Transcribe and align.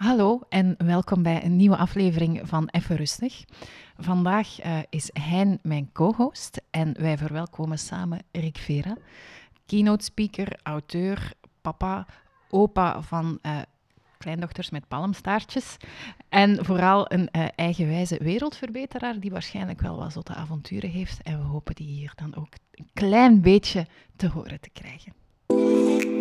Hallo 0.00 0.40
en 0.48 0.74
welkom 0.78 1.22
bij 1.22 1.44
een 1.44 1.56
nieuwe 1.56 1.76
aflevering 1.76 2.40
van 2.42 2.68
Even 2.70 2.96
Rustig. 2.96 3.44
Vandaag 3.96 4.64
uh, 4.64 4.78
is 4.90 5.10
Hein 5.12 5.58
mijn 5.62 5.90
co-host 5.92 6.60
en 6.70 6.94
wij 6.98 7.18
verwelkomen 7.18 7.78
samen 7.78 8.22
Rick 8.32 8.58
Vera, 8.58 8.96
keynote 9.66 10.04
speaker, 10.04 10.58
auteur, 10.62 11.32
papa, 11.60 12.06
opa 12.50 13.02
van 13.02 13.38
uh, 13.42 13.58
kleindochters 14.18 14.70
met 14.70 14.88
palmstaartjes 14.88 15.76
en 16.28 16.64
vooral 16.64 17.12
een 17.12 17.28
uh, 17.32 17.46
eigenwijze 17.54 18.18
wereldverbeteraar 18.22 19.20
die 19.20 19.30
waarschijnlijk 19.30 19.80
wel 19.80 19.96
wat 19.96 20.12
zotte 20.12 20.34
avonturen 20.34 20.90
heeft 20.90 21.22
en 21.22 21.38
we 21.38 21.44
hopen 21.44 21.74
die 21.74 21.88
hier 21.88 22.12
dan 22.16 22.36
ook 22.36 22.52
een 22.74 22.88
klein 22.94 23.40
beetje 23.40 23.86
te 24.16 24.28
horen 24.28 24.60
te 24.60 24.70
krijgen. 24.70 26.19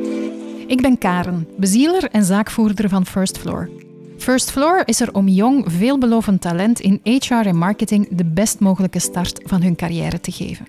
Ik 0.70 0.82
ben 0.82 0.98
Karen, 0.98 1.48
bezieler 1.58 2.04
en 2.12 2.24
zaakvoerder 2.24 2.90
van 2.90 3.06
First 3.06 3.38
Floor. 3.38 3.70
First 4.18 4.52
Floor 4.52 4.82
is 4.86 5.02
er 5.02 5.14
om 5.14 5.28
jong, 5.28 5.66
veelbelovend 5.68 6.42
talent 6.42 6.80
in 6.80 7.00
HR 7.04 7.34
en 7.34 7.58
marketing 7.58 8.08
de 8.12 8.26
best 8.26 8.60
mogelijke 8.60 9.00
start 9.00 9.42
van 9.44 9.62
hun 9.62 9.76
carrière 9.76 10.20
te 10.20 10.32
geven. 10.32 10.68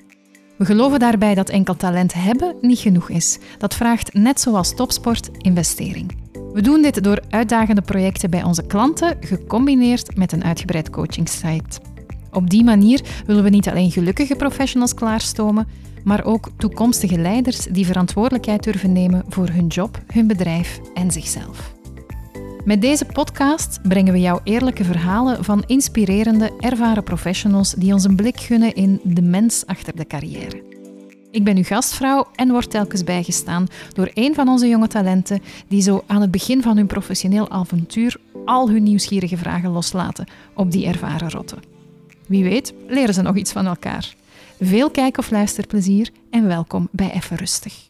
We 0.59 0.65
geloven 0.65 0.99
daarbij 0.99 1.35
dat 1.35 1.49
enkel 1.49 1.77
talent 1.77 2.13
hebben 2.15 2.57
niet 2.61 2.79
genoeg 2.79 3.09
is. 3.09 3.39
Dat 3.59 3.75
vraagt, 3.75 4.15
net 4.15 4.41
zoals 4.41 4.75
topsport, 4.75 5.31
investering. 5.39 6.17
We 6.53 6.63
doen 6.63 6.83
dit 6.83 7.05
door 7.05 7.23
uitdagende 7.31 7.83
projecten 7.83 8.31
bij 8.31 8.43
onze 8.43 8.67
klanten, 8.67 9.17
gecombineerd 9.21 10.17
met 10.17 10.33
een 10.33 10.45
uitgebreid 10.45 10.91
coachingsite. 10.91 11.81
Op 12.33 12.51
die 12.51 12.65
manier 12.65 13.01
willen 13.27 13.43
we 13.43 13.51
niet 13.51 13.69
alleen 13.69 13.91
gelukkige 13.91 14.37
professionals 14.37 14.95
klaarstomen, 14.95 15.67
maar 16.05 16.25
ook 16.25 16.51
toekomstige 16.57 17.19
leiders 17.19 17.59
die 17.65 17.87
verantwoordelijkheid 17.87 18.63
durven 18.63 18.93
nemen 18.93 19.25
voor 19.29 19.49
hun 19.49 19.67
job, 19.67 20.03
hun 20.13 20.27
bedrijf 20.27 20.81
en 20.95 21.11
zichzelf. 21.11 21.75
Met 22.65 22.81
deze 22.81 23.05
podcast 23.05 23.79
brengen 23.83 24.13
we 24.13 24.21
jou 24.21 24.41
eerlijke 24.45 24.85
verhalen 24.85 25.45
van 25.45 25.65
inspirerende, 25.67 26.53
ervaren 26.59 27.05
professionals 27.05 27.73
die 27.73 27.93
ons 27.93 28.05
een 28.05 28.17
blik 28.17 28.41
gunnen 28.41 28.75
in 28.75 29.01
de 29.03 29.23
mens 29.23 29.67
achter 29.67 29.97
de 29.97 30.07
carrière. 30.07 30.63
Ik 31.31 31.45
ben 31.45 31.57
uw 31.57 31.63
gastvrouw 31.63 32.27
en 32.35 32.51
word 32.51 32.71
telkens 32.71 33.05
bijgestaan 33.05 33.67
door 33.93 34.11
een 34.15 34.35
van 34.35 34.49
onze 34.49 34.69
jonge 34.69 34.89
talenten 34.89 35.43
die 35.69 35.83
zo 35.83 36.03
aan 36.07 36.21
het 36.21 36.31
begin 36.31 36.63
van 36.63 36.77
hun 36.77 36.87
professioneel 36.87 37.51
avontuur 37.51 38.17
al 38.45 38.71
hun 38.71 38.83
nieuwsgierige 38.83 39.37
vragen 39.37 39.71
loslaten 39.71 40.27
op 40.55 40.71
die 40.71 40.87
ervaren 40.87 41.31
rotten. 41.31 41.59
Wie 42.27 42.45
weet, 42.45 42.75
leren 42.89 43.15
ze 43.15 43.23
nog 43.23 43.37
iets 43.37 43.53
van 43.53 43.67
elkaar. 43.67 44.15
Veel 44.63 44.91
kijk- 44.91 45.19
of 45.19 45.31
luisterplezier 45.31 46.11
en 46.31 46.47
welkom 46.47 46.89
bij 46.93 47.11
Even 47.13 47.37
Rustig. 47.37 47.89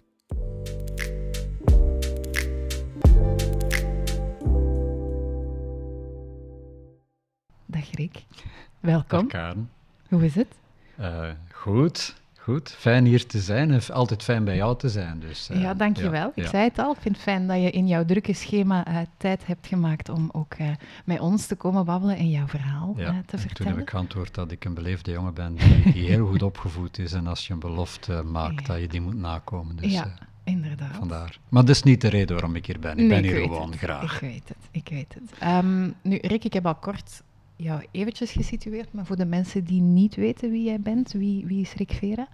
Dag 7.66 7.90
Rick, 7.94 8.24
welkom. 8.80 9.18
Dag 9.18 9.26
Karen. 9.26 9.70
Hoe 10.08 10.24
is 10.24 10.34
het? 10.34 10.48
Uh, 11.00 11.28
goed, 11.52 12.19
goed. 12.50 12.70
Fijn 12.78 13.04
hier 13.04 13.26
te 13.26 13.38
zijn. 13.38 13.82
Altijd 13.92 14.22
fijn 14.22 14.44
bij 14.44 14.56
jou 14.56 14.78
te 14.78 14.88
zijn. 14.88 15.20
Dus, 15.20 15.50
uh, 15.50 15.60
ja, 15.60 15.74
dankjewel. 15.74 16.32
Ja, 16.34 16.42
ik 16.42 16.48
zei 16.48 16.64
het 16.64 16.78
al, 16.78 16.92
ik 16.92 17.00
vind 17.00 17.14
het 17.14 17.24
fijn 17.24 17.46
dat 17.46 17.62
je 17.62 17.70
in 17.70 17.86
jouw 17.86 18.04
drukke 18.04 18.32
schema 18.32 18.88
uh, 18.88 18.98
tijd 19.16 19.46
hebt 19.46 19.66
gemaakt 19.66 20.08
om 20.08 20.28
ook 20.32 20.56
met 21.04 21.20
ons 21.20 21.46
te 21.46 21.56
komen 21.56 21.84
babbelen 21.84 22.16
en 22.16 22.30
jouw 22.30 22.46
verhaal 22.46 22.94
te 22.94 23.38
vertellen. 23.38 23.54
Toen 23.54 23.66
heb 23.66 23.78
ik 23.78 23.90
geantwoord 23.90 24.34
dat 24.34 24.52
ik 24.52 24.64
een 24.64 24.74
beleefde 24.74 25.10
jongen 25.10 25.34
ben 25.34 25.56
die 25.92 26.08
heel 26.08 26.26
goed 26.26 26.42
opgevoed 26.42 26.98
is 26.98 27.12
en 27.12 27.26
als 27.26 27.46
je 27.46 27.52
een 27.52 27.58
belofte 27.58 28.22
maakt, 28.22 28.66
dat 28.66 28.80
je 28.80 28.88
die 28.88 29.00
moet 29.00 29.16
nakomen. 29.16 29.76
Dus, 29.76 29.92
ja. 29.92 30.14
Inderdaad. 30.44 30.96
Vandaar. 30.96 31.38
Maar 31.48 31.64
dat 31.64 31.76
is 31.76 31.82
niet 31.82 32.00
de 32.00 32.08
reden 32.08 32.36
waarom 32.36 32.56
ik 32.56 32.66
hier 32.66 32.78
ben. 32.78 32.98
Ik 32.98 33.08
ben 33.08 33.22
hier 33.22 33.42
gewoon 33.42 33.76
graag. 33.76 34.14
Ik 34.14 34.20
weet 34.20 34.48
het, 34.48 34.68
ik 34.70 34.88
weet 34.88 35.14
het. 35.14 35.48
Um, 35.64 35.94
nu, 36.02 36.18
Rick, 36.22 36.44
ik 36.44 36.52
heb 36.52 36.66
al 36.66 36.74
kort 36.74 37.22
jou 37.62 37.86
eventjes 37.90 38.32
gesitueerd, 38.32 38.92
maar 38.92 39.06
voor 39.06 39.16
de 39.16 39.24
mensen 39.24 39.64
die 39.64 39.80
niet 39.80 40.14
weten 40.14 40.50
wie 40.50 40.64
jij 40.64 40.80
bent, 40.80 41.12
wie, 41.12 41.46
wie 41.46 41.60
is 41.60 41.72
Rick 41.72 41.92
Vera? 41.92 42.28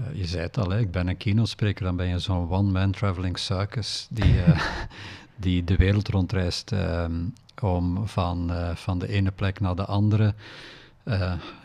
Uh, 0.00 0.18
je 0.18 0.26
zei 0.26 0.42
het 0.42 0.58
al, 0.58 0.70
hè, 0.70 0.78
ik 0.78 0.90
ben 0.90 1.08
een 1.08 1.16
kinospreker, 1.16 1.84
dan 1.84 1.96
ben 1.96 2.06
je 2.06 2.18
zo'n 2.18 2.50
one-man 2.50 2.90
traveling 2.90 3.38
circus 3.38 4.06
die, 4.10 4.34
uh, 4.34 4.60
die 5.44 5.64
de 5.64 5.76
wereld 5.76 6.08
rondreist 6.08 6.72
um, 6.72 7.32
om 7.60 8.06
van, 8.06 8.50
uh, 8.50 8.74
van 8.74 8.98
de 8.98 9.08
ene 9.08 9.30
plek 9.30 9.60
naar 9.60 9.76
de 9.76 9.84
andere 9.84 10.34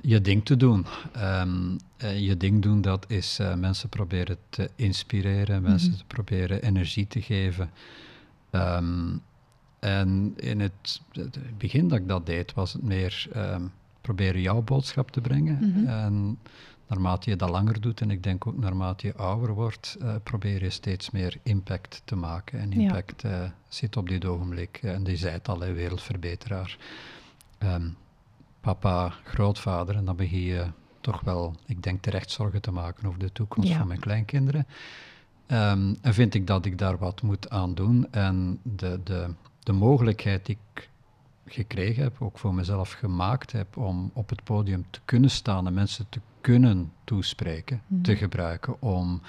je 0.01 0.21
ding 0.21 0.45
te 0.45 0.57
doen. 0.57 0.85
Um, 1.17 1.77
je 2.15 2.37
ding 2.37 2.61
doen, 2.61 2.81
dat 2.81 3.05
is 3.07 3.39
mensen 3.57 3.89
proberen 3.89 4.37
te 4.49 4.69
inspireren, 4.75 5.61
mensen 5.61 5.87
mm 5.87 5.95
-hmm. 5.95 6.07
te 6.07 6.15
proberen 6.15 6.61
energie 6.61 7.07
te 7.07 7.21
geven. 7.21 7.69
Um, 8.51 9.21
en 9.85 10.33
in 10.35 10.59
het, 10.59 11.01
het, 11.11 11.57
begin 11.57 11.87
dat 11.87 11.99
ik 11.99 12.07
dat 12.07 12.25
deed, 12.25 12.53
was 12.53 12.73
het 12.73 12.83
meer 12.83 13.27
um, 13.35 13.71
proberen 14.01 14.41
jouw 14.41 14.61
boodschap 14.61 15.11
te 15.11 15.21
brengen. 15.21 15.57
Mm 15.61 15.73
-hmm. 15.73 15.87
En 15.87 16.37
naarmate 16.87 17.29
je 17.29 17.35
dat 17.35 17.49
langer 17.49 17.81
doet, 17.81 18.01
en 18.01 18.11
ik 18.11 18.23
denk 18.23 18.47
ook 18.47 18.57
naarmate 18.57 19.07
je 19.07 19.15
ouder 19.15 19.53
wordt, 19.53 19.97
uh, 20.01 20.15
probeer 20.23 20.63
je 20.63 20.69
steeds 20.69 21.11
meer 21.11 21.37
impact 21.43 22.01
te 22.05 22.15
maken. 22.15 22.59
En 22.59 22.71
impact 22.71 23.21
ja. 23.21 23.43
uh, 23.43 23.49
zit 23.67 23.97
op 23.97 24.09
dit 24.09 24.25
ogenblik, 24.25 24.79
en 24.81 25.03
die 25.03 25.17
zei 25.17 25.33
het 25.33 25.47
al, 25.47 25.59
hè, 25.59 25.73
wereldverbeteraar. 25.73 26.77
Um, 27.59 27.95
papa, 28.61 29.13
grootvader, 29.23 29.95
en 29.95 30.05
dan 30.05 30.15
begin 30.15 30.41
je 30.41 30.65
toch 31.01 31.21
wel, 31.21 31.55
ik 31.65 31.83
denk, 31.83 32.01
terecht 32.01 32.31
zorgen 32.31 32.61
te 32.61 32.71
maken 32.71 33.07
over 33.07 33.19
de 33.19 33.31
toekomst 33.31 33.69
ja. 33.69 33.77
van 33.77 33.87
mijn 33.87 33.99
kleinkinderen. 33.99 34.67
Um, 35.47 35.97
en 36.01 36.13
vind 36.13 36.33
ik 36.33 36.47
dat 36.47 36.65
ik 36.65 36.77
daar 36.77 36.97
wat 36.97 37.21
moet 37.21 37.49
aan 37.49 37.73
doen. 37.73 38.11
En 38.11 38.59
de, 38.63 38.99
de, 39.03 39.29
de 39.65 39.73
mogelijkheid 39.73 40.45
die 40.45 40.57
ik 40.73 40.89
gekregen 41.45 42.03
heb, 42.03 42.15
ook 42.19 42.37
voor 42.37 42.53
mezelf 42.53 42.91
gemaakt 42.91 43.51
heb, 43.51 43.77
om 43.77 44.11
op 44.13 44.29
het 44.29 44.43
podium 44.43 44.85
te 44.89 44.99
kunnen 45.05 45.29
staan 45.29 45.67
en 45.67 45.73
mensen 45.73 46.05
te 46.09 46.19
kunnen 46.41 46.91
toespreken, 47.03 47.81
mm. 47.87 48.01
te 48.01 48.15
gebruiken 48.15 48.81
om 48.81 49.21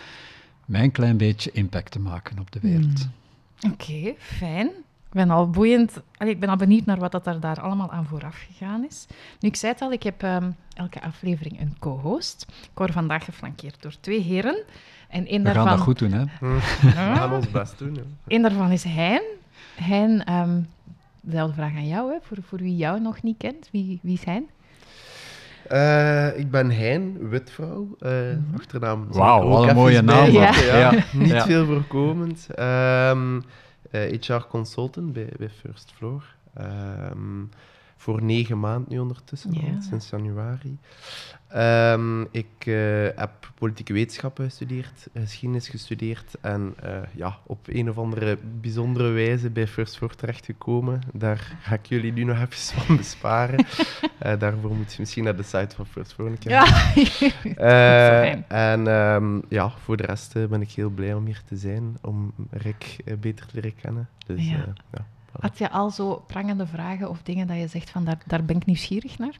mijn 0.64 0.90
klein 0.90 1.16
beetje 1.16 1.50
impact 1.50 1.90
te 1.90 2.00
maken 2.00 2.38
op 2.38 2.50
de 2.52 2.60
wereld. 2.60 3.08
Mm. 3.62 3.72
Oké, 3.72 3.82
okay, 3.82 4.16
fijn. 4.18 4.66
Ik 5.06 5.12
ben 5.12 5.30
al 5.30 5.50
boeiend. 5.50 6.00
Allee, 6.16 6.32
ik 6.32 6.40
ben 6.40 6.48
al 6.48 6.56
benieuwd 6.56 6.84
naar 6.84 6.98
wat 6.98 7.12
dat 7.12 7.26
er 7.26 7.40
daar 7.40 7.60
allemaal 7.60 7.90
aan 7.90 8.06
vooraf 8.06 8.46
gegaan 8.48 8.84
is. 8.84 9.06
Nu, 9.40 9.48
ik 9.48 9.56
zei 9.56 9.72
het 9.72 9.82
al, 9.82 9.92
ik 9.92 10.02
heb 10.02 10.22
um, 10.22 10.56
elke 10.72 11.02
aflevering 11.02 11.60
een 11.60 11.76
co-host. 11.78 12.46
Ik 12.48 12.70
word 12.74 12.92
vandaag 12.92 13.24
geflankeerd 13.24 13.82
door 13.82 13.94
twee 14.00 14.20
heren. 14.20 14.64
En 15.08 15.26
één 15.26 15.38
We 15.38 15.44
daarvan... 15.44 15.66
gaan 15.66 15.76
dat 15.76 15.84
goed 15.84 15.98
doen, 15.98 16.12
hè? 16.12 16.24
We 16.40 16.60
gaan 16.90 17.32
ons 17.32 17.50
best 17.50 17.78
doen. 17.78 17.98
Eén 18.26 18.42
daarvan 18.42 18.70
is 18.70 18.84
Hein. 18.84 19.22
Hein, 19.76 20.32
um, 20.32 20.66
dezelfde 21.20 21.54
vraag 21.54 21.74
aan 21.74 21.86
jou, 21.86 22.12
hè, 22.12 22.18
voor, 22.22 22.36
voor 22.42 22.58
wie 22.58 22.76
jou 22.76 23.00
nog 23.00 23.22
niet 23.22 23.36
kent. 23.38 23.68
Wie, 23.72 23.98
wie 24.02 24.14
is 24.14 24.24
Hein? 24.24 24.48
Uh, 25.72 26.38
ik 26.38 26.50
ben 26.50 26.70
Hein, 26.70 27.28
witvrouw. 27.28 27.96
Uh, 28.00 28.10
mm 28.10 28.44
-hmm. 28.48 28.54
Achternaam. 28.58 29.06
Wauw, 29.08 29.48
wat 29.48 29.68
een 29.68 29.74
mooie 29.74 30.02
naam. 30.02 30.30
Ja. 30.30 30.54
Ja, 30.60 30.78
ja. 30.78 31.04
Niet 31.12 31.28
ja. 31.28 31.44
veel 31.44 31.66
voorkomend. 31.66 32.46
Um, 32.58 33.42
uh, 33.90 34.20
HR 34.20 34.46
consultant 34.48 35.12
bij, 35.12 35.28
bij 35.38 35.48
First 35.48 35.92
Floor. 35.96 36.24
Um, 36.60 37.50
voor 37.96 38.22
negen 38.22 38.60
maanden 38.60 38.92
nu 38.92 38.98
ondertussen, 38.98 39.50
al, 39.50 39.82
sinds 39.88 40.10
januari. 40.10 40.78
Um, 41.54 42.28
ik 42.30 42.66
uh, 42.66 43.08
heb 43.14 43.52
politieke 43.54 43.92
wetenschappen 43.92 44.44
gestudeerd, 44.44 45.08
geschiedenis 45.14 45.68
gestudeerd 45.68 46.36
en 46.40 46.74
uh, 46.84 46.98
ja, 47.14 47.38
op 47.46 47.66
een 47.68 47.90
of 47.90 47.98
andere 47.98 48.38
bijzondere 48.60 49.10
wijze 49.10 49.50
bij 49.50 49.66
First 49.66 49.96
Floor 49.96 50.14
terechtgekomen. 50.14 51.00
Daar 51.12 51.56
ga 51.60 51.74
ik 51.74 51.86
jullie 51.86 52.12
nu 52.12 52.24
nog 52.24 52.36
even 52.36 52.80
van 52.80 52.96
besparen. 53.02 53.66
uh, 54.24 54.38
daarvoor 54.38 54.74
moet 54.74 54.92
je 54.92 54.96
misschien 54.98 55.24
naar 55.24 55.36
de 55.36 55.42
site 55.42 55.76
van 55.76 55.86
First 55.86 56.12
Floor 56.12 56.38
kijken. 56.38 56.50
Ja. 57.56 58.44
en 58.48 58.86
um, 58.86 59.42
ja, 59.48 59.70
voor 59.70 59.96
de 59.96 60.06
rest 60.06 60.48
ben 60.48 60.60
ik 60.60 60.70
heel 60.70 60.90
blij 60.90 61.14
om 61.14 61.26
hier 61.26 61.42
te 61.44 61.56
zijn, 61.56 61.96
om 62.02 62.32
Rick 62.50 62.96
beter 63.20 63.46
te 63.46 63.54
leren 63.54 63.74
kennen. 63.74 64.08
Dus, 64.26 64.48
ja. 64.48 64.72
ja. 64.92 65.06
Had 65.40 65.58
je 65.58 65.70
al 65.70 65.90
zo 65.90 66.24
prangende 66.26 66.66
vragen 66.66 67.08
of 67.08 67.22
dingen 67.22 67.46
dat 67.46 67.58
je 67.58 67.66
zegt 67.68 67.90
van 67.90 68.04
daar, 68.04 68.18
daar 68.26 68.44
ben 68.44 68.56
ik 68.56 68.66
nieuwsgierig 68.66 69.18
naar? 69.18 69.38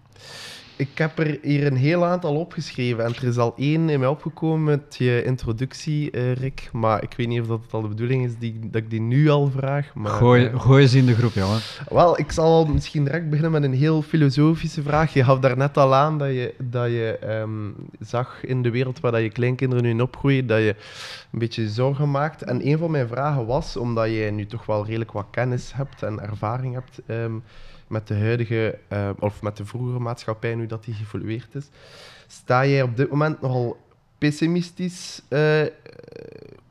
Ik 0.79 0.99
heb 0.99 1.19
er 1.19 1.39
hier 1.43 1.67
een 1.67 1.77
heel 1.77 2.05
aantal 2.05 2.35
opgeschreven 2.35 3.05
en 3.05 3.15
er 3.15 3.25
is 3.25 3.37
al 3.37 3.55
één 3.57 3.89
in 3.89 3.99
mij 3.99 4.09
opgekomen 4.09 4.65
met 4.65 4.97
je 4.99 5.23
introductie, 5.25 6.13
uh, 6.13 6.33
Rick. 6.33 6.69
Maar 6.73 7.03
ik 7.03 7.15
weet 7.17 7.29
niet 7.29 7.41
of 7.41 7.47
dat 7.47 7.63
het 7.63 7.73
al 7.73 7.83
de 7.83 7.89
bedoeling 7.89 8.25
is 8.25 8.39
die, 8.39 8.59
dat 8.63 8.83
ik 8.83 8.91
die 8.91 9.01
nu 9.01 9.29
al 9.29 9.51
vraag. 9.51 9.95
Maar, 9.95 10.11
gooi, 10.11 10.45
uh, 10.45 10.61
gooi 10.61 10.83
eens 10.83 10.95
in 10.95 11.07
de 11.07 11.15
groep, 11.15 11.33
jongen. 11.33 11.61
Wel, 11.89 12.19
ik 12.19 12.33
zal 12.33 12.67
misschien 12.67 13.05
direct 13.05 13.29
beginnen 13.29 13.53
met 13.53 13.63
een 13.63 13.75
heel 13.75 14.03
filosofische 14.03 14.83
vraag. 14.83 15.13
Je 15.13 15.25
gaf 15.25 15.39
daar 15.39 15.57
net 15.57 15.77
al 15.77 15.95
aan 15.95 16.19
dat 16.19 16.29
je, 16.29 16.55
dat 16.59 16.87
je 16.87 17.19
um, 17.43 17.75
zag 18.01 18.45
in 18.45 18.63
de 18.63 18.71
wereld 18.71 19.01
waar 19.01 19.13
dat 19.13 19.23
je 19.23 19.31
kleinkinderen 19.31 19.85
nu 19.85 19.91
in 19.91 20.03
opgroeien, 20.03 20.47
dat 20.47 20.59
je 20.59 20.75
een 21.33 21.39
beetje 21.39 21.69
zorgen 21.69 22.11
maakt. 22.11 22.43
En 22.43 22.67
een 22.67 22.79
van 22.79 22.91
mijn 22.91 23.09
vragen 23.09 23.47
was, 23.47 23.77
omdat 23.77 24.07
je 24.07 24.31
nu 24.33 24.47
toch 24.47 24.67
wel 24.67 24.87
redelijk 24.87 25.13
wat 25.13 25.27
kennis 25.31 25.73
hebt 25.75 26.03
en 26.03 26.21
ervaring 26.21 26.75
hebt... 26.75 27.01
Um, 27.07 27.43
met 27.87 28.09
de 28.09 28.15
huidige, 28.15 28.79
uh, 28.93 29.09
of 29.19 29.43
met 29.43 29.57
de 29.57 29.65
vroegere 29.65 29.99
maatschappij, 29.99 30.55
nu 30.55 30.67
dat 30.67 30.85
die 30.85 30.95
geëvolueerd 30.95 31.55
is. 31.55 31.69
Sta 32.27 32.67
jij 32.67 32.83
op 32.83 32.97
dit 32.97 33.11
moment 33.11 33.41
nogal 33.41 33.77
pessimistisch 34.19 35.23
uh, 35.29 35.41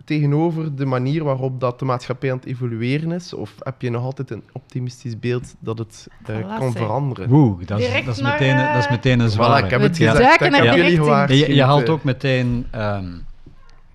tegenover 0.05 0.75
de 0.75 0.85
manier 0.85 1.23
waarop 1.23 1.59
dat 1.59 1.79
de 1.79 1.85
maatschappij 1.85 2.31
aan 2.31 2.37
het 2.37 2.45
evalueren 2.45 3.11
is? 3.11 3.33
Of 3.33 3.53
heb 3.59 3.81
je 3.81 3.89
nog 3.89 4.03
altijd 4.03 4.31
een 4.31 4.43
optimistisch 4.51 5.19
beeld 5.19 5.55
dat 5.59 5.77
het 5.77 6.07
uh, 6.29 6.57
kan 6.57 6.71
veranderen? 6.71 7.31
Oeh, 7.31 7.65
dat 7.65 7.79
is, 7.79 8.05
dat 8.05 8.15
is, 8.15 8.21
meteen, 8.21 8.57
dat 8.57 8.83
is 8.83 8.89
meteen 8.89 9.19
een 9.19 9.29
zware. 9.29 9.61
Voilà, 9.61 9.65
ik 9.65 9.71
heb 9.71 9.81
het 9.81 9.97
gezegd. 9.97 10.39
Je, 11.29 11.55
je 11.55 11.63
haalt 11.63 11.89
ook 11.89 12.03
meteen... 12.03 12.67
Um, 12.75 13.25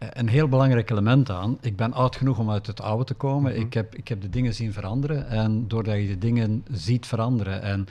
een 0.00 0.28
heel 0.28 0.48
belangrijk 0.48 0.90
element 0.90 1.30
aan. 1.30 1.58
Ik 1.60 1.76
ben 1.76 1.92
oud 1.92 2.16
genoeg 2.16 2.38
om 2.38 2.50
uit 2.50 2.66
het 2.66 2.80
oude 2.80 3.04
te 3.04 3.14
komen. 3.14 3.52
Mhm. 3.52 3.60
ik, 3.60 3.74
heb, 3.74 3.94
ik 3.94 4.08
heb 4.08 4.20
de 4.20 4.30
dingen 4.30 4.54
zien 4.54 4.72
veranderen. 4.72 5.28
En 5.28 5.68
doordat 5.68 5.96
je 5.96 6.06
de 6.06 6.18
dingen 6.18 6.64
ziet 6.70 7.06
veranderen. 7.06 7.62
En 7.62 7.86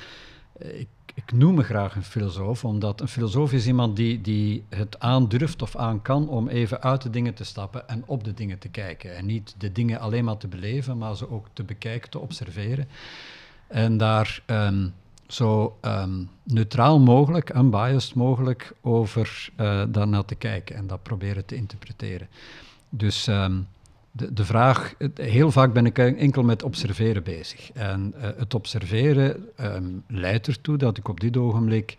ik, 0.58 0.88
ik 1.14 1.32
noem 1.32 1.56
me 1.56 1.64
graag 1.64 1.96
een 1.96 2.04
filosoof, 2.04 2.66
omdat 2.66 3.02
een 3.02 3.08
filosoof 3.08 3.54
is 3.54 3.68
iemand 3.68 3.96
die, 3.96 4.22
die 4.22 4.64
het 4.70 5.00
aandurft 5.00 5.62
of 5.62 5.76
aan 5.76 6.02
kan 6.02 6.30
om 6.30 6.48
even 6.48 6.82
uit 6.82 7.02
de 7.02 7.10
dingen 7.10 7.34
te 7.34 7.44
stappen 7.44 7.88
en 7.88 8.04
op 8.06 8.24
de 8.24 8.34
dingen 8.34 8.60
te 8.60 8.70
kijken. 8.70 9.16
En 9.16 9.26
niet 9.26 9.56
de 9.58 9.72
dingen 9.72 10.00
alleen 10.00 10.24
maar 10.24 10.38
te 10.38 10.48
beleven, 10.48 10.98
maar 10.98 11.16
ze 11.16 11.30
ook 11.30 11.48
te 11.54 11.64
bekijken, 11.64 12.10
te 12.10 12.20
observeren. 12.20 12.88
En 13.68 13.98
daar 13.98 14.42
um, 14.46 14.94
zo 15.32 15.78
um, 15.82 16.30
neutraal 16.44 17.00
mogelijk, 17.00 17.56
unbiased 17.56 18.16
mogelijk, 18.16 18.74
over 18.82 19.50
uh, 19.58 19.84
daarnaar 19.90 20.26
te 20.26 20.36
kijken 20.36 20.76
en 20.76 20.88
dat 20.88 21.04
proberen 21.04 21.46
te 21.46 21.56
interpreteren. 21.56 22.28
Dus 22.90 23.28
um, 23.28 23.68
de, 24.12 24.34
de 24.34 24.46
vraag, 24.46 24.94
heel 25.14 25.52
vaak 25.52 25.74
ben 25.74 25.86
ik 25.86 25.98
enkel 25.98 26.44
met 26.44 26.64
observeren 26.64 27.24
bezig. 27.24 27.72
En 27.72 28.14
uh, 28.18 28.24
het 28.38 28.54
observeren 28.54 29.46
um, 29.62 30.04
leidt 30.08 30.48
ertoe 30.48 30.78
dat 30.78 30.98
ik 30.98 31.08
op 31.08 31.20
dit 31.20 31.38
ogenblik 31.38 31.98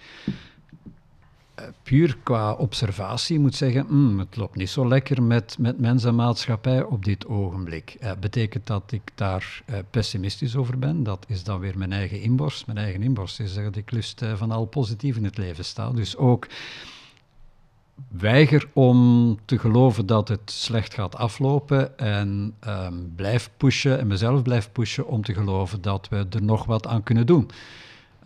puur 1.83 2.17
qua 2.23 2.53
observatie 2.53 3.39
moet 3.39 3.55
zeggen, 3.55 3.87
mm, 3.89 4.19
het 4.19 4.37
loopt 4.37 4.57
niet 4.57 4.71
zo 4.71 4.89
lekker 4.89 5.23
met, 5.23 5.57
met 5.59 5.81
mens 5.81 6.05
en 6.05 6.15
maatschappij 6.15 6.83
op 6.83 7.05
dit 7.05 7.27
ogenblik. 7.27 7.97
Uh, 8.01 8.11
betekent 8.21 8.67
dat 8.67 8.93
ik 8.93 9.03
daar 9.15 9.63
pessimistisch 9.91 10.57
over 10.57 10.79
ben? 10.79 11.03
Dat 11.03 11.25
is 11.29 11.45
dan 11.45 11.61
weer 11.61 11.79
mijn 11.79 11.93
eigen 11.93 12.21
inborst. 12.21 12.67
Mijn 12.67 12.79
eigen 12.79 13.03
inborst 13.03 13.41
is 13.41 13.55
dat 13.55 13.77
ik 13.77 13.91
lust 13.91 14.25
van 14.35 14.51
al 14.51 14.65
positief 14.65 15.17
in 15.17 15.25
het 15.25 15.39
leven 15.39 15.65
sta. 15.65 15.91
Dus 15.91 16.17
ook 16.17 16.47
weiger 18.09 18.69
om 18.73 19.39
te 19.45 19.59
geloven 19.59 20.07
dat 20.07 20.29
het 20.29 20.51
slecht 20.51 20.95
gaat 20.95 21.17
aflopen 21.17 21.99
en 21.99 22.55
um, 22.67 23.13
blijf 23.17 23.51
pushen 23.57 23.99
en 23.99 24.07
mezelf 24.07 24.43
blijf 24.43 24.73
pushen 24.73 25.07
om 25.07 25.23
te 25.23 25.35
geloven 25.35 25.83
dat 25.83 26.09
we 26.09 26.27
er 26.31 26.43
nog 26.43 26.65
wat 26.65 26.87
aan 26.87 27.03
kunnen 27.03 27.27
doen. 27.27 27.51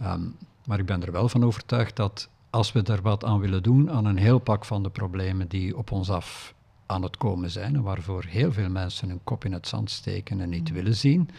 Um, 0.02 0.36
maar 0.64 0.78
ik 0.78 0.86
ben 0.86 1.02
er 1.04 1.12
wel 1.12 1.28
van 1.28 1.44
overtuigd 1.44 1.96
dat 1.96 2.28
als 2.54 2.72
we 2.72 2.82
er 2.82 3.02
wat 3.02 3.24
aan 3.24 3.40
willen 3.40 3.62
doen, 3.62 3.90
aan 3.90 4.04
een 4.04 4.16
heel 4.16 4.38
pak 4.38 4.64
van 4.64 4.82
de 4.82 4.90
problemen 4.90 5.48
die 5.48 5.76
op 5.76 5.90
ons 5.90 6.10
af 6.10 6.54
aan 6.86 7.02
het 7.02 7.16
komen 7.16 7.50
zijn 7.50 7.74
en 7.74 7.82
waarvoor 7.82 8.24
heel 8.24 8.52
veel 8.52 8.68
mensen 8.68 9.08
hun 9.08 9.20
kop 9.24 9.44
in 9.44 9.52
het 9.52 9.68
zand 9.68 9.90
steken 9.90 10.40
en 10.40 10.48
niet 10.48 10.68
mm. 10.68 10.74
willen 10.74 10.96
zien. 10.96 11.30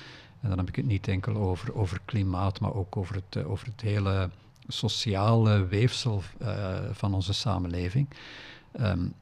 En 0.41 0.49
dan 0.49 0.57
heb 0.57 0.67
ik 0.67 0.75
het 0.75 0.85
niet 0.85 1.07
enkel 1.07 1.35
over, 1.35 1.75
over 1.75 1.99
klimaat, 2.05 2.59
maar 2.59 2.73
ook 2.73 2.97
over 2.97 3.15
het, 3.15 3.35
eh, 3.35 3.51
over 3.51 3.67
het 3.67 3.81
hele 3.81 4.29
sociale 4.67 5.65
weefsel 5.65 6.21
uh, 6.41 6.77
van 6.91 7.13
onze 7.13 7.33
samenleving. 7.33 8.07
Um, 8.79 9.13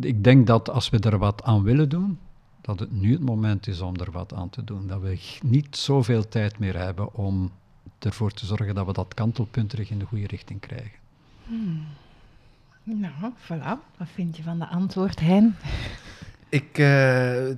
ik 0.00 0.24
denk 0.24 0.46
dat 0.46 0.70
als 0.70 0.90
we 0.90 0.98
er 0.98 1.18
wat 1.18 1.42
aan 1.42 1.62
willen 1.62 1.88
doen, 1.88 2.18
dat 2.60 2.80
het 2.80 2.92
nu 2.92 3.12
het 3.12 3.24
moment 3.24 3.66
is 3.66 3.80
om 3.80 3.96
er 3.96 4.10
wat 4.10 4.34
aan 4.34 4.50
te 4.50 4.64
doen. 4.64 4.86
Dat 4.86 5.00
we 5.00 5.38
niet 5.42 5.76
zoveel 5.76 6.28
tijd 6.28 6.58
meer 6.58 6.78
hebben 6.78 7.14
om 7.14 7.50
ervoor 8.04 8.30
te 8.30 8.46
zorgen 8.46 8.74
dat 8.74 8.86
we 8.86 8.92
dat 8.92 9.14
kantelpunt 9.14 9.70
terug 9.70 9.90
in 9.90 9.98
de 9.98 10.04
goede 10.04 10.26
richting 10.26 10.60
krijgen. 10.60 10.98
Hmm. 11.44 11.84
Nou, 12.82 13.32
voilà. 13.36 13.96
Wat 13.98 14.08
vind 14.14 14.36
je 14.36 14.42
van 14.42 14.58
de 14.58 14.66
antwoord, 14.66 15.20
Hein? 15.20 15.56
Ik, 16.48 16.78
uh, 16.78 16.86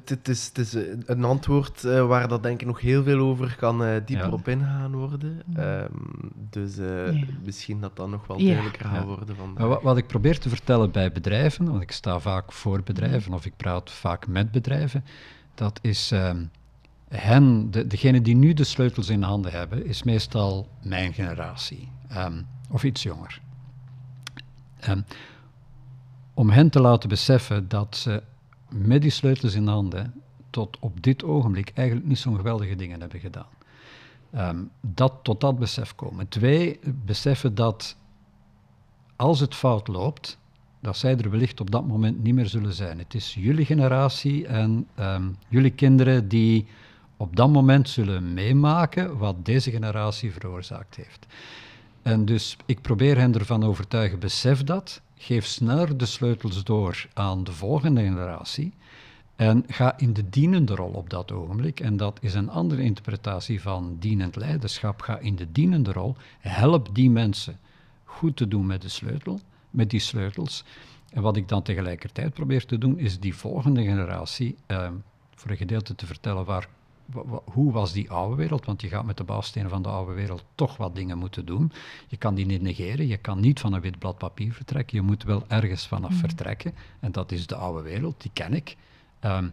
het, 0.04 0.28
is, 0.28 0.46
het 0.46 0.58
is 0.58 0.75
een 1.06 1.25
antwoord 1.25 1.84
uh, 1.84 2.06
waar 2.06 2.28
dat 2.28 2.43
denk 2.43 2.60
ik 2.60 2.66
nog 2.66 2.81
heel 2.81 3.02
veel 3.02 3.19
over 3.19 3.56
kan 3.56 3.82
uh, 3.82 3.94
dieper 4.04 4.26
ja. 4.26 4.32
op 4.32 4.48
ingaan 4.48 4.93
worden. 4.93 5.43
Um, 5.58 6.32
dus 6.50 6.76
ja. 6.76 7.12
misschien 7.44 7.81
dat 7.81 7.96
dat 7.96 8.08
nog 8.08 8.26
wel 8.26 8.38
duidelijker 8.38 8.84
gaat 8.84 9.04
worden. 9.04 9.37
Van 9.37 9.54
wat, 9.54 9.82
wat, 9.82 9.96
ik 9.96 10.06
probeer 10.06 10.38
te 10.38 10.48
vertellen 10.48 10.90
bij 10.90 11.12
bedrijven, 11.12 11.70
want 11.70 11.82
ik 11.82 11.93
sta 11.93 12.19
vaak 12.19 12.52
voor 12.52 12.82
bedrijven 12.82 13.32
of 13.32 13.46
ik 13.46 13.56
praat 13.56 13.90
vaak 13.90 14.26
met 14.26 14.50
bedrijven, 14.50 15.04
dat 15.54 15.78
is 15.82 16.10
um, 16.10 16.50
hen, 17.08 17.70
de, 17.70 17.87
degene 17.87 18.23
die 18.23 18.35
nu 18.35 18.55
de 18.55 18.64
sleutels 18.64 19.08
in 19.08 19.23
handen 19.23 19.53
hebben, 19.53 19.87
is 19.87 20.03
meestal 20.03 20.69
mijn 20.82 21.12
generatie 21.12 21.88
um, 22.12 22.47
of 22.70 22.85
iets 22.85 23.03
jonger. 23.03 23.41
om 26.35 26.50
hen 26.50 26.70
te 26.70 26.81
laten 26.81 27.08
beseffen 27.08 27.69
dat 27.69 27.97
ze 27.97 28.23
met 28.69 29.03
die 29.03 29.11
sleutels 29.11 29.55
in 29.55 29.67
handen 29.67 30.23
tot 30.50 30.76
op 30.81 31.03
dit 31.03 31.25
ogenblik 31.25 31.70
eigenlijk 31.75 32.06
niet 32.08 32.19
zo'n 32.19 32.37
geweldige 32.37 32.76
dingen 32.76 33.00
hebben 33.00 33.20
gedaan. 33.20 33.55
Um, 34.35 34.70
dat 34.81 35.12
tot 35.23 35.41
dat 35.41 35.58
besef 35.58 35.94
komen. 35.94 36.29
Twee, 36.29 36.81
beseffen 37.05 37.55
dat 37.55 37.97
als 39.17 39.41
het 39.41 39.55
fout 39.55 39.88
loopt, 39.88 40.38
dat 40.81 40.97
zij 40.97 41.17
er 41.17 41.31
wellicht 41.31 41.61
op 41.61 41.70
dat 41.70 41.87
moment 41.87 42.23
niet 42.23 42.35
meer 42.35 42.47
zullen 42.47 42.73
zijn. 42.73 42.99
Het 42.99 43.14
is 43.14 43.35
jullie 43.35 43.64
generatie 43.64 44.47
en 44.47 44.88
jullie 45.49 45.70
kinderen 45.70 46.29
die 46.29 46.67
op 47.16 47.36
dat 47.36 47.50
moment 47.50 47.88
zullen 47.88 48.34
meemaken 48.34 49.18
wat 49.18 49.44
deze 49.44 49.70
generatie 49.70 50.32
veroorzaakt 50.32 50.96
heeft. 50.96 51.26
En 52.02 52.24
dus 52.24 52.56
ik 52.66 52.80
probeer 52.80 53.18
hen 53.18 53.34
ervan 53.34 53.64
overtuigen, 53.64 54.18
besef 54.18 54.64
dat, 54.64 55.00
geef 55.16 55.46
sneller 55.46 55.96
de 55.96 56.06
sleutels 56.06 56.64
door 56.64 57.06
aan 57.12 57.44
de 57.44 57.52
volgende 57.52 58.02
generatie 58.02 58.72
en 59.36 59.64
ga 59.66 59.98
in 59.98 60.12
de 60.12 60.28
dienende 60.28 60.74
rol 60.74 60.90
op 60.90 61.10
dat 61.10 61.32
ogenblik. 61.32 61.80
En 61.80 61.96
dat 61.96 62.18
is 62.20 62.34
een 62.34 62.50
andere 62.50 62.82
interpretatie 62.82 63.62
van 63.62 63.96
dienend 63.98 64.36
leiderschap. 64.36 65.00
Ga 65.00 65.19
in 65.19 65.36
de 65.36 65.52
dienende 65.52 65.92
rol, 65.92 66.16
help 66.38 66.88
die 66.92 67.10
mensen 67.10 67.58
goed 68.04 68.36
te 68.36 68.48
doen 68.48 68.66
met 68.66 68.82
de 68.82 68.88
sleutel, 68.88 69.40
met 69.70 69.90
die 69.90 70.00
sleutels. 70.00 70.64
En 71.12 71.22
wat 71.22 71.36
ik 71.36 71.48
dan 71.48 71.62
tegelijkertijd 71.62 72.34
probeer 72.34 72.66
te 72.66 72.78
doen, 72.78 72.98
is 72.98 73.20
die 73.20 73.34
volgende 73.34 73.82
generatie 73.82 74.56
eh, 74.66 74.88
voor 75.34 75.50
een 75.50 75.56
gedeelte 75.56 75.94
te 75.94 76.06
vertellen 76.06 76.44
waar 76.44 76.69
hoe 77.44 77.73
was 77.73 77.93
die 77.93 78.11
oude 78.11 78.37
wereld? 78.37 78.64
Want 78.64 78.81
je 78.81 78.88
gaat 78.88 79.05
met 79.05 79.17
de 79.17 79.25
bouwstenen 79.25 79.70
van 79.70 79.82
de 79.82 79.88
oude 79.88 80.12
wereld 80.12 80.44
toch 80.55 80.76
wat 80.76 80.94
dingen 80.94 81.19
moeten 81.19 81.47
doen. 81.47 81.73
Je 82.06 82.17
kan 82.17 82.35
die 82.35 82.47
niet 82.47 82.62
negeren, 82.62 83.06
je 83.06 83.17
kan 83.17 83.41
niet 83.41 83.61
van 83.61 83.73
een 83.73 83.81
wit 83.81 83.99
blad 83.99 84.19
papier 84.19 84.53
vertrekken, 84.53 84.97
je 84.97 85.03
moet 85.03 85.23
wel 85.23 85.44
ergens 85.49 85.87
vanaf 85.87 86.11
mm. 86.11 86.17
vertrekken. 86.17 86.75
En 87.00 87.12
dat 87.12 87.32
is 87.32 87.47
de 87.47 87.56
oude 87.56 87.82
wereld, 87.82 88.23
die 88.23 88.31
ken 88.35 88.55
ik. 88.55 88.76
Um, 89.20 89.53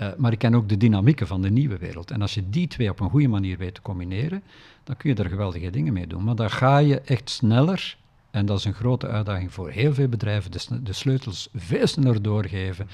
uh, 0.00 0.08
maar 0.16 0.32
ik 0.32 0.38
ken 0.38 0.54
ook 0.54 0.68
de 0.68 0.76
dynamieken 0.76 1.26
van 1.26 1.42
de 1.42 1.50
nieuwe 1.50 1.78
wereld. 1.78 2.10
En 2.10 2.22
als 2.22 2.34
je 2.34 2.50
die 2.50 2.66
twee 2.66 2.90
op 2.90 3.00
een 3.00 3.10
goede 3.10 3.28
manier 3.28 3.58
weet 3.58 3.74
te 3.74 3.82
combineren, 3.82 4.42
dan 4.84 4.96
kun 4.96 5.10
je 5.10 5.22
er 5.22 5.28
geweldige 5.28 5.70
dingen 5.70 5.92
mee 5.92 6.06
doen. 6.06 6.24
Maar 6.24 6.34
dan 6.34 6.50
ga 6.50 6.78
je 6.78 7.00
echt 7.00 7.30
sneller, 7.30 7.96
en 8.30 8.46
dat 8.46 8.58
is 8.58 8.64
een 8.64 8.74
grote 8.74 9.06
uitdaging 9.06 9.52
voor 9.52 9.70
heel 9.70 9.94
veel 9.94 10.08
bedrijven, 10.08 10.50
de, 10.50 10.82
de 10.82 10.92
sleutels 10.92 11.48
veel 11.54 11.86
sneller 11.86 12.22
doorgeven 12.22 12.88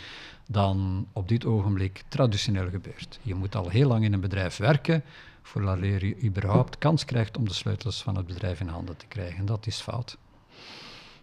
dan 0.47 1.07
op 1.13 1.29
dit 1.29 1.45
ogenblik 1.45 2.03
traditioneel 2.09 2.71
gebeurt. 2.71 3.19
Je 3.23 3.35
moet 3.35 3.55
al 3.55 3.69
heel 3.69 3.89
lang 3.89 4.05
in 4.05 4.13
een 4.13 4.21
bedrijf 4.21 4.57
werken 4.57 5.03
voordat 5.43 5.79
je 5.79 6.23
überhaupt 6.23 6.79
kans 6.79 7.05
krijgt 7.05 7.37
om 7.37 7.45
de 7.49 7.55
sleutels 7.55 8.03
van 8.03 8.17
het 8.17 8.27
bedrijf 8.27 8.61
in 8.61 8.69
handen 8.69 8.97
te 8.97 9.07
krijgen. 9.07 9.47
Dat 9.47 9.67
is 9.67 9.81
fout. 9.81 10.17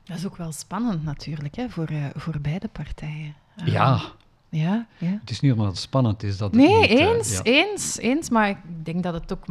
Dat 0.03 0.17
is 0.17 0.25
ook 0.25 0.37
wel 0.37 0.51
spannend 0.51 1.03
natuurlijk 1.03 1.55
hè, 1.55 1.69
voor, 1.69 1.91
uh, 1.91 2.05
voor 2.15 2.39
beide 2.41 2.67
partijen. 2.67 3.35
ja. 3.65 4.01
Ja, 4.49 4.87
ja. 4.97 5.17
Het 5.19 5.29
is 5.29 5.39
niet 5.39 5.51
omdat 5.51 5.67
het 5.67 5.77
spannend 5.77 6.23
is 6.23 6.37
dat 6.37 6.51
het 6.51 6.61
Nee, 6.61 6.79
niet, 6.79 6.89
uh, 6.89 6.99
eens, 6.99 7.31
ja. 7.37 7.43
eens, 7.43 7.97
eens. 7.97 8.29
Maar 8.29 8.49
ik 8.49 8.57
denk 8.83 9.03
dat 9.03 9.13
het 9.13 9.33
ook 9.33 9.45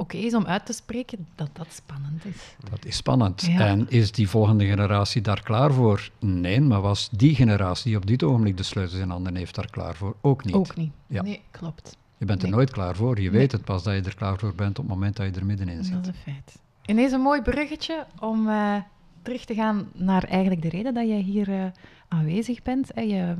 oké 0.00 0.16
is 0.16 0.34
om 0.34 0.46
uit 0.46 0.66
te 0.66 0.72
spreken 0.72 1.26
dat 1.34 1.50
dat 1.52 1.66
spannend 1.70 2.24
is. 2.24 2.56
Dat 2.70 2.84
is 2.84 2.96
spannend. 2.96 3.42
Ja. 3.42 3.66
En 3.66 3.86
is 3.88 4.12
die 4.12 4.28
volgende 4.28 4.66
generatie 4.66 5.22
daar 5.22 5.42
klaar 5.42 5.72
voor? 5.72 6.10
Nee, 6.18 6.60
maar 6.60 6.80
was 6.80 7.08
die 7.12 7.34
generatie 7.34 7.84
die 7.84 7.96
op 7.96 8.06
dit 8.06 8.22
ogenblik 8.22 8.56
de 8.56 8.62
sleutels 8.62 9.00
in 9.00 9.10
handen 9.10 9.36
heeft 9.36 9.54
daar 9.54 9.70
klaar 9.70 9.94
voor? 9.94 10.16
Ook 10.20 10.44
niet. 10.44 10.54
Ook 10.54 10.76
niet. 10.76 10.92
Ja. 11.06 11.22
Nee, 11.22 11.40
klopt. 11.50 11.96
Je 12.18 12.24
bent 12.24 12.42
er 12.42 12.48
nooit 12.48 12.70
klaar 12.70 12.96
voor. 12.96 13.16
Je 13.16 13.30
nee. 13.30 13.38
weet 13.38 13.52
het 13.52 13.64
pas 13.64 13.82
dat 13.82 13.94
je 13.94 14.02
er 14.02 14.14
klaar 14.14 14.38
voor 14.38 14.54
bent 14.54 14.78
op 14.78 14.84
het 14.84 14.94
moment 14.94 15.16
dat 15.16 15.26
je 15.26 15.40
er 15.40 15.46
middenin 15.46 15.84
zit. 15.84 15.92
Dat 15.92 16.02
is 16.02 16.08
een 16.08 16.32
feit. 16.32 16.58
Ineens 16.86 17.12
een 17.12 17.20
mooi 17.20 17.42
bruggetje 17.42 18.06
om 18.20 18.48
uh, 18.48 18.76
terug 19.22 19.44
te 19.44 19.54
gaan 19.54 19.88
naar 19.94 20.24
eigenlijk 20.24 20.62
de 20.62 20.68
reden 20.68 20.94
dat 20.94 21.06
jij 21.06 21.20
hier 21.20 21.48
uh, 21.48 21.64
aanwezig 22.08 22.62
bent. 22.62 22.90
Hè. 22.94 23.00
Je, 23.00 23.36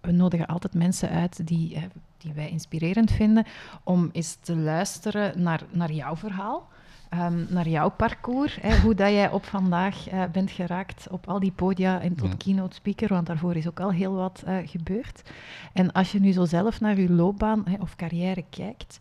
we 0.00 0.12
nodigen 0.12 0.46
altijd 0.46 0.74
mensen 0.74 1.08
uit 1.08 1.46
die 1.46 1.74
uh, 1.74 1.82
die 2.18 2.32
wij 2.32 2.50
inspirerend 2.50 3.10
vinden, 3.10 3.44
om 3.84 4.08
eens 4.12 4.34
te 4.34 4.56
luisteren 4.56 5.42
naar, 5.42 5.62
naar 5.70 5.92
jouw 5.92 6.16
verhaal. 6.16 6.68
Um, 7.14 7.46
naar 7.50 7.68
jouw 7.68 7.90
parcours, 7.90 8.58
hè, 8.60 8.80
hoe 8.80 8.94
dat 8.94 9.10
jij 9.10 9.30
op 9.30 9.44
vandaag 9.44 10.12
uh, 10.12 10.24
bent 10.32 10.50
geraakt 10.50 11.06
op 11.10 11.28
al 11.28 11.40
die 11.40 11.52
podia 11.52 12.00
en 12.00 12.14
tot 12.14 12.28
ja. 12.28 12.36
keynote 12.36 12.74
speaker, 12.74 13.08
want 13.08 13.26
daarvoor 13.26 13.56
is 13.56 13.68
ook 13.68 13.80
al 13.80 13.92
heel 13.92 14.14
wat 14.14 14.42
uh, 14.46 14.56
gebeurd. 14.64 15.30
En 15.72 15.92
als 15.92 16.12
je 16.12 16.20
nu 16.20 16.32
zo 16.32 16.44
zelf 16.44 16.80
naar 16.80 17.00
je 17.00 17.10
loopbaan 17.10 17.62
hè, 17.68 17.76
of 17.80 17.96
carrière 17.96 18.44
kijkt, 18.50 18.98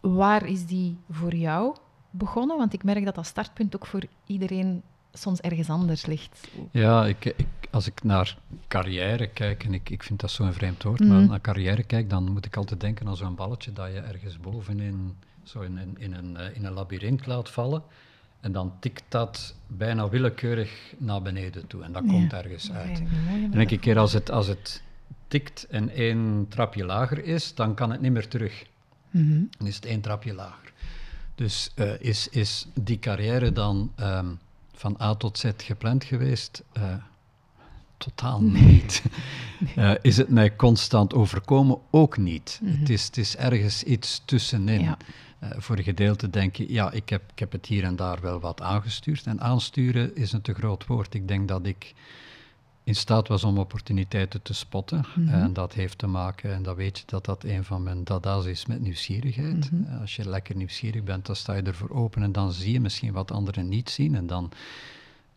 waar 0.00 0.46
is 0.46 0.66
die 0.66 0.96
voor 1.10 1.34
jou 1.34 1.76
begonnen? 2.10 2.56
Want 2.56 2.72
ik 2.72 2.84
merk 2.84 3.04
dat 3.04 3.14
dat 3.14 3.26
startpunt 3.26 3.76
ook 3.76 3.86
voor 3.86 4.02
iedereen 4.26 4.82
soms 5.12 5.40
ergens 5.40 5.70
anders 5.70 6.06
ligt. 6.06 6.48
Ja, 6.70 7.06
ik, 7.06 7.24
ik, 7.24 7.46
als 7.74 7.86
ik 7.86 8.02
naar 8.02 8.36
carrière 8.68 9.26
kijk, 9.26 9.64
en 9.64 9.74
ik, 9.74 9.90
ik 9.90 10.02
vind 10.02 10.20
dat 10.20 10.30
zo'n 10.30 10.52
vreemd 10.52 10.82
woord, 10.82 11.00
maar 11.00 11.20
mhm. 11.20 11.28
naar 11.28 11.40
carrière 11.40 11.82
kijk, 11.82 12.10
dan 12.10 12.32
moet 12.32 12.46
ik 12.46 12.56
altijd 12.56 12.80
denken 12.80 13.06
aan 13.06 13.16
zo'n 13.16 13.34
balletje 13.34 13.72
dat 13.72 13.92
je 13.92 13.98
ergens 14.00 14.38
bovenin, 14.40 15.16
zo 15.42 15.60
in, 15.60 15.78
in, 15.78 15.96
in 15.98 16.12
een, 16.14 16.36
uh, 16.40 16.56
in 16.56 16.64
een 16.64 16.72
labyrint 16.72 17.26
laat 17.26 17.50
vallen. 17.50 17.82
En 18.40 18.52
dan 18.52 18.72
tikt 18.80 19.04
dat 19.08 19.54
bijna 19.66 20.08
willekeurig 20.08 20.94
naar 20.98 21.22
beneden 21.22 21.66
toe. 21.66 21.82
En 21.82 21.92
dat 21.92 22.06
komt 22.06 22.32
ergens 22.32 22.72
uit. 22.72 23.02
En 23.52 23.60
ik 23.60 23.80
keer 23.80 23.98
als 23.98 24.12
het, 24.12 24.30
als 24.30 24.46
het 24.46 24.82
tikt 25.28 25.66
en 25.70 25.88
één 25.88 26.46
trapje 26.48 26.84
lager 26.84 27.24
is, 27.24 27.54
dan 27.54 27.74
kan 27.74 27.90
het 27.90 28.00
niet 28.00 28.12
meer 28.12 28.28
terug. 28.28 28.66
Mm 29.10 29.48
Dan 29.58 29.66
is 29.66 29.74
het 29.74 29.84
één 29.84 30.00
trapje 30.00 30.34
lager. 30.34 30.72
Dus 31.34 31.72
uh, 31.76 32.00
is, 32.00 32.28
is 32.28 32.66
die 32.74 32.98
carrière 32.98 33.52
dan 33.52 33.92
um, 34.00 34.38
van 34.72 34.96
A 35.00 35.14
tot 35.14 35.38
Z 35.38 35.50
gepland 35.56 36.04
geweest? 36.04 36.62
Uh, 36.78 36.94
totaal 37.96 38.42
niet. 38.42 39.02
Uh, 39.76 39.92
is 40.02 40.16
het 40.16 40.28
mij 40.28 40.56
constant 40.56 41.14
overkomen? 41.14 41.78
Ook 41.90 42.16
niet. 42.16 42.58
Mm 42.62 42.68
-hmm. 42.68 42.80
het, 42.80 42.90
is, 42.90 43.04
het 43.04 43.16
is 43.16 43.36
ergens 43.36 43.82
iets 43.82 44.22
tussenin. 44.24 44.80
Ja. 44.80 44.96
Uh, 45.42 45.50
voor 45.56 45.76
een 45.76 45.82
gedeelte 45.82 46.30
denk 46.30 46.56
je, 46.56 46.72
ja, 46.72 46.90
ik 46.90 47.08
heb, 47.08 47.22
ik 47.32 47.38
heb 47.38 47.52
het 47.52 47.66
hier 47.66 47.84
en 47.84 47.96
daar 47.96 48.20
wel 48.20 48.40
wat 48.40 48.60
aangestuurd. 48.60 49.26
En 49.26 49.40
aansturen 49.40 50.16
is 50.16 50.32
een 50.32 50.40
te 50.40 50.54
groot 50.54 50.86
woord. 50.86 51.14
Ik 51.14 51.28
denk 51.28 51.48
dat 51.48 51.66
ik 51.66 51.94
in 52.84 52.94
staat 52.94 53.28
was 53.28 53.44
om 53.44 53.58
opportuniteiten 53.58 54.42
te 54.42 54.54
spotten. 54.54 55.04
Mm 55.14 55.28
-hmm. 55.28 55.42
En 55.42 55.52
dat 55.52 55.72
heeft 55.72 55.98
te 55.98 56.06
maken, 56.06 56.54
en 56.54 56.62
dat 56.62 56.76
weet 56.76 56.98
je 56.98 57.04
dat 57.06 57.24
dat 57.24 57.44
een 57.44 57.64
van 57.64 57.82
mijn 57.82 58.04
dada's 58.04 58.44
is 58.44 58.66
met 58.66 58.80
nieuwsgierigheid. 58.80 59.70
Mm 59.70 59.86
-hmm. 59.86 60.00
Als 60.00 60.16
je 60.16 60.28
lekker 60.28 60.56
nieuwsgierig 60.56 61.02
bent, 61.02 61.26
dan 61.26 61.36
sta 61.36 61.54
je 61.54 61.62
ervoor 61.62 61.90
open 61.90 62.22
en 62.22 62.32
dan 62.32 62.52
zie 62.52 62.72
je 62.72 62.80
misschien 62.80 63.12
wat 63.12 63.30
anderen 63.30 63.68
niet 63.68 63.90
zien. 63.90 64.14
En 64.14 64.26
dan 64.26 64.50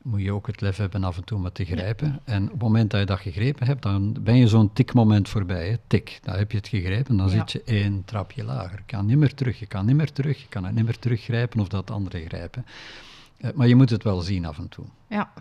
moet 0.07 0.21
je 0.21 0.31
ook 0.31 0.47
het 0.47 0.61
lef 0.61 0.77
hebben 0.77 1.03
af 1.03 1.17
en 1.17 1.23
toe 1.23 1.37
om 1.37 1.51
te 1.51 1.65
grijpen. 1.65 2.07
Ja. 2.07 2.33
En 2.33 2.43
op 2.43 2.51
het 2.51 2.61
moment 2.61 2.91
dat 2.91 2.99
je 2.99 3.05
dat 3.05 3.19
gegrepen 3.19 3.67
hebt, 3.67 3.81
dan 3.81 4.15
ben 4.19 4.35
je 4.35 4.47
zo'n 4.47 4.73
tikmoment 4.73 5.29
voorbij. 5.29 5.69
Hè? 5.69 5.75
Tik, 5.87 6.19
dan 6.23 6.35
heb 6.35 6.51
je 6.51 6.57
het 6.57 6.67
gegrepen, 6.67 7.17
dan 7.17 7.29
ja. 7.29 7.31
zit 7.31 7.51
je 7.51 7.63
één 7.63 8.05
trapje 8.05 8.43
lager. 8.43 8.77
Je 8.77 8.83
kan 8.85 9.05
niet 9.05 9.17
meer 9.17 9.33
terug, 9.33 9.59
je 9.59 9.65
kan 9.65 9.85
niet 9.85 9.95
meer 9.95 10.11
terug, 10.11 10.41
je 10.41 10.47
kan 10.47 10.65
het 10.65 10.75
niet 10.75 10.85
meer 10.85 10.99
teruggrijpen 10.99 11.59
of 11.59 11.67
dat 11.67 11.91
anderen 11.91 12.21
grijpen. 12.21 12.65
Uh, 13.37 13.51
maar 13.55 13.67
je 13.67 13.75
moet 13.75 13.89
het 13.89 14.03
wel 14.03 14.21
zien 14.21 14.45
af 14.45 14.57
en 14.57 14.69
toe. 14.69 14.85
Ja, 15.07 15.31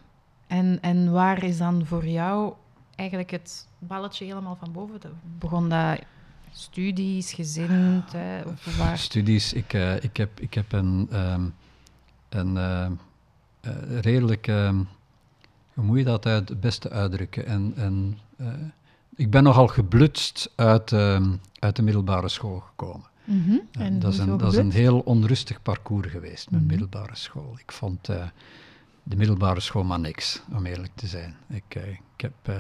en, 0.47 0.79
en 0.81 1.13
waar 1.13 1.45
is 1.45 1.59
dan 1.59 1.87
voor 1.87 2.07
jou 2.07 2.53
eigenlijk 2.95 3.31
het 3.31 3.69
balletje 3.79 4.25
helemaal 4.25 4.57
van 4.57 4.73
boven? 4.73 5.01
Begon 5.39 5.69
dat 5.69 6.01
studies, 6.53 7.33
gezin? 7.33 8.03
Hè, 8.13 8.43
of 8.43 8.77
waar? 8.77 8.99
Studies, 8.99 9.53
ik, 9.53 9.73
uh, 9.73 10.03
ik, 10.03 10.17
heb, 10.17 10.41
ik 10.41 10.55
heb 10.55 10.73
een, 10.73 11.09
um, 11.13 11.55
een 12.29 12.55
uh, 12.55 12.87
uh, 13.67 13.99
redelijk, 14.01 14.47
uh, 14.47 14.69
hoe 15.75 15.85
moet 15.85 15.99
je 15.99 16.05
dat 16.05 16.27
uit, 16.27 16.49
het 16.49 16.61
beste 16.61 16.91
uitdrukken? 16.91 17.47
En, 17.47 17.73
en, 17.77 18.19
uh, 18.41 18.49
ik 19.15 19.31
ben 19.31 19.43
nogal 19.43 19.67
geblutst 19.67 20.53
uit, 20.55 20.93
uit 21.59 21.77
de 21.77 21.83
middelbare 21.83 22.29
school 22.29 22.61
gekomen. 22.61 23.07
Mm 23.25 23.45
-hmm. 23.45 23.99
dat, 23.99 24.13
is 24.13 24.19
een, 24.19 24.37
dat 24.37 24.53
is 24.53 24.59
een 24.59 24.71
heel 24.71 24.99
onrustig 24.99 25.63
parcours 25.63 26.09
geweest, 26.09 26.51
mijn 26.51 26.63
mm 26.63 26.69
-hmm. 26.69 26.79
middelbare 26.79 27.17
school. 27.17 27.55
Ik 27.59 27.73
vond 27.73 28.07
de 29.03 29.17
middelbare 29.17 29.61
school 29.61 29.85
maar 29.85 30.01
niks, 30.01 30.43
om 30.53 30.67
eerlijk 30.67 30.93
te 30.95 31.07
zijn. 31.07 31.37
Ik, 31.49 31.75
ik, 31.75 32.01
heb, 32.17 32.59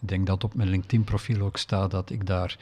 ik 0.00 0.08
denk 0.08 0.26
dat 0.26 0.44
op 0.44 0.54
mijn 0.54 0.68
LinkedIn-profiel 0.68 1.40
ook 1.40 1.56
staat 1.56 1.90
dat 1.90 2.10
ik 2.10 2.26
daar 2.26 2.58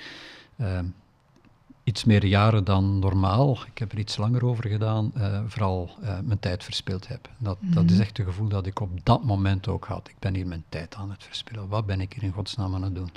iets 1.88 2.04
meer 2.04 2.24
jaren 2.24 2.64
dan 2.64 2.98
normaal. 2.98 3.58
Ik 3.66 3.78
heb 3.78 3.92
er 3.92 3.98
iets 3.98 4.16
langer 4.16 4.44
over 4.44 4.68
gedaan, 4.68 5.12
uh, 5.16 5.40
vooral 5.46 5.90
uh, 6.02 6.18
mijn 6.24 6.38
tijd 6.38 6.64
verspild 6.64 7.08
heb. 7.08 7.28
Dat, 7.38 7.56
mm. 7.60 7.74
dat 7.74 7.90
is 7.90 7.98
echt 7.98 8.16
het 8.16 8.26
gevoel 8.26 8.48
dat 8.48 8.66
ik 8.66 8.80
op 8.80 9.04
dat 9.04 9.24
moment 9.24 9.68
ook 9.68 9.84
had. 9.84 10.08
Ik 10.08 10.18
ben 10.18 10.34
hier 10.34 10.46
mijn 10.46 10.64
tijd 10.68 10.94
aan 10.94 11.10
het 11.10 11.24
verspillen. 11.24 11.68
Wat 11.68 11.86
ben 11.86 12.00
ik 12.00 12.12
hier 12.12 12.22
in 12.22 12.32
godsnaam 12.32 12.74
aan 12.74 12.82
het 12.82 12.94
doen? 12.94 13.10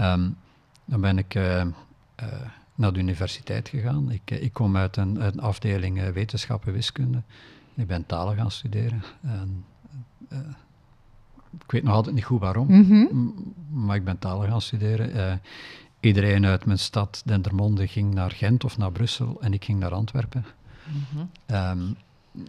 Um, 0.00 0.36
dan 0.84 1.00
ben 1.00 1.18
ik 1.18 1.34
uh, 1.34 1.62
naar 2.74 2.92
de 2.92 2.98
universiteit 2.98 3.68
gegaan. 3.68 4.10
Ik, 4.10 4.30
ik 4.30 4.52
kom 4.52 4.76
uit 4.76 4.96
een, 4.96 5.26
een 5.26 5.40
afdeling 5.40 6.12
wetenschappen 6.12 6.72
wiskunde. 6.72 7.22
Ik 7.74 7.86
ben 7.86 8.06
talen 8.06 8.36
gaan 8.36 8.50
studeren. 8.50 9.02
En, 9.22 9.64
ik 11.64 11.70
weet 11.70 11.82
nog 11.82 11.94
altijd 11.94 12.14
niet 12.14 12.24
goed 12.24 12.40
waarom, 12.40 12.66
mm 12.68 12.84
-hmm. 12.84 13.54
maar 13.70 13.96
ik 13.96 14.04
ben 14.04 14.18
talen 14.18 14.48
gaan 14.48 14.60
studeren. 14.60 15.40
Iedereen 16.00 16.46
uit 16.46 16.64
mijn 16.64 16.78
stad, 16.78 17.22
Dendermonde, 17.24 17.86
ging 17.86 18.14
naar 18.14 18.30
Gent 18.30 18.64
of 18.64 18.78
naar 18.78 18.92
Brussel 18.92 19.38
en 19.40 19.52
ik 19.52 19.64
ging 19.64 19.78
naar 19.78 19.92
Antwerpen. 19.92 20.44
Mm 20.84 21.04
-hmm. 21.12 21.56
um, 21.56 21.96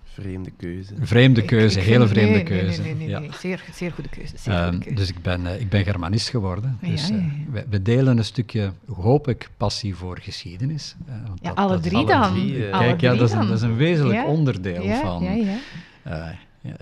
vreemde 0.03 0.51
keuze. 0.51 0.93
Vreemde 0.99 1.45
keuze, 1.45 1.79
ik, 1.79 1.85
ik 1.85 1.91
hele 1.91 2.07
vreemde 2.07 2.31
nee, 2.31 2.43
keuze. 2.43 2.81
Nee, 2.81 2.95
nee, 2.95 3.07
nee, 3.07 3.25
ja. 3.25 3.31
zeer, 3.31 3.63
zeer 3.73 3.91
goede 3.91 4.09
keuze. 4.09 4.37
Zeer 4.37 4.53
um, 4.53 4.69
goede 4.69 4.77
keuze. 4.77 4.95
Dus 4.95 5.09
ik 5.09 5.21
ben, 5.21 5.41
uh, 5.41 5.59
ik 5.59 5.69
ben 5.69 5.83
Germanist 5.83 6.29
geworden. 6.29 6.77
Ja, 6.81 6.89
dus, 6.89 7.09
uh, 7.09 7.17
ja, 7.17 7.51
we, 7.51 7.65
we, 7.69 7.81
delen 7.81 8.17
een 8.17 8.25
stukje, 8.25 8.73
hoop 8.93 9.27
ik, 9.27 9.49
passie 9.57 9.95
voor 9.95 10.19
geschiedenis. 10.21 10.95
Uh, 11.09 11.15
ja, 11.41 11.51
alle 11.51 11.79
drie 11.79 12.05
dan. 12.05 12.33
Drie, 12.33 12.59
Kijk, 12.59 12.73
alle 12.73 12.95
ja, 12.97 13.15
dat 13.15 13.29
is, 13.29 13.35
een, 13.35 13.47
dat 13.47 13.57
is 13.57 13.61
een 13.61 13.75
wezenlijk 13.75 14.27
onderdeel 14.27 14.95
van 14.95 15.27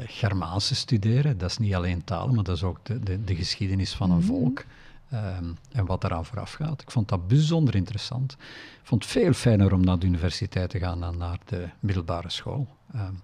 Germaanse 0.06 0.76
studeren. 0.76 1.38
Dat 1.38 1.50
is 1.50 1.58
niet 1.58 1.76
alleen 1.76 2.04
taal, 2.04 2.28
maar 2.28 2.44
dat 2.44 2.56
is 2.56 2.64
ook 2.64 2.80
de, 2.84 3.00
de, 3.00 3.24
de 3.24 3.36
geschiedenis 3.36 3.94
van 3.94 4.12
een 4.12 4.18
mm. 4.18 4.24
volk. 4.24 4.66
Um, 5.14 5.58
en 5.72 5.86
wat 5.86 6.04
eraan 6.04 6.26
vooraf 6.26 6.54
gaat. 6.54 6.82
Ik 6.82 6.92
vond 6.92 7.08
dat 7.08 7.28
bijzonder 7.28 7.76
interessant. 7.76 8.32
Ik 8.32 8.80
vond 8.84 9.04
het 9.04 9.12
veel 9.12 9.34
fijner 9.34 9.74
om 9.74 9.84
naar 9.84 10.00
de 10.00 10.06
universiteit 10.06 10.70
te 10.70 10.80
gaan 10.80 11.00
dan 11.00 11.18
naar 11.18 11.40
de 11.46 11.70
middelbare 11.80 12.30
school. 12.30 12.68
Um, 12.96 13.22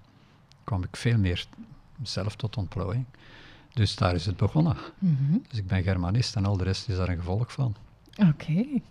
kwam 0.64 0.84
ik 0.84 0.96
veel 0.96 1.18
meer 1.18 1.46
zelf 2.04 2.36
tot 2.36 2.58
ontplooiing. 2.58 3.06
Dus 3.74 3.96
daar 3.96 4.16
is 4.16 4.26
het 4.26 4.38
begonnen. 4.38 4.78
Mm 5.00 5.18
-hmm. 5.18 5.44
Dus 5.50 5.60
ik 5.60 5.68
ben 5.68 5.84
Germanist 5.84 6.36
en 6.36 6.46
al 6.46 6.58
de 6.58 6.64
rest 6.64 6.90
is 6.90 6.96
daar 6.96 7.10
een 7.10 7.18
gevolg 7.18 7.52
van. 7.52 7.76
Oké. 8.18 8.30
Okay. 8.30 8.82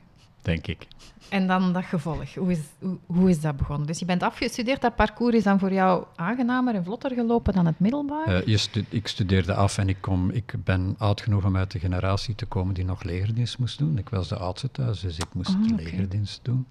Denk 0.45 0.67
ik. 0.67 0.87
En 1.29 1.47
dan 1.47 1.73
dat 1.73 1.85
gevolg. 1.85 2.35
Hoe 2.35 2.51
is, 2.51 2.59
hoe, 2.79 2.97
hoe, 3.07 3.31
is 3.31 3.41
dat 3.41 3.57
begonnen? 3.57 3.87
Dus 3.87 3.99
je 3.99 4.05
bent 4.05 4.23
afgestudeerd, 4.23 4.81
dat 4.81 4.97
parcours 4.97 5.35
is 5.35 5.43
dan 5.43 5.59
voor 5.59 5.73
jou 5.73 6.05
aangenamer 6.17 6.75
en 6.75 6.85
vlotter 6.85 7.11
gelopen 7.11 7.55
dan 7.55 7.67
het 7.67 7.79
middelbaar? 7.79 8.29
Uh, 8.29 8.47
je 8.47 8.57
stu 8.57 8.85
ik 8.89 9.09
studeerde 9.09 9.55
af 9.55 9.79
en 9.79 9.89
ik, 9.89 9.97
kom, 10.01 10.31
ik 10.31 10.55
ben 10.65 10.95
oud 10.99 11.21
genoeg 11.21 11.45
om 11.45 11.57
uit 11.57 11.71
de 11.71 11.79
generatie 11.79 12.35
te 12.35 12.47
komen 12.47 12.75
die 12.75 12.85
nog 12.85 13.03
legerdienst 13.03 13.59
moest 13.59 13.79
doen. 13.79 13.99
Ik 13.99 14.09
was 14.09 14.29
de 14.29 14.37
oudste 14.37 14.71
thuis, 14.71 15.01
dus 15.01 15.19
ik 15.19 15.35
moest 15.35 15.55
oh, 15.55 15.73
okay. 15.73 15.85
legerdienst 15.85 16.41
doen. 16.43 16.67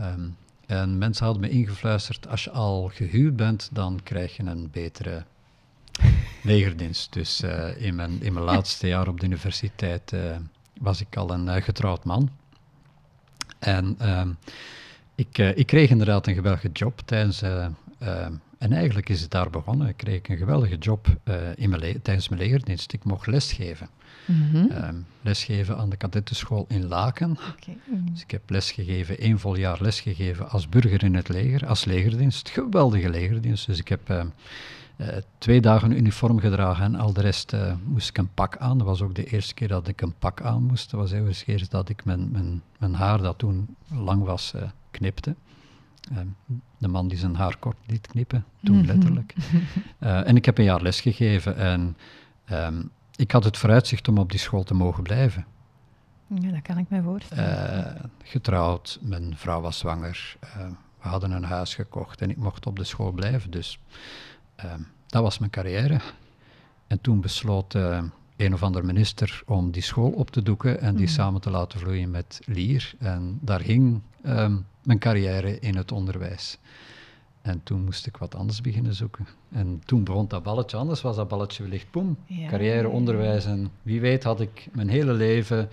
Um, 0.00 0.36
en 0.66 0.98
mensen 0.98 1.24
hadden 1.24 1.42
me 1.42 1.50
ingefluisterd, 1.50 2.28
als 2.28 2.44
je 2.44 2.50
al 2.50 2.90
gehuwd 2.94 3.36
bent, 3.36 3.68
dan 3.72 4.00
krijg 4.02 4.36
je 4.36 4.42
een 4.42 4.68
betere 4.70 5.24
legerdienst. 6.42 7.12
Dus 7.12 7.42
uh, 7.42 7.82
in, 7.82 7.94
mijn, 7.94 8.22
in 8.22 8.32
mijn 8.32 8.44
laatste 8.44 8.86
jaar 8.86 9.08
op 9.08 9.20
de 9.20 9.26
universiteit 9.26 10.12
uh, 10.12 10.36
was 10.80 11.00
ik 11.00 11.16
al 11.16 11.30
een 11.30 11.62
getrouwd 11.62 12.04
man. 12.04 12.30
En 13.64 13.96
uh, 14.02 14.22
ik, 15.14 15.38
uh, 15.38 15.56
ik 15.56 15.66
kreeg 15.66 15.90
inderdaad 15.90 16.26
een 16.26 16.34
geweldige 16.34 16.70
job 16.72 17.00
tijdens. 17.04 17.42
Uh, 17.42 17.66
en 18.58 18.72
eigenlijk 18.72 19.08
is 19.08 19.20
het 19.20 19.30
daar 19.30 19.50
begonnen. 19.50 19.88
Ik 19.88 19.96
kreeg 19.96 20.28
een 20.28 20.36
geweldige 20.36 20.76
job 20.76 21.06
in 21.54 21.70
mijn 21.70 22.02
tijdens 22.02 22.28
mijn 22.28 22.42
legerdienst. 22.42 22.92
Ik 22.92 23.04
mocht 23.04 23.26
lesgeven. 23.26 23.88
Mm 24.26 24.48
-hmm. 24.50 24.70
um, 24.70 25.06
lesgeven 25.20 25.76
aan 25.76 25.90
de 25.90 25.96
kadettenschool 25.96 26.64
in 26.68 26.86
Laken. 26.86 27.30
Okay. 27.30 27.78
Dus 28.10 28.22
ik 28.22 28.30
heb 28.30 28.50
lesgegeven, 28.50 29.18
één 29.18 29.38
vol 29.38 29.56
jaar 29.56 29.78
lesgegeven 29.80 30.50
als 30.50 30.68
burger 30.68 31.04
in 31.04 31.14
het 31.14 31.28
leger, 31.28 31.66
als 31.66 31.84
legerdienst. 31.84 32.48
Geweldige 32.48 33.10
legerdienst. 33.10 33.66
Dus 33.66 33.78
ik 33.78 33.88
heb 33.88 34.32
twee 35.38 35.60
dagen 35.60 35.92
uniform 35.92 36.38
gedragen 36.38 36.84
en 36.84 36.94
al 36.94 37.12
de 37.12 37.20
rest 37.20 37.52
uh, 37.52 37.72
moest 37.84 38.08
ik 38.08 38.18
een 38.18 38.34
pak 38.34 38.56
aan. 38.56 38.78
Dat 38.78 38.86
was 38.86 39.02
ook 39.02 39.14
de 39.14 39.24
eerste 39.24 39.54
keer 39.54 39.68
dat 39.68 39.88
ik 39.88 40.00
een 40.00 40.14
pak 40.18 40.42
aan 40.42 40.62
moest. 40.62 40.90
Dat 40.90 41.00
was 41.00 41.10
de 41.10 41.42
eerste 41.46 41.68
dat 41.68 41.88
ik 41.88 42.04
mijn, 42.04 42.30
mijn, 42.30 42.62
mijn 42.78 42.94
haar, 42.94 43.18
dat 43.18 43.38
toen 43.38 43.76
lang 43.88 44.24
was, 44.24 44.54
knipte. 44.90 45.34
Um, 46.16 46.36
de 46.78 46.88
man 46.88 47.08
die 47.08 47.18
zijn 47.18 47.36
haar 47.36 47.56
kort 47.58 47.76
liet 47.86 48.06
knippen, 48.06 48.44
toen 48.62 48.76
-hmm. 48.76 48.86
letterlijk. 48.86 49.34
en 49.98 50.36
ik 50.36 50.44
heb 50.44 50.58
een 50.58 50.64
jaar 50.64 50.82
lesgegeven 50.82 51.56
en... 51.56 51.96
Um, 52.50 52.90
ik 53.16 53.30
had 53.30 53.44
het 53.44 53.58
vooruitzicht 53.58 54.08
om 54.08 54.18
op 54.18 54.30
die 54.30 54.40
school 54.40 54.62
te 54.62 54.74
mogen 54.74 55.02
blijven. 55.02 55.46
Ja, 56.26 56.50
dat 56.50 56.62
kan 56.62 56.78
ik 56.78 56.90
me 56.90 57.02
voorstellen. 57.02 57.96
Uh, 57.96 58.04
getrouwd, 58.22 58.98
mijn 59.02 59.36
vrouw 59.36 59.60
was 59.60 59.78
zwanger, 59.78 60.36
uh, 60.44 60.66
we 61.02 61.08
hadden 61.08 61.30
een 61.30 61.44
huis 61.44 61.74
gekocht 61.74 62.20
en 62.20 62.30
ik 62.30 62.36
mocht 62.36 62.66
op 62.66 62.76
de 62.76 62.84
school 62.84 63.12
blijven. 63.12 63.50
Dus 63.50 63.78
uh, 64.64 64.72
dat 65.06 65.22
was 65.22 65.38
mijn 65.38 65.50
carrière. 65.50 66.00
En 66.86 67.00
toen 67.00 67.20
besloot 67.20 67.74
een 68.36 68.54
of 68.54 68.62
ander 68.62 68.84
minister 68.84 69.42
om 69.46 69.70
die 69.70 69.82
school 69.82 70.10
op 70.10 70.30
te 70.30 70.42
doeken 70.42 70.80
en 70.80 70.94
die 70.94 71.06
mm. 71.06 71.12
samen 71.12 71.40
te 71.40 71.50
laten 71.50 71.78
vloeien 71.78 72.10
met 72.10 72.40
Lier. 72.44 72.94
En 72.98 73.38
daar 73.40 73.60
ging 73.60 74.00
ehm, 74.22 74.56
mijn 74.82 74.98
carrière 74.98 75.58
in 75.58 75.76
het 75.76 75.92
onderwijs. 75.92 76.58
En 77.42 77.60
toen 77.62 77.84
moest 77.84 78.06
ik 78.06 78.16
wat 78.16 78.34
anders 78.34 78.60
beginnen 78.60 78.94
zoeken. 78.94 79.26
En 79.50 79.82
toen 79.84 80.04
begon 80.04 80.28
dat 80.28 80.42
balletje, 80.42 80.76
anders 80.76 81.00
was 81.00 81.16
dat 81.16 81.28
balletje 81.28 81.62
wellicht 81.62 81.90
boem. 81.90 82.16
Ja. 82.26 82.48
Carrière, 82.48 82.88
onderwijs. 82.88 83.44
En 83.44 83.70
wie 83.82 84.00
weet 84.00 84.24
had 84.24 84.40
ik 84.40 84.68
mijn 84.72 84.88
hele 84.88 85.12
leven 85.12 85.68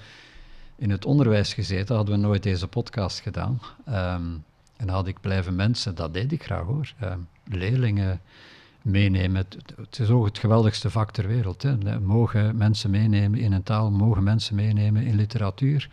in 0.76 0.90
het 0.90 1.06
onderwijs 1.06 1.54
gezeten, 1.54 1.96
hadden 1.96 2.16
we 2.16 2.22
nooit 2.22 2.44
deze 2.44 2.68
podcast 2.68 3.20
gedaan. 3.20 3.62
Um, 3.88 4.44
en 4.78 4.90
had 4.90 5.08
ik 5.08 5.22
blijven 5.22 5.56
mensen, 5.56 5.96
dat 5.96 6.14
deed 6.14 6.32
ik 6.32 6.44
graag 6.44 6.66
hoor. 6.66 6.94
Um, 7.04 7.28
leerlingen 7.44 8.22
meenemen. 8.82 9.36
Het, 9.36 9.58
het, 9.76 10.00
is 10.00 10.10
ook 10.10 10.26
het 10.26 10.38
geweldigste 10.38 10.90
vak 10.90 11.12
ter 11.12 11.28
wereld. 11.28 11.62
Hè. 11.62 12.00
Mogen 12.00 12.58
mensen 12.58 12.90
meenemen 12.90 13.40
in 13.40 13.52
een 13.52 13.64
taal, 13.64 13.92
mogen 13.92 14.24
mensen 14.24 14.56
meenemen 14.56 15.04
in 15.04 15.16
literatuur. 15.16 15.90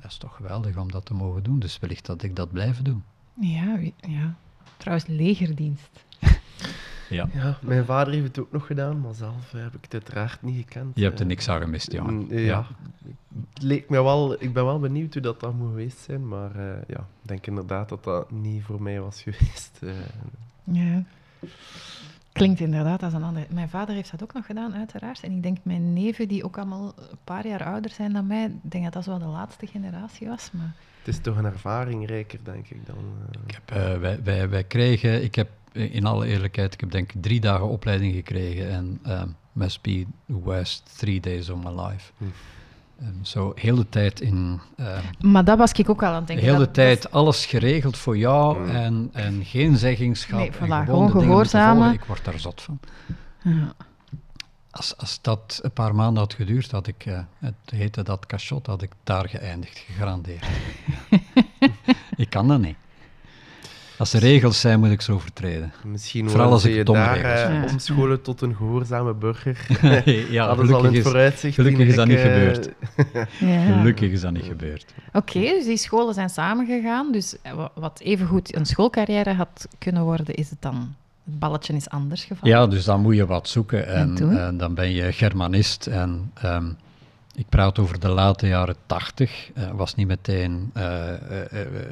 Dat 0.00 0.10
is 0.10 0.16
toch 0.16 0.36
geweldig 0.36 0.76
om 0.76 0.90
dat 0.90 1.04
te 1.04 1.14
mogen 1.14 1.42
doen. 1.42 1.58
Dus 1.58 1.78
wellicht 1.78 2.06
dat 2.06 2.22
ik 2.22 2.36
dat 2.36 2.52
blijven 2.52 2.84
doen. 2.84 3.02
Ja, 3.40 3.78
ja. 4.08 4.34
trouwens 4.76 5.08
legerdienst. 5.08 6.04
Ja. 7.08 7.28
ja, 7.32 7.58
mijn 7.62 7.84
vader 7.84 8.12
heeft 8.12 8.26
het 8.26 8.38
ook 8.38 8.52
nog 8.52 8.66
gedaan, 8.66 9.00
maar 9.00 9.14
zelf 9.14 9.50
heb 9.50 9.74
ik 9.74 9.82
het 9.82 9.92
uiteraard 9.92 10.42
niet 10.42 10.56
gekend. 10.56 10.96
Je 10.96 11.04
hebt 11.04 11.20
er 11.20 11.26
niks 11.26 11.48
aan 11.48 11.60
gemist, 11.60 11.92
jongen. 11.92 12.14
Mm, 12.14 12.38
ja. 12.38 12.66
Het 13.54 13.62
leek 13.62 13.88
me 13.88 14.02
wel, 14.02 14.42
ik 14.42 14.52
ben 14.52 14.64
wel 14.64 14.78
benieuwd 14.78 15.12
hoe 15.12 15.22
dat, 15.22 15.40
dat 15.40 15.54
moet 15.54 15.68
geweest 15.68 15.98
zijn, 15.98 16.28
maar 16.28 16.56
uh, 16.56 16.72
ja, 16.86 16.98
ik 16.98 17.28
denk 17.28 17.46
inderdaad 17.46 17.88
dat 17.88 18.04
dat 18.04 18.30
niet 18.30 18.62
voor 18.62 18.82
mij 18.82 19.00
was 19.00 19.22
geweest. 19.26 19.78
Uh. 19.80 19.90
Ja. 20.64 21.04
Klinkt 22.32 22.60
inderdaad 22.60 23.02
als 23.02 23.12
een 23.12 23.22
ander. 23.22 23.46
Mijn 23.50 23.68
vader 23.68 23.94
heeft 23.94 24.10
dat 24.10 24.22
ook 24.22 24.32
nog 24.32 24.46
gedaan, 24.46 24.74
uiteraard. 24.74 25.20
En 25.22 25.32
ik 25.32 25.42
denk 25.42 25.58
mijn 25.62 25.92
neven, 25.92 26.28
die 26.28 26.44
ook 26.44 26.56
allemaal 26.56 26.94
een 26.96 27.18
paar 27.24 27.46
jaar 27.46 27.64
ouder 27.64 27.90
zijn 27.90 28.12
dan 28.12 28.26
mij, 28.26 28.44
ik 28.44 28.70
denk 28.70 28.84
dat 28.84 28.92
dat 28.92 29.04
wel 29.04 29.18
de 29.18 29.24
laatste 29.24 29.66
generatie 29.66 30.28
was. 30.28 30.50
Maar... 30.52 30.74
Het 30.98 31.14
is 31.14 31.20
toch 31.20 31.36
een 31.36 31.44
ervaring 31.44 32.06
rijker, 32.06 32.38
denk 32.42 32.68
ik 32.68 32.86
dan. 32.86 32.96
Uh... 32.96 33.40
Ik 33.46 33.60
heb, 33.64 34.00
wij, 34.00 34.22
wij, 34.22 34.48
wij 34.48 34.64
kregen, 34.64 35.24
ik 35.24 35.34
heb 35.34 35.48
in 35.72 36.06
alle 36.06 36.26
eerlijkheid, 36.26 36.74
ik 36.74 36.80
heb 36.80 36.90
denk 36.90 37.12
ik 37.12 37.22
drie 37.22 37.40
dagen 37.40 37.68
opleiding 37.68 38.14
gekregen 38.14 38.70
en 38.70 39.00
um, 39.06 39.36
must 39.52 39.82
be 39.82 40.06
the 40.26 40.40
worst 40.40 40.98
three 40.98 41.20
days 41.20 41.50
of 41.50 41.62
my 41.62 41.80
life. 41.80 42.12
Hm. 42.18 42.24
Zo, 43.22 43.52
heel 43.54 43.76
de 43.76 43.88
tijd 43.88 44.20
in... 44.20 44.60
Uh, 44.76 44.86
maar 45.20 45.44
dat 45.44 45.58
was 45.58 45.72
ik 45.72 45.88
ook 45.88 46.02
al 46.02 46.08
aan 46.08 46.14
het 46.14 46.26
denken. 46.26 46.46
Heel 46.46 46.58
de 46.58 46.70
tijd 46.70 47.10
alles 47.10 47.46
geregeld 47.46 47.96
voor 47.96 48.16
jou 48.16 48.56
hm. 48.56 48.76
en, 48.76 49.10
en 49.12 49.44
geen 49.44 49.76
zeggingschap. 49.76 50.38
Nee, 50.38 50.52
voilà, 50.52 50.56
gewoon, 50.58 51.10
gewoon 51.10 51.10
gehoorzamen. 51.10 51.92
Ik 51.92 52.04
word 52.04 52.24
daar 52.24 52.38
zot 52.38 52.62
van. 52.62 52.80
Ja. 53.42 53.72
Als, 54.70 54.96
als 54.96 55.18
dat 55.20 55.58
een 55.62 55.72
paar 55.72 55.94
maanden 55.94 56.22
had 56.22 56.34
geduurd, 56.34 56.70
had 56.70 56.86
ik, 56.86 57.06
uh, 57.06 57.18
het 57.38 57.54
heette 57.64 58.02
dat 58.02 58.26
cachot, 58.26 58.66
had 58.66 58.82
ik 58.82 58.92
daar 59.04 59.28
geëindigd, 59.28 59.78
gegarandeerd. 59.78 60.46
ik 62.16 62.30
kan 62.30 62.48
dat 62.48 62.60
niet. 62.60 62.76
Als 64.02 64.12
er 64.12 64.20
regels 64.20 64.60
zijn, 64.60 64.80
moet 64.80 64.90
ik 64.90 65.00
ze 65.00 65.12
overtreden. 65.12 65.72
Misschien 65.84 66.30
Vooral 66.30 66.50
als 66.50 66.64
ik 66.64 66.74
je 66.74 66.84
daar 66.84 67.52
uh, 67.52 67.72
omscholen 67.72 68.22
tot 68.22 68.40
een 68.40 68.54
gehoorzame 68.54 69.14
burger. 69.14 69.66
ja, 70.30 70.46
Hadden 70.46 70.66
ze 70.66 70.74
al 70.74 70.84
in 70.84 71.02
vooruitzicht. 71.02 71.54
Gelukkig 71.54 71.86
is 71.86 71.94
dat 71.94 72.06
niet 72.06 72.18
gebeurd. 72.18 72.68
ja. 73.38 73.78
Gelukkig 73.78 74.10
is 74.10 74.20
dat 74.20 74.32
niet 74.32 74.44
gebeurd. 74.44 74.94
Oké, 75.12 75.40
dus 75.40 75.64
die 75.64 75.76
scholen 75.76 76.14
zijn 76.14 76.28
samengegaan. 76.28 77.12
Dus 77.12 77.36
wat 77.74 78.00
evengoed 78.00 78.56
een 78.56 78.66
schoolcarrière 78.66 79.32
had 79.32 79.68
kunnen 79.78 80.02
worden, 80.02 80.34
is 80.34 80.50
het 80.50 80.62
dan 80.62 80.94
het 81.24 81.38
balletje 81.38 81.74
is 81.74 81.90
anders 81.90 82.24
gevallen. 82.24 82.56
Ja, 82.56 82.66
dus 82.66 82.84
dan 82.84 83.00
moet 83.00 83.16
je 83.16 83.26
wat 83.26 83.48
zoeken. 83.48 83.86
En, 83.86 84.38
en, 84.38 84.56
dan 84.56 84.74
ben 84.74 84.92
je 84.92 85.12
Germanist. 85.12 85.86
En 85.86 86.32
um, 86.44 86.76
ik 87.34 87.48
praat 87.48 87.78
over 87.78 88.00
de 88.00 88.08
late 88.08 88.46
jaren 88.46 88.76
tachtig. 88.86 89.50
Uh, 89.54 89.70
was 89.70 89.94
niet 89.94 90.06
meteen 90.06 90.70
uh, 90.76 91.12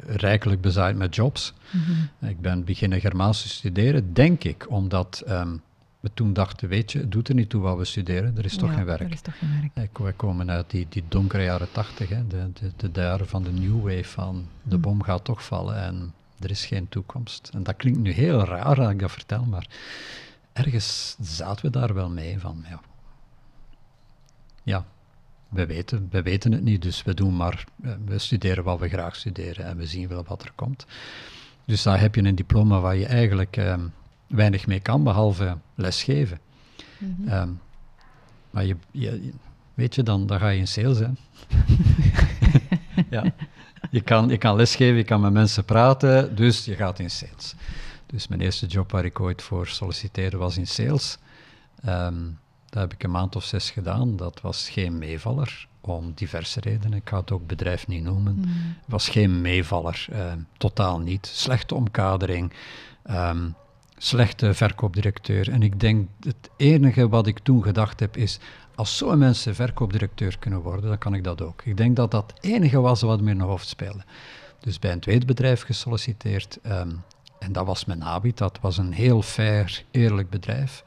rijkelijk 0.05 0.61
bezaaid 0.61 0.95
met 0.95 1.15
jobs. 1.15 1.53
Mhm. 1.69 2.29
Ik 2.29 2.41
ben 2.41 2.63
beginnen 2.63 2.99
Germaans 2.99 3.41
te 3.41 3.49
studeren, 3.49 4.13
denk 4.13 4.43
ik, 4.43 4.69
omdat 4.69 5.23
um, 5.27 5.61
we 5.99 6.11
toen 6.13 6.33
dachten, 6.33 6.67
weet 6.67 6.91
je, 6.91 6.99
het 6.99 7.11
doet 7.11 7.29
er 7.29 7.35
niet 7.35 7.49
toe 7.49 7.61
wat 7.61 7.77
we 7.77 7.85
studeren, 7.85 8.37
er 8.37 8.45
is 8.45 8.57
toch 8.57 8.73
geen 8.73 8.85
werk. 8.85 8.99
Er 8.99 9.11
is 9.11 9.21
toch 9.21 9.37
geen 9.37 9.71
werk. 9.73 9.97
Wij 9.97 10.13
komen 10.13 10.51
uit 10.51 10.69
die, 10.69 10.85
die 10.89 11.03
donkere 11.07 11.43
jaren 11.43 11.71
tachtig, 11.71 12.09
de, 12.09 12.51
de, 12.77 12.91
de, 12.91 13.01
jaren 13.01 13.27
van 13.27 13.43
de 13.43 13.51
new 13.51 13.81
wave, 13.81 14.03
van 14.03 14.47
de 14.63 14.75
mhm. 14.75 14.81
bom 14.81 15.03
gaat 15.03 15.23
toch 15.23 15.43
vallen 15.43 15.75
en 15.75 16.13
er 16.39 16.49
is 16.49 16.65
geen 16.65 16.89
toekomst. 16.89 17.49
En 17.53 17.63
dat 17.63 17.75
klinkt 17.75 17.99
nu 17.99 18.11
heel 18.11 18.45
raar 18.45 18.75
dat 18.75 18.89
ik 18.89 18.99
dat 18.99 19.11
vertel, 19.11 19.43
maar 19.43 19.67
ergens 20.53 21.15
zaten 21.21 21.65
we 21.65 21.71
daar 21.71 21.93
wel 21.93 22.09
mee 22.09 22.39
van, 22.39 22.65
ja, 22.69 22.81
ja 24.63 24.85
we 25.51 25.65
weten, 25.65 26.07
we 26.11 26.21
weten 26.21 26.51
het 26.51 26.63
niet, 26.63 26.81
dus 26.81 27.03
we 27.03 27.13
doen 27.13 27.35
maar, 27.35 27.65
eh, 27.83 27.91
we 28.05 28.17
studeren 28.17 28.63
wat 28.63 28.79
we 28.79 28.89
graag 28.89 29.15
studeren 29.15 29.65
en 29.65 29.77
we 29.77 29.85
zien 29.85 30.07
wel 30.07 30.23
wat 30.27 30.43
er 30.43 30.51
komt. 30.55 30.85
Dus 31.65 31.83
daar 31.83 31.99
heb 31.99 32.15
je 32.15 32.23
een 32.23 32.35
diploma 32.35 32.79
waar 32.79 32.95
je 32.95 33.05
eigenlijk 33.05 33.57
ehm, 33.57 33.81
weinig 34.27 34.67
mee 34.67 34.79
kan, 34.79 35.03
behalve 35.03 35.57
lesgeven. 35.75 36.39
Mm 36.97 37.15
-hmm. 37.27 37.59
maar 38.49 38.65
je, 38.65 38.75
je, 38.91 39.31
weet 39.73 39.95
je, 39.95 40.03
dan, 40.03 40.27
dan 40.27 40.39
ga 40.39 40.49
je 40.49 40.59
in 40.59 40.67
sales, 40.67 40.99
hè. 40.99 41.07
ja. 43.15 43.33
Je 43.89 44.01
kan, 44.01 44.29
je 44.29 44.37
kan 44.37 44.55
lesgeven, 44.55 44.95
je 44.95 45.03
kan 45.03 45.21
met 45.21 45.33
mensen 45.33 45.65
praten, 45.65 46.35
dus 46.35 46.65
je 46.65 46.75
gaat 46.75 46.99
in 46.99 47.09
sales. 47.09 47.55
Dus 48.05 48.27
mijn 48.27 48.41
eerste 48.41 48.65
job 48.65 48.91
waar 48.91 49.05
ik 49.05 49.19
ooit 49.19 49.41
voor 49.41 49.67
solliciteerde 49.67 50.37
was 50.37 50.57
in 50.57 50.67
sales. 50.67 51.17
Um, 51.85 52.39
dat 52.71 52.81
heb 52.81 52.93
ik 52.93 53.03
een 53.03 53.11
maand 53.11 53.35
of 53.35 53.43
zes 53.43 53.71
gedaan. 53.71 54.15
Dat 54.15 54.41
was 54.41 54.69
geen 54.69 54.97
meevaller, 54.97 55.67
om 55.81 56.11
diverse 56.15 56.59
redenen. 56.59 56.97
Ik 56.97 57.09
ga 57.09 57.19
het 57.19 57.31
ook 57.31 57.47
bedrijf 57.47 57.87
niet 57.87 58.03
noemen. 58.03 58.35
Het 58.37 58.45
mm. 58.45 58.75
was 58.85 59.09
geen 59.09 59.41
meevaller, 59.41 60.05
eh, 60.11 60.31
totaal 60.57 60.99
niet. 60.99 61.25
Slechte 61.25 61.75
omkadering, 61.75 62.53
ehm, 63.03 63.49
slechte 63.97 64.53
verkoopdirecteur. 64.53 65.51
En 65.51 65.61
ik 65.63 65.79
denk, 65.79 66.09
het 66.19 66.49
enige 66.57 67.09
wat 67.09 67.27
ik 67.27 67.39
toen 67.39 67.63
gedacht 67.63 67.99
heb 67.99 68.17
is, 68.17 68.39
als 68.75 68.97
zo'n 68.97 69.17
mensen 69.17 69.55
verkoopdirecteur 69.55 70.39
kunnen 70.39 70.61
worden, 70.61 70.89
dan 70.89 70.97
kan 70.97 71.13
ik 71.13 71.23
dat 71.23 71.41
ook. 71.41 71.61
Ik 71.63 71.77
denk 71.77 71.95
dat 71.95 72.11
dat 72.11 72.33
het 72.35 72.43
enige 72.43 72.79
was 72.79 73.01
wat 73.01 73.21
me 73.21 73.29
in 73.29 73.37
mijn 73.37 73.49
hoofd 73.49 73.67
speelde. 73.67 74.03
Dus 74.59 74.79
bij 74.79 74.91
een 74.91 74.99
tweede 74.99 75.25
bedrijf 75.25 75.61
gesolliciteerd. 75.61 76.59
Ehm, 76.61 76.91
en 77.39 77.51
dat 77.51 77.65
was 77.65 77.85
mijn 77.85 78.01
habit. 78.01 78.37
Dat 78.37 78.59
was 78.61 78.77
een 78.77 78.91
heel 78.91 79.21
fair, 79.21 79.83
eerlijk 79.91 80.29
bedrijf. 80.29 80.83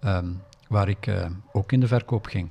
Ehm, 0.00 0.28
waar 0.68 0.88
ik 0.88 1.06
uh, 1.06 1.26
ook 1.52 1.72
in 1.72 1.80
de 1.80 1.86
verkoop 1.86 2.26
ging. 2.26 2.48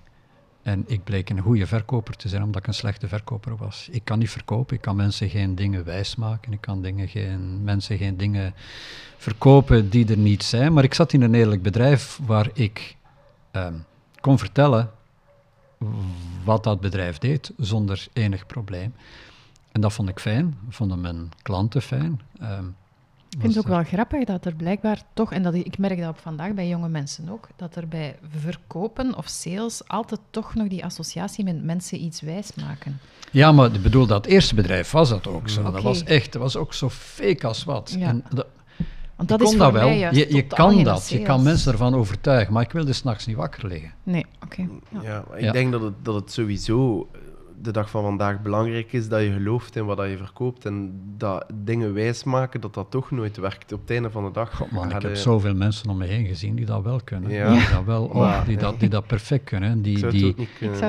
En 0.62 0.84
ik 0.88 1.04
bleek 1.04 1.30
een 1.30 1.40
goede 1.40 1.68
verkoper 1.68 2.16
te 2.16 2.30
zijn, 2.30 2.44
omdat 2.44 2.62
ik 2.62 2.68
een 2.68 2.74
slechte 2.74 3.08
verkoper 3.08 3.56
was. 3.56 3.88
Ik 3.92 4.06
kan 4.06 4.20
niet 4.20 4.30
verkopen, 4.30 4.76
ik 4.76 4.82
kan 4.82 4.96
mensen 4.96 5.30
geen 5.30 5.56
dingen 5.56 5.84
wijsmaken, 5.84 6.54
ik 6.54 6.62
kan 6.62 6.82
dingen 6.82 7.08
geen, 7.08 7.64
mensen 7.64 7.98
geen 7.98 8.18
dingen 8.18 8.54
verkopen 9.18 9.90
die 9.90 10.10
er 10.10 10.18
niet 10.18 10.44
zijn. 10.44 10.74
Maar 10.74 10.84
ik 10.84 10.94
zat 10.94 11.14
in 11.14 11.22
een 11.22 11.34
eerlijk 11.34 11.62
bedrijf 11.62 12.20
waar 12.26 12.50
ik 12.54 12.96
uh, 13.56 13.68
kon 14.22 14.38
vertellen 14.38 14.92
wat 16.44 16.64
dat 16.64 16.80
bedrijf 16.80 17.18
deed, 17.18 17.52
zonder 17.58 18.08
enig 18.14 18.46
probleem. 18.46 18.94
En 19.72 19.82
dat 19.82 19.94
vond 19.94 20.10
ik 20.10 20.20
fijn, 20.20 20.58
vonden 20.70 21.02
mijn 21.02 21.32
klanten 21.42 21.82
fijn. 21.82 22.22
Uh, 22.42 22.60
ik 23.36 23.42
vind 23.42 23.56
het 23.56 23.66
ook 23.66 23.72
wel 23.72 23.84
grappig 23.84 24.24
dat 24.24 24.46
er 24.46 24.56
blijkbaar 24.56 25.02
toch, 25.14 25.34
en 25.34 25.44
dat 25.44 25.54
ik 25.54 25.78
merk 25.78 26.00
dat 26.00 26.10
op 26.10 26.20
vandaag 26.20 26.54
bij 26.54 26.68
jonge 26.68 26.90
mensen 26.90 27.30
ook, 27.30 27.48
dat 27.56 27.76
er 27.76 27.88
bij 27.88 28.16
verkopen 28.40 29.18
of 29.18 29.28
sales 29.28 29.88
altijd 29.88 30.20
toch 30.30 30.54
nog 30.54 30.68
die 30.68 30.84
associatie 30.84 31.44
met 31.44 31.64
mensen 31.64 32.04
iets 32.04 32.22
wijs 32.22 32.52
maken. 32.56 33.00
Ja, 33.32 33.52
maar 33.52 33.74
ik 33.74 33.82
bedoel, 33.82 34.06
dat 34.06 34.26
eerste 34.26 34.56
bedrijf 34.56 34.92
was 34.92 35.10
dat 35.10 35.28
ook 35.28 35.50
zo. 35.50 35.72
Dat 35.72 35.82
was 35.82 36.04
echt, 36.04 36.34
dat 36.34 36.42
was 36.42 36.56
ook 36.56 36.74
zo 36.74 36.90
fake 36.90 37.48
als 37.48 37.64
wat. 37.64 37.96
Ja. 37.98 38.08
En 38.08 38.24
dat, 38.30 38.48
Want 39.16 39.30
dat 39.30 39.42
is 39.42 39.50
voor 39.50 39.58
dat 39.58 39.72
wel. 39.72 39.88
je, 39.88 40.34
je 40.36 40.48
kan 40.48 40.84
dat, 40.84 41.10
je 41.10 41.22
kan 41.22 41.44
mensen 41.44 41.72
ervan 41.72 41.96
overtuigen, 41.96 42.54
maar 42.54 42.64
ik 42.64 42.72
wilde 42.72 42.94
s'nachts 42.94 43.26
niet 43.26 43.36
wakker 43.36 43.68
liggen. 43.68 43.94
Nee, 44.04 44.26
oké. 44.44 44.68
Ja. 45.02 45.24
ik 45.36 45.52
denk 45.52 45.72
dat 45.72 45.82
het, 45.82 45.94
dat 46.02 46.16
het 46.16 46.32
sowieso 46.32 47.08
de 47.66 47.72
dag 47.72 47.90
van 47.90 48.04
vandaag 48.04 48.42
belangrijk 48.42 48.94
is 48.94 49.08
dat 49.08 49.22
je 49.22 49.32
gelooft 49.32 49.76
in 49.76 49.86
wat 49.86 50.10
je 50.10 50.18
verkoopt 50.18 50.66
en 50.66 51.02
dat 51.18 51.46
dingen 51.54 51.94
wijsmaken 51.94 52.62
dat 52.62 52.74
dat 52.74 52.92
toch 52.92 53.12
nooit 53.12 53.38
werkt 53.38 53.74
op 53.74 53.82
het 53.82 53.90
einde 53.90 54.12
van 54.12 54.26
de 54.26 54.32
dag. 54.32 54.56
God 54.56 54.72
man, 54.72 54.92
ik 54.92 55.02
heb 55.02 55.16
zoveel 55.16 55.56
mensen 55.56 55.90
om 55.90 55.98
me 55.98 56.06
heen 56.06 56.26
gezien 56.26 56.56
die 56.56 56.66
dat 56.66 56.84
wel 56.84 57.00
kunnen. 57.04 57.32
Ja. 57.32 57.54
Die, 57.54 57.70
dat 57.70 57.84
wel, 57.84 58.06
oh, 58.06 58.46
die, 58.46 58.58
dat, 58.58 58.80
die 58.80 58.90
dat 58.90 59.08
perfect 59.08 59.44
kunnen. 59.44 59.82
Die, 59.82 60.08
die, 60.08 60.36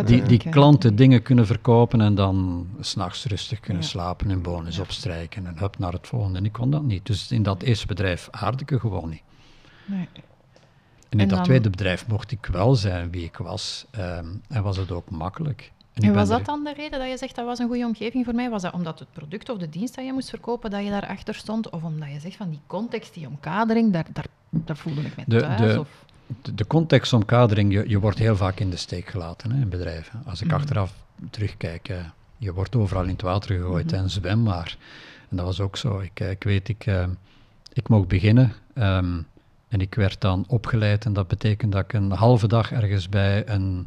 die, 0.04 0.22
die, 0.22 0.38
klanten 0.50 0.96
dingen 0.96 1.22
kunnen 1.22 1.46
verkopen 1.46 2.00
en 2.00 2.14
dan 2.14 2.66
s'nachts 2.80 3.24
rustig 3.24 3.60
kunnen 3.60 3.82
slapen 3.82 4.30
en 4.30 4.42
bonus 4.42 4.78
opstrijken 4.78 5.46
en 5.46 5.58
hup 5.58 5.78
naar 5.78 5.92
het 5.92 6.06
volgende. 6.06 6.38
En 6.38 6.44
ik 6.44 6.52
kon 6.52 6.70
dat 6.70 6.82
niet. 6.82 7.06
Dus 7.06 7.32
in 7.32 7.42
dat 7.42 7.62
eerste 7.62 7.86
bedrijf 7.86 8.28
aarde 8.30 8.64
ik 8.66 8.80
gewoon 8.80 9.08
niet. 9.08 9.22
Nee. 9.84 10.08
En 11.08 11.20
in 11.20 11.28
dat 11.28 11.44
tweede 11.44 11.70
bedrijf 11.70 12.06
mocht 12.06 12.30
ik 12.32 12.46
wel 12.46 12.74
zijn 12.74 13.10
wie 13.10 13.24
ik 13.24 13.36
was. 13.36 13.86
Ehm, 13.90 14.26
en 14.48 14.62
was 14.62 14.76
het 14.76 14.90
ook 14.92 15.10
makkelijk. 15.10 15.72
En, 16.02 16.14
was 16.14 16.28
dat 16.28 16.44
dan 16.44 16.64
de 16.64 16.72
reden 16.72 16.98
dat 16.98 17.08
je 17.08 17.16
zegt 17.16 17.34
dat 17.34 17.44
was 17.44 17.58
een 17.58 17.66
goede 17.66 17.84
omgeving 17.84 18.24
voor 18.24 18.34
mij? 18.34 18.50
Was 18.50 18.62
dat 18.62 18.72
omdat 18.72 18.98
het 18.98 19.12
product 19.12 19.48
of 19.48 19.58
de 19.58 19.68
dienst 19.68 19.94
dat 19.94 20.04
je 20.04 20.12
moest 20.12 20.30
verkopen, 20.30 20.70
dat 20.70 20.84
je 20.84 20.90
daarachter 20.90 21.34
stond? 21.34 21.70
Of 21.70 21.82
omdat 21.82 22.12
je 22.12 22.20
zegt 22.20 22.36
van 22.36 22.50
die 22.50 22.60
context, 22.66 23.14
die 23.14 23.26
omkadering, 23.26 23.92
daar, 23.92 24.06
daar, 24.12 24.26
daar 24.50 24.76
voelde 24.76 25.00
ik 25.00 25.16
me 25.16 25.24
de, 25.26 25.40
thuis? 25.40 25.72
De, 25.72 25.80
of? 25.80 26.04
de, 26.42 26.54
de 26.54 26.66
contextomkadering, 26.66 27.72
je, 27.72 27.88
je 27.88 28.00
wordt 28.00 28.18
heel 28.18 28.36
vaak 28.36 28.60
in 28.60 28.70
de 28.70 28.76
steek 28.76 29.08
gelaten 29.08 29.50
hè, 29.50 29.60
in 29.60 29.68
bedrijven. 29.68 30.22
Als 30.26 30.40
ik 30.40 30.46
mhm. 30.46 30.56
achteraf 30.56 30.94
terugkijk, 31.30 31.88
uh, 31.88 31.96
je 32.36 32.52
wordt 32.52 32.76
overal 32.76 33.02
in 33.02 33.08
het 33.08 33.22
water 33.22 33.56
gegooid 33.56 33.92
mm 33.92 33.98
en 33.98 34.10
zwem 34.10 34.42
maar. 34.42 34.76
En 35.28 35.36
dat 35.36 35.46
was 35.46 35.60
ook 35.60 35.76
zo. 35.76 35.98
Ik, 35.98 36.20
eh, 36.20 36.30
ik 36.30 36.42
weet, 36.42 36.68
ik, 36.68 36.86
uh, 36.86 37.04
ik 37.72 37.88
mocht 37.88 38.08
beginnen 38.08 38.52
um, 38.74 39.26
en 39.68 39.80
ik 39.80 39.94
werd 39.94 40.20
dan 40.20 40.44
opgeleid 40.48 41.04
en 41.04 41.12
dat 41.12 41.28
betekent 41.28 41.72
dat 41.72 41.84
ik 41.84 41.92
een 41.92 42.10
halve 42.10 42.48
dag 42.48 42.72
ergens 42.72 43.08
bij 43.08 43.48
een 43.48 43.86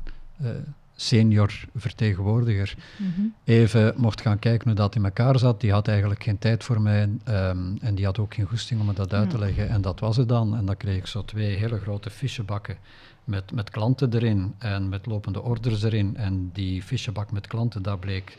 senior 1.02 1.66
vertegenwoordiger, 1.76 2.76
mhm. 2.98 3.22
even 3.44 3.94
mocht 3.98 4.22
gaan 4.22 4.40
kijken 4.40 4.68
hoe 4.68 4.76
dat 4.76 4.96
in 4.96 5.04
elkaar 5.04 5.40
zat. 5.40 5.62
Die 5.62 5.72
had 5.72 5.88
eigenlijk 5.88 6.24
geen 6.24 6.38
tijd 6.38 6.64
voor 6.64 6.82
mij 6.82 7.10
ehm, 7.24 7.76
en 7.82 7.96
die 7.96 8.06
had 8.06 8.20
ook 8.20 8.34
geen 8.34 8.46
goesting 8.46 8.80
om 8.80 8.86
me 8.86 8.94
dat 8.94 9.14
uit 9.14 9.30
te 9.30 9.40
leggen. 9.40 9.70
En 9.70 9.82
dat 9.82 10.00
was 10.00 10.18
het 10.18 10.30
dan. 10.30 10.56
En 10.56 10.66
dan 10.66 10.78
kreeg 10.78 10.98
ik 10.98 11.06
zo 11.06 11.26
twee 11.26 11.56
hele 11.56 11.80
grote 11.80 12.10
fichebakken 12.10 12.78
met, 13.24 13.52
met 13.52 13.70
klanten 13.70 14.14
erin 14.14 14.54
en 14.58 14.90
met 14.90 15.06
lopende 15.06 15.42
orders 15.42 15.84
erin. 15.84 16.18
En 16.18 16.50
die 16.54 16.84
fichebak 16.84 17.32
met 17.32 17.48
klanten, 17.48 17.82
daar 17.82 18.00
bleek 18.00 18.38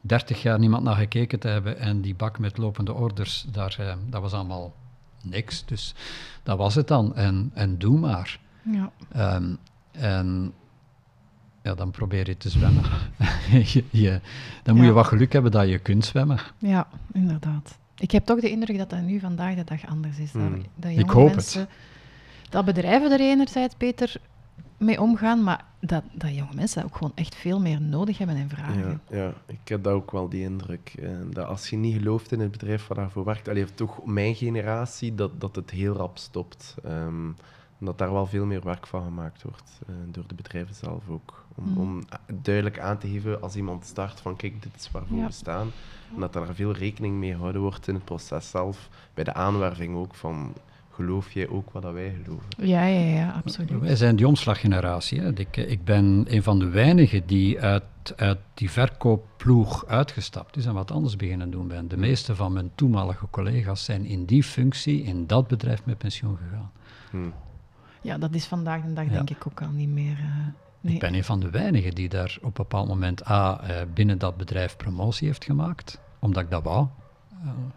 30 0.00 0.42
jaar 0.42 0.58
niemand 0.58 0.84
naar 0.84 0.96
gekeken 0.96 1.38
te 1.38 1.48
hebben. 1.48 1.78
En 1.78 2.00
die 2.00 2.14
bak 2.14 2.38
met 2.38 2.58
lopende 2.58 2.92
orders, 2.92 3.46
daar, 3.52 3.76
uh, 3.80 3.92
dat 4.06 4.20
was 4.20 4.32
allemaal 4.32 4.74
niks. 5.22 5.64
Dus 5.64 5.94
dat 6.42 6.58
was 6.58 6.74
het 6.74 6.88
dan. 6.88 7.14
En, 7.16 7.50
en 7.54 7.78
doe 7.78 7.98
maar. 7.98 8.38
Ja. 8.62 8.92
Um, 9.36 9.58
en 9.90 10.52
ja, 11.64 11.74
dan 11.74 11.90
probeer 11.90 12.28
je 12.28 12.36
te 12.36 12.48
zwemmen. 12.48 12.84
je, 13.72 13.84
je, 13.90 14.20
dan 14.62 14.76
moet 14.76 14.84
je 14.84 14.92
wat 14.92 15.06
geluk 15.06 15.32
hebben 15.32 15.50
dat 15.50 15.68
je 15.68 15.78
kunt 15.78 16.04
zwemmen. 16.04 16.38
Ja, 16.58 16.88
inderdaad. 17.12 17.78
Ik 17.96 18.10
heb 18.10 18.24
toch 18.24 18.40
de 18.40 18.50
indruk 18.50 18.78
dat 18.78 18.90
dat 18.90 19.00
nu 19.00 19.20
vandaag 19.20 19.54
de 19.54 19.64
dag 19.64 19.86
anders 19.86 20.18
is. 20.18 20.32
Dat, 20.32 20.42
hmm. 20.42 20.62
dat 20.74 20.90
ik 20.90 21.10
hoop 21.10 21.34
mensen, 21.34 21.60
het. 21.60 21.68
Dat 22.50 22.64
bedrijven 22.64 23.12
er 23.12 23.20
enerzijds 23.20 23.76
beter 23.76 24.16
mee 24.78 25.00
omgaan, 25.00 25.42
maar 25.42 25.64
dat, 25.80 26.02
dat 26.12 26.34
jonge 26.34 26.54
mensen 26.54 26.84
ook 26.84 26.96
gewoon 26.96 27.12
echt 27.14 27.34
veel 27.34 27.60
meer 27.60 27.80
nodig 27.80 28.18
hebben 28.18 28.36
en 28.36 28.48
vragen. 28.48 29.00
Ja, 29.10 29.16
ja 29.18 29.32
ik 29.46 29.68
heb 29.68 29.82
dat 29.82 29.92
ook 29.92 30.10
wel 30.10 30.28
die 30.28 30.42
indruk. 30.42 30.94
Eh, 30.98 31.08
dat 31.30 31.46
als 31.46 31.70
je 31.70 31.76
niet 31.76 31.96
gelooft 31.96 32.32
in 32.32 32.40
het 32.40 32.50
bedrijf 32.50 32.86
waar 32.86 32.98
daarvoor 32.98 33.24
werkt, 33.24 33.48
alleen 33.48 33.74
toch 33.74 34.04
mijn 34.04 34.34
generatie, 34.34 35.14
dat, 35.14 35.40
dat 35.40 35.56
het 35.56 35.70
heel 35.70 35.94
rap 35.94 36.18
stopt. 36.18 36.74
Um, 36.86 37.36
dat 37.84 37.98
daar 37.98 38.12
wel 38.12 38.26
veel 38.26 38.46
meer 38.46 38.64
werk 38.64 38.86
van 38.86 39.02
gemaakt 39.02 39.42
wordt 39.42 39.80
uh, 39.88 39.96
door 40.06 40.24
de 40.26 40.34
bedrijven 40.34 40.74
zelf 40.74 41.08
ook. 41.08 41.43
Om, 41.54 41.64
mm. 41.64 41.78
om, 41.78 42.04
duidelijk 42.42 42.78
aan 42.78 42.98
te 42.98 43.08
geven 43.08 43.42
als 43.42 43.56
iemand 43.56 43.84
start 43.84 44.20
van 44.20 44.36
kijk, 44.36 44.62
dit 44.62 44.72
is 44.76 44.90
waarvoor 44.90 45.24
we 45.24 45.32
staan. 45.32 45.70
En 46.14 46.20
dat 46.20 46.32
daar 46.32 46.54
veel 46.54 46.72
rekening 46.72 47.16
mee 47.16 47.32
gehouden 47.32 47.60
wordt 47.60 47.88
in 47.88 47.94
het 47.94 48.04
proces 48.04 48.50
zelf, 48.50 48.88
bij 49.14 49.24
de 49.24 49.34
aanwerving 49.34 49.96
ook 49.96 50.14
van 50.14 50.54
geloof 50.94 51.32
jij 51.32 51.48
ook 51.48 51.70
wat 51.70 51.92
wij 51.92 52.16
geloven? 52.22 52.46
Ja, 52.56 52.84
ja, 52.84 53.00
ja, 53.00 53.30
absoluut. 53.30 53.80
Wij 53.80 53.96
zijn 53.96 54.16
die 54.16 54.26
omslaggeneratie. 54.26 55.20
Hè. 55.20 55.38
Ik, 55.38 55.56
ik 55.56 55.84
ben 55.84 56.24
een 56.28 56.42
van 56.42 56.58
de 56.58 56.68
weinigen 56.68 57.26
die 57.26 57.60
uit, 57.60 57.84
uit 58.16 58.38
die 58.54 58.70
verkoopploeg 58.70 59.86
uitgestapt 59.86 60.56
is 60.56 60.66
en 60.66 60.74
wat 60.74 60.90
anders 60.90 61.16
beginnen 61.16 61.50
doen 61.50 61.68
ben. 61.68 61.88
De 61.88 61.96
meeste 61.96 62.34
van 62.34 62.52
mijn 62.52 62.70
toenmalige 62.74 63.26
collega's 63.30 63.84
zijn 63.84 64.04
in 64.04 64.24
die 64.24 64.42
functie, 64.42 65.02
in 65.02 65.26
dat 65.26 65.48
bedrijf, 65.48 65.84
met 65.84 65.98
pensioen 65.98 66.36
gegaan. 66.36 66.70
Hmm. 67.10 67.32
Ja, 68.00 68.18
dat 68.18 68.34
is 68.34 68.46
vandaag 68.46 68.82
de 68.82 68.92
dag 68.92 69.08
denk 69.08 69.30
ik 69.30 69.46
ook 69.46 69.62
al 69.62 69.70
niet 69.70 69.88
meer... 69.88 70.18
Uh, 70.18 70.46
nee. 70.84 70.94
Ik 70.94 71.00
ben 71.00 71.14
een 71.14 71.24
van 71.24 71.40
de 71.40 71.50
weinigen 71.50 71.94
die 71.94 72.08
daar 72.08 72.36
op 72.38 72.44
een 72.44 72.52
bepaald 72.52 72.88
moment 72.88 73.28
A, 73.28 73.60
uh, 73.62 73.76
binnen 73.94 74.18
dat 74.18 74.36
bedrijf 74.36 74.76
promotie 74.76 75.26
heeft 75.26 75.44
gemaakt, 75.44 76.00
omdat 76.18 76.42
ik 76.42 76.50
dat 76.50 76.62
wou. 76.62 76.86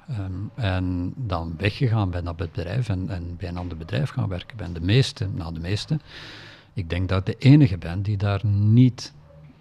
Um, 0.10 0.52
en 0.56 1.14
dan 1.16 1.54
weggegaan 1.58 2.10
bij 2.10 2.22
dat 2.22 2.36
bedrijf 2.36 2.90
en, 2.90 3.10
en, 3.10 3.36
bij 3.38 3.50
een 3.50 3.58
ander 3.58 3.78
bedrijf 3.78 4.10
gaan 4.10 4.30
werken. 4.30 4.58
Ben 4.58 4.74
de 4.74 4.82
meeste, 4.82 5.28
nou 5.34 5.54
de 5.54 5.60
meeste, 5.60 6.00
ik 6.74 6.90
denk 6.90 7.10
dat 7.10 7.18
ik 7.18 7.26
de 7.26 7.48
enige 7.48 7.78
ben 7.78 8.02
die 8.02 8.18
daar 8.18 8.46
niet 8.46 9.14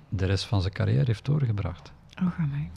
de 0.08 0.26
rest 0.26 0.44
van 0.44 0.60
zijn 0.60 0.72
carrière 0.72 1.04
heeft 1.04 1.24
doorgebracht. 1.24 1.92
Oh, 2.22 2.32
ga 2.32 2.46
mij. 2.46 2.70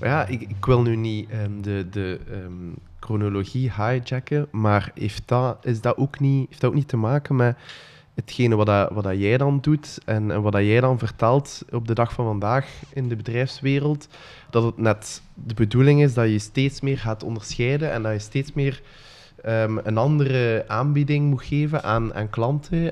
Maar 0.00 0.08
ja, 0.08 0.26
ik, 0.26 0.40
ik, 0.40 0.64
wil 0.64 0.82
nu 0.82 0.96
niet 0.96 1.32
um, 1.32 1.62
de, 1.62 1.86
de 1.90 2.20
um, 2.30 2.74
chronologie 3.00 3.72
hijacken, 3.72 4.48
maar 4.50 4.90
heeft 4.94 5.22
dat, 5.26 5.66
is 5.66 5.80
dat 5.80 5.96
ook 5.96 6.20
niet, 6.20 6.48
heeft 6.48 6.60
dat 6.60 6.70
ook 6.70 6.76
niet 6.76 6.88
te 6.88 6.96
maken 6.96 7.36
met 7.36 7.56
hetgene 8.18 8.56
wat, 8.56 8.66
dat, 8.66 8.90
wat 8.90 9.04
dat 9.04 9.18
jij 9.18 9.36
dan 9.36 9.58
doet 9.60 9.98
en, 10.04 10.30
en 10.30 10.42
wat 10.42 10.52
dat 10.52 10.62
jij 10.62 10.80
dan 10.80 10.98
vertelt 10.98 11.62
op 11.70 11.86
de 11.86 11.94
dag 11.94 12.12
van 12.12 12.24
vandaag 12.24 12.82
in 12.92 13.08
de 13.08 13.16
bedrijfswereld, 13.16 14.08
dat 14.50 14.62
het 14.62 14.76
net 14.76 15.22
de 15.34 15.54
bedoeling 15.54 16.02
is 16.02 16.14
dat 16.14 16.28
je 16.28 16.38
steeds 16.38 16.80
meer 16.80 16.98
gaat 16.98 17.22
onderscheiden 17.22 17.92
en 17.92 18.02
dat 18.02 18.12
je 18.12 18.18
steeds 18.18 18.52
meer 18.52 18.82
um, 19.46 19.80
een 19.84 19.98
andere 19.98 20.64
aanbieding 20.68 21.30
moet 21.30 21.42
geven 21.42 21.82
aan, 21.82 22.14
aan 22.14 22.30
klanten. 22.30 22.82
Uh, 22.82 22.90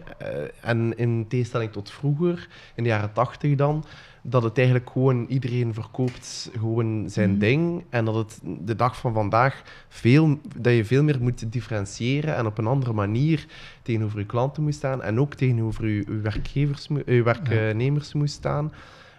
en 0.61 0.97
in 0.97 1.25
tegenstelling 1.29 1.73
tot 1.73 1.91
vroeger, 1.91 2.49
in 2.75 2.83
de 2.83 2.89
jaren 2.89 3.13
tachtig 3.13 3.55
dan, 3.55 3.85
dat 4.29 4.43
het 4.43 4.57
eigenlijk 4.57 4.91
gewoon 4.91 5.27
iedereen 5.29 5.75
verkoopt 5.75 6.51
gewoon 6.59 7.11
zijn 7.11 7.31
mhm. 7.31 7.39
ding. 7.39 7.85
En 7.89 8.05
dat 8.05 8.15
het 8.15 8.41
de 8.65 8.77
dag 8.77 8.97
van 8.97 9.13
vandaag 9.13 9.63
veel, 9.89 10.39
dat 10.57 10.75
je 10.75 10.85
veel 10.85 11.03
meer 11.03 11.23
moet 11.23 11.53
differentiëren 11.53 12.37
en 12.37 12.47
op 12.47 12.59
een 12.59 12.67
andere 12.67 12.93
manier 12.93 13.47
tegenover 13.83 14.19
je 14.19 14.27
klanten 14.27 14.63
moet 14.63 14.75
staan. 14.75 15.03
En 15.03 15.21
ook 15.21 15.35
tegenover 15.35 15.89
je, 15.89 15.95
je 15.95 16.21
werkgevers, 16.21 16.89
je 17.07 17.23
werknemers 17.23 18.13
moet 18.13 18.31
staan. 18.31 18.73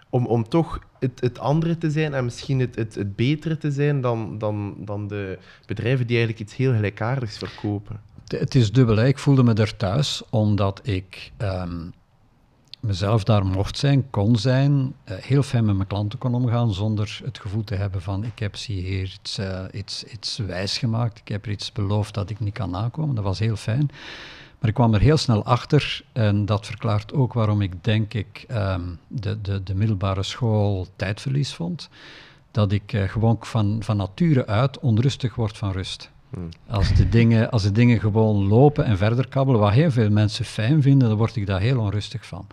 Om, 0.10 0.26
om 0.26 0.50
toch 0.50 0.80
het, 1.00 1.22
het 1.22 1.40
andere 1.40 1.78
te 1.78 1.92
zijn 1.92 2.14
en 2.14 2.24
misschien 2.24 2.60
het, 2.60 2.76
het, 2.76 2.96
het 2.96 3.16
betere 3.16 3.58
te 3.58 3.72
zijn 3.72 4.02
dan, 4.02 4.38
dan, 4.38 4.76
dan 4.80 5.08
de 5.08 5.38
bedrijven 5.66 6.08
die 6.08 6.18
eigenlijk 6.18 6.48
iets 6.48 6.56
heel 6.58 6.74
gelijkaardigs 6.74 7.38
verkopen. 7.38 8.02
Het 8.28 8.56
is 8.56 8.72
dubbel. 8.72 9.06
Ik 9.06 9.18
voelde 9.18 9.44
me 9.44 9.54
er 9.54 9.78
thuis 9.78 10.24
omdat 10.30 10.80
ik 10.84 11.32
ehm, 11.38 11.80
mezelf 12.80 13.24
daar 13.24 13.46
mocht 13.46 13.78
zijn, 13.78 14.10
kon 14.10 14.36
zijn, 14.36 14.72
uh, 14.72 15.18
heel 15.18 15.44
fijn 15.44 15.66
met 15.66 15.76
mijn 15.76 15.88
klanten 15.88 16.20
kon 16.20 16.36
omgaan 16.36 16.74
zonder 16.74 17.20
het 17.24 17.40
gevoel 17.40 17.64
te 17.64 17.76
hebben 17.76 18.02
van 18.02 18.24
ik 18.24 18.40
heb 18.40 18.56
ze 18.56 18.72
hier 18.72 19.04
iets, 19.04 19.40
uh, 19.40 19.64
iets, 19.72 20.04
iets 20.04 20.38
wijs 20.38 20.78
gemaakt, 20.78 21.20
ik 21.20 21.28
heb 21.28 21.46
er 21.46 21.52
iets 21.52 21.72
beloofd 21.72 22.14
dat 22.14 22.30
ik 22.30 22.40
niet 22.40 22.54
kan 22.54 22.70
nakomen. 22.70 23.16
Dat 23.16 23.24
was 23.24 23.40
heel 23.40 23.56
fijn. 23.56 23.90
Maar 24.60 24.70
ik 24.70 24.76
kwam 24.76 24.94
er 24.94 25.00
heel 25.00 25.18
snel 25.18 25.44
achter 25.44 26.02
en 26.14 26.46
dat 26.46 26.66
verklaart 26.66 27.14
ook 27.14 27.34
waarom 27.34 27.62
ik 27.62 27.84
denk 27.84 28.14
ik 28.14 28.46
um, 28.52 29.00
de, 29.08 29.42
de, 29.42 29.64
de 29.64 29.76
middelbare 29.76 30.24
school 30.24 30.88
tijdverlies 30.96 31.54
vond. 31.54 31.90
Dat 32.52 32.72
ik 32.72 32.94
uh, 32.94 33.04
gewoon 33.04 33.38
van, 33.40 33.78
van 33.84 33.98
nature 33.98 34.46
uit 34.46 34.80
onrustig 34.80 35.36
word 35.36 35.58
van 35.58 35.72
rust. 35.72 36.12
Als, 36.70 36.94
de 36.94 37.10
dingen, 37.10 37.52
als 37.52 37.64
de 37.64 37.72
dingen 37.72 38.00
gewoon 38.00 38.48
lopen 38.48 38.86
en 38.86 38.98
verder 38.98 39.28
kabbelen, 39.28 39.62
wat 39.62 39.72
heel 39.72 39.92
veel 39.92 40.10
mensen 40.10 40.46
fijn 40.46 40.82
vinden, 40.82 41.08
dan 41.08 41.18
word 41.18 41.36
ik 41.36 41.46
daar 41.46 41.60
heel 41.60 41.80
onrustig 41.80 42.26
van. 42.26 42.48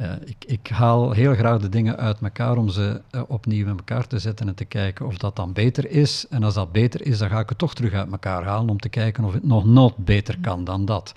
Uh, 0.00 0.12
ik, 0.24 0.44
ik, 0.46 0.68
haal 0.68 1.10
heel 1.10 1.34
graag 1.34 1.60
de 1.60 1.68
dingen 1.68 1.96
uit 1.96 2.20
elkaar 2.20 2.56
om 2.56 2.68
ze 2.68 3.00
uh, 3.10 3.22
opnieuw 3.28 3.66
in 3.66 3.76
elkaar 3.76 4.06
te 4.06 4.18
zetten 4.18 4.48
en 4.48 4.54
te 4.54 4.64
kijken 4.64 5.06
of 5.06 5.18
dat 5.18 5.36
dan 5.36 5.52
beter 5.52 5.90
is. 5.90 6.26
En 6.30 6.42
als 6.42 6.54
dat 6.54 6.72
beter 6.72 7.06
is, 7.06 7.18
dan 7.18 7.28
ga 7.28 7.40
ik 7.40 7.48
het 7.48 7.58
toch 7.58 7.74
terug 7.74 7.92
uit 7.92 8.10
elkaar 8.10 8.44
halen 8.44 8.70
om 8.70 8.78
te 8.78 8.88
kijken 8.88 9.24
of 9.24 9.32
het 9.32 9.44
nog 9.44 9.64
nooit 9.64 9.96
beter 9.96 10.38
kan 10.40 10.64
dan 10.64 10.84
dat. 10.84 11.14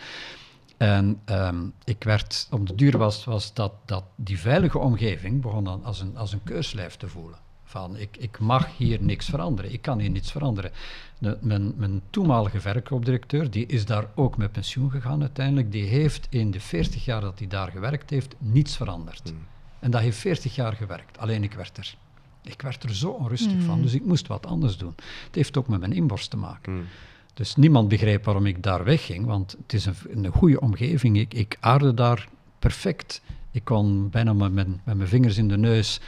En 0.78 1.22
um, 1.26 1.74
ik 1.84 2.04
werd, 2.04 2.48
op 2.52 2.68
de 2.68 2.76
duur 2.76 2.98
was, 2.98 3.26
was 3.26 3.54
dat, 3.54 3.74
dat 3.86 4.04
die 4.16 4.40
veilige 4.40 4.78
omgeving 4.78 5.42
begon 5.42 5.64
dan 5.64 5.84
als 5.84 6.02
een, 6.02 6.18
als 6.18 6.34
een 6.34 6.44
keurslijf 6.44 6.96
te 6.96 7.08
voelen. 7.08 7.38
Van, 7.72 7.98
ik, 7.98 8.18
ik 8.18 8.40
mag 8.40 8.78
hier 8.78 8.98
niks 9.02 9.26
veranderen, 9.30 9.74
ik 9.74 9.82
kan 9.82 10.00
hier 10.00 10.10
niets 10.10 10.32
veranderen. 10.32 10.72
De, 11.18 11.38
mijn, 11.42 11.74
mijn 11.76 12.02
toenmalige 12.10 12.60
verkoopdirecteur, 12.60 13.52
die 13.52 13.66
is 13.66 13.86
daar 13.86 14.06
ook 14.16 14.38
met 14.38 14.52
pensioen 14.52 14.92
gegaan 14.92 15.22
uiteindelijk, 15.22 15.72
die 15.72 15.84
heeft 15.84 16.28
in 16.30 16.52
de 16.52 16.60
40 16.60 17.06
jaar 17.06 17.22
dat 17.22 17.40
hij 17.40 17.48
daar 17.48 17.72
gewerkt 17.72 18.10
heeft, 18.10 18.36
niets 18.38 18.76
veranderd. 18.76 19.30
Hmm. 19.30 19.46
En 19.80 19.92
dat 19.92 20.02
heeft 20.02 20.18
40 20.18 20.56
jaar 20.56 20.74
gewerkt, 20.74 21.18
alleen 21.18 21.44
ik 21.44 21.54
werd 21.54 21.78
er. 21.78 21.96
Ik 22.44 22.62
werd 22.62 22.84
er 22.84 22.96
zo 22.96 23.10
onrustig 23.10 23.62
van, 23.62 23.74
hmm. 23.74 23.82
dus 23.82 23.94
ik 23.94 24.06
moest 24.06 24.28
wat 24.28 24.46
anders 24.46 24.78
doen. 24.78 24.96
Het 25.26 25.36
heeft 25.36 25.58
ook 25.58 25.68
met 25.68 25.80
mijn 25.80 25.94
inborst 25.94 26.30
te 26.30 26.38
maken. 26.38 26.74
Hmm. 26.74 26.86
Dus 27.34 27.56
niemand 27.56 27.88
begreep 27.88 28.26
waarom 28.26 28.46
ik 28.46 28.64
daar 28.64 28.84
wegging, 28.84 29.26
want 29.26 29.56
het 29.62 29.74
is 29.74 29.86
een, 29.86 29.96
een 30.12 30.32
goede 30.32 30.60
omgeving. 30.60 31.18
Ik, 31.18 31.34
ik 31.34 31.58
aarde 31.60 31.94
daar 31.94 32.28
perfect. 32.60 33.22
Ik 33.52 33.64
kon 33.64 34.10
bijna 34.10 34.34
met 34.34 34.54
mijn, 34.54 34.82
met 34.84 34.98
mijn 34.98 35.10
vingers 35.10 35.38
in 35.38 35.48
de 35.48 35.58
neus 35.58 36.00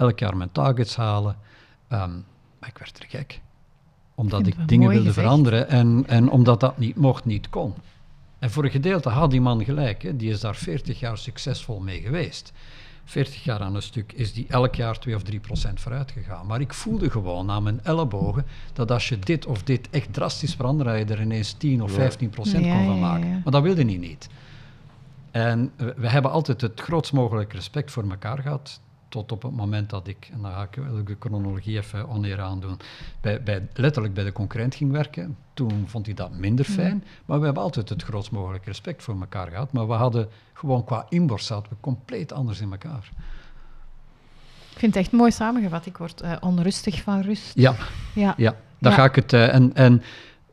elk 0.00 0.18
jaar 0.18 0.36
mijn 0.36 0.52
targets 0.52 0.96
halen. 0.96 1.36
Ehm, 1.88 2.12
maar 2.58 2.68
ik 2.68 2.78
werd 2.78 2.98
er 2.98 3.08
gek. 3.08 3.40
Omdat 4.14 4.46
ik, 4.46 4.68
dingen 4.68 4.88
wilde 4.88 5.12
veranderen 5.12 5.68
en, 5.68 6.04
en 6.06 6.30
omdat 6.30 6.60
dat 6.60 6.78
niet 6.78 6.96
mocht, 6.96 7.24
niet 7.24 7.48
kon. 7.48 7.74
En 8.38 8.50
voor 8.50 8.64
een 8.64 8.70
gedeelte 8.70 9.08
had 9.08 9.30
die 9.30 9.40
man 9.40 9.64
gelijk. 9.64 10.02
Hè. 10.02 10.16
Die 10.16 10.30
is 10.30 10.40
daar 10.40 10.56
40 10.56 11.00
jaar 11.00 11.18
succesvol 11.18 11.80
mee 11.80 12.00
geweest. 12.00 12.52
40 13.04 13.44
jaar 13.44 13.60
aan 13.60 13.74
een 13.74 13.82
stuk 13.82 14.12
is 14.12 14.32
die 14.32 14.46
elk 14.48 14.74
jaar 14.74 14.98
2 14.98 15.14
of 15.14 15.22
3 15.22 15.40
procent 15.40 15.80
vooruit 15.80 16.10
gegaan. 16.10 16.46
Maar 16.46 16.60
ik 16.60 16.74
voelde 16.74 17.10
gewoon 17.10 17.50
aan 17.50 17.62
mijn 17.62 17.80
ellebogen 17.82 18.46
dat 18.72 18.90
als 18.90 19.08
je 19.08 19.18
dit 19.18 19.46
of 19.46 19.62
dit 19.62 19.90
echt 19.90 20.12
drastisch 20.12 20.54
veranderde, 20.54 20.98
je 20.98 21.04
er 21.04 21.20
ineens 21.20 21.52
10 21.52 21.82
of 21.82 21.92
15 21.92 22.30
procent 22.30 22.64
kon 22.64 22.84
van 22.84 23.00
maken. 23.00 23.28
maar 23.30 23.52
dat 23.52 23.62
wilde 23.62 23.84
hij 23.84 23.96
niet. 23.96 24.28
En 25.30 25.72
we 25.76 26.08
hebben 26.08 26.30
altijd 26.30 26.60
het 26.60 26.80
grootst 26.80 27.12
mogelijke 27.12 27.56
respect 27.56 27.90
voor 27.90 28.10
elkaar 28.10 28.38
gehad 28.38 28.80
tot 29.10 29.32
op 29.32 29.42
het 29.42 29.52
moment 29.52 29.90
dat 29.90 30.06
ik, 30.06 30.28
en 30.32 30.42
dan 30.42 30.52
ga 30.52 30.62
ik 30.62 31.06
de 31.06 31.16
chronologie 31.18 31.76
even 31.76 32.08
oneer 32.08 32.40
aandoen, 32.40 32.76
bij, 33.20 33.42
bij, 33.42 33.68
letterlijk 33.74 34.14
bij 34.14 34.24
de 34.24 34.32
concurrent 34.32 34.74
ging 34.74 34.92
werken. 34.92 35.36
Toen 35.54 35.84
vond 35.86 36.06
hij 36.06 36.14
dat 36.14 36.32
minder 36.32 36.64
fijn, 36.64 37.04
maar 37.24 37.38
we 37.38 37.44
hebben 37.44 37.62
altijd 37.62 37.88
het 37.88 38.02
grootst 38.02 38.30
mogelijke 38.30 38.66
respect 38.66 39.02
voor 39.02 39.20
elkaar 39.20 39.48
gehad. 39.48 39.72
Maar 39.72 39.86
we 39.86 39.92
hadden 39.92 40.28
gewoon 40.52 40.84
qua 40.84 41.06
inborst 41.08 41.46
zaten 41.46 41.70
we 41.70 41.76
compleet 41.80 42.32
anders 42.32 42.60
in 42.60 42.70
elkaar. 42.70 43.10
Ik 44.72 44.78
vind 44.78 44.94
het 44.94 45.04
echt 45.04 45.12
mooi 45.12 45.30
samengevat. 45.30 45.86
Ik 45.86 45.96
word 45.96 46.22
uh, 46.22 46.32
onrustig 46.40 47.02
van 47.02 47.20
rust. 47.20 47.52
Ja, 47.54 47.74
ja. 48.14 48.34
ja. 48.36 48.56
dan 48.78 48.92
ga 48.92 49.04
ik 49.04 49.14
het... 49.14 49.32
Uh, 49.32 49.54
en, 49.54 49.74
en 49.74 50.02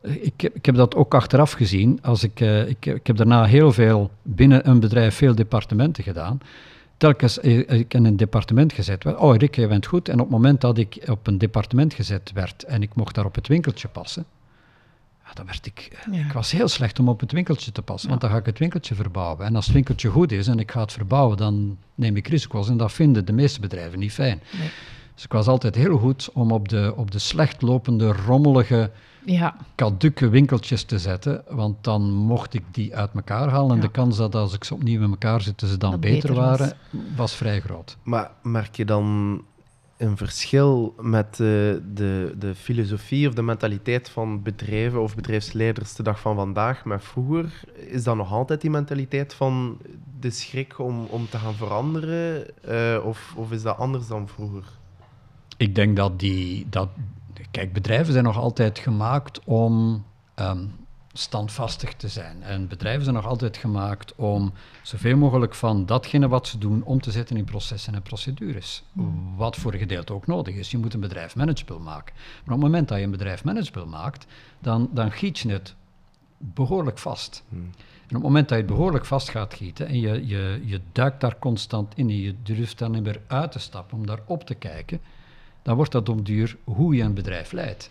ik, 0.02 0.42
ik 0.42 0.66
heb 0.66 0.74
dat 0.74 0.94
ook 0.94 1.14
achteraf 1.14 1.52
gezien. 1.52 1.98
Als 2.02 2.22
ik, 2.22 2.40
uh, 2.40 2.68
ik, 2.68 2.86
ik 2.86 3.06
heb 3.06 3.16
daarna 3.16 3.44
heel 3.44 3.72
veel 3.72 4.10
binnen 4.22 4.68
een 4.68 4.80
bedrijf 4.80 5.14
veel 5.14 5.34
departementen 5.34 6.04
gedaan. 6.04 6.40
Telkens 6.98 7.38
ik 7.38 7.94
in 7.94 8.04
een 8.04 8.16
departement 8.16 8.72
gezet 8.72 9.04
werd. 9.04 9.18
Oh, 9.18 9.36
Rick, 9.36 9.54
je 9.54 9.66
bent 9.66 9.86
goed. 9.86 10.08
En 10.08 10.14
op 10.14 10.20
het 10.20 10.30
moment 10.30 10.60
dat 10.60 10.78
ik 10.78 11.02
op 11.06 11.26
een 11.26 11.38
departement 11.38 11.94
gezet 11.94 12.32
werd 12.34 12.62
en 12.62 12.82
ik 12.82 12.94
mocht 12.94 13.14
daar 13.14 13.24
op 13.24 13.34
het 13.34 13.48
winkeltje 13.48 13.88
passen, 13.88 14.24
ja, 15.24 15.34
dan 15.34 15.46
werd 15.46 15.66
ik, 15.66 16.04
ik 16.10 16.32
was 16.32 16.50
heel 16.50 16.68
slecht 16.68 16.98
om 16.98 17.08
op 17.08 17.20
het 17.20 17.32
winkeltje 17.32 17.72
te 17.72 17.82
passen, 17.82 18.08
want 18.08 18.20
dan 18.20 18.30
ga 18.30 18.36
ik 18.36 18.46
het 18.46 18.58
winkeltje 18.58 18.94
verbouwen. 18.94 19.46
En 19.46 19.56
als 19.56 19.64
het 19.64 19.74
winkeltje 19.74 20.08
goed 20.08 20.32
is 20.32 20.46
en 20.46 20.58
ik 20.58 20.70
ga 20.70 20.80
het 20.80 20.92
verbouwen, 20.92 21.36
dan 21.36 21.78
neem 21.94 22.16
ik 22.16 22.28
risico's 22.28 22.68
en 22.68 22.76
dat 22.76 22.92
vinden 22.92 23.24
de 23.24 23.32
meeste 23.32 23.60
bedrijven 23.60 23.98
niet 23.98 24.12
fijn. 24.12 24.40
Nee. 24.58 24.70
Dus 25.14 25.24
ik 25.24 25.32
was 25.32 25.46
altijd 25.46 25.74
heel 25.74 25.98
goed 25.98 26.30
om 26.32 26.52
op 26.52 26.68
de, 26.68 26.92
op 26.96 27.10
de 27.10 27.18
slecht 27.18 27.62
lopende, 27.62 28.12
rommelige, 28.12 28.90
ja. 29.30 29.56
caduke 29.74 30.28
winkeltjes 30.28 30.84
te 30.84 30.98
zetten, 30.98 31.42
want 31.48 31.84
dan 31.84 32.12
mocht 32.12 32.54
ik 32.54 32.64
die 32.70 32.96
uit 32.96 33.10
elkaar 33.14 33.48
halen. 33.48 33.76
En 33.76 33.80
de 33.80 33.90
kans 33.90 34.16
dat 34.16 34.34
als 34.34 34.54
ik 34.54 34.64
ze 34.64 34.74
opnieuw 34.74 35.02
in 35.02 35.10
elkaar 35.10 35.40
zette, 35.40 35.68
ze 35.68 35.76
dan 35.76 36.00
beter, 36.00 36.34
waren, 36.34 36.72
was. 37.16 37.34
vrij 37.34 37.60
groot. 37.60 37.96
Maar 38.02 38.30
merk 38.42 38.76
je 38.76 38.84
dan 38.84 39.40
een 39.96 40.16
verschil 40.16 40.94
met 41.00 41.36
de, 41.36 41.82
de, 41.94 42.34
de 42.38 42.54
filosofie 42.54 43.28
of 43.28 43.34
de 43.34 43.42
mentaliteit 43.42 44.08
van 44.08 44.42
bedrijven 44.42 45.02
of 45.02 45.14
bedrijfsleiders 45.14 45.94
de 45.94 46.02
dag 46.02 46.20
van 46.20 46.34
vandaag 46.34 46.84
met 46.84 47.04
vroeger? 47.04 47.62
Is 47.74 48.02
dat 48.02 48.16
nog 48.16 48.32
altijd 48.32 48.60
die 48.60 48.70
mentaliteit 48.70 49.34
van 49.34 49.78
de 50.20 50.30
schrik 50.30 50.78
om, 50.78 51.04
om 51.04 51.28
te 51.28 51.38
gaan 51.38 51.54
veranderen? 51.54 52.46
Uh, 52.68 53.04
of, 53.04 53.32
of 53.36 53.52
is 53.52 53.62
dat 53.62 53.76
anders 53.76 54.06
dan 54.06 54.28
vroeger? 54.28 54.64
Ik 55.56 55.74
denk 55.74 55.96
dat 55.96 56.20
die. 56.20 56.66
Dat, 56.70 56.88
kijk, 57.50 57.72
bedrijven 57.72 58.12
zijn 58.12 58.24
nog 58.24 58.36
altijd 58.36 58.78
gemaakt 58.78 59.44
om 59.44 60.04
ehm, 60.34 60.64
standvastig 61.12 61.94
te 61.94 62.08
zijn. 62.08 62.42
En 62.42 62.68
bedrijven 62.68 63.02
zijn 63.02 63.14
nog 63.14 63.26
altijd 63.26 63.56
gemaakt 63.56 64.14
om 64.14 64.52
zoveel 64.82 65.16
mogelijk 65.16 65.54
van 65.54 65.86
datgene 65.86 66.28
wat 66.28 66.46
ze 66.46 66.58
doen 66.58 66.82
om 66.82 67.00
te 67.00 67.10
zetten 67.10 67.36
in 67.36 67.44
processen 67.44 67.94
en 67.94 68.02
procedures. 68.02 68.82
Hmm. 68.92 69.36
Wat 69.36 69.56
voor 69.56 69.72
een 69.72 69.78
gedeelte 69.78 70.12
ook 70.12 70.26
nodig 70.26 70.54
is. 70.54 70.70
Je 70.70 70.78
moet 70.78 70.94
een 70.94 71.00
bedrijf 71.00 71.36
manageable 71.36 71.78
maken. 71.78 72.14
Maar 72.14 72.54
op 72.54 72.62
het 72.62 72.70
moment 72.70 72.88
dat 72.88 72.98
je 72.98 73.04
een 73.04 73.10
bedrijf 73.10 73.44
manageable 73.44 73.84
maakt, 73.84 74.26
dan, 74.58 74.88
dan 74.92 75.12
giet 75.12 75.38
je 75.38 75.48
het 75.48 75.74
behoorlijk 76.38 76.98
vast. 76.98 77.44
Hmm. 77.48 77.70
En 78.08 78.16
op 78.16 78.22
het 78.22 78.32
moment 78.32 78.48
dat 78.48 78.58
je 78.58 78.64
het 78.64 78.74
behoorlijk 78.74 79.04
vast 79.04 79.28
gaat 79.28 79.54
gieten 79.54 79.86
en 79.86 80.00
je, 80.00 80.26
je, 80.26 80.62
je 80.64 80.80
duikt 80.92 81.20
daar 81.20 81.38
constant 81.38 81.94
in 81.94 82.08
en 82.08 82.20
je 82.20 82.34
durft 82.42 82.78
daar 82.78 82.90
niet 82.90 83.02
meer 83.02 83.20
uit 83.26 83.52
te 83.52 83.58
stappen 83.58 83.98
om 83.98 84.06
daar 84.06 84.20
op 84.26 84.44
te 84.44 84.54
kijken, 84.54 85.00
dan 85.62 85.76
wordt 85.76 85.92
dat 85.92 86.08
om 86.08 86.22
duur 86.22 86.56
hoe 86.64 86.94
je 86.94 87.02
een 87.02 87.14
bedrijf 87.14 87.52
leidt. 87.52 87.90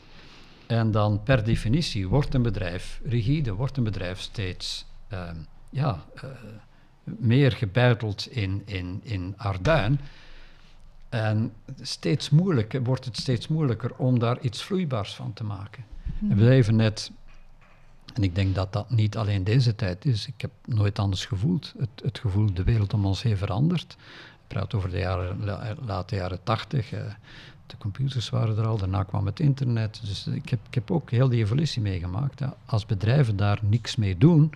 En 0.68 0.92
dan 0.92 1.24
per 1.24 1.44
definitie 1.44 2.08
wordt 2.08 2.34
een 2.34 2.42
bedrijf 2.42 3.02
rigide, 3.04 3.54
wordt 3.54 3.78
een 3.78 3.84
bedrijf 3.84 4.20
steeds 4.20 4.86
ehm, 5.08 5.36
ja, 5.70 6.06
uh, 6.16 6.30
meer 7.04 7.52
gebuiteld 7.52 8.28
in, 8.28 8.62
in, 8.66 9.00
in 9.04 9.34
arduin. 9.38 10.00
En 11.10 11.54
steeds 11.82 12.30
moeilijker, 12.30 12.84
wordt 12.84 13.06
het 13.06 13.18
steeds 13.18 13.48
moeilijker 13.48 13.96
om 13.96 14.20
daar 14.20 14.40
iets 14.40 14.64
vloeibaars 14.64 15.16
van 15.16 15.34
te 15.34 15.44
maken. 15.44 15.86
Hmm. 16.20 16.36
We 16.36 16.50
even 16.50 16.76
net, 16.76 17.12
en 18.14 18.24
ik 18.24 18.36
denk 18.36 18.56
dat 18.56 18.74
dat 18.74 18.90
niet 18.90 19.18
alleen 19.18 19.44
deze 19.44 19.76
tijd 19.76 20.06
is, 20.06 20.28
ik 20.28 20.42
heb 20.42 20.52
nooit 20.66 21.00
anders 21.00 21.26
gevoeld. 21.26 21.74
Het, 21.78 21.90
het 22.04 22.20
gevoel, 22.20 22.54
de 22.54 22.64
wereld 22.64 22.94
om 22.94 23.06
ons 23.06 23.22
heen 23.22 23.38
verandert. 23.38 23.96
Ik 24.34 24.48
praat 24.48 24.74
over 24.74 24.90
de 24.90 24.98
jaren, 24.98 25.46
late 25.86 26.16
jaren 26.16 26.44
tachtig. 26.44 26.94
Uh, 26.94 27.00
de 27.68 27.78
computers 27.78 28.30
waren 28.30 28.58
er 28.58 28.66
al, 28.66 28.78
daarna 28.78 29.04
kwam 29.04 29.26
het 29.26 29.40
internet. 29.40 30.00
Dus 30.04 30.28
ik 30.28 30.50
heb, 30.50 30.60
ik 30.68 30.74
heb 30.74 30.92
ook 30.92 31.12
heel 31.12 31.30
die 31.30 31.44
evolutie 31.44 31.82
meegemaakt. 31.82 32.42
Als 32.66 32.86
bedrijven 32.86 33.36
daar 33.36 33.60
niks 33.62 33.96
mee 33.96 34.18
doen, 34.18 34.52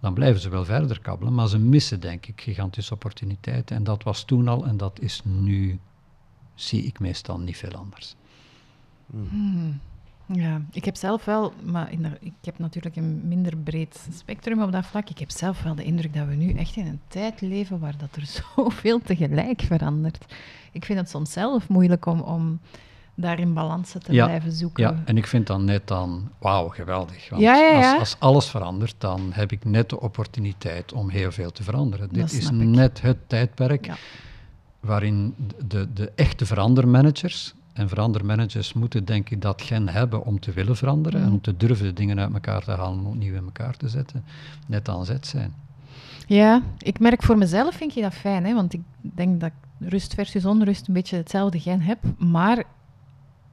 dan 0.00 0.14
blijven 0.14 0.40
ze 0.40 0.48
wel 0.48 0.64
verder 0.64 1.00
kabbelen, 1.00 1.34
maar 1.34 1.48
ze 1.48 1.58
missen, 1.58 2.00
denk 2.00 2.26
ik, 2.26 2.40
gigantische 2.40 2.94
opportuniteiten. 2.94 3.76
En 3.76 3.84
dat 3.84 4.02
was 4.02 4.24
toen 4.24 4.48
al 4.48 4.66
en 4.66 4.76
dat 4.76 5.00
is 5.00 5.20
nu, 5.24 5.78
zie 6.54 6.82
ik 6.82 7.00
meestal 7.00 7.38
niet 7.38 7.56
veel 7.56 7.72
anders. 7.72 8.14
Hmm. 9.10 9.80
Ja, 10.26 10.60
ik 10.72 10.84
heb 10.84 10.96
zelf 10.96 11.24
wel, 11.24 11.52
maar 11.62 11.92
ik 12.20 12.32
heb 12.42 12.58
natuurlijk 12.58 12.96
een 12.96 13.28
minder 13.28 13.56
breed 13.56 14.06
spectrum 14.12 14.62
op 14.62 14.72
dat 14.72 14.86
vlak. 14.86 15.08
Ik 15.08 15.18
heb 15.18 15.30
zelf 15.30 15.62
wel 15.62 15.74
de 15.74 15.84
indruk 15.84 16.14
dat 16.14 16.26
we 16.26 16.34
nu 16.34 16.52
echt 16.52 16.76
in 16.76 16.86
een 16.86 17.00
tijd 17.08 17.40
leven 17.40 17.78
waar 17.78 17.96
dat 17.96 18.16
er 18.16 18.26
zoveel 18.56 19.00
tegelijk 19.00 19.62
verandert. 19.62 20.24
Ik 20.72 20.84
vind 20.84 20.98
het 20.98 21.10
soms 21.10 21.32
zelf 21.32 21.68
moeilijk 21.68 22.06
om, 22.06 22.20
om 22.20 22.60
daar 23.14 23.38
in 23.38 23.54
balansen 23.54 24.02
te 24.02 24.10
blijven 24.10 24.52
zoeken. 24.52 24.82
Ja, 24.82 25.02
en 25.04 25.16
ik 25.16 25.26
vind 25.26 25.46
dan 25.46 25.64
net 25.64 25.88
dan, 25.88 26.30
wauw, 26.38 26.68
geweldig. 26.68 27.28
Want 27.28 27.42
ja, 27.42 27.54
ja, 27.56 27.90
als, 27.90 27.98
als, 27.98 28.16
alles 28.18 28.48
verandert, 28.48 28.94
dan 28.98 29.30
heb 29.32 29.52
ik 29.52 29.64
net 29.64 29.88
de 29.88 30.00
opportuniteit 30.00 30.92
om 30.92 31.08
heel 31.08 31.32
veel 31.32 31.50
te 31.50 31.62
veranderen. 31.62 32.08
Dit 32.12 32.32
is 32.32 32.50
net 32.50 33.00
het 33.00 33.18
tijdperk 33.26 33.90
waarin 34.80 35.34
de, 35.66 35.92
de 35.92 36.12
echte 36.14 36.46
verandermanagers 36.46 37.54
en 37.74 37.88
verandermanagers 37.88 38.72
moeten 38.72 39.04
denk 39.04 39.30
ik 39.30 39.42
dat 39.42 39.62
gen 39.62 39.88
hebben 39.88 40.24
om 40.24 40.40
te 40.40 40.52
willen 40.52 40.76
veranderen 40.76 41.22
en 41.22 41.32
om 41.32 41.40
te 41.40 41.56
durven 41.56 41.86
de 41.86 41.92
dingen 41.92 42.20
uit 42.20 42.32
elkaar 42.32 42.64
te 42.64 42.70
halen 42.70 42.98
en 42.98 43.06
opnieuw 43.06 43.34
in 43.34 43.44
elkaar 43.44 43.76
te 43.76 43.88
zetten, 43.88 44.24
net 44.66 44.88
aan 44.88 45.04
zet 45.04 45.26
zijn. 45.26 45.54
Ja, 46.26 46.62
ik 46.78 46.98
merk 46.98 47.22
voor 47.22 47.38
mezelf 47.38 47.74
vind 47.74 47.94
je 47.94 48.00
dat 48.00 48.14
fijn, 48.14 48.44
hè? 48.44 48.54
want 48.54 48.72
ik 48.72 48.80
denk 49.00 49.40
dat 49.40 49.50
ik 49.50 49.88
rust 49.88 50.14
versus 50.14 50.44
onrust 50.44 50.88
een 50.88 50.94
beetje 50.94 51.16
hetzelfde 51.16 51.60
gen 51.60 51.80
heb, 51.80 51.98
maar 52.18 52.56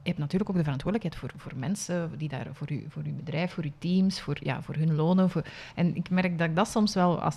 je 0.02 0.08
hebt 0.08 0.18
natuurlijk 0.18 0.50
ook 0.50 0.56
de 0.56 0.62
verantwoordelijkheid 0.62 1.32
voor, 1.32 1.40
voor 1.40 1.58
mensen 1.58 2.10
die 2.18 2.28
daar, 2.28 2.46
voor, 2.52 2.72
u, 2.72 2.84
voor 2.88 3.02
uw 3.06 3.14
bedrijf, 3.14 3.52
voor 3.52 3.64
uw 3.64 3.72
teams, 3.78 4.20
voor, 4.20 4.36
ja, 4.40 4.62
voor 4.62 4.74
hun 4.74 4.94
lonen. 4.94 5.30
En 5.74 5.96
ik 5.96 6.10
merk 6.10 6.38
dat 6.38 6.48
ik 6.48 6.56
dat 6.56 6.68
soms 6.68 6.94
wel 6.94 7.20
als 7.20 7.36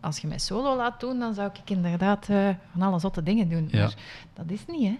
als 0.00 0.18
je 0.18 0.26
mij 0.26 0.38
solo 0.38 0.76
laat 0.76 1.00
doen, 1.00 1.18
dan 1.18 1.34
zou 1.34 1.50
ik 1.62 1.70
inderdaad 1.70 2.28
uh, 2.28 2.48
van 2.72 2.82
alle 2.82 2.98
zotte 2.98 3.22
dingen 3.22 3.48
doen. 3.48 3.68
Ja. 3.70 3.82
Maar 3.82 3.94
dat 4.34 4.50
is 4.50 4.64
niet, 4.66 4.88
hè? 4.88 4.98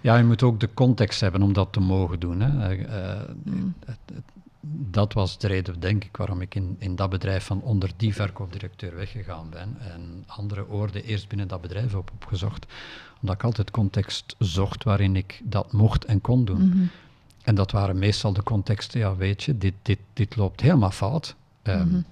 Ja, 0.00 0.16
je 0.16 0.24
moet 0.24 0.42
ook 0.42 0.60
de 0.60 0.74
context 0.74 1.20
hebben 1.20 1.42
om 1.42 1.52
dat 1.52 1.72
te 1.72 1.80
mogen 1.80 2.20
doen. 2.20 2.40
Hè. 2.40 2.76
Uh, 2.76 3.20
mm. 3.44 3.74
dat 4.90 5.12
was 5.12 5.38
de 5.38 5.46
reden, 5.46 5.80
denk 5.80 6.04
ik, 6.04 6.16
waarom 6.16 6.40
ik 6.40 6.54
in, 6.54 6.76
in 6.78 6.96
dat 6.96 7.10
bedrijf 7.10 7.44
van 7.44 7.62
onder 7.62 7.90
die 7.96 8.14
verkoopdirecteur 8.14 8.96
weggegaan 8.96 9.50
ben 9.50 9.76
en 9.78 10.24
andere 10.26 10.68
oorden 10.68 11.04
eerst 11.04 11.28
binnen 11.28 11.48
dat 11.48 11.60
bedrijf 11.60 11.94
op 11.94 12.10
opgezocht. 12.14 12.66
Omdat 13.20 13.36
ik 13.36 13.44
altijd 13.44 13.70
context 13.70 14.34
zocht 14.38 14.84
waarin 14.84 15.16
ik 15.16 15.40
dat 15.44 15.72
mocht 15.72 16.04
en 16.04 16.20
kon 16.20 16.44
doen. 16.44 16.68
Mhm. 16.68 16.84
En 17.42 17.54
dat 17.54 17.70
waren 17.70 17.98
meestal 17.98 18.32
de 18.32 18.42
contexten, 18.42 19.00
ja, 19.00 19.16
weet 19.16 19.42
je, 19.42 19.58
dit, 19.58 19.74
dit, 19.82 19.98
dit 20.12 20.36
loopt 20.36 20.60
helemaal 20.60 20.90
fout. 20.90 21.34
Um, 21.62 22.04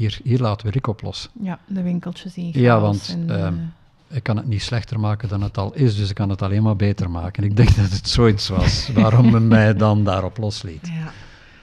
hier, 0.00 0.20
hier 0.22 0.38
laten 0.38 0.66
we 0.66 0.72
Rick 0.72 0.86
op 0.86 1.02
los. 1.02 1.28
Ja, 1.42 1.58
de 1.66 1.82
winkeltjes 1.82 2.36
in 2.36 2.50
Ja, 2.52 2.80
want 2.80 3.08
en, 3.08 3.30
ehm, 3.30 3.54
uh, 3.54 4.16
ik 4.16 4.22
kan 4.22 4.36
het 4.36 4.46
niet 4.46 4.62
slechter 4.62 5.00
maken 5.00 5.28
dan 5.28 5.42
het 5.42 5.58
al 5.58 5.74
is, 5.74 5.96
dus 5.96 6.08
ik 6.08 6.14
kan 6.14 6.28
het 6.28 6.42
alleen 6.42 6.62
maar 6.62 6.76
beter 6.76 7.10
maken. 7.10 7.44
Ik 7.44 7.56
denk 7.56 7.76
dat 7.82 7.90
het 7.90 8.08
zoiets 8.08 8.48
was 8.48 8.90
waarom 8.94 9.30
men 9.30 9.48
mij 9.48 9.74
dan 9.74 10.04
daarop 10.04 10.38
losliet. 10.38 10.88
Ja. 10.88 11.12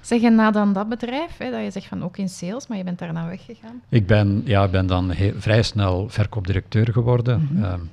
Zeg, 0.02 0.21
je 0.21 0.30
na 0.30 0.52
dan 0.52 0.73
dat 0.73 0.89
bedrijf, 0.89 1.38
hè, 1.38 1.52
dat 1.52 1.63
je 1.63 1.71
zegt 1.71 1.88
van 1.88 2.04
ook 2.04 2.17
in 2.17 2.30
sales, 2.30 2.67
maar 2.67 2.78
je 2.78 2.84
bent 2.84 3.00
daarna 3.00 3.28
weggegaan? 3.28 3.82
Ik 3.89 4.08
ben, 4.08 4.41
ja, 4.45 4.63
ik 4.63 4.71
ben 4.71 4.88
dan 4.88 5.13
vrij 5.38 5.63
snel 5.63 6.10
verkoopdirecteur 6.10 6.91
geworden. 6.91 7.47
Mm 7.52 7.89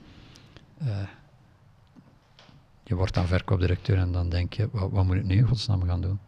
je 2.87 2.95
wordt 2.95 3.15
dan 3.15 3.27
verkoopdirecteur 3.27 3.99
en 3.99 4.13
dan 4.13 4.29
denk 4.29 4.53
je, 4.53 4.69
wat, 4.73 4.91
wat 4.91 5.05
moet 5.05 5.17
ik 5.17 5.25
nu 5.25 5.37
in 5.37 5.47
godsnaam 5.47 5.83
gaan 5.83 6.01
doen? 6.01 6.19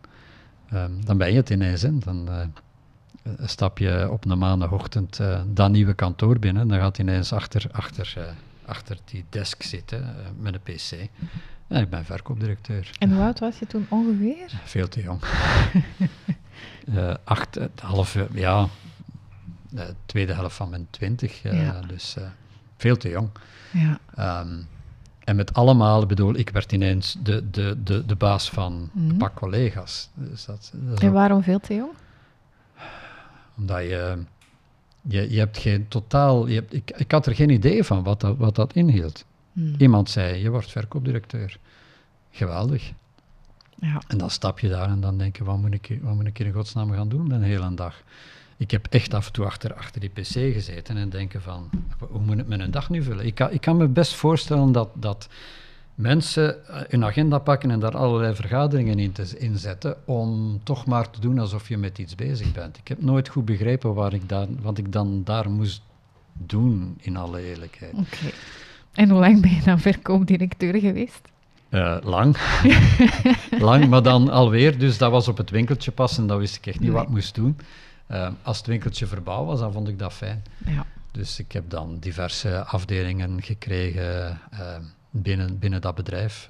Um, 0.72 1.04
dan 1.04 1.18
ben 1.18 1.30
je 1.30 1.36
het 1.36 1.50
ineens 1.50 1.84
in. 1.84 1.98
Dan, 2.04 2.26
uh, 2.28 2.40
stap 3.44 3.78
je 3.78 4.08
op 4.10 4.24
een 4.24 4.38
maandagochtend 4.38 5.18
uh, 5.20 5.40
dat 5.46 5.70
nieuwe 5.70 5.94
kantoor 5.94 6.38
binnen, 6.38 6.68
dan 6.68 6.78
gaat 6.78 6.96
hij 6.96 7.06
ineens 7.06 7.32
achter, 7.32 7.66
achter, 7.72 8.14
uh, 8.18 8.24
achter 8.64 8.98
die 9.04 9.24
desk 9.28 9.62
zitten 9.62 10.00
uh, 10.00 10.06
met 10.38 10.54
een 10.54 10.60
pc. 10.60 11.08
En 11.66 11.82
ik 11.82 11.90
ben 11.90 12.04
verkoopdirecteur. 12.04 12.90
En 12.98 13.12
hoe 13.12 13.22
oud 13.22 13.38
was 13.38 13.58
je 13.58 13.66
toen 13.66 13.86
ongeveer? 13.88 14.60
Veel 14.64 14.88
te 14.88 15.02
jong. 15.02 15.20
acht, 17.24 17.58
half, 17.80 18.18
ja, 18.32 18.66
de 19.68 19.94
tweede 20.06 20.32
helft 20.32 20.56
van 20.56 20.70
mijn 20.70 20.86
twintig, 20.90 21.42
ja. 21.42 21.80
dus 21.80 22.16
veel 22.76 22.96
te 22.96 23.08
jong. 23.08 23.28
Ja. 23.72 23.98
Um, 24.40 24.66
en 25.26 25.36
met 25.36 25.54
allemaal, 25.54 26.06
bedoel, 26.06 26.36
ik 26.36 26.50
werd 26.50 26.72
ineens 26.72 27.16
de, 27.22 27.50
de, 27.50 27.82
de, 27.82 28.06
de 28.06 28.14
baas 28.14 28.50
van 28.50 28.72
mm 28.72 28.90
-hmm. 28.92 29.10
een 29.10 29.16
pak 29.16 29.34
collega's. 29.34 30.10
Dus 30.14 30.44
dat, 30.44 30.72
dat 30.74 31.00
en 31.00 31.12
waarom 31.12 31.42
veel 31.42 31.60
te 31.60 31.74
jong? 31.74 31.90
Omdat 33.56 33.80
je, 33.80 34.18
je, 35.02 35.30
je 35.30 35.38
hebt 35.38 35.58
geen 35.58 35.88
totaal, 35.88 36.46
je 36.46 36.54
hebt, 36.54 36.74
ik, 36.74 36.90
ik 36.96 37.10
had 37.10 37.26
er 37.26 37.34
geen 37.34 37.50
idee 37.50 37.84
van 37.84 38.02
wat 38.02 38.20
dat, 38.20 38.36
wat 38.36 38.54
dat 38.54 38.72
inhield. 38.72 39.24
Hmm. 39.52 39.74
Iemand 39.78 40.10
zei, 40.10 40.42
je 40.42 40.50
wordt 40.50 40.70
verkoopdirecteur. 40.70 41.58
Geweldig. 42.30 42.92
Ja. 43.80 44.02
En 44.08 44.18
dan 44.18 44.30
stap 44.30 44.58
je 44.58 44.68
daar 44.68 44.88
en 44.88 45.00
dan 45.00 45.18
denk 45.18 45.36
je, 45.36 45.44
wat 45.44 45.58
moet 45.58 45.72
ik, 45.72 45.98
wat 46.02 46.14
moet 46.14 46.26
ik 46.26 46.38
in 46.38 46.52
godsnaam 46.52 46.92
gaan 46.92 47.08
doen 47.08 47.28
de 47.28 47.44
hele 47.44 47.74
dag? 47.74 48.02
Ik 48.56 48.70
heb 48.70 48.86
echt 48.90 49.14
af 49.14 49.26
en 49.26 49.32
toe 49.32 49.44
achter, 49.44 49.74
achter 49.74 50.00
die 50.00 50.10
pc 50.10 50.32
gezeten 50.32 50.96
en 50.96 51.08
denken 51.08 51.42
van, 51.42 51.70
hoe 51.98 52.20
moet 52.20 52.38
ik 52.38 52.46
mijn 52.46 52.70
dag 52.70 52.90
nu 52.90 53.02
vullen? 53.02 53.26
Ik 53.26 53.34
kan, 53.34 53.50
ik 53.50 53.60
kan 53.60 53.76
me 53.76 53.88
best 53.88 54.14
voorstellen 54.14 54.72
dat, 54.72 54.88
dat 54.94 55.28
mensen 55.96 56.56
een 56.94 57.04
agenda 57.04 57.38
pakken 57.38 57.70
en 57.70 57.80
daar 57.80 57.96
allerlei 57.96 58.34
vergaderingen 58.34 58.98
in 58.98 59.12
te 59.12 59.38
inzetten 59.38 59.96
om 60.04 60.60
toch 60.62 60.86
maar 60.86 61.10
te 61.10 61.20
doen 61.20 61.38
alsof 61.38 61.68
je 61.68 61.76
met 61.76 61.98
iets 61.98 62.14
bezig 62.14 62.52
bent. 62.52 62.78
Ik 62.78 62.88
heb 62.88 63.02
nooit 63.02 63.28
goed 63.28 63.44
begrepen 63.44 63.94
waar 63.94 64.12
ik 64.12 64.28
dan, 64.28 64.58
wat 64.60 64.78
ik 64.78 64.92
dan 64.92 65.24
daar 65.24 65.50
moest 65.50 65.82
doen, 66.32 66.98
in 67.00 67.16
alle 67.16 67.42
eerlijkheid. 67.42 67.92
Oké. 67.92 68.30
En 68.92 69.10
hoe 69.10 69.20
lang 69.20 69.40
ben 69.40 69.50
je 69.50 69.62
dan 69.62 69.80
verkoopdirecteur 69.80 70.80
geweest? 70.80 71.20
Uh, 71.70 71.96
lang. 72.02 72.36
lang, 73.68 73.88
maar 73.88 74.02
dan 74.02 74.30
alweer. 74.30 74.78
Dus 74.78 74.98
dat 74.98 75.10
was 75.10 75.28
op 75.28 75.36
het 75.36 75.50
winkeltje 75.50 75.90
pas 75.90 76.18
en 76.18 76.26
dat 76.26 76.38
wist 76.38 76.56
ik 76.56 76.66
echt 76.66 76.80
niet 76.80 76.90
wat 76.90 77.02
ik 77.02 77.08
moest 77.08 77.34
doen. 77.34 77.58
Uh, 78.10 78.28
als 78.42 78.56
het 78.56 78.66
winkeltje 78.66 79.06
verbouw 79.06 79.44
was, 79.44 79.60
dan 79.60 79.72
vond 79.72 79.88
ik 79.88 79.98
dat 79.98 80.12
fijn. 80.12 80.42
Ja. 80.66 80.86
Dus 81.10 81.38
ik 81.38 81.52
heb 81.52 81.70
dan 81.70 81.98
diverse 82.00 82.64
afdelingen 82.64 83.42
gekregen 83.42 84.40
uh, 84.52 84.58
binnen, 85.22 85.58
binnen 85.58 85.80
dat 85.80 85.94
bedrijf. 85.94 86.48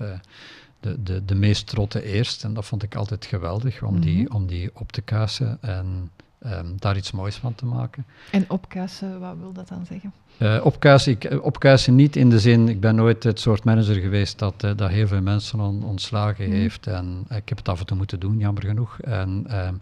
de, 0.80 1.02
de, 1.02 1.24
de 1.24 1.34
meest 1.34 1.66
trotte 1.66 2.02
eerst, 2.02 2.44
en 2.44 2.54
dat 2.54 2.64
vond 2.64 2.82
ik 2.82 2.94
altijd 2.94 3.24
geweldig 3.24 3.82
om, 3.82 4.00
die, 4.00 4.22
mhm. 4.22 4.34
om 4.34 4.46
die 4.46 4.70
op 4.74 4.92
te 4.92 5.02
kuisen. 5.02 5.58
En 5.60 6.10
um, 6.52 6.74
daar 6.78 6.96
iets 6.96 7.10
moois 7.10 7.36
van 7.36 7.54
te 7.54 7.66
maken. 7.66 8.04
En 8.30 8.44
opkuisen, 8.48 9.20
wat 9.20 9.34
wil 9.40 9.52
dat 9.52 9.68
dan 9.68 9.86
zeggen? 9.86 10.12
Uh, 10.38 10.64
opkuisen, 10.64 11.12
ik, 11.12 11.24
eh, 11.24 11.44
opkuisen 11.44 11.94
niet 11.94 12.16
in 12.16 12.30
de 12.30 12.40
zin, 12.40 12.68
ik 12.68 12.80
ben 12.80 12.94
nooit 12.94 13.22
het 13.22 13.40
soort 13.40 13.64
manager 13.64 13.94
geweest 13.94 14.38
dat, 14.38 14.64
uh, 14.64 14.70
dat 14.76 14.90
heel 14.90 15.06
veel 15.06 15.20
mensen 15.20 15.60
on, 15.60 15.84
ontslagen 15.84 16.48
mhm. 16.48 16.56
heeft. 16.56 16.86
En 16.86 17.26
ik 17.28 17.48
heb 17.48 17.58
het 17.58 17.68
af 17.68 17.80
en 17.80 17.86
toe 17.86 17.96
moeten 17.96 18.20
doen, 18.20 18.38
jammer 18.38 18.62
genoeg. 18.62 19.00
En 19.00 19.46
um, 19.66 19.80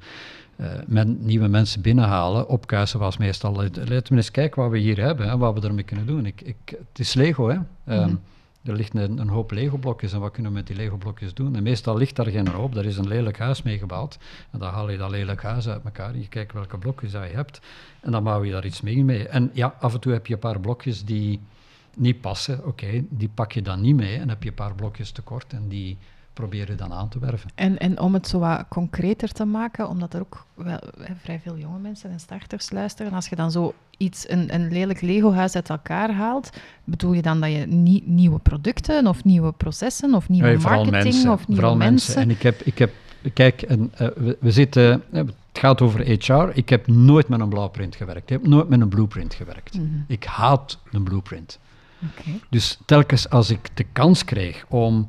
men, 0.86 1.18
nieuwe 1.20 1.48
mensen 1.48 1.80
binnenhalen, 1.80 2.48
opkuisen 2.48 2.98
was 2.98 3.16
meestal, 3.16 3.52
laten 3.54 3.86
we 3.86 4.16
eens 4.16 4.30
kijken 4.30 4.62
wat 4.62 4.70
we 4.70 4.78
hier 4.78 5.00
hebben 5.00 5.30
en 5.30 5.38
wat 5.38 5.58
we 5.58 5.66
ermee 5.66 5.84
kunnen 5.84 6.06
doen. 6.06 6.26
Ik, 6.26 6.40
ik, 6.40 6.56
het 6.64 6.98
is 6.98 7.14
Lego, 7.14 7.48
hè. 7.48 7.58
Um, 7.98 8.20
er 8.64 8.74
ligt 8.74 8.94
een, 8.94 9.18
een 9.18 9.28
hoop 9.28 9.50
Lego-blokjes 9.50 10.12
en 10.12 10.20
wat 10.20 10.32
kunnen 10.32 10.52
we 10.52 10.58
met 10.58 10.66
die 10.66 10.76
Lego-blokjes 10.76 11.34
doen? 11.34 11.56
En 11.56 11.62
meestal 11.62 11.96
ligt 11.96 12.16
daar 12.16 12.26
geen 12.26 12.48
hoop, 12.48 12.74
daar 12.74 12.84
is 12.84 12.96
een 12.96 13.08
lelijk 13.08 13.38
huis 13.38 13.62
mee 13.62 13.78
gebouwd. 13.78 14.18
En 14.50 14.58
dan 14.58 14.72
haal 14.72 14.90
je 14.90 14.96
dat 14.98 15.10
lelijk 15.10 15.42
huis 15.42 15.68
uit 15.68 15.84
elkaar 15.84 16.16
je 16.16 16.28
kijkt 16.28 16.52
welke 16.52 16.78
blokjes 16.78 17.12
dat 17.12 17.28
je 17.28 17.34
hebt. 17.34 17.60
En 18.00 18.12
dan 18.12 18.24
bouw 18.24 18.44
je 18.44 18.52
daar 18.52 18.66
iets 18.66 18.80
mee 18.80 19.04
mee. 19.04 19.28
En 19.28 19.50
ja, 19.52 19.74
af 19.80 19.94
en 19.94 20.00
toe 20.00 20.12
heb 20.12 20.26
je 20.26 20.34
een 20.34 20.38
paar 20.38 20.60
blokjes 20.60 21.04
die 21.04 21.40
niet 21.96 22.20
passen. 22.20 22.66
Oké, 22.66 23.04
die 23.08 23.30
pak 23.34 23.52
je 23.52 23.62
dan 23.62 23.80
niet 23.80 23.96
mee 23.96 24.16
en 24.16 24.28
heb 24.28 24.42
je 24.42 24.48
een 24.48 24.54
paar 24.54 24.74
blokjes 24.74 25.10
tekort 25.10 25.52
en 25.52 25.68
die 25.68 25.98
proberen 26.34 26.76
dan 26.76 26.92
aan 26.92 27.08
te 27.08 27.18
werven. 27.18 27.50
En, 27.54 27.78
en 27.78 28.00
om 28.00 28.14
het 28.14 28.28
zo 28.28 28.38
wat 28.38 28.64
concreter 28.68 29.32
te 29.32 29.44
maken, 29.44 29.88
omdat 29.88 30.14
er 30.14 30.20
ook 30.20 30.46
wel, 30.54 30.78
vrij 31.22 31.40
veel 31.40 31.56
jonge 31.56 31.78
mensen 31.78 32.10
en 32.10 32.20
starters 32.20 32.70
luisteren, 32.70 33.12
als 33.12 33.28
je 33.28 33.36
dan 33.36 33.50
zo 33.50 33.74
iets, 33.96 34.28
een, 34.28 34.54
een 34.54 34.72
lelijk 34.72 35.00
Lego-huis 35.00 35.54
uit 35.54 35.70
elkaar 35.70 36.12
haalt, 36.12 36.50
bedoel 36.84 37.12
je 37.12 37.22
dan 37.22 37.40
dat 37.40 37.50
je 37.50 37.66
nieuwe 38.04 38.38
producten 38.38 39.06
of 39.06 39.24
nieuwe 39.24 39.52
processen 39.52 40.14
of 40.14 40.28
nieuwe 40.28 40.58
marketing 40.58 40.90
mensen, 40.90 41.32
of 41.32 41.46
nieuwe 41.48 41.62
vooral 41.62 41.78
mensen. 41.78 42.22
En 42.22 42.30
ik 42.30 42.42
heb, 42.42 42.60
ik 42.60 42.78
heb 42.78 42.90
kijk, 43.32 43.62
en, 43.62 43.92
uh, 43.92 44.08
we, 44.16 44.36
we, 44.40 44.50
zitten, 44.50 45.02
uh, 45.10 45.18
het 45.18 45.34
gaat 45.52 45.80
over 45.80 46.00
HR. 46.00 46.50
Ik 46.52 46.68
heb 46.68 46.86
nooit 46.86 47.28
met 47.28 47.40
een 47.40 47.48
blauwprint 47.48 47.96
gewerkt. 47.96 48.22
Ik 48.22 48.28
heb 48.28 48.46
nooit 48.46 48.68
met 48.68 48.80
een 48.80 48.88
blueprint 48.88 49.34
gewerkt. 49.34 49.74
Mhm. 49.74 49.86
Ik 50.06 50.24
haat 50.24 50.78
een 50.92 51.04
blueprint. 51.04 51.58
Okay. 52.10 52.40
Dus 52.50 52.78
telkens 52.84 53.30
als 53.30 53.50
ik 53.50 53.68
de 53.74 53.84
kans 53.92 54.24
kreeg 54.24 54.64
om 54.68 55.08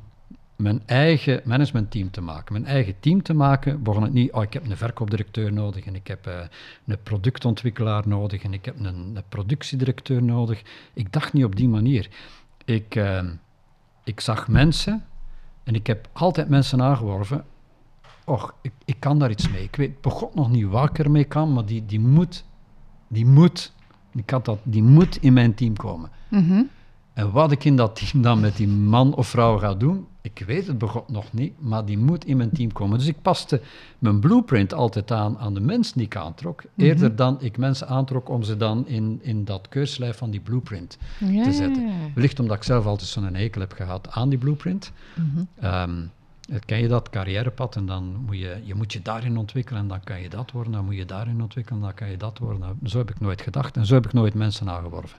mijn 0.56 0.82
eigen 0.86 1.42
managementteam 1.46 2.12
te 2.12 2.22
maken, 2.22 2.54
mijn 2.54 2.66
eigen 2.66 2.96
team 3.00 3.22
te 3.22 3.34
maken, 3.34 3.84
begon 3.84 4.04
het 4.04 4.14
niet, 4.14 4.32
oh, 4.32 4.44
ik 4.44 4.54
heb 4.54 4.70
een 4.70 4.78
verkoopdirecteur 4.78 5.54
nodig 5.54 5.86
en 5.86 5.96
ik 5.96 6.08
heb 6.08 6.28
uh, 6.28 6.34
een 6.86 6.98
productontwikkelaar 7.04 8.08
nodig 8.08 8.44
en 8.44 8.54
ik 8.54 8.66
heb 8.66 8.80
een, 8.80 8.86
een, 8.86 9.24
productiedirecteur 9.30 10.24
nodig. 10.24 10.62
Ik 10.94 11.14
dacht 11.14 11.34
niet 11.34 11.44
op 11.44 11.56
die 11.56 11.68
manier. 11.68 12.10
Ik, 12.66 12.96
uh, 12.96 13.24
ik 14.04 14.20
zag 14.20 14.48
mensen 14.48 15.06
en 15.64 15.76
ik 15.76 15.88
heb 15.88 16.10
altijd 16.14 16.50
mensen 16.50 16.82
aangeworven. 16.82 17.46
Och, 18.26 18.54
ik, 18.62 18.72
ik 18.86 19.00
kan 19.00 19.20
daar 19.20 19.30
iets 19.30 19.50
mee. 19.50 19.64
Ik 19.64 19.76
weet 19.76 20.02
begot 20.02 20.36
nog 20.36 20.50
niet 20.50 20.66
waar 20.66 20.90
ik 20.90 21.00
ermee 21.00 21.24
kan, 21.24 21.54
maar 21.54 21.66
die, 21.66 21.86
die 21.86 22.00
moet, 22.00 22.46
die 23.08 23.26
moet, 23.26 23.74
ik 24.14 24.30
had 24.30 24.46
dat, 24.46 24.60
die 24.64 24.84
moet 24.84 25.18
in 25.22 25.34
mijn 25.34 25.54
team 25.54 25.76
komen. 25.76 26.10
Mm 26.30 26.70
En 27.14 27.32
wat 27.32 27.52
ik 27.52 27.64
in 27.64 27.76
dat 27.76 27.96
team 27.96 28.24
dan 28.24 28.40
met 28.40 28.56
die 28.56 28.68
man 28.68 29.16
of 29.16 29.28
vrouw 29.28 29.58
ga 29.58 29.74
doen, 29.74 30.08
ik 30.26 30.44
weet 30.46 30.68
het 30.68 30.78
begot 30.78 31.10
nog 31.10 31.34
niet, 31.34 31.54
maar 31.60 31.86
die 31.86 31.98
moet 31.98 32.26
in 32.26 32.38
mijn 32.38 32.52
team 32.52 32.72
komen. 32.72 32.98
Dus 32.98 33.08
ik 33.08 33.22
paste 33.22 33.62
mijn 34.00 34.20
blueprint 34.20 34.74
altijd 34.74 35.12
aan 35.12 35.38
aan 35.38 35.54
de 35.54 35.60
mensen 35.60 35.98
die 35.98 36.06
ik 36.06 36.16
aantrok, 36.16 36.64
mhm. 36.64 36.86
eerder 36.86 37.16
dan 37.16 37.38
ik 37.42 37.58
mensen 37.58 37.88
aantrok 37.88 38.30
om 38.30 38.44
ze 38.44 38.58
dan 38.58 38.88
in, 38.88 39.20
in 39.22 39.46
dat 39.46 39.70
keurslijf 39.70 40.18
van 40.18 40.30
die 40.30 40.40
blueprint 40.40 40.98
te 41.20 41.52
zetten. 41.52 41.90
Wellicht 42.14 42.40
omdat 42.40 42.58
ik 42.58 42.64
zelf 42.64 42.86
altijd 42.86 43.10
zo'n 43.10 43.36
hekel 43.36 43.62
heb 43.62 43.72
gehad 43.72 44.12
aan 44.12 44.30
die 44.30 44.38
blueprint. 44.38 44.92
Mm 45.16 45.48
-hmm. 45.60 46.10
ken 46.66 46.80
je 46.80 46.88
dat 46.88 47.10
carrièrepad 47.10 47.76
en 47.76 47.86
dan 47.86 48.16
moet 48.26 48.38
je, 48.38 48.62
je 48.64 48.76
moet 48.76 48.94
je 48.94 49.02
daarin 49.02 49.38
ontwikkelen 49.38 49.82
en 49.82 49.88
dan 49.88 50.04
kan 50.04 50.22
je 50.22 50.30
dat 50.30 50.52
worden, 50.52 50.72
dan 50.72 50.86
moet 50.86 50.96
je 50.96 51.06
daarin 51.06 51.42
ontwikkelen, 51.42 51.82
dan 51.82 51.94
kan 51.94 52.10
je 52.10 52.18
dat 52.18 52.38
worden. 52.38 52.80
Zo 52.84 52.98
heb 52.98 53.10
ik 53.10 53.20
nooit 53.20 53.42
gedacht 53.42 53.78
en 53.78 53.86
zo 53.86 53.94
heb 53.94 54.06
ik 54.06 54.14
nooit 54.14 54.34
mensen 54.34 54.70
aangeworven. 54.70 55.18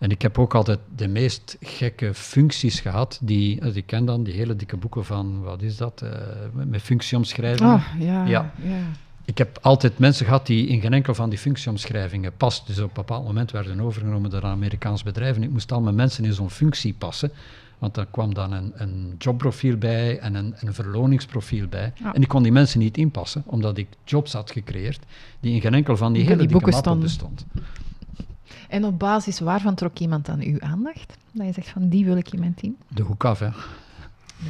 En 0.00 0.10
ik 0.10 0.22
heb 0.22 0.38
ook 0.38 0.54
altijd 0.54 0.78
de 0.96 1.08
meest 1.08 1.56
gekke 1.60 2.14
functies 2.14 2.80
gehad. 2.80 3.18
Die, 3.22 3.60
ik 3.60 3.86
ken 3.86 4.04
dan 4.04 4.22
die 4.22 4.34
hele 4.34 4.56
dikke 4.56 4.76
boeken 4.76 5.04
van, 5.04 5.42
wat 5.42 5.62
is 5.62 5.76
dat, 5.76 6.02
uh, 6.04 6.10
met 6.52 6.82
functieomschrijvingen. 6.82 7.74
Oh, 7.74 7.84
ja, 7.98 8.24
ja. 8.26 8.52
ja. 8.62 8.80
Ik 9.24 9.38
heb 9.38 9.58
altijd 9.62 9.98
mensen 9.98 10.26
gehad 10.26 10.46
die 10.46 10.66
in 10.66 10.80
geen 10.80 10.92
enkel 10.92 11.14
van 11.14 11.30
die 11.30 11.38
functieomschrijvingen 11.38 12.32
past. 12.36 12.66
Dus 12.66 12.78
op 12.78 12.84
een 12.84 12.90
bepaald 12.94 13.24
moment 13.24 13.50
werden 13.50 13.80
overgenomen 13.80 14.30
door 14.30 14.42
een 14.42 14.50
Amerikaans 14.50 15.02
bedrijf. 15.02 15.36
En 15.36 15.42
ik 15.42 15.50
moest 15.50 15.72
al 15.72 15.80
mijn 15.80 15.94
mensen 15.94 16.24
in 16.24 16.32
zo'n 16.32 16.50
functie 16.50 16.94
passen. 16.98 17.30
Want 17.78 17.96
er 17.96 18.06
kwam 18.10 18.34
dan 18.34 18.52
een, 18.52 18.72
een 18.74 19.14
jobprofiel 19.18 19.76
bij 19.76 20.18
en 20.18 20.34
een, 20.34 20.54
een 20.60 20.74
verloningsprofiel 20.74 21.66
bij. 21.66 21.92
En 22.12 22.22
ik 22.22 22.28
kon 22.28 22.42
die 22.42 22.52
mensen 22.52 22.78
niet 22.78 22.96
inpassen, 22.96 23.42
omdat 23.46 23.76
ik 23.78 23.88
jobs 24.04 24.32
had 24.32 24.50
gecreëerd 24.50 25.00
die 25.40 25.54
in 25.54 25.60
geen 25.60 25.74
enkel 25.74 25.96
van 25.96 26.12
die, 26.12 26.22
hele 26.22 26.36
die 26.36 26.46
dikke 26.46 26.70
mappen 26.70 27.00
bestond. 27.00 27.46
En 28.68 28.84
op 28.84 28.98
basis 28.98 29.40
waarvan 29.40 29.74
trok 29.74 29.98
iemand 29.98 30.26
dan 30.26 30.40
uw 30.40 30.60
aandacht? 30.60 31.16
Dat 31.32 31.46
je 31.46 31.52
zegt 31.52 31.68
van 31.68 31.88
die 31.88 32.04
wil 32.04 32.16
ik 32.16 32.32
in 32.32 32.40
mijn 32.40 32.54
team? 32.54 32.76
De 32.88 33.02
hoek 33.02 33.24
af, 33.24 33.38
hè. 33.38 33.48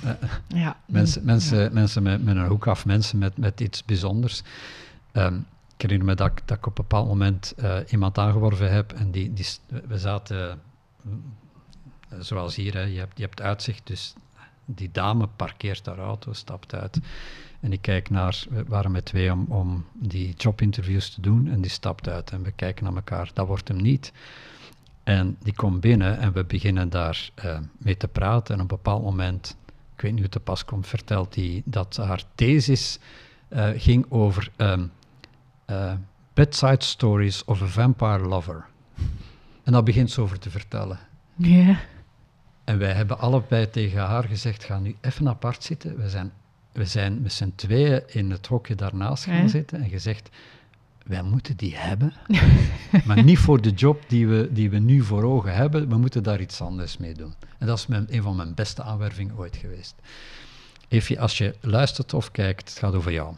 Uh, 0.04 0.10
ja. 0.48 0.76
Mensen, 0.86 1.24
mensen, 1.24 1.72
mensen 1.72 2.02
met, 2.02 2.24
met 2.24 2.36
een 2.36 2.46
hoek 2.46 2.66
af, 2.66 2.86
mensen 2.86 3.18
met, 3.18 3.36
met 3.36 3.60
iets 3.60 3.84
bijzonders. 3.84 4.42
Um, 5.12 5.46
ik 5.80 5.90
herinner 5.90 6.06
me 6.06 6.14
dat, 6.14 6.42
dat 6.44 6.56
ik 6.56 6.66
op 6.66 6.78
een 6.78 6.84
bepaald 6.84 7.06
moment 7.06 7.54
uh, 7.58 7.76
iemand 7.88 8.18
aangeworven 8.18 8.72
heb 8.72 8.92
en 8.92 9.10
die, 9.10 9.32
die, 9.32 9.46
we 9.86 9.98
zaten, 9.98 10.60
uh, 11.06 11.12
zoals 12.18 12.56
hier, 12.56 12.74
hè, 12.74 12.82
je, 12.82 12.98
hebt, 12.98 13.18
je 13.18 13.24
hebt 13.24 13.40
uitzicht, 13.40 13.86
dus 13.86 14.14
die 14.64 14.90
dame 14.92 15.26
parkeert 15.36 15.86
haar 15.86 15.98
auto, 15.98 16.32
stapt 16.32 16.74
uit. 16.74 17.00
En 17.60 17.72
ik 17.72 17.82
kijk 17.82 18.10
naar, 18.10 18.44
we 18.50 18.64
waren 18.64 18.90
met 18.90 19.04
twee 19.04 19.32
om, 19.32 19.46
om 19.48 19.84
die 19.92 20.34
jobinterviews 20.36 21.10
te 21.10 21.20
doen 21.20 21.48
en 21.48 21.60
die 21.60 21.70
stapt 21.70 22.08
uit 22.08 22.30
en 22.30 22.42
we 22.42 22.50
kijken 22.50 22.84
naar 22.84 22.94
elkaar, 22.94 23.30
dat 23.34 23.46
wordt 23.46 23.68
hem 23.68 23.82
niet. 23.82 24.12
En 25.02 25.36
die 25.42 25.54
komt 25.54 25.80
binnen 25.80 26.18
en 26.18 26.32
we 26.32 26.44
beginnen 26.44 26.88
daar 26.88 27.30
uh, 27.44 27.58
mee 27.78 27.96
te 27.96 28.08
praten 28.08 28.54
en 28.54 28.60
op 28.60 28.70
een 28.70 28.76
bepaald 28.76 29.02
moment, 29.02 29.56
ik 29.94 30.00
weet 30.00 30.10
niet 30.10 30.20
hoe 30.20 30.22
het 30.22 30.32
te 30.32 30.40
pas 30.40 30.64
komt, 30.64 30.86
vertelt 30.86 31.34
hij 31.34 31.62
dat 31.64 31.96
haar 31.96 32.22
thesis 32.34 32.98
uh, 33.48 33.68
ging 33.76 34.06
over 34.08 34.50
um, 34.56 34.92
uh, 35.66 35.92
bedside 36.34 36.84
stories 36.84 37.44
of 37.44 37.62
a 37.62 37.66
vampire 37.66 38.26
lover. 38.26 38.64
En 39.62 39.72
dat 39.72 39.84
begint 39.84 40.10
ze 40.10 40.20
over 40.20 40.38
te 40.38 40.50
vertellen. 40.50 40.98
Ja. 41.34 41.80
En 42.64 42.78
wij 42.78 42.92
hebben 42.92 43.18
allebei 43.18 43.70
tegen 43.70 44.00
haar 44.00 44.24
gezegd, 44.24 44.64
ga 44.64 44.78
nu 44.78 44.96
even 45.00 45.28
apart 45.28 45.62
zitten, 45.62 45.96
we 45.96 46.08
zijn 46.08 46.32
we 46.72 46.84
zijn 46.84 47.22
met 47.22 47.32
z'n 47.32 47.52
tweeën 47.54 48.02
in 48.06 48.30
het 48.30 48.46
hokje 48.46 48.74
daarnaast 48.74 49.24
gaan 49.24 49.48
zitten 49.48 49.82
en 49.82 49.88
gezegd, 49.88 50.28
wij 51.06 51.22
moeten 51.22 51.56
die 51.56 51.76
hebben, 51.76 52.12
maar 53.06 53.22
niet 53.22 53.38
voor 53.38 53.60
de 53.60 53.70
job 53.70 54.02
die 54.08 54.28
we, 54.28 54.48
die 54.52 54.70
we 54.70 54.78
nu 54.78 55.02
voor 55.02 55.22
ogen 55.22 55.54
hebben, 55.54 55.88
we 55.88 55.96
moeten 55.96 56.22
daar 56.22 56.40
iets 56.40 56.60
anders 56.60 56.96
mee 56.96 57.14
doen. 57.14 57.34
En 57.58 57.66
dat 57.66 57.78
is 57.78 57.86
mijn, 57.86 58.06
een 58.08 58.22
van 58.22 58.36
mijn 58.36 58.54
beste 58.54 58.82
aanwervingen 58.82 59.36
ooit 59.36 59.56
geweest. 59.56 59.94
Evie, 60.90 61.20
als 61.20 61.38
je 61.38 61.54
luistert 61.60 62.14
of 62.14 62.30
kijkt, 62.30 62.68
het 62.68 62.78
gaat 62.78 62.94
over 62.94 63.12
jou. 63.12 63.28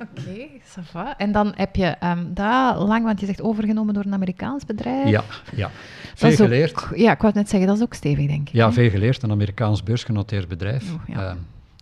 Oké, 0.00 0.60
okay, 0.92 1.14
En 1.16 1.32
dan 1.32 1.52
heb 1.56 1.76
je 1.76 1.96
um, 2.04 2.34
dat 2.34 2.76
lang, 2.76 3.04
want 3.04 3.20
je 3.20 3.26
zegt 3.26 3.42
overgenomen 3.42 3.94
door 3.94 4.04
een 4.04 4.14
Amerikaans 4.14 4.64
bedrijf. 4.64 5.08
Ja, 5.08 5.24
ja. 5.54 5.70
Veel 6.14 6.30
geleerd. 6.30 6.86
ja, 6.94 7.12
ik 7.12 7.20
wou 7.20 7.34
net 7.34 7.48
zeggen, 7.48 7.68
dat 7.68 7.76
is 7.76 7.82
ook 7.82 7.94
stevig, 7.94 8.26
denk 8.26 8.48
ik. 8.48 8.54
Ja, 8.54 8.72
veel 8.72 8.90
geleerd. 8.90 9.22
Een 9.22 9.30
Amerikaans 9.30 9.82
beursgenoteerd 9.82 10.48
bedrijf. 10.48 10.92
Oh, 10.92 11.00
ja. 11.06 11.36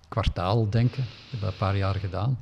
kwartaal 0.09 0.70
denken, 0.70 1.05
dat 1.05 1.31
heb 1.31 1.40
dat 1.40 1.51
een 1.51 1.57
paar 1.57 1.77
jaar 1.77 1.94
gedaan. 1.94 2.38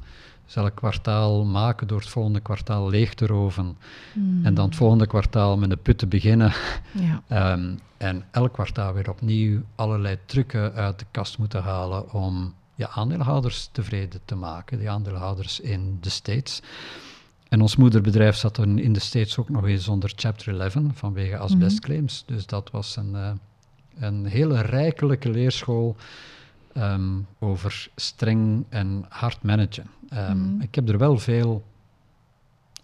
Elk 0.55 0.75
kwartaal 0.75 1.45
maken 1.45 1.87
door 1.87 1.99
het 1.99 2.09
volgende 2.09 2.41
kwartaal 2.41 2.89
leeg 2.89 3.15
te 3.15 3.27
roven. 3.27 3.77
Hmm. 4.13 4.45
En 4.45 4.55
dan 4.55 4.67
het 4.67 4.77
volgende 4.77 5.07
kwartaal 5.07 5.57
met 5.57 5.71
de 5.71 5.77
put 5.77 5.99
te 5.99 6.07
beginnen. 6.07 6.53
Ja. 7.29 7.53
um, 7.53 7.79
en 7.97 8.25
elk 8.31 8.53
kwartaal 8.53 8.93
weer 8.93 9.11
opnieuw 9.11 9.61
allerlei 9.75 10.19
trucken 10.27 10.73
uit 10.73 10.99
de 10.99 11.05
kast 11.11 11.39
moeten 11.39 11.63
halen 11.63 12.13
om 12.13 12.55
ja, 12.75 12.89
aandeelhouders 12.89 13.69
tevreden 13.73 14.21
te 14.25 14.35
maken, 14.35 14.79
die 14.79 14.91
aandeelhouders 14.91 15.61
in 15.61 15.99
de 16.01 16.11
States. 16.11 16.63
En 17.49 17.61
ons 17.61 17.77
moederbedrijf 17.77 18.37
zat 18.37 18.57
er 18.57 18.79
in 18.79 18.93
de 18.93 19.01
States 19.01 19.39
ook 19.39 19.49
nog 19.49 19.67
eens 19.67 19.89
onder 19.89 20.13
Chapter 20.17 20.61
11 20.61 20.77
vanwege 20.93 21.37
asbestclaims. 21.37 22.25
Mm 22.27 22.35
Dus 22.35 22.47
dat 22.47 22.71
was 22.71 22.97
een, 22.97 23.13
uh, 23.13 23.31
een 23.99 24.27
hele 24.27 24.61
rijkelijke 24.61 25.31
leerschool 25.31 25.97
um, 26.77 27.27
over 27.39 27.89
streng 27.97 28.65
en 28.69 29.05
hard 29.09 29.43
managen. 29.43 29.87
Um, 30.17 30.39
mm 30.39 30.61
Ik 30.61 30.75
heb 30.75 30.89
er 30.89 30.99
wel 30.99 31.19
veel 31.19 31.65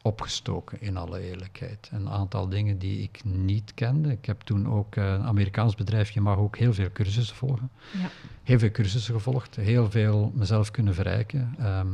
opgestoken, 0.02 0.80
in 0.80 0.96
alle 0.96 1.20
eerlijkheid. 1.20 1.90
Een 1.92 2.08
aantal 2.08 2.48
dingen 2.48 2.78
die 2.78 3.02
ik 3.02 3.20
niet 3.24 3.74
kende. 3.74 4.10
Ik 4.10 4.24
heb 4.24 4.40
toen 4.40 4.68
ook 4.68 4.96
uh, 4.96 5.04
een 5.04 5.22
Amerikaans 5.22 5.74
bedrijf, 5.74 6.10
je 6.10 6.20
mag 6.20 6.36
ook 6.36 6.56
heel 6.56 6.72
veel 6.72 6.92
cursussen 6.92 7.36
volgen. 7.36 7.70
Ja. 7.92 8.08
Heel 8.42 8.58
veel 8.58 8.70
cursussen 8.70 9.14
gevolgd, 9.14 9.56
heel 9.56 9.90
veel 9.90 10.32
mezelf 10.34 10.70
kunnen 10.70 10.94
verrijken. 10.94 11.54
Ehm, 11.58 11.88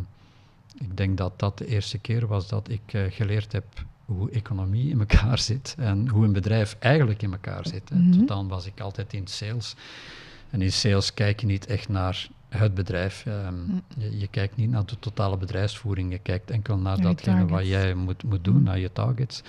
ik 0.79 0.97
denk 0.97 1.17
dat 1.17 1.39
dat 1.39 1.59
de 1.59 1.67
eerste 1.67 1.99
keer 1.99 2.27
was 2.27 2.49
dat 2.49 2.69
ik 2.69 2.93
uh, 2.93 3.03
geleerd 3.09 3.53
heb 3.53 3.65
hoe 4.05 4.31
economie 4.31 4.91
in 4.91 4.99
elkaar 4.99 5.39
zit 5.53 5.75
en 5.79 6.09
hoe 6.09 6.25
een 6.25 6.33
bedrijf 6.33 6.77
eigenlijk 6.79 7.23
in 7.23 7.33
elkaar 7.33 7.67
zit. 7.67 7.91
Mm 7.91 8.13
Tot 8.13 8.29
dan 8.29 8.49
was 8.49 8.67
ik 8.67 8.81
altijd 8.81 9.13
in 9.13 9.27
sales. 9.27 9.75
En 10.51 10.63
in 10.63 10.73
sales 10.73 11.15
kijk 11.15 11.41
je 11.41 11.47
niet 11.47 11.67
echt 11.67 11.89
naar 11.89 12.29
het 12.49 12.75
bedrijf. 12.75 13.27
Ehm, 13.27 13.55
mm. 13.55 13.83
je, 13.99 14.19
je, 14.19 14.27
kijkt 14.27 14.57
niet 14.57 14.71
naar 14.71 14.87
de 14.87 14.99
totale 14.99 15.37
bedrijfsvoering, 15.37 16.13
je 16.13 16.19
kijkt 16.19 16.51
enkel 16.51 16.79
naar 16.79 17.01
datgene 17.01 17.47
wat 17.47 17.67
jij 17.67 17.95
moet, 17.95 18.23
moet 18.23 18.45
doen, 18.45 18.57
mm. 18.57 18.63
naar 18.63 18.79
je 18.79 18.93
targets. 18.93 19.43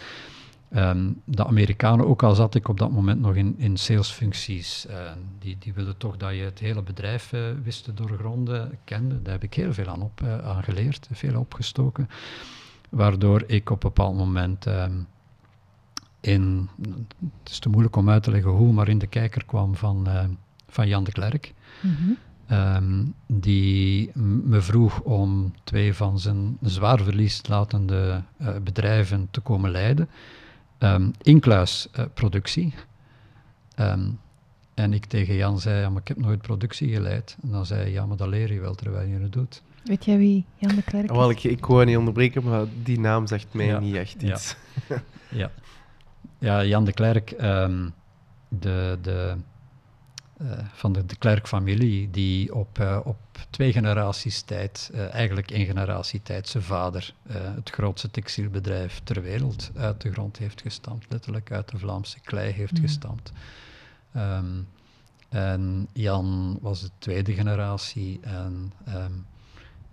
Ehm, 0.69 1.11
de 1.23 1.45
Amerikanen, 1.45 2.07
ook 2.07 2.23
al 2.23 2.35
zat 2.35 2.55
ik 2.55 2.67
op 2.67 2.77
dat 2.77 2.91
moment 2.91 3.19
nog 3.19 3.35
in, 3.35 3.55
in 3.57 3.77
salesfuncties, 3.77 4.85
uh, 4.89 5.11
die, 5.39 5.55
die 5.59 5.73
wilden 5.73 5.97
toch 5.97 6.17
dat 6.17 6.31
je 6.31 6.41
het 6.41 6.59
hele 6.59 6.81
bedrijf 6.81 7.33
uh, 7.33 7.41
wist 7.63 7.83
te 7.83 7.93
doorgronden, 7.93 8.77
kende. 8.83 9.21
Daar 9.21 9.33
heb 9.33 9.43
ik 9.43 9.53
heel 9.53 9.73
veel 9.73 9.87
aan, 9.87 10.01
op, 10.01 10.21
uh, 10.23 10.37
aan 10.47 10.63
geleerd, 10.63 11.07
veel 11.11 11.39
opgestoken. 11.39 12.09
Waardoor 12.89 13.43
ik 13.45 13.69
op 13.69 13.83
een 13.83 13.89
bepaald 13.89 14.15
moment 14.15 14.65
um, 14.65 15.07
in, 16.19 16.69
het 17.43 17.51
is 17.51 17.59
te 17.59 17.69
moeilijk 17.69 17.95
om 17.95 18.09
uit 18.09 18.23
te 18.23 18.31
leggen 18.31 18.51
hoe, 18.51 18.73
maar 18.73 18.87
in 18.87 18.97
de 18.97 19.07
kijker 19.07 19.45
kwam 19.45 19.75
van, 19.75 20.07
van 20.67 20.87
Jan 20.87 21.03
de 21.03 21.11
Klerk. 21.11 21.53
Mm 21.81 21.95
-hmm. 21.95 22.17
Um, 22.51 23.13
die 23.25 24.11
me 24.15 24.61
vroeg 24.61 24.99
om 24.99 25.53
twee 25.63 25.93
van 25.93 26.19
zijn 26.19 26.57
zwaar 26.61 26.99
verlieslatende 26.99 28.23
uh, 28.41 28.55
bedrijven 28.63 29.27
te 29.31 29.39
komen 29.39 29.71
leiden, 29.71 30.09
um, 30.79 31.11
incluis 31.21 31.87
uh, 31.99 32.05
productie. 32.13 32.73
Um, 33.79 34.19
en 34.73 34.93
ik 34.93 35.05
tegen 35.05 35.35
Jan 35.35 35.59
zei, 35.59 35.81
ja, 35.81 35.89
maar 35.89 36.01
ik 36.01 36.07
heb 36.07 36.17
nooit 36.17 36.41
productie 36.41 36.93
geleid. 36.93 37.37
En 37.41 37.51
dan 37.51 37.65
zei 37.65 37.81
hij, 37.81 37.91
ja, 37.91 38.05
maar 38.05 38.17
dat 38.17 38.27
leer 38.27 38.53
je 38.53 38.59
wel 38.59 38.75
terwijl 38.75 39.07
je 39.07 39.19
het 39.19 39.33
doet. 39.33 39.61
Weet 39.83 40.05
jij 40.05 40.17
wie 40.17 40.45
Jan 40.55 40.75
de 40.75 40.83
Klerk 40.83 41.11
is? 41.11 41.17
Wel, 41.17 41.29
ik, 41.29 41.43
ik 41.43 41.65
wou 41.65 41.85
niet 41.85 41.97
onderbreken, 41.97 42.43
maar 42.43 42.65
die 42.83 42.99
naam 42.99 43.27
zegt 43.27 43.53
mij 43.53 43.65
ja. 43.65 43.79
niet 43.79 43.95
echt 43.95 44.21
iets. 44.21 44.55
Ja, 44.89 45.01
ja. 45.29 45.51
ja 46.39 46.63
Jan 46.65 46.85
de 46.85 46.93
Klerk, 46.93 47.29
de... 48.47 48.97
de 49.01 49.35
uh, 50.41 50.51
van 50.73 50.93
de, 50.93 51.05
de 51.05 51.15
Klerk-familie, 51.15 52.09
die 52.11 52.55
op, 52.55 52.79
uh, 52.79 52.99
op 53.03 53.17
twee 53.49 53.71
generaties 53.71 54.41
tijd, 54.41 54.89
uh, 54.93 55.13
eigenlijk 55.13 55.51
één 55.51 55.65
generatie 55.65 56.21
tijd, 56.23 56.47
zijn 56.47 56.63
vader 56.63 57.13
het 57.29 57.69
grootste 57.69 58.11
textielbedrijf 58.11 59.01
ter 59.03 59.21
wereld 59.21 59.71
uit 59.75 60.01
de 60.01 60.11
grond 60.11 60.37
heeft 60.37 60.61
gestampt, 60.61 61.05
letterlijk 61.09 61.51
uit 61.51 61.69
de 61.69 61.77
Vlaamse 61.77 62.19
klei 62.19 62.51
heeft 62.51 62.77
mm. 62.77 62.81
gestampt. 62.81 63.31
Um, 64.15 64.67
en 65.29 65.87
Jan 65.93 66.57
was 66.61 66.81
de 66.81 66.89
tweede 66.97 67.33
generatie 67.33 68.19
en 68.21 68.73
um, 68.87 69.25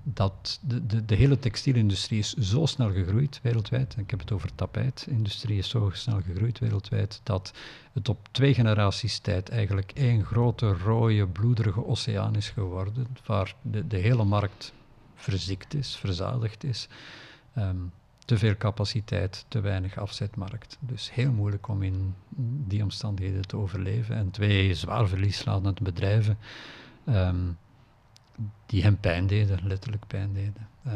dat 0.04 0.58
de, 0.62 0.86
de, 0.86 1.04
de, 1.04 1.14
hele 1.14 1.38
textielindustrie 1.38 2.18
is 2.18 2.32
zo 2.34 2.66
snel 2.66 2.92
gegroeid 2.92 3.40
wereldwijd, 3.42 3.96
ik 3.98 4.10
heb 4.10 4.20
het 4.20 4.32
over 4.32 4.54
tapijtindustrie 4.54 5.58
is 5.58 5.68
zo 5.68 5.90
snel 5.92 6.20
gegroeid 6.20 6.58
wereldwijd, 6.58 7.20
dat 7.22 7.52
het 7.92 8.08
op 8.08 8.28
twee 8.30 8.54
generaties 8.54 9.18
tijd 9.18 9.48
eigenlijk 9.48 9.92
één 9.94 10.24
grote, 10.24 10.72
rode, 10.72 11.26
bloederige 11.26 11.86
oceaan 11.86 12.36
is 12.36 12.50
geworden, 12.50 13.06
waar 13.26 13.54
de, 13.62 13.86
de 13.86 13.96
hele 13.96 14.24
markt 14.24 14.72
verziekt 15.14 15.74
is, 15.74 15.96
verzadigd 15.96 16.64
is. 16.64 16.88
Um, 17.58 17.92
te 18.24 18.38
veel 18.38 18.56
capaciteit, 18.56 19.44
te 19.48 19.60
weinig 19.60 19.98
afzetmarkt. 19.98 20.78
Dus 20.80 21.12
heel 21.12 21.32
moeilijk 21.32 21.68
om 21.68 21.82
in 21.82 22.14
die 22.66 22.82
omstandigheden 22.82 23.46
te 23.46 23.56
overleven. 23.56 24.16
En 24.16 24.30
twee 24.30 24.74
zwaar 24.74 25.08
verlieslatende 25.08 25.82
bedrijven. 25.82 26.38
Um, 27.08 27.58
die 28.66 28.82
hem 28.82 29.00
pijn 29.00 29.26
deden, 29.26 29.58
letterlijk 29.62 30.06
pijn 30.06 30.32
deden. 30.32 30.68
Uh, 30.86 30.92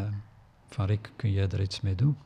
van 0.69 0.87
Rick, 0.87 1.11
kun 1.17 1.33
jij 1.33 1.49
er 1.49 1.61
iets 1.61 1.81
mee 1.81 1.95
doen? 1.95 2.17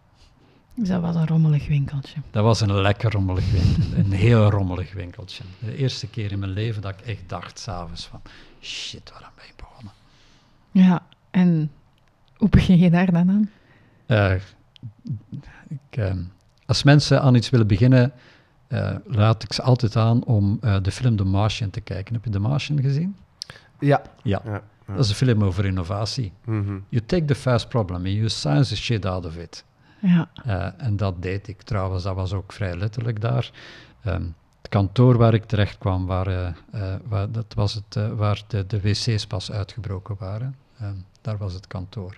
Dus 0.74 0.88
dat 0.88 1.00
was 1.00 1.14
een 1.14 1.26
rommelig 1.26 1.68
winkeltje. 1.68 2.20
Dat 2.30 2.44
was 2.44 2.60
een 2.60 2.80
lekker 2.80 3.10
rommelig 3.10 3.50
winkeltje. 3.50 3.96
een 3.96 4.12
heel 4.12 4.50
rommelig 4.50 4.92
winkeltje. 4.92 5.44
De 5.58 5.76
eerste 5.76 6.06
keer 6.06 6.32
in 6.32 6.38
mijn 6.38 6.50
leven 6.50 6.82
dat 6.82 6.92
ik 6.92 7.06
echt 7.06 7.28
dacht, 7.28 7.58
s'avonds 7.58 8.06
van, 8.06 8.22
shit, 8.60 9.10
waarom 9.10 9.30
ben 9.36 9.44
je 9.46 9.52
begonnen? 9.56 9.92
Ja, 10.70 11.02
en 11.30 11.70
hoe 12.36 12.48
begin 12.48 12.78
je 12.78 12.90
daar 12.90 13.12
dan 13.12 13.30
aan? 13.30 13.50
Uh, 14.06 14.34
ik, 15.68 15.96
uh, 15.98 16.12
als 16.66 16.82
mensen 16.82 17.22
aan 17.22 17.34
iets 17.34 17.50
willen 17.50 17.66
beginnen, 17.66 18.12
uh, 18.68 18.94
raad 19.06 19.42
ik 19.42 19.52
ze 19.52 19.62
altijd 19.62 19.96
aan 19.96 20.24
om 20.24 20.58
de 20.82 20.90
film 20.90 21.16
The 21.16 21.24
Martian 21.24 21.70
te 21.70 21.80
kijken. 21.80 22.14
Heb 22.14 22.24
je 22.24 22.30
The 22.30 22.38
Martian 22.38 22.80
gezien? 22.80 23.16
Ja. 23.78 24.02
Ja. 24.22 24.42
ja. 24.44 24.62
Dat 24.94 25.04
is 25.04 25.10
een 25.10 25.16
film 25.16 25.44
over 25.44 25.64
innovatie. 25.64 26.32
Mm 26.44 26.84
You 26.88 27.06
take 27.06 27.24
the 27.24 27.34
first 27.34 27.68
problem 27.68 28.04
and 28.04 28.14
you 28.14 28.28
science 28.28 28.68
the 28.74 28.76
shit 28.76 29.06
out 29.06 29.26
of 29.26 29.36
it. 29.36 29.64
Ja. 30.00 30.30
Uh, 30.46 30.66
en 30.76 30.96
dat 30.96 31.22
deed 31.22 31.48
ik 31.48 31.62
trouwens, 31.62 32.02
dat 32.02 32.14
was 32.14 32.32
ook 32.32 32.52
vrij 32.52 32.76
letterlijk 32.76 33.20
daar. 33.20 33.50
Um, 34.06 34.34
het 34.58 34.70
kantoor 34.70 35.16
waar 35.16 35.34
ik 35.34 35.44
terecht 35.44 35.78
kwam, 35.78 36.06
waar, 36.06 36.28
uh, 36.28 36.48
uh, 36.74 36.94
waar, 37.08 37.30
dat 37.30 37.54
was 37.54 37.74
het, 37.74 38.14
waar 38.16 38.42
de, 38.46 38.66
de 38.66 38.80
wc's 38.80 39.26
pas 39.26 39.52
uitgebroken 39.52 40.16
waren. 40.18 40.56
Um, 40.82 41.04
daar 41.20 41.36
was 41.36 41.52
het 41.52 41.66
kantoor. 41.66 42.16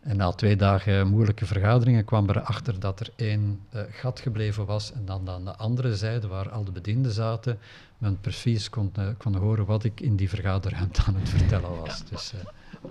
En 0.00 0.16
na 0.16 0.30
twee 0.30 0.56
dagen 0.56 1.08
moeilijke 1.08 1.46
vergaderingen 1.46 2.04
kwam 2.04 2.28
er 2.28 2.40
achter 2.40 2.80
dat 2.80 3.00
er 3.00 3.10
één 3.16 3.60
gat 3.90 4.20
gebleven 4.20 4.66
was. 4.66 4.92
En 4.92 5.04
dan 5.04 5.30
aan 5.30 5.44
de 5.44 5.56
andere 5.56 5.96
zijde, 5.96 6.26
waar 6.26 6.50
al 6.50 6.64
de 6.64 6.72
bedienden 6.72 7.12
zaten, 7.12 7.58
men 7.98 8.20
precies 8.20 8.70
kon, 8.70 8.92
uh, 8.98 9.08
kon 9.16 9.34
horen 9.34 9.66
wat 9.66 9.84
ik 9.84 10.00
in 10.00 10.16
die 10.16 10.28
vergaderruimte 10.28 11.02
aan 11.06 11.14
het 11.14 11.28
vertellen 11.28 11.80
was. 11.80 12.04
Dus 12.04 12.32
uh, 12.34 12.40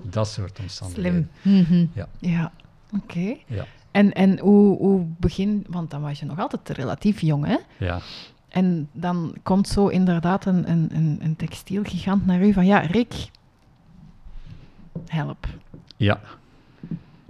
dat 0.01 0.27
soort 0.27 0.59
omstandigheden. 0.59 1.29
Slim. 1.41 1.55
Mm 1.55 1.63
-hmm. 1.63 1.89
Ja, 1.93 2.07
ja. 2.19 2.51
oké. 2.93 3.03
Okay. 3.03 3.43
Ja. 3.47 3.65
En, 3.91 4.13
en 4.13 4.39
hoe, 4.39 4.77
hoe 4.77 5.05
begin, 5.17 5.65
want 5.69 5.91
dan 5.91 6.01
was 6.01 6.19
je 6.19 6.25
nog 6.25 6.39
altijd 6.39 6.69
relatief 6.69 7.21
jong, 7.21 7.45
hè? 7.45 7.57
Ja. 7.77 7.99
En 8.47 8.89
dan 8.91 9.35
komt 9.43 9.67
zo 9.67 9.87
inderdaad 9.87 10.45
een, 10.45 10.69
een, 10.69 10.89
een, 10.93 11.17
een 11.21 11.35
textielgigant 11.35 12.25
naar 12.25 12.41
u 12.41 12.53
van, 12.53 12.65
ja, 12.65 12.79
Rick, 12.79 13.29
help. 15.05 15.47
Ja. 15.97 16.19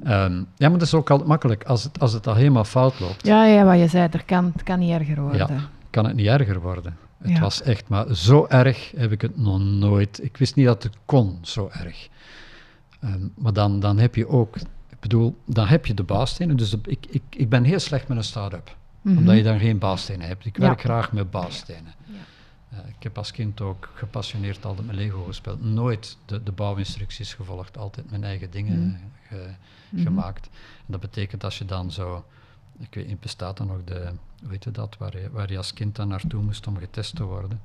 Um, 0.03 0.47
ja, 0.55 0.69
maar 0.69 0.77
dat 0.77 0.81
is 0.81 0.93
ook 0.93 1.09
altijd 1.09 1.29
makkelijk 1.29 1.63
als 1.63 1.83
het, 1.83 1.99
als 1.99 2.13
het 2.13 2.27
al 2.27 2.35
helemaal 2.35 2.63
fout 2.63 2.99
loopt. 2.99 3.25
Ja, 3.25 3.45
ja, 3.45 3.63
wat 3.63 3.79
je 3.79 3.87
zei, 3.87 4.07
er 4.11 4.25
kan, 4.25 4.51
het 4.53 4.63
kan 4.63 4.79
niet 4.79 4.91
erger 4.91 5.21
worden. 5.21 5.47
Ja, 5.47 5.69
kan 5.89 6.05
het 6.05 6.15
niet 6.15 6.27
erger 6.27 6.61
worden. 6.61 6.97
Het 7.17 7.39
was 7.39 7.61
echt, 7.61 7.87
maar 7.87 8.15
zo 8.15 8.45
erg 8.49 8.91
heb 8.95 9.11
ik 9.11 9.21
het 9.21 9.37
nog 9.37 9.59
nooit. 9.59 10.23
Ik 10.23 10.37
wist 10.37 10.55
niet 10.55 10.65
dat 10.65 10.83
het 10.83 10.97
kon 11.05 11.37
zo 11.41 11.69
erg. 11.71 12.07
Um, 13.03 13.31
maar 13.37 13.53
dan, 13.53 13.79
dan 13.79 13.97
heb 13.97 14.15
je 14.15 14.27
ook, 14.27 14.55
ik 14.89 14.99
bedoel, 14.99 15.37
dan 15.45 15.67
heb 15.67 15.85
je 15.85 15.93
de 15.93 16.03
baasstenen. 16.03 16.57
Dus 16.57 16.75
ik, 16.83 17.05
ik, 17.09 17.23
ik 17.29 17.49
ben 17.49 17.63
heel 17.63 17.79
slecht 17.79 18.07
met 18.07 18.17
een 18.17 18.23
start-up, 18.23 18.75
mm 19.01 19.11
-hmm. 19.11 19.17
omdat 19.17 19.35
je 19.35 19.43
dan 19.43 19.59
geen 19.59 19.77
baasstenen 19.77 20.27
hebt. 20.27 20.45
Ik 20.45 20.57
werk 20.57 20.81
ja. 20.81 20.83
graag 20.83 21.11
met 21.11 21.31
baasstenen. 21.31 21.93
Ja. 22.05 22.13
Uh, 22.73 22.79
ik 22.87 23.03
heb 23.03 23.17
als 23.17 23.31
kind 23.31 23.61
ook 23.61 23.91
gepassioneerd 23.93 24.65
altijd 24.65 24.87
met 24.87 24.95
Lego 24.95 25.23
gespeeld. 25.23 25.63
Nooit 25.63 26.17
de, 26.25 26.43
de 26.43 26.51
bouwinstructies 26.51 27.33
gevolgd, 27.33 27.77
altijd 27.77 28.09
mijn 28.09 28.23
eigen 28.23 28.51
dingen 28.51 28.79
mm 28.79 28.97
ge, 29.89 30.01
gemaakt. 30.01 30.45
En 30.77 30.85
dat 30.85 30.99
betekent 30.99 31.43
als 31.43 31.57
je 31.57 31.65
dan 31.65 31.91
zo 31.91 32.25
ik 32.79 32.93
weet 32.93 33.07
niet, 33.07 33.19
bestaat 33.19 33.59
er 33.59 33.65
nog 33.65 33.83
de, 33.83 34.11
hoe 34.41 34.51
heet 34.51 34.73
dat, 34.73 34.97
waar 34.97 35.19
je, 35.19 35.29
waar 35.31 35.51
je 35.51 35.57
als 35.57 35.73
kind 35.73 35.95
dan 35.95 36.07
naartoe 36.07 36.43
moest 36.43 36.67
om 36.67 36.77
getest 36.77 37.15
te 37.15 37.23
worden. 37.23 37.61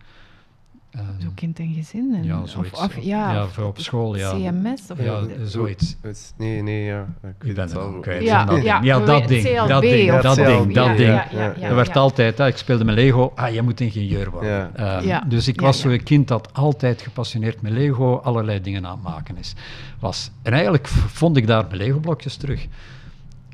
Um, 0.96 1.20
Zo 1.20 1.28
kind 1.34 1.58
en 1.58 1.72
gezin? 1.74 2.14
En, 2.14 2.24
ja, 2.24 2.46
zoiets. 2.46 2.80
Of, 2.80 2.84
of, 2.84 3.02
ja, 3.02 3.32
ja, 3.32 3.46
voor 3.46 3.64
op 3.64 3.78
school, 3.78 4.16
ja. 4.16 4.30
CMS? 4.30 4.90
Of 4.90 5.02
ja, 5.02 5.20
zoiets. 5.44 5.96
Nee, 6.36 6.62
nee, 6.62 6.84
ja. 6.84 7.06
Ik, 7.22 7.48
ik 7.48 7.54
ben 7.54 7.68
het 7.68 8.00
kwijt. 8.00 8.22
Ja, 8.22 8.44
dat 8.44 8.62
ja, 8.62 8.80
ja, 8.82 8.98
dat 8.98 9.28
ding, 9.28 9.42
dat 9.66 9.82
ding, 9.82 10.20
dat 10.20 10.36
ding, 10.36 10.74
dat 10.74 10.96
ding. 10.96 11.20
Er 11.60 11.74
werd 11.74 11.96
altijd, 11.96 12.38
ik 12.38 12.56
speelde 12.56 12.84
met 12.84 12.94
Lego, 12.94 13.32
ah, 13.34 13.54
je 13.54 13.62
moet 13.62 13.80
ingenieur 13.80 14.30
worden. 14.30 14.82
Um, 15.06 15.28
dus 15.28 15.48
ik 15.48 15.60
was 15.60 15.80
zo'n 15.80 16.02
kind 16.02 16.28
dat 16.28 16.48
altijd 16.52 17.02
gepassioneerd 17.02 17.62
met 17.62 17.72
Lego 17.72 18.16
allerlei 18.16 18.60
dingen 18.60 18.86
aan 18.86 18.92
het 18.92 19.02
maken 19.02 19.36
is. 19.36 19.54
Was. 19.98 20.30
En 20.42 20.52
eigenlijk 20.52 20.88
vond 20.88 21.36
ik 21.36 21.46
daar 21.46 21.64
mijn 21.66 21.76
Lego-blokjes 21.76 22.36
terug. 22.36 22.66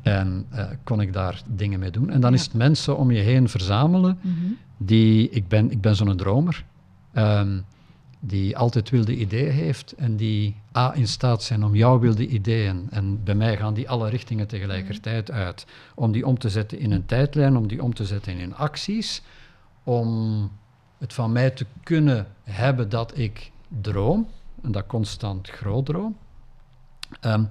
En 0.03 0.45
uh, 0.53 0.65
kon 0.83 1.01
ik 1.01 1.13
daar 1.13 1.41
dingen 1.47 1.79
mee 1.79 1.91
doen. 1.91 2.09
En 2.09 2.21
dan 2.21 2.31
ja. 2.31 2.37
is 2.37 2.43
het 2.43 2.53
mensen 2.53 2.97
om 2.97 3.11
je 3.11 3.19
heen 3.19 3.49
verzamelen 3.49 4.17
mm 4.21 4.35
-hmm. 4.41 4.57
die, 4.77 5.29
ik 5.29 5.47
ben, 5.47 5.71
ik 5.71 5.81
ben 5.81 5.95
zo'n 5.95 6.15
dromer, 6.15 6.63
um, 7.13 7.65
die 8.19 8.57
altijd 8.57 8.89
wilde 8.89 9.15
ideeën 9.15 9.51
heeft 9.51 9.91
en 9.91 10.15
die 10.15 10.55
A 10.77 10.93
in 10.95 11.07
staat 11.07 11.43
zijn 11.43 11.63
om 11.63 11.75
jouw 11.75 11.99
wilde 11.99 12.27
ideeën, 12.27 12.87
en 12.89 13.23
bij 13.23 13.35
mij 13.35 13.57
gaan 13.57 13.73
die 13.73 13.89
alle 13.89 14.09
richtingen 14.09 14.47
tegelijkertijd 14.47 15.31
uit, 15.31 15.65
om 15.95 16.11
die 16.11 16.25
om 16.25 16.39
te 16.39 16.49
zetten 16.49 16.79
in 16.79 16.91
een 16.91 17.05
tijdlijn, 17.05 17.57
om 17.57 17.67
die 17.67 17.83
om 17.83 17.93
te 17.93 18.05
zetten 18.05 18.37
in 18.37 18.55
acties, 18.55 19.21
om 19.83 20.51
het 20.97 21.13
van 21.13 21.31
mij 21.31 21.49
te 21.49 21.65
kunnen 21.83 22.27
hebben 22.43 22.89
dat 22.89 23.17
ik 23.17 23.51
droom, 23.81 24.27
en 24.61 24.71
dat 24.71 24.87
constant 24.87 25.49
groot 25.49 25.85
droom. 25.85 26.17
Um, 27.21 27.47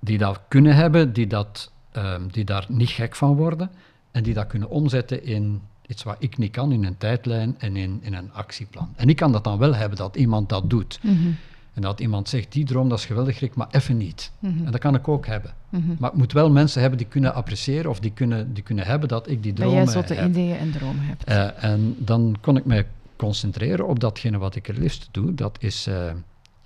die 0.00 0.18
dat 0.18 0.40
kunnen 0.48 0.74
hebben, 0.74 1.12
die 1.12 1.26
dat 1.26 1.72
ehm, 1.92 2.28
die 2.28 2.44
daar 2.44 2.66
niet 2.68 2.88
gek 2.88 3.16
van 3.16 3.36
worden 3.36 3.70
en 4.10 4.22
die 4.22 4.34
dat 4.34 4.46
kunnen 4.46 4.68
omzetten 4.70 5.24
in 5.24 5.62
iets 5.86 6.02
wat 6.02 6.16
ik 6.18 6.38
niet 6.38 6.52
kan, 6.52 6.72
in 6.72 6.84
een 6.84 6.96
tijdlijn 6.98 7.54
en 7.58 7.76
in, 7.76 7.98
in 8.02 8.14
een 8.14 8.32
actieplan. 8.32 8.88
En 8.96 9.08
ik 9.08 9.16
kan 9.16 9.32
dat 9.32 9.44
dan 9.44 9.58
wel 9.58 9.74
hebben, 9.74 9.98
dat 9.98 10.16
iemand 10.16 10.48
dat 10.48 10.70
doet. 10.70 10.98
Mhm. 11.02 11.30
En 11.74 11.82
dat 11.82 12.00
iemand 12.00 12.28
zegt, 12.28 12.52
die 12.52 12.64
droom 12.64 12.88
dat 12.88 12.98
is 12.98 13.04
geweldig, 13.04 13.38
Rick, 13.40 13.54
maar 13.54 13.66
even 13.70 13.96
niet. 13.96 14.30
Mhm. 14.38 14.64
En 14.64 14.70
dat 14.70 14.80
kan 14.80 14.94
ik 14.94 15.08
ook 15.08 15.26
hebben. 15.26 15.54
Mhm. 15.68 15.82
Maar 15.98 16.10
ik 16.10 16.16
moet 16.16 16.32
wel 16.32 16.50
mensen 16.50 16.80
hebben 16.80 16.98
die 16.98 17.08
kunnen 17.08 17.34
appreciëren 17.34 17.90
of 17.90 18.00
die 18.00 18.10
kunnen, 18.12 18.54
die 18.54 18.62
kunnen 18.62 18.84
hebben 18.86 19.08
dat 19.08 19.28
ik 19.28 19.42
die 19.42 19.52
Dat 19.52 19.60
dromen 19.64 19.84
jij 19.84 19.92
zotte 19.92 20.14
heb. 20.14 20.28
ideeën 20.28 20.56
en 20.56 20.70
dromen 20.72 21.04
hebt. 21.04 21.24
Eh, 21.24 21.64
en 21.64 21.94
dan 21.98 22.36
kon 22.40 22.56
ik 22.56 22.64
mij 22.64 22.86
concentreren 23.16 23.86
op 23.86 24.00
datgene 24.00 24.38
wat 24.38 24.54
ik 24.54 24.66
het 24.66 24.78
liefst 24.78 25.08
doe. 25.10 25.34
Dat 25.34 25.56
is 25.60 25.86
eh, 25.86 26.10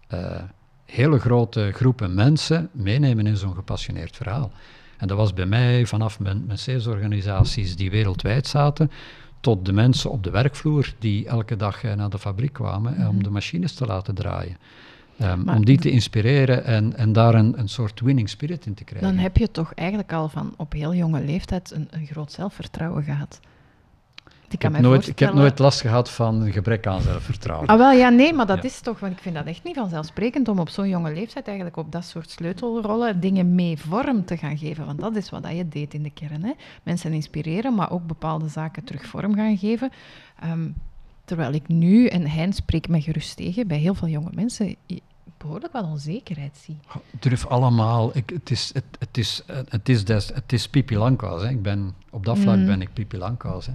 eh, 0.07 0.43
hele 0.85 1.19
grote 1.19 1.71
groepen 1.73 2.15
mensen 2.15 2.69
meenemen 2.73 3.27
in 3.27 3.37
zo'n 3.37 3.55
gepassioneerd 3.55 4.17
verhaal. 4.17 4.51
En 4.99 5.09
dat 5.09 5.17
was 5.17 5.33
bij 5.35 5.47
mij 5.47 5.87
vanaf 5.87 6.21
mijn, 6.21 6.45
mijn 6.47 6.59
salesorganisaties 6.59 7.77
die 7.77 7.91
wereldwijd 7.91 8.47
zaten, 8.47 8.91
tot 9.41 9.65
de 9.67 9.73
mensen 9.73 10.11
op 10.11 10.23
de 10.25 10.31
werkvloer 10.31 10.95
die 10.99 11.27
elke 11.27 11.57
dag 11.57 11.85
eh, 11.85 11.93
naar 11.95 12.11
de 12.11 12.19
fabriek 12.19 12.53
kwamen 12.53 12.97
eh, 12.97 13.09
om 13.09 13.15
Mhm. 13.15 13.25
de 13.25 13.31
machines 13.31 13.75
te 13.75 13.87
laten 13.87 14.15
draaien. 14.15 14.57
Ehm, 15.19 15.45
Maar 15.45 15.57
om 15.57 15.65
die 15.65 15.79
te 15.79 15.91
inspireren 15.91 16.65
en, 16.65 16.97
en 16.97 17.13
daar 17.13 17.35
een, 17.35 17.59
een 17.59 17.69
soort 17.69 18.01
winning 18.01 18.29
spirit 18.29 18.67
in 18.67 18.75
te 18.75 18.85
krijgen. 18.85 19.09
Dan 19.09 19.19
heb 19.19 19.37
je 19.37 19.51
toch 19.51 19.73
eigenlijk 19.75 20.13
al 20.13 20.29
van 20.29 20.55
op 20.57 20.73
heel 20.73 20.95
jonge 20.95 21.25
leeftijd 21.25 21.71
een, 21.71 21.89
een 21.91 22.07
groot 22.07 22.33
zelfvertrouwen 22.33 23.03
gehad. 23.03 23.41
Ik, 24.51 24.63
heb 24.63 24.73
mij 24.73 24.81
nooit, 24.81 25.07
ik 25.09 25.19
heb 25.19 25.35
nooit 25.35 25.59
last 25.59 25.81
gehad 25.81 26.11
van 26.11 26.41
een 26.43 26.53
gebrek 26.53 26.87
aan 26.87 27.01
zelfvertrouwen. 27.03 27.69
Ah, 27.69 27.79
wel, 27.79 27.93
ja, 27.93 28.09
nee, 28.09 28.33
maar 28.33 28.47
dat 28.47 28.57
Ja. 28.57 28.63
is 28.63 28.81
toch, 28.81 29.01
want 29.01 29.13
ik 29.13 29.19
vind 29.19 29.35
dat 29.35 29.47
echt 29.47 29.65
niet 29.65 29.75
vanzelfsprekend 29.75 30.49
om 30.49 30.59
op 30.59 30.69
zo'n 30.69 30.89
jonge 30.89 31.13
leeftijd 31.13 31.47
eigenlijk 31.47 31.77
op 31.77 31.93
dat 31.93 32.05
soort 32.05 32.31
sleutelrollen 32.31 33.21
dingen 33.21 33.55
mee 33.55 33.79
vorm 33.79 34.25
te 34.25 34.37
gaan 34.37 34.59
geven. 34.59 34.87
Want 34.87 35.01
dat 35.01 35.17
is 35.17 35.31
wat 35.31 35.43
dat 35.43 35.57
je 35.57 35.69
deed 35.69 35.95
in 35.95 36.03
de 36.03 36.11
kern. 36.11 36.45
Hè? 36.45 36.53
Mensen 36.83 37.13
inspireren, 37.13 37.75
maar 37.75 37.91
ook 37.91 38.07
bepaalde 38.07 38.49
zaken 38.49 38.85
terug 38.85 39.07
vorm 39.07 39.35
gaan 39.35 39.57
geven. 39.59 39.91
Ehm, 40.41 40.69
terwijl 41.25 41.53
ik 41.53 41.69
nu, 41.69 42.07
en 42.07 42.27
Hein 42.27 42.53
spreekt 42.53 42.89
me 42.89 43.01
gerust 43.01 43.37
tegen, 43.37 43.67
bij 43.67 43.79
heel 43.79 43.95
veel 43.95 44.09
jonge 44.09 44.31
mensen 44.35 44.77
behoorlijk 45.39 45.73
wat 45.73 45.85
onzekerheid 45.85 46.57
zie. 46.65 46.77
Durf 47.21 47.47
allemaal. 47.47 48.11
Ik, 48.17 48.31
het, 48.31 48.51
is, 48.51 48.71
het, 48.75 48.85
het, 48.99 49.19
is, 49.19 49.43
eh, 49.47 49.57
het, 49.69 49.89
is 49.89 50.05
des, 50.05 50.29
het 50.35 50.53
is 50.53 50.69
Pipi 50.69 50.97
Langkous. 50.97 51.43
Hè. 51.43 51.49
Ik 51.49 51.63
ben, 51.63 51.95
op 52.11 52.25
dat 52.25 52.39
vlak 52.39 52.57
Mm. 52.57 52.67
ben 52.67 52.81
ik 52.81 52.93
Pipi 52.93 53.19
Langkous. 53.19 53.67
Hè. 53.67 53.73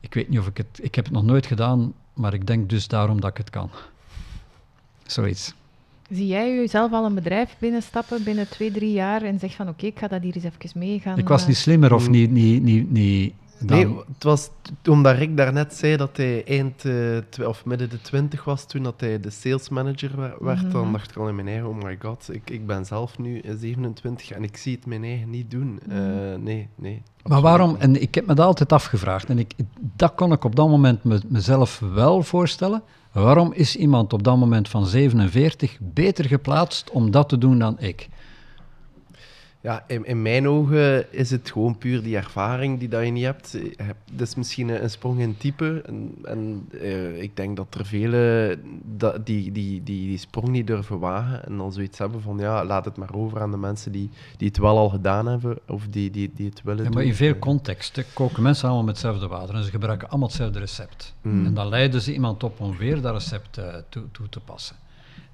Ik 0.00 0.14
weet 0.14 0.28
niet 0.28 0.38
of 0.38 0.46
ik 0.46 0.56
het... 0.56 0.78
Ik 0.82 0.94
heb 0.94 1.04
het 1.04 1.14
nog 1.14 1.22
nooit 1.22 1.46
gedaan, 1.46 1.92
maar 2.14 2.34
ik 2.34 2.46
denk 2.46 2.70
dus 2.70 2.88
daarom 2.88 3.20
dat 3.20 3.30
ik 3.30 3.36
het 3.36 3.50
kan. 3.50 3.70
Zoiets. 5.06 5.54
Zie 6.10 6.26
jij 6.26 6.54
jezelf 6.54 6.92
al 6.92 7.04
een 7.04 7.14
bedrijf 7.14 7.56
binnenstappen 7.58 8.22
binnen 8.24 8.48
twee, 8.48 8.70
drie 8.70 8.92
jaar 8.92 9.22
en 9.22 9.38
zeg 9.38 9.54
van 9.54 9.68
oké, 9.68 9.86
ik 9.86 9.98
ga 9.98 10.08
dat 10.08 10.22
hier 10.22 10.34
eens 10.34 10.44
even 10.44 10.78
mee 10.78 11.00
gaan... 11.00 11.18
Ik 11.18 11.28
was 11.28 11.42
eh, 11.42 11.48
niet 11.48 11.56
slimmer 11.56 11.94
of 11.94 12.06
Mm. 12.06 12.10
niet... 12.12 12.30
niet, 12.30 12.62
niet, 12.62 12.90
niet 12.90 13.34
dan- 13.58 13.78
Nee, 13.78 13.96
het 14.14 14.22
was 14.24 14.50
omdat 14.88 15.16
Rick 15.16 15.36
daarnet 15.36 15.74
zei 15.74 15.96
dat 15.96 16.16
hij 16.16 16.44
eind 16.44 16.84
eh, 16.84 17.48
of 17.48 17.64
midden 17.64 17.90
de 17.90 18.00
twintig 18.00 18.44
was 18.44 18.66
toen 18.66 18.82
dat 18.82 19.00
hij 19.00 19.20
de 19.20 19.30
sales 19.30 19.68
manager 19.68 20.16
werd. 20.40 20.62
Mhm. 20.62 20.70
Dan 20.72 20.92
dacht 20.92 21.10
ik 21.10 21.16
al 21.16 21.28
in 21.28 21.34
mijn 21.34 21.48
eigen, 21.48 21.68
oh 21.68 21.82
my 21.82 21.96
god, 22.00 22.28
ik, 22.32 22.50
ik 22.50 22.66
ben 22.66 22.84
zelf 22.84 23.18
nu 23.18 23.38
eh, 23.38 23.54
27 23.58 24.30
en 24.30 24.42
ik 24.42 24.56
zie 24.56 24.74
het 24.76 24.86
mijn 24.86 25.04
eigen 25.04 25.30
niet 25.30 25.50
doen. 25.50 25.80
Eh, 25.88 25.96
nee, 26.38 26.68
nee. 26.74 27.02
Maar 27.24 27.40
waarom, 27.40 27.70
niet. 27.70 27.78
en 27.80 28.02
ik 28.02 28.14
heb 28.14 28.26
me 28.26 28.34
dat 28.34 28.46
altijd 28.46 28.72
afgevraagd, 28.72 29.28
en 29.28 29.38
ik, 29.38 29.54
dat 29.96 30.14
kon 30.14 30.32
ik 30.32 30.44
op 30.44 30.56
dat 30.56 30.68
moment 30.68 31.04
me, 31.04 31.20
mezelf 31.28 31.78
wel 31.94 32.22
voorstellen. 32.22 32.82
Waarom 33.12 33.52
is 33.52 33.76
iemand 33.76 34.12
op 34.12 34.22
dat 34.22 34.36
moment 34.36 34.68
van 34.68 34.86
47 34.86 35.76
beter 35.80 36.24
geplaatst 36.24 36.90
om 36.90 37.10
dat 37.10 37.28
te 37.28 37.38
doen 37.38 37.58
dan 37.58 37.76
ik? 37.78 38.08
Ja, 39.66 39.84
in, 39.86 40.04
in 40.04 40.22
mijn 40.22 40.48
ogen 40.48 41.12
is 41.12 41.30
het 41.30 41.50
gewoon 41.50 41.78
puur 41.78 42.02
die 42.02 42.16
ervaring 42.16 42.78
die 42.78 42.88
dat 42.88 43.04
je 43.04 43.10
niet 43.10 43.24
hebt. 43.24 43.58
Dat 44.12 44.26
is 44.26 44.34
misschien 44.34 44.68
een, 44.68 44.82
een 44.82 44.90
sprong 44.90 45.20
in 45.20 45.36
type. 45.36 45.82
En, 45.86 46.14
en 46.24 46.68
eh, 46.80 47.22
ik 47.22 47.36
denk 47.36 47.56
dat 47.56 47.74
er 47.78 47.86
velen 47.86 48.60
die, 49.24 49.52
die, 49.52 49.52
die 49.52 49.82
die 49.82 50.18
sprong 50.18 50.48
niet 50.48 50.66
durven 50.66 50.98
wagen. 50.98 51.46
En 51.46 51.56
dan 51.56 51.72
zoiets 51.72 51.98
hebben 51.98 52.22
van, 52.22 52.38
ja, 52.38 52.64
laat 52.64 52.84
het 52.84 52.96
maar 52.96 53.14
over 53.14 53.40
aan 53.40 53.50
de 53.50 53.56
mensen 53.56 53.92
die, 53.92 54.10
die 54.36 54.48
het 54.48 54.58
wel 54.58 54.78
al 54.78 54.88
gedaan 54.88 55.26
hebben. 55.26 55.58
Of 55.68 55.86
die, 55.90 56.10
die, 56.10 56.32
die 56.34 56.48
het 56.48 56.62
willen 56.62 56.78
Ja, 56.78 56.84
doen. 56.84 56.94
maar 56.98 57.04
in 57.04 57.14
veel 57.14 57.38
contexten 57.38 58.04
koken 58.12 58.42
mensen 58.42 58.66
allemaal 58.66 58.84
met 58.86 58.94
hetzelfde 58.94 59.26
water 59.28 59.54
en 59.54 59.64
ze 59.64 59.70
gebruiken 59.70 60.08
allemaal 60.08 60.28
hetzelfde 60.28 60.58
recept. 60.58 61.14
Mm. 61.22 61.46
En 61.46 61.54
dan 61.54 61.68
leiden 61.68 62.02
ze 62.02 62.12
iemand 62.12 62.42
op 62.42 62.60
om 62.60 62.76
weer 62.76 63.00
dat 63.00 63.12
recept 63.12 63.58
eh, 63.58 63.74
toe, 63.88 64.02
toe 64.12 64.28
te 64.28 64.40
passen. 64.40 64.76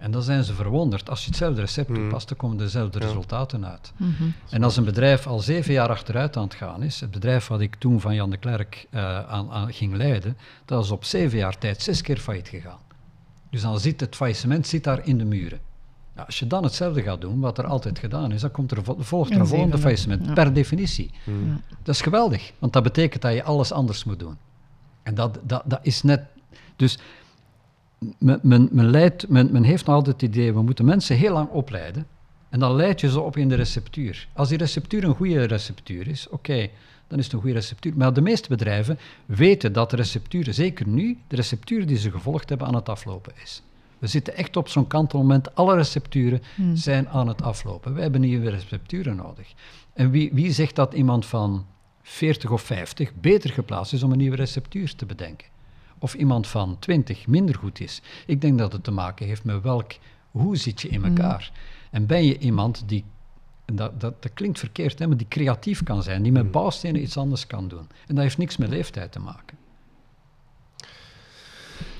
En 0.02 0.10
dan 0.10 0.22
zijn 0.22 0.44
ze 0.44 0.54
verwonderd. 0.54 1.10
Als 1.10 1.20
je 1.20 1.26
hetzelfde 1.26 1.60
recept 1.60 1.94
toepast, 1.94 2.28
dan 2.28 2.36
komen 2.36 2.56
dezelfde 2.56 2.98
Ja. 2.98 3.04
resultaten 3.06 3.66
uit. 3.66 3.92
mhm. 3.96 4.22
En 4.50 4.62
als 4.62 4.76
een 4.76 4.84
bedrijf 4.84 5.26
al 5.26 5.38
zeven 5.38 5.72
jaar 5.72 5.88
achteruit 5.88 6.36
aan 6.36 6.42
het 6.44 6.54
gaan 6.54 6.82
is, 6.82 7.00
het 7.00 7.10
bedrijf 7.10 7.46
wat 7.46 7.60
ik 7.60 7.74
toen 7.74 8.00
van 8.00 8.14
Jan 8.14 8.30
de 8.30 8.36
Klerk 8.36 8.86
eh, 8.90 9.18
aan, 9.30 9.50
aan 9.50 9.72
ging 9.72 9.94
leiden, 9.96 10.36
dat 10.64 10.84
is 10.84 10.90
op 10.90 11.04
zeven 11.04 11.38
jaar 11.38 11.58
tijd 11.58 11.82
zes 11.82 12.00
keer 12.02 12.18
failliet 12.18 12.48
gegaan. 12.48 12.78
Dus 13.50 13.62
dan 13.62 13.80
zit 13.80 14.00
het 14.00 14.16
faillissement 14.16 14.66
zit 14.66 14.84
daar 14.84 15.06
in 15.06 15.18
de 15.18 15.24
muren. 15.24 15.60
Ja, 16.16 16.22
als 16.22 16.38
je 16.38 16.46
dan 16.46 16.62
hetzelfde 16.64 17.02
gaat 17.02 17.20
doen, 17.20 17.40
wat 17.40 17.58
er 17.58 17.66
altijd 17.66 17.98
gedaan 17.98 18.32
is, 18.32 18.40
dan 18.40 18.50
komt 18.50 18.70
er, 18.70 18.84
vo- 18.84 18.96
volgt 18.98 19.30
er 19.30 19.40
Een 19.40 19.46
volgende 19.46 19.78
faillissement, 19.78 20.26
Ja. 20.26 20.32
per 20.32 20.52
definitie. 20.52 21.10
mm. 21.24 21.48
Ja. 21.48 21.60
Dat 21.82 21.94
is 21.94 22.00
geweldig, 22.00 22.52
want 22.58 22.72
dat 22.72 22.82
betekent 22.82 23.22
dat 23.22 23.32
je 23.34 23.42
alles 23.42 23.72
anders 23.72 24.04
moet 24.04 24.18
doen. 24.18 24.36
En 25.02 25.14
dat, 25.14 25.38
dat, 25.42 25.62
dat 25.64 25.78
is 25.82 26.02
net... 26.02 26.22
Dus 26.76 26.98
men, 28.18 28.40
men, 28.42 28.68
men, 28.72 28.90
leidt, 28.90 29.28
men, 29.28 29.52
men 29.52 29.62
heeft 29.62 29.88
altijd 29.88 30.20
het 30.20 30.30
idee, 30.30 30.52
we 30.52 30.62
moeten 30.62 30.84
mensen 30.84 31.16
heel 31.16 31.32
lang 31.32 31.48
opleiden. 31.48 32.06
En 32.48 32.58
dan 32.58 32.74
leid 32.74 33.00
je 33.00 33.10
ze 33.10 33.20
op 33.20 33.36
in 33.36 33.48
de 33.48 33.54
receptuur. 33.54 34.28
Als 34.32 34.48
die 34.48 34.58
receptuur 34.58 35.04
een 35.04 35.14
goede 35.14 35.44
receptuur 35.44 36.08
is, 36.08 36.28
oké, 36.28 36.68
dan 37.06 37.18
is 37.18 37.24
het 37.24 37.32
een 37.32 37.40
goede 37.40 37.54
receptuur. 37.54 37.92
Maar 37.96 38.12
de 38.12 38.20
meeste 38.20 38.48
bedrijven 38.48 38.98
weten 39.26 39.72
dat 39.72 39.90
de 39.90 39.96
receptuur, 39.96 40.54
zeker 40.54 40.88
nu, 40.88 41.18
de 41.28 41.36
receptuur 41.36 41.86
die 41.86 41.98
ze 41.98 42.10
gevolgd 42.10 42.48
hebben 42.48 42.66
aan 42.66 42.74
het 42.74 42.88
aflopen 42.88 43.32
is. 43.42 43.62
We 43.98 44.06
zitten 44.06 44.36
echt 44.36 44.56
op 44.56 44.68
zo'n 44.68 44.86
kantelmoment. 44.86 45.54
Alle 45.54 45.74
recepturen 45.74 46.42
Hmm. 46.54 46.76
zijn 46.76 47.08
aan 47.08 47.28
het 47.28 47.42
aflopen. 47.42 47.92
Wij 47.92 48.02
hebben 48.02 48.20
nieuwe 48.20 48.50
recepturen 48.50 49.16
nodig. 49.16 49.52
En 49.92 50.10
wie, 50.10 50.30
wie 50.32 50.52
zegt 50.52 50.76
dat 50.76 50.94
iemand 50.94 51.26
van 51.26 51.66
40 52.02 52.50
of 52.50 52.62
50 52.62 53.14
beter 53.14 53.50
geplaatst 53.50 53.92
is 53.92 54.02
om 54.02 54.12
een 54.12 54.18
nieuwe 54.18 54.36
receptuur 54.36 54.94
te 54.94 55.06
bedenken? 55.06 55.46
Of 56.02 56.14
iemand 56.14 56.46
van 56.46 56.76
20 56.78 57.26
minder 57.26 57.54
goed 57.54 57.80
is? 57.80 58.02
Ik 58.26 58.40
denk 58.40 58.58
dat 58.58 58.72
het 58.72 58.84
te 58.84 58.90
maken 58.90 59.26
heeft 59.26 59.44
met 59.44 59.62
welk, 59.62 59.92
hoe 60.30 60.56
zit 60.56 60.80
je 60.80 60.88
in 60.88 61.04
elkaar? 61.04 61.52
En 61.90 62.06
ben 62.06 62.24
je 62.24 62.38
iemand 62.38 62.82
die, 62.86 63.04
dat, 63.64 64.00
dat, 64.00 64.22
dat 64.22 64.32
klinkt 64.34 64.58
verkeerd, 64.58 64.98
hè, 64.98 65.06
maar 65.06 65.16
die 65.16 65.28
creatief 65.28 65.82
kan 65.82 66.02
zijn, 66.02 66.22
die 66.22 66.32
met 66.32 66.50
bouwstenen 66.50 67.02
iets 67.02 67.16
anders 67.16 67.46
kan 67.46 67.68
doen. 67.68 67.86
En 68.06 68.14
dat 68.14 68.18
heeft 68.18 68.38
niks 68.38 68.56
met 68.56 68.68
leeftijd 68.68 69.12
te 69.12 69.18
maken. 69.18 69.56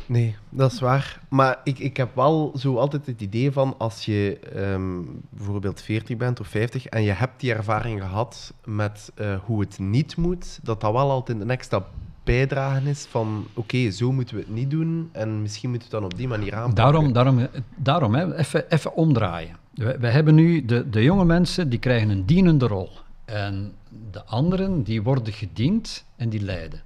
Nee, 0.07 0.36
dat 0.48 0.72
is 0.72 0.80
waar. 0.80 1.20
Maar 1.28 1.61
ik, 1.64 1.78
ik 1.78 1.96
heb 1.96 2.14
wel 2.14 2.53
zo 2.57 2.76
altijd 2.76 3.07
het 3.07 3.20
idee 3.20 3.53
van 3.53 3.74
als 3.78 4.05
je 4.05 4.38
ehm, 4.38 5.00
bijvoorbeeld 5.30 5.82
40 5.82 6.16
bent 6.16 6.40
of 6.40 6.46
50 6.46 6.86
en 6.86 7.03
je 7.03 7.12
hebt 7.12 7.40
die 7.40 7.55
ervaring 7.55 8.00
gehad 8.00 8.55
met 8.64 9.12
eh, 9.14 9.38
hoe 9.44 9.61
het 9.61 9.78
niet 9.78 10.16
moet, 10.16 10.59
dat 10.62 10.80
dat 10.80 10.92
wel 10.92 11.11
altijd 11.11 11.40
een 11.40 11.50
extra 11.50 11.86
bijdragen 12.24 12.86
is 12.86 13.06
van 13.10 13.46
oké, 13.54 13.90
zo 13.90 14.12
moeten 14.12 14.34
we 14.34 14.40
het 14.40 14.50
niet 14.54 14.70
doen 14.70 15.08
en 15.12 15.42
misschien 15.42 15.70
moeten 15.70 15.88
we 15.88 15.94
het 15.94 16.02
dan 16.04 16.12
op 16.12 16.18
die 16.18 16.28
manier 16.28 16.54
aanpakken. 16.54 16.74
Daarom, 16.74 17.12
daarom, 17.12 17.48
daarom 17.76 18.14
hè, 18.14 18.36
even, 18.36 18.70
even 18.70 18.94
omdraaien. 18.94 19.56
We, 19.74 19.96
we 19.98 20.06
hebben 20.08 20.34
nu 20.34 20.64
de, 20.64 20.90
de 20.90 21.02
jonge 21.02 21.24
mensen 21.24 21.68
die 21.68 21.78
krijgen 21.78 22.08
een 22.10 22.26
dienende 22.26 22.66
rol. 22.66 22.90
En 23.24 23.72
de 24.12 24.24
anderen 24.24 24.82
die 24.82 25.02
worden 25.02 25.32
gediend 25.32 26.04
en 26.16 26.28
die 26.28 26.40
leiden. 26.42 26.80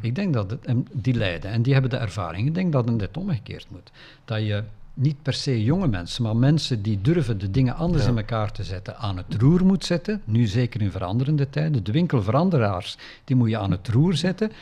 Ik 0.00 0.14
denk 0.14 0.32
dat 0.34 0.50
het, 0.50 0.64
en 0.66 0.86
die 0.92 1.14
leiden 1.14 1.50
en 1.50 1.62
die 1.62 1.72
hebben 1.72 1.90
de 1.90 1.96
ervaring. 1.96 2.46
Ik 2.46 2.54
denk 2.54 2.72
dat 2.72 2.88
het 2.88 2.96
net 2.96 3.16
omgekeerd 3.16 3.66
moet. 3.70 3.90
Dat 4.24 4.38
je 4.46 4.62
niet 4.94 5.22
per 5.22 5.32
se 5.32 5.62
jonge 5.64 5.88
mensen, 5.88 6.22
maar 6.22 6.36
mensen 6.36 6.82
die 6.82 7.00
durven 7.00 7.38
de 7.38 7.50
dingen 7.50 7.74
anders 7.76 8.02
Ja. 8.04 8.10
in 8.10 8.16
elkaar 8.16 8.52
te 8.52 8.64
zetten, 8.64 8.96
aan 8.96 9.16
het 9.16 9.34
roer 9.38 9.64
moet 9.64 9.84
zetten. 9.84 10.22
Nu 10.24 10.46
zeker 10.46 10.80
in 10.80 10.90
veranderende 10.90 11.50
tijden. 11.50 11.84
De 11.84 11.92
winkelveranderaars, 11.92 12.96
die 13.24 13.36
moet 13.36 13.48
je 13.50 13.58
aan 13.58 13.70
het 13.70 13.88
roer 13.88 14.14
zetten. 14.14 14.52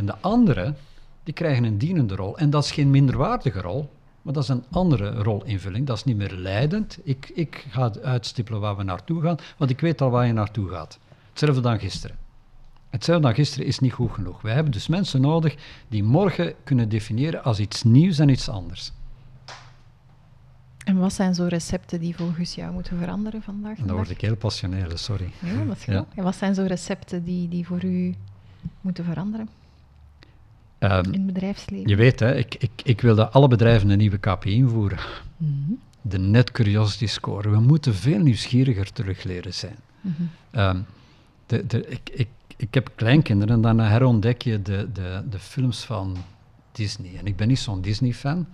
En 0.00 0.06
de 0.06 0.18
anderen, 0.20 0.76
die 1.22 1.34
krijgen 1.34 1.64
een 1.64 1.78
dienende 1.78 2.14
rol. 2.14 2.38
En 2.38 2.50
dat 2.50 2.64
is 2.64 2.70
geen 2.70 2.90
minderwaardige 2.90 3.60
rol, 3.60 3.90
maar 4.22 4.32
dat 4.32 4.42
is 4.42 4.48
een 4.48 4.64
andere 4.70 5.10
rolinvulling. 5.10 5.86
Dat 5.86 5.96
is 5.96 6.04
niet 6.04 6.16
meer 6.16 6.32
leidend. 6.32 6.98
Ik, 7.02 7.30
ik 7.34 7.66
ga 7.70 7.92
uitstippelen 8.02 8.60
waar 8.60 8.76
we 8.76 8.82
naartoe 8.82 9.22
gaan, 9.22 9.36
want 9.56 9.70
ik 9.70 9.80
weet 9.80 10.00
al 10.00 10.10
waar 10.10 10.26
je 10.26 10.32
naartoe 10.32 10.68
gaat. 10.68 10.98
Hetzelfde 11.28 11.60
dan 11.60 11.78
gisteren. 11.78 12.16
Hetzelfde 12.90 13.26
dan 13.26 13.34
gisteren 13.34 13.66
is 13.66 13.78
niet 13.78 13.92
goed 13.92 14.10
genoeg. 14.10 14.42
Wij 14.42 14.54
hebben 14.54 14.72
dus 14.72 14.88
mensen 14.88 15.20
nodig 15.20 15.54
die 15.88 16.02
morgen 16.02 16.54
kunnen 16.64 16.88
definiëren 16.88 17.44
als 17.44 17.58
iets 17.58 17.82
nieuws 17.82 18.18
en 18.18 18.28
iets 18.28 18.48
anders. 18.48 18.92
En 20.84 20.98
wat 20.98 21.12
zijn 21.12 21.34
zo 21.34 21.44
recepten 21.44 22.00
die 22.00 22.16
volgens 22.16 22.54
jou 22.54 22.72
moeten 22.72 22.98
veranderen 22.98 23.42
vandaag? 23.42 23.78
dan 23.78 23.96
word 23.96 24.10
ik 24.10 24.20
heel 24.20 24.36
passioneel, 24.36 24.96
sorry. 24.96 25.30
Ja, 25.38 25.64
dat 25.64 25.76
is 25.76 25.84
goed. 25.84 25.94
Ja. 25.94 26.06
En 26.14 26.24
wat 26.24 26.36
zijn 26.36 26.54
zo 26.54 26.62
recepten 26.62 27.24
die, 27.24 27.48
die 27.48 27.66
voor 27.66 27.84
u 27.84 28.14
moeten 28.80 29.04
veranderen 29.04 29.48
Ehm, 30.80 31.04
in 31.04 31.12
het 31.12 31.26
bedrijfsleven? 31.26 31.88
je 31.88 31.96
weet, 31.96 32.20
hè, 32.20 32.36
ik, 32.36 32.54
ik, 32.54 32.70
ik 32.82 33.00
wil 33.00 33.14
dat 33.14 33.32
alle 33.32 33.48
bedrijven 33.48 33.90
een 33.90 33.98
nieuwe 33.98 34.18
KPI 34.18 34.52
invoeren. 34.52 34.98
Mhm. 35.36 35.72
De 36.02 36.18
Net 36.18 36.50
Curiosity 36.50 37.06
Score. 37.06 37.50
We 37.50 37.60
moeten 37.60 37.94
veel 37.94 38.18
nieuwsgieriger 38.18 38.92
terug 38.92 39.22
leren 39.22 39.54
zijn. 39.54 39.76
Mm 40.00 40.84
de, 41.50 41.66
de, 41.66 41.86
ik, 41.86 42.10
ik, 42.12 42.28
ik 42.56 42.74
heb 42.74 42.90
kleinkinderen 42.94 43.54
en 43.54 43.60
dan 43.60 43.78
herontdek 43.78 44.42
je 44.42 44.62
de, 44.62 44.88
de, 44.92 45.22
de 45.30 45.38
films 45.38 45.84
van 45.84 46.16
Disney. 46.72 47.10
En 47.18 47.26
ik 47.26 47.36
ben 47.36 47.48
niet 47.48 47.58
zo'n 47.58 47.80
Disney-fan. 47.80 48.46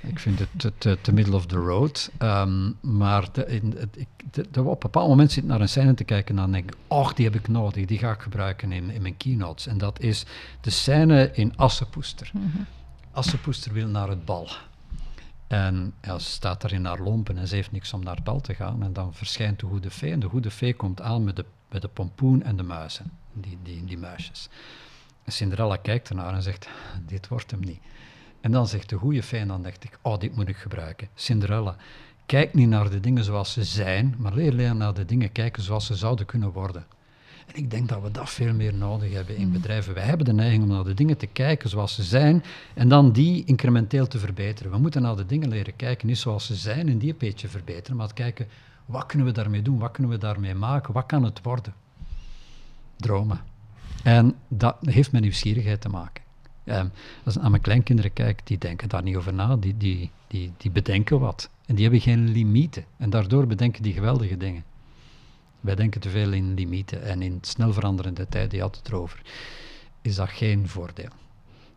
Ik 0.00 0.18
vind 0.18 0.38
het 0.38 0.48
te, 0.78 0.98
te, 1.00 1.12
middle 1.12 1.34
of 1.34 1.46
the 1.46 1.56
road. 1.56 2.10
Um, 2.18 2.76
maar 2.80 3.32
de, 3.32 3.46
in, 3.46 3.90
ik, 3.96 4.08
de, 4.30 4.60
op 4.60 4.66
een 4.66 4.78
bepaald 4.78 5.08
moment 5.08 5.32
zit 5.32 5.44
naar 5.44 5.60
een 5.60 5.68
scène 5.68 5.94
te 5.94 6.04
kijken 6.04 6.36
en 6.36 6.42
dan 6.42 6.52
denk 6.52 6.70
ik, 6.70 6.76
oh, 6.86 7.12
die 7.14 7.24
heb 7.24 7.34
ik 7.34 7.48
nodig, 7.48 7.84
die 7.84 7.98
ga 7.98 8.12
ik 8.12 8.20
gebruiken 8.20 8.72
in, 8.72 8.90
in 8.90 9.02
mijn 9.02 9.16
keynotes. 9.16 9.66
En 9.66 9.78
dat 9.78 10.00
is 10.00 10.26
de 10.60 10.70
scène 10.70 11.30
in 11.32 11.56
Assepoester. 11.56 12.30
Mm 12.32 12.66
Assepoester 13.12 13.72
wil 13.72 13.86
naar 13.86 14.08
het 14.08 14.24
bal. 14.24 14.48
En 15.46 15.94
ja, 16.02 16.18
ze 16.18 16.30
staat 16.30 16.60
daar 16.60 16.72
in 16.72 16.84
haar 16.84 17.00
lompen 17.00 17.38
en 17.38 17.48
ze 17.48 17.54
heeft 17.54 17.72
niks 17.72 17.92
om 17.92 18.02
naar 18.02 18.14
het 18.14 18.24
bal 18.24 18.40
te 18.40 18.54
gaan. 18.54 18.82
En 18.82 18.92
dan 18.92 19.14
verschijnt 19.14 19.60
de 19.60 19.66
goede 19.66 19.90
fee. 19.90 20.12
En 20.12 20.20
de 20.20 20.28
goede 20.28 20.50
fee 20.50 20.74
komt 20.74 21.00
aan 21.00 21.24
met 21.24 21.36
de, 21.36 21.44
met 21.70 21.82
de 21.82 21.88
pompoen 21.88 22.42
en 22.42 22.56
de 22.56 22.62
muizen, 22.62 23.10
die, 23.32 23.58
die, 23.62 23.84
die 23.84 23.98
muisjes. 23.98 24.48
En 25.24 25.32
Cinderella 25.32 25.76
kijkt 25.76 26.08
ernaar 26.08 26.34
en 26.34 26.42
zegt, 26.42 26.68
dit 27.06 27.28
wordt 27.28 27.50
hem 27.50 27.60
niet. 27.60 27.80
En 28.40 28.50
dan 28.50 28.66
zegt 28.66 28.88
de 28.88 28.96
goede 28.96 29.22
ik, 29.80 29.98
oh, 30.02 30.18
dit 30.18 30.36
moet 30.36 30.48
ik 30.48 30.56
gebruiken. 30.56 31.08
Cinderella, 31.14 31.76
kijk 32.26 32.54
niet 32.54 32.68
naar 32.68 32.90
de 32.90 33.00
dingen 33.00 33.24
zoals 33.24 33.52
ze 33.52 33.64
zijn, 33.64 34.14
maar 34.18 34.34
leer 34.34 34.52
leren 34.52 34.76
naar 34.76 34.94
de 34.94 35.04
dingen 35.04 35.32
kijken 35.32 35.62
zoals 35.62 35.86
ze 35.86 35.94
zouden 35.94 36.26
kunnen 36.26 36.52
worden. 36.52 36.86
En 37.46 37.54
ik 37.54 37.70
denk 37.70 37.88
dat 37.88 38.02
we 38.02 38.10
dat 38.10 38.30
veel 38.30 38.54
meer 38.54 38.74
nodig 38.74 39.12
hebben 39.12 39.36
in 39.36 39.46
mm. 39.46 39.52
bedrijven. 39.52 39.94
Wij 39.94 40.04
hebben 40.04 40.26
de 40.26 40.32
neiging 40.32 40.62
om 40.62 40.68
naar 40.68 40.84
de 40.84 40.94
dingen 40.94 41.16
te 41.16 41.26
kijken 41.26 41.68
zoals 41.68 41.94
ze 41.94 42.02
zijn 42.02 42.44
en 42.74 42.88
dan 42.88 43.12
die 43.12 43.44
incrementeel 43.44 44.06
te 44.06 44.18
verbeteren. 44.18 44.72
We 44.72 44.78
moeten 44.78 45.02
naar 45.02 45.16
de 45.16 45.26
dingen 45.26 45.48
leren 45.48 45.76
kijken, 45.76 46.06
niet 46.06 46.18
zoals 46.18 46.46
ze 46.46 46.54
zijn 46.54 46.88
en 46.88 46.98
die 46.98 47.10
een 47.10 47.18
beetje 47.18 47.48
verbeteren, 47.48 47.96
maar 47.96 48.12
kijken, 48.12 48.46
wat 48.86 49.06
kunnen 49.06 49.26
we 49.26 49.32
daarmee 49.32 49.62
doen, 49.62 49.78
wat 49.78 49.90
kunnen 49.90 50.12
we 50.12 50.18
daarmee 50.18 50.54
maken, 50.54 50.92
wat 50.92 51.06
kan 51.06 51.22
het 51.22 51.42
worden? 51.42 51.74
Dromen. 52.96 53.40
En 54.02 54.34
dat 54.48 54.76
heeft 54.80 55.12
met 55.12 55.22
nieuwsgierigheid 55.22 55.80
te 55.80 55.88
maken. 55.88 56.22
Um, 56.70 56.90
als 57.24 57.36
ik 57.36 57.40
naar 57.40 57.50
mijn 57.50 57.62
kleinkinderen 57.62 58.12
kijk, 58.12 58.40
die 58.44 58.58
denken 58.58 58.88
daar 58.88 59.02
niet 59.02 59.16
over 59.16 59.34
na, 59.34 59.56
die, 59.56 59.76
die, 59.76 60.10
die, 60.26 60.52
die 60.56 60.70
bedenken 60.70 61.20
wat. 61.20 61.50
En 61.66 61.74
die 61.74 61.84
hebben 61.84 62.00
geen 62.00 62.28
limieten. 62.28 62.84
En 62.96 63.10
daardoor 63.10 63.46
bedenken 63.46 63.82
die 63.82 63.92
geweldige 63.92 64.36
dingen. 64.36 64.64
Wij 65.60 65.74
denken 65.74 66.00
te 66.00 66.08
veel 66.10 66.32
in 66.32 66.54
limieten 66.54 67.02
en 67.02 67.22
in 67.22 67.38
snel 67.40 67.72
veranderende 67.72 68.26
tijd, 68.28 68.50
die 68.50 68.60
had 68.60 68.76
het 68.76 68.88
erover. 68.88 69.22
Is 70.02 70.14
dat 70.14 70.28
geen 70.28 70.68
voordeel? 70.68 71.10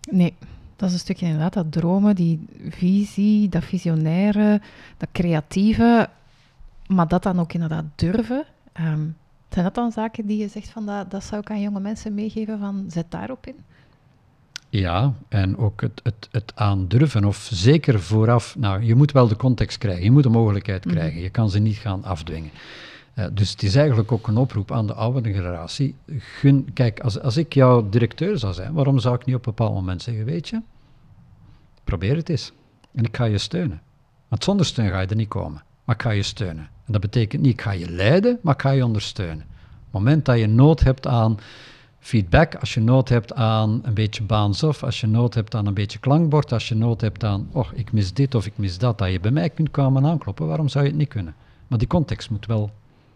Nee, 0.09 0.33
dat 0.75 0.87
is 0.87 0.93
een 0.93 1.01
stukje 1.01 1.25
inderdaad 1.25 1.53
dat 1.53 1.71
dromen, 1.71 2.15
die 2.15 2.45
visie, 2.69 3.49
dat 3.49 3.63
visionaire, 3.63 4.61
dat 4.97 5.09
creatieve, 5.11 6.09
maar 6.87 7.07
dat 7.07 7.23
dan 7.23 7.39
ook 7.39 7.53
inderdaad 7.53 7.85
durven. 7.95 8.45
Um, 8.79 9.17
zijn 9.49 9.65
dat 9.65 9.75
dan 9.75 9.91
zaken 9.91 10.25
die 10.25 10.37
je 10.37 10.47
zegt 10.47 10.69
van 10.69 10.85
dat, 10.85 11.11
dat 11.11 11.23
zou 11.23 11.41
ik 11.41 11.49
aan 11.49 11.61
jonge 11.61 11.79
mensen 11.79 12.13
meegeven 12.13 12.59
van 12.59 12.85
zet 12.87 13.11
daarop 13.11 13.47
in? 13.47 13.55
Ja, 14.71 15.13
en 15.27 15.57
ook 15.57 15.81
het, 15.81 16.01
het, 16.03 16.27
het 16.31 16.51
aandurven, 16.55 17.25
of 17.25 17.49
zeker 17.51 18.01
vooraf, 18.01 18.55
nou, 18.57 18.83
je 18.83 18.95
moet 18.95 19.11
wel 19.11 19.27
de 19.27 19.35
context 19.35 19.77
krijgen, 19.77 20.03
je 20.03 20.11
moet 20.11 20.23
de 20.23 20.29
mogelijkheid 20.29 20.85
mhm. 20.85 20.95
krijgen, 20.95 21.21
je 21.21 21.29
kan 21.29 21.49
ze 21.49 21.59
niet 21.59 21.75
gaan 21.75 22.03
afdwingen. 22.03 22.51
Uh, 23.15 23.25
dus 23.33 23.51
het 23.51 23.63
is 23.63 23.75
eigenlijk 23.75 24.11
ook 24.11 24.27
een 24.27 24.37
oproep 24.37 24.71
aan 24.71 24.87
de 24.87 24.93
oudere 24.93 25.33
generatie. 25.33 25.95
Gun, 26.17 26.73
kijk, 26.73 26.99
als, 26.99 27.19
als 27.19 27.37
ik 27.37 27.53
jouw 27.53 27.89
directeur 27.89 28.37
zou 28.37 28.53
zijn, 28.53 28.73
waarom 28.73 28.99
zou 28.99 29.15
ik 29.15 29.25
niet 29.25 29.35
op 29.35 29.45
een 29.45 29.53
bepaald 29.55 29.73
moment 29.73 30.01
zeggen, 30.01 30.25
weet 30.25 30.49
je, 30.49 30.61
probeer 31.83 32.15
het 32.15 32.29
eens. 32.29 32.51
En 32.93 33.03
ik 33.03 33.15
ga 33.17 33.23
je 33.23 33.37
steunen. 33.37 33.81
Want 34.27 34.43
zonder 34.43 34.65
steun 34.65 34.89
ga 34.89 34.99
je 34.99 35.07
er 35.07 35.15
niet 35.15 35.27
komen, 35.27 35.63
maar 35.83 35.95
ik 35.95 36.01
ga 36.01 36.09
je 36.09 36.23
steunen. 36.23 36.69
En 36.85 36.91
dat 36.91 37.01
betekent 37.01 37.41
niet, 37.41 37.53
ik 37.53 37.61
ga 37.61 37.71
je 37.71 37.89
leiden, 37.89 38.39
maar 38.41 38.53
ik 38.53 38.61
ga 38.61 38.69
je 38.69 38.85
ondersteunen. 38.85 39.45
Op 39.45 39.83
het 39.83 39.93
moment 39.93 40.25
dat 40.25 40.39
je 40.39 40.47
nood 40.47 40.79
hebt 40.79 41.07
aan 41.07 41.37
feedback, 42.01 42.55
als 42.55 42.73
je 42.73 42.79
nood 42.79 43.09
hebt 43.09 43.33
aan 43.33 43.79
een 43.83 43.93
beetje 43.93 44.23
baansof, 44.23 44.83
als 44.83 45.01
je 45.01 45.07
nood 45.07 45.33
hebt 45.33 45.55
aan 45.55 45.65
een 45.65 45.73
beetje 45.73 45.99
klankbord, 45.99 46.51
als 46.51 46.67
je 46.67 46.75
nood 46.75 47.01
hebt 47.01 47.23
aan, 47.23 47.49
oh, 47.51 47.67
ik 47.73 47.91
mis 47.91 48.13
dit 48.13 48.35
of 48.35 48.45
ik 48.45 48.53
mis 48.55 48.77
dat, 48.77 48.97
dat 48.97 49.11
je 49.11 49.19
bij 49.19 49.31
mij 49.31 49.49
kunt 49.49 49.71
komen 49.71 50.05
aankloppen, 50.05 50.47
waarom 50.47 50.69
zou 50.69 50.83
je 50.83 50.89
het 50.89 50.99
niet 50.99 51.09
kunnen? 51.09 51.35
Maar 51.67 51.79
die 51.79 51.87
context 51.87 52.29
moet 52.29 52.45
wel 52.45 52.71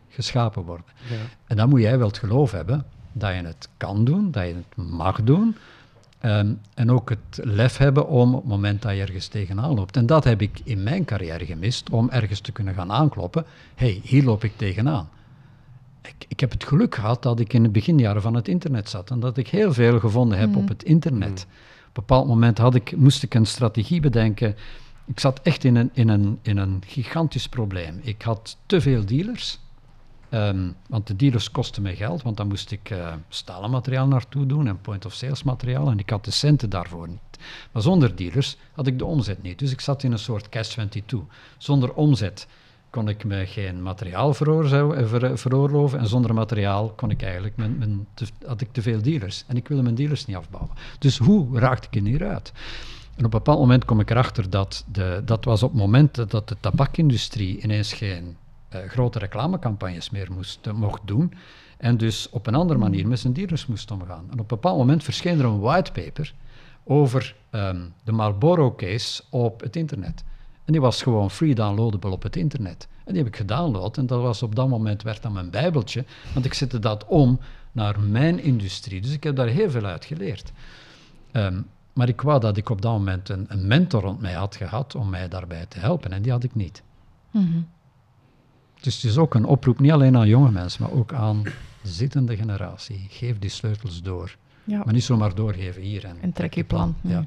geschapen 0.09 0.63
worden. 0.63 0.85
Ja. 1.09 1.15
En 1.47 1.55
dan 1.57 1.69
moet 1.69 1.81
jij 1.81 1.97
wel 1.97 2.07
het 2.07 2.17
geloof 2.17 2.51
hebben 2.51 2.85
dat 3.11 3.33
je 3.33 3.45
het 3.45 3.69
kan 3.77 4.05
doen, 4.05 4.31
dat 4.31 4.47
je 4.47 4.53
het 4.53 4.87
mag 4.89 5.23
doen. 5.23 5.55
Ehm, 6.19 6.53
en 6.73 6.91
ook 6.91 7.09
het 7.09 7.39
lef 7.43 7.77
hebben 7.77 8.07
om 8.07 8.33
op 8.33 8.41
het 8.41 8.49
moment 8.49 8.81
dat 8.81 8.95
je 8.95 9.01
ergens 9.01 9.27
tegenaan 9.27 9.73
loopt. 9.73 9.97
En 9.97 10.05
dat 10.05 10.23
heb 10.23 10.41
ik 10.41 10.61
in 10.63 10.83
mijn 10.83 11.05
carrière 11.05 11.45
gemist, 11.45 11.89
om 11.89 12.09
ergens 12.09 12.39
te 12.39 12.51
kunnen 12.51 12.73
gaan 12.73 12.91
aankloppen. 12.91 13.45
hey, 13.75 13.99
hier 14.03 14.23
loop 14.23 14.43
ik 14.43 14.57
tegenaan 14.57 15.09
ik, 16.07 16.25
ik, 16.27 16.39
heb 16.39 16.51
het 16.51 16.63
geluk 16.63 16.95
gehad 16.95 17.23
dat 17.23 17.39
ik 17.39 17.53
in 17.53 17.63
de 17.63 17.69
beginjaren 17.69 18.21
van 18.21 18.33
het 18.33 18.47
internet 18.47 18.89
zat 18.89 19.11
en 19.11 19.19
dat 19.19 19.37
ik 19.37 19.47
heel 19.47 19.73
veel 19.73 19.99
gevonden 19.99 20.37
heb 20.37 20.55
op 20.55 20.61
mm. 20.61 20.67
het 20.67 20.83
internet. 20.83 21.29
Mm. 21.29 21.53
Op 21.87 21.97
een 21.97 22.07
bepaald 22.07 22.27
moment 22.27 22.57
had 22.57 22.75
ik, 22.75 22.97
moest 22.97 23.23
ik 23.23 23.33
een 23.33 23.45
strategie 23.45 23.99
bedenken. 23.99 24.55
Ik 25.05 25.19
zat 25.19 25.39
echt 25.43 25.63
in 25.63 25.75
een, 25.75 25.89
in 25.93 26.09
een, 26.09 26.39
in 26.41 26.57
een 26.57 26.83
gigantisch 26.87 27.49
probleem. 27.49 27.99
Ik 28.01 28.21
had 28.21 28.57
te 28.65 28.81
veel 28.81 29.05
dealers. 29.05 29.59
Ehm, 30.29 30.71
want 30.87 31.07
de 31.07 31.15
dealers 31.15 31.51
kosten 31.51 31.81
mij 31.81 31.95
geld, 31.95 32.21
want 32.21 32.37
dan 32.37 32.47
moest 32.47 32.71
ik 32.71 32.89
uh, 32.89 33.13
stalen 33.29 33.69
materiaal 33.69 34.07
naartoe 34.07 34.45
doen 34.45 34.67
en 34.67 34.81
point-of-sales 34.81 35.43
materiaal 35.43 35.89
en 35.89 35.99
ik 35.99 36.09
had 36.09 36.25
de 36.25 36.31
centen 36.31 36.69
daarvoor 36.69 37.07
niet. 37.07 37.43
Maar 37.71 37.81
zonder 37.81 38.15
dealers 38.15 38.57
had 38.71 38.87
ik 38.87 38.97
de 38.99 39.05
omzet 39.05 39.41
niet. 39.41 39.59
Dus 39.59 39.71
ik 39.71 39.81
zat 39.81 40.03
in 40.03 40.11
een 40.11 40.19
soort 40.19 40.49
cash-22. 40.49 41.17
Zonder 41.57 41.93
omzet 41.93 42.47
kon 42.95 43.09
ik 43.09 43.23
me 43.23 43.45
geen 43.45 43.81
materiaal 43.81 44.33
veroorloven 44.33 45.99
en 45.99 46.07
zonder 46.07 46.33
materiaal 46.33 46.89
kon 46.89 47.09
ik 47.09 47.21
eigenlijk 47.21 47.55
mijn, 47.57 47.77
mijn 47.77 48.07
had 48.45 48.61
ik 48.61 48.71
te 48.71 48.81
veel 48.81 49.01
dealers. 49.01 49.43
En 49.47 49.55
ik 49.55 49.67
wilde 49.67 49.83
mijn 49.83 49.95
dealers 49.95 50.25
niet 50.25 50.35
afbouwen. 50.35 50.71
Dus 50.99 51.17
hoe 51.17 51.59
raakte 51.59 51.87
ik 51.91 51.95
er 51.95 52.07
hieruit? 52.07 52.51
En 53.15 53.17
op 53.17 53.23
een 53.23 53.29
bepaald 53.29 53.59
moment 53.59 53.85
kom 53.85 53.99
ik 53.99 54.09
erachter 54.09 54.49
dat, 54.49 54.85
de, 54.91 55.21
dat 55.25 55.45
was 55.45 55.63
op 55.63 55.71
het 55.71 55.79
moment 55.79 56.29
dat 56.31 56.47
de 56.47 56.57
tabakindustrie 56.59 57.61
ineens 57.61 57.93
geen 57.93 58.37
uh, 58.73 58.79
grote 58.87 59.19
reclamecampagnes 59.19 60.09
meer 60.09 60.31
moest, 60.31 60.67
uh, 60.67 60.73
mocht 60.73 61.01
doen. 61.05 61.33
En 61.77 61.97
dus 61.97 62.29
op 62.29 62.47
een 62.47 62.55
andere 62.55 62.79
manier 62.79 63.07
met 63.07 63.19
zijn 63.19 63.33
dealers 63.33 63.65
moest 63.65 63.91
omgaan. 63.91 64.25
En 64.25 64.33
op 64.33 64.39
een 64.39 64.45
bepaald 64.47 64.77
moment 64.77 65.03
verscheen 65.03 65.39
er 65.39 65.45
een 65.45 65.59
whitepaper 65.59 66.33
over 66.83 67.35
um, 67.51 67.93
de 68.03 68.11
Marlboro 68.11 68.75
case 68.75 69.23
op 69.29 69.61
het 69.61 69.75
internet. 69.75 70.23
En 70.65 70.71
die 70.71 70.81
was 70.81 71.01
gewoon 71.01 71.31
free 71.31 71.55
downloadable 71.55 72.09
op 72.09 72.23
het 72.23 72.35
internet. 72.35 72.87
En 73.03 73.13
die 73.13 73.23
heb 73.23 73.31
ik 73.31 73.35
gedownload 73.35 73.97
en 73.97 74.05
dat 74.05 74.21
was 74.21 74.43
op 74.43 74.55
dat 74.55 74.69
moment 74.69 75.01
werd 75.01 75.21
dan 75.21 75.33
mijn 75.33 75.49
bijbeltje, 75.49 76.05
want 76.33 76.45
ik 76.45 76.53
zette 76.53 76.79
dat 76.79 77.05
om 77.05 77.39
naar 77.71 77.99
mijn 77.99 78.39
industrie. 78.39 79.01
Dus 79.01 79.11
ik 79.11 79.23
heb 79.23 79.35
daar 79.35 79.47
heel 79.47 79.69
veel 79.69 79.85
uit 79.85 80.05
geleerd. 80.05 80.51
Ehm, 81.31 81.61
maar 81.93 82.09
ik 82.09 82.21
wou 82.21 82.39
dat 82.39 82.57
ik 82.57 82.69
op 82.69 82.81
dat 82.81 82.91
moment 82.91 83.29
een, 83.29 83.45
een, 83.47 83.67
mentor 83.67 84.01
rond 84.01 84.21
mij 84.21 84.33
had 84.33 84.55
gehad 84.55 84.95
om 84.95 85.09
mij 85.09 85.27
daarbij 85.27 85.65
te 85.65 85.79
helpen 85.79 86.11
en 86.11 86.21
die 86.21 86.31
had 86.31 86.43
ik 86.43 86.55
niet. 86.55 86.83
Mhm. 87.31 87.59
Dus 88.81 88.95
het 88.95 89.11
is 89.11 89.17
ook 89.17 89.33
een 89.33 89.45
oproep, 89.45 89.79
niet 89.79 89.91
alleen 89.91 90.17
aan 90.17 90.27
jonge 90.27 90.51
mensen, 90.51 90.83
maar 90.83 90.91
ook 90.91 91.13
aan 91.13 91.43
de 91.43 91.51
zittende 91.83 92.35
generatie. 92.35 93.05
Geef 93.09 93.39
die 93.39 93.49
sleutels 93.49 94.01
door. 94.01 94.35
Ja. 94.63 94.81
Maar 94.83 94.93
niet 94.93 95.03
zomaar 95.03 95.35
doorgeven 95.35 95.81
hier. 95.81 96.05
En, 96.05 96.17
en 96.21 96.33
trek 96.33 96.53
je 96.53 96.63
plan. 96.63 96.95
Ja. 97.01 97.25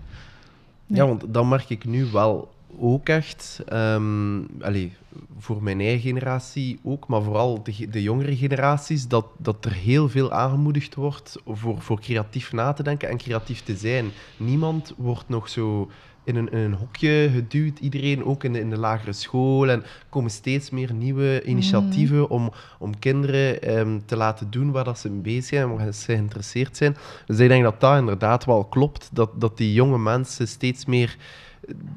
ja, 0.87 1.07
want 1.07 1.25
dan 1.29 1.49
merk 1.49 1.71
ik 1.71 1.85
nu 1.85 2.05
wel 2.05 2.51
ook 2.77 3.09
echt, 3.09 3.63
um, 3.73 4.47
allez, 4.61 4.91
voor 5.39 5.63
mijn 5.63 5.81
eigen 5.81 6.01
generatie 6.01 6.79
ook, 6.83 7.07
maar 7.07 7.23
vooral 7.23 7.63
de, 7.63 7.89
de 7.89 8.03
jongere 8.03 8.37
generaties, 8.37 9.09
dat, 9.09 9.27
dat 9.37 9.65
er 9.65 9.73
heel 9.73 10.09
veel 10.09 10.33
aangemoedigd 10.33 10.95
wordt 10.95 11.37
voor, 11.47 11.81
voor 11.83 12.01
creatief 12.01 12.53
na 12.53 12.73
te 12.73 12.83
denken 12.83 13.09
en 13.09 13.17
creatief 13.17 13.63
te 13.63 13.77
zijn. 13.77 14.11
Niemand 14.37 14.95
wordt 14.97 15.29
nog 15.29 15.49
zo 15.49 15.91
in 16.29 16.37
een, 16.37 16.51
in 16.51 16.59
een 16.59 16.75
hokje 16.75 17.31
geduwd, 17.35 17.79
iedereen 17.79 18.25
ook 18.25 18.45
in 18.45 18.53
de, 18.53 18.61
in 18.61 18.71
de 18.71 18.79
lagere 18.79 19.13
school. 19.13 19.71
En 19.71 19.83
er 19.83 20.07
komen 20.09 20.31
steeds 20.31 20.71
meer 20.71 20.93
nieuwe 20.93 21.43
initiatieven 21.45 22.21
mhm. 22.21 22.33
om, 22.33 22.53
om 22.79 22.99
kinderen 22.99 23.79
um, 23.79 24.03
te 24.07 24.17
laten 24.17 24.51
doen 24.51 24.71
waar 24.71 24.85
dat 24.85 24.99
ze 24.99 25.11
mee 25.11 25.21
bezig 25.21 25.45
zijn 25.45 25.63
en 25.63 25.77
waar 25.77 25.93
ze 25.93 26.05
geïnteresseerd 26.05 26.77
zijn. 26.77 26.97
Dus 27.27 27.39
ik 27.39 27.49
denk 27.49 27.63
dat 27.63 27.81
dat 27.81 27.99
inderdaad 27.99 28.45
wel 28.45 28.65
klopt, 28.65 29.09
dat, 29.13 29.41
dat 29.41 29.57
die 29.57 29.73
jonge 29.73 29.99
mensen 29.99 30.49
steeds 30.49 30.85
meer 30.85 31.17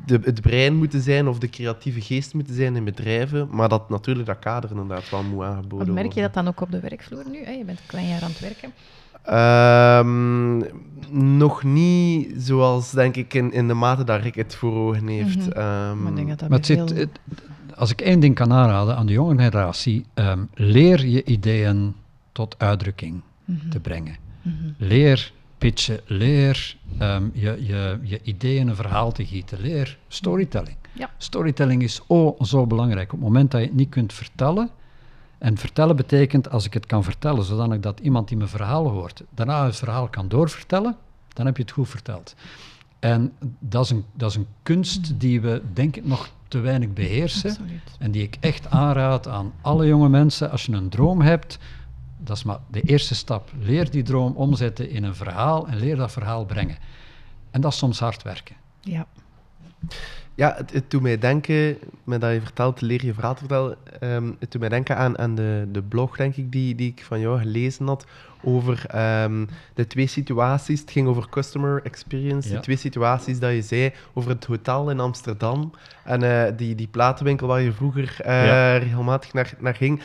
de, 0.05 0.19
het 0.23 0.41
brein 0.41 0.75
moeten 0.75 1.01
zijn 1.01 1.27
of 1.27 1.39
de 1.39 1.49
creatieve 1.49 2.01
geest 2.01 2.33
moeten 2.33 2.55
zijn 2.55 2.75
in 2.75 2.83
bedrijven, 2.83 3.47
maar 3.51 3.69
dat 3.69 3.89
natuurlijk 3.89 4.27
dat 4.27 4.39
kader 4.39 4.69
inderdaad 4.69 5.09
wel 5.09 5.23
moet 5.23 5.43
aangeboden 5.43 5.69
worden. 5.69 5.93
Merk 5.93 6.13
je 6.13 6.21
dat 6.21 6.33
dan 6.33 6.47
ook 6.47 6.61
op 6.61 6.71
de 6.71 6.79
werkvloer 6.79 7.23
nu? 7.31 7.43
Hè? 7.43 7.51
Je 7.51 7.65
bent 7.65 7.79
een 7.79 7.85
klein 7.87 8.07
jaar 8.07 8.21
aan 8.21 8.31
het 8.31 8.39
werken. 8.39 8.71
Um, 9.29 10.63
nog 11.39 11.63
niet 11.63 12.33
zoals, 12.37 12.91
denk 12.91 13.15
ik, 13.15 13.33
in, 13.33 13.51
in 13.51 13.67
de 13.67 13.73
mate 13.73 14.03
dat 14.03 14.25
ik 14.25 14.35
het 14.35 14.55
voor 14.55 14.73
ogen 14.73 15.07
heeft. 15.07 15.35
Mm 15.35 15.51
-hmm. 15.51 16.05
um, 16.07 16.25
maar, 16.25 16.35
dat 16.37 16.49
maar 16.49 16.65
zit, 16.65 17.09
als 17.75 17.91
ik 17.91 18.01
één 18.01 18.19
ding 18.19 18.35
kan 18.35 18.53
aanraden 18.53 18.95
aan 18.95 19.05
de 19.05 19.13
jonge 19.13 19.35
generatie, 19.35 20.05
um, 20.13 20.49
leer 20.53 21.05
je 21.05 21.23
ideeën 21.23 21.95
tot 22.31 22.55
uitdrukking 22.57 23.21
mhm. 23.45 23.69
te 23.69 23.79
brengen. 23.79 24.15
Mhm. 24.41 24.53
Leer 24.77 25.31
pitchen, 25.61 25.99
leer 26.05 26.75
um, 27.01 27.31
je, 27.33 27.65
je, 27.65 27.99
je 28.01 28.19
ideeën 28.23 28.67
een 28.67 28.75
verhaal 28.75 29.11
te 29.11 29.25
gieten, 29.25 29.61
leer 29.61 29.97
storytelling. 30.07 30.77
Ja. 30.93 31.09
Storytelling 31.17 31.83
is 31.83 32.01
oh 32.07 32.41
zo 32.41 32.67
belangrijk. 32.67 33.13
Op 33.13 33.19
het 33.19 33.27
moment 33.27 33.51
dat 33.51 33.61
je 33.61 33.67
het 33.67 33.75
niet 33.75 33.89
kunt 33.89 34.13
vertellen 34.13 34.69
En 35.37 35.57
vertellen 35.57 35.95
betekent, 35.95 36.49
als 36.49 36.65
ik 36.65 36.73
het 36.73 36.85
kan 36.85 37.03
vertellen, 37.03 37.43
zodanig 37.43 37.79
dat 37.79 37.99
iemand 37.99 38.27
die 38.27 38.37
mijn 38.37 38.49
verhaal 38.49 38.87
hoort, 38.87 39.23
daarna 39.29 39.65
het 39.65 39.75
verhaal 39.75 40.07
kan 40.09 40.27
doorvertellen, 40.27 40.95
dan 41.33 41.45
heb 41.45 41.57
je 41.57 41.61
het 41.61 41.71
goed 41.71 41.89
verteld. 41.89 42.35
En 42.99 43.33
dat 43.59 43.83
is 43.83 43.89
een, 43.89 44.05
dat 44.13 44.29
is 44.29 44.35
een 44.35 44.47
kunst 44.63 45.11
mm. 45.11 45.17
die 45.17 45.41
we, 45.41 45.61
denk 45.73 45.95
ik, 45.95 46.05
nog 46.05 46.29
te 46.47 46.59
weinig 46.59 46.93
beheersen. 46.93 47.49
Absoluut. 47.49 47.81
En 47.99 48.11
die 48.11 48.23
ik 48.23 48.37
echt 48.39 48.69
aanraad 48.69 49.27
aan 49.27 49.53
alle 49.61 49.87
jonge 49.87 50.09
mensen. 50.09 50.51
Als 50.51 50.65
je 50.65 50.71
een 50.71 50.89
droom 50.89 51.21
hebt, 51.21 51.57
dat 52.23 52.37
is 52.37 52.43
maar 52.43 52.59
de 52.67 52.81
eerste 52.81 53.15
stap. 53.15 53.51
Leer 53.59 53.91
die 53.91 54.03
droom 54.03 54.35
omzetten 54.35 54.89
in 54.89 55.03
een 55.03 55.15
verhaal 55.15 55.67
en 55.67 55.77
leer 55.77 55.95
dat 55.95 56.11
verhaal 56.11 56.45
brengen. 56.45 56.77
En 57.51 57.61
dat 57.61 57.71
is 57.71 57.77
soms 57.77 57.99
hard 57.99 58.23
werken. 58.23 58.55
Ja. 58.81 59.07
Ja, 60.35 60.53
het, 60.57 60.73
het 60.73 60.91
doet 60.91 61.01
mij 61.01 61.17
denken, 61.17 61.77
met 62.03 62.21
dat 62.21 62.33
je 62.33 62.41
vertelt, 62.41 62.81
leer 62.81 63.05
je 63.05 63.13
verhaal 63.13 63.33
te 63.33 63.39
vertellen, 63.39 63.77
um, 64.01 64.35
het 64.39 64.51
doet 64.51 64.61
mij 64.61 64.69
denken 64.69 64.97
aan, 64.97 65.17
aan 65.17 65.35
de, 65.35 65.67
de 65.71 65.81
blog, 65.81 66.17
denk 66.17 66.35
ik, 66.35 66.51
die, 66.51 66.75
die 66.75 66.91
ik 66.91 67.03
van 67.03 67.19
jou 67.19 67.39
gelezen 67.39 67.87
had, 67.87 68.05
over 68.43 68.85
ehm, 68.87 69.45
de 69.73 69.87
twee 69.87 70.07
situaties. 70.07 70.79
Het 70.79 70.91
ging 70.91 71.07
over 71.07 71.29
customer 71.29 71.81
experience, 71.83 72.49
de 72.49 72.59
twee 72.59 72.75
situaties 72.75 73.39
dat 73.39 73.51
je 73.51 73.61
zei 73.61 73.93
over 74.13 74.29
het 74.29 74.45
hotel 74.45 74.89
in 74.89 74.99
Amsterdam 74.99 75.71
en 76.03 76.23
uh, 76.23 76.43
die, 76.57 76.75
die 76.75 76.87
platenwinkel 76.87 77.47
waar 77.47 77.61
je 77.61 77.71
vroeger 77.71 78.17
uh, 78.25 78.77
regelmatig 78.77 79.33
naar, 79.33 79.53
naar 79.59 79.75
ging. 79.75 80.01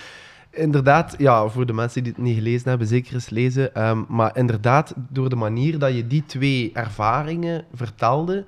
Inderdaad, 0.57 1.14
ja, 1.18 1.48
voor 1.48 1.66
de 1.66 1.72
mensen 1.72 2.02
die 2.02 2.12
het 2.12 2.22
niet 2.22 2.36
gelezen 2.36 2.68
hebben, 2.68 2.86
zeker 2.86 3.14
eens 3.14 3.30
lezen. 3.30 3.88
Um, 3.88 4.04
maar 4.09 4.36
inderdaad, 4.36 4.94
door 5.09 5.28
de 5.28 5.36
manier 5.36 5.78
dat 5.78 5.94
je 5.94 6.07
die 6.07 6.24
twee 6.26 6.70
ervaringen 6.72 7.64
vertelde, 7.74 8.44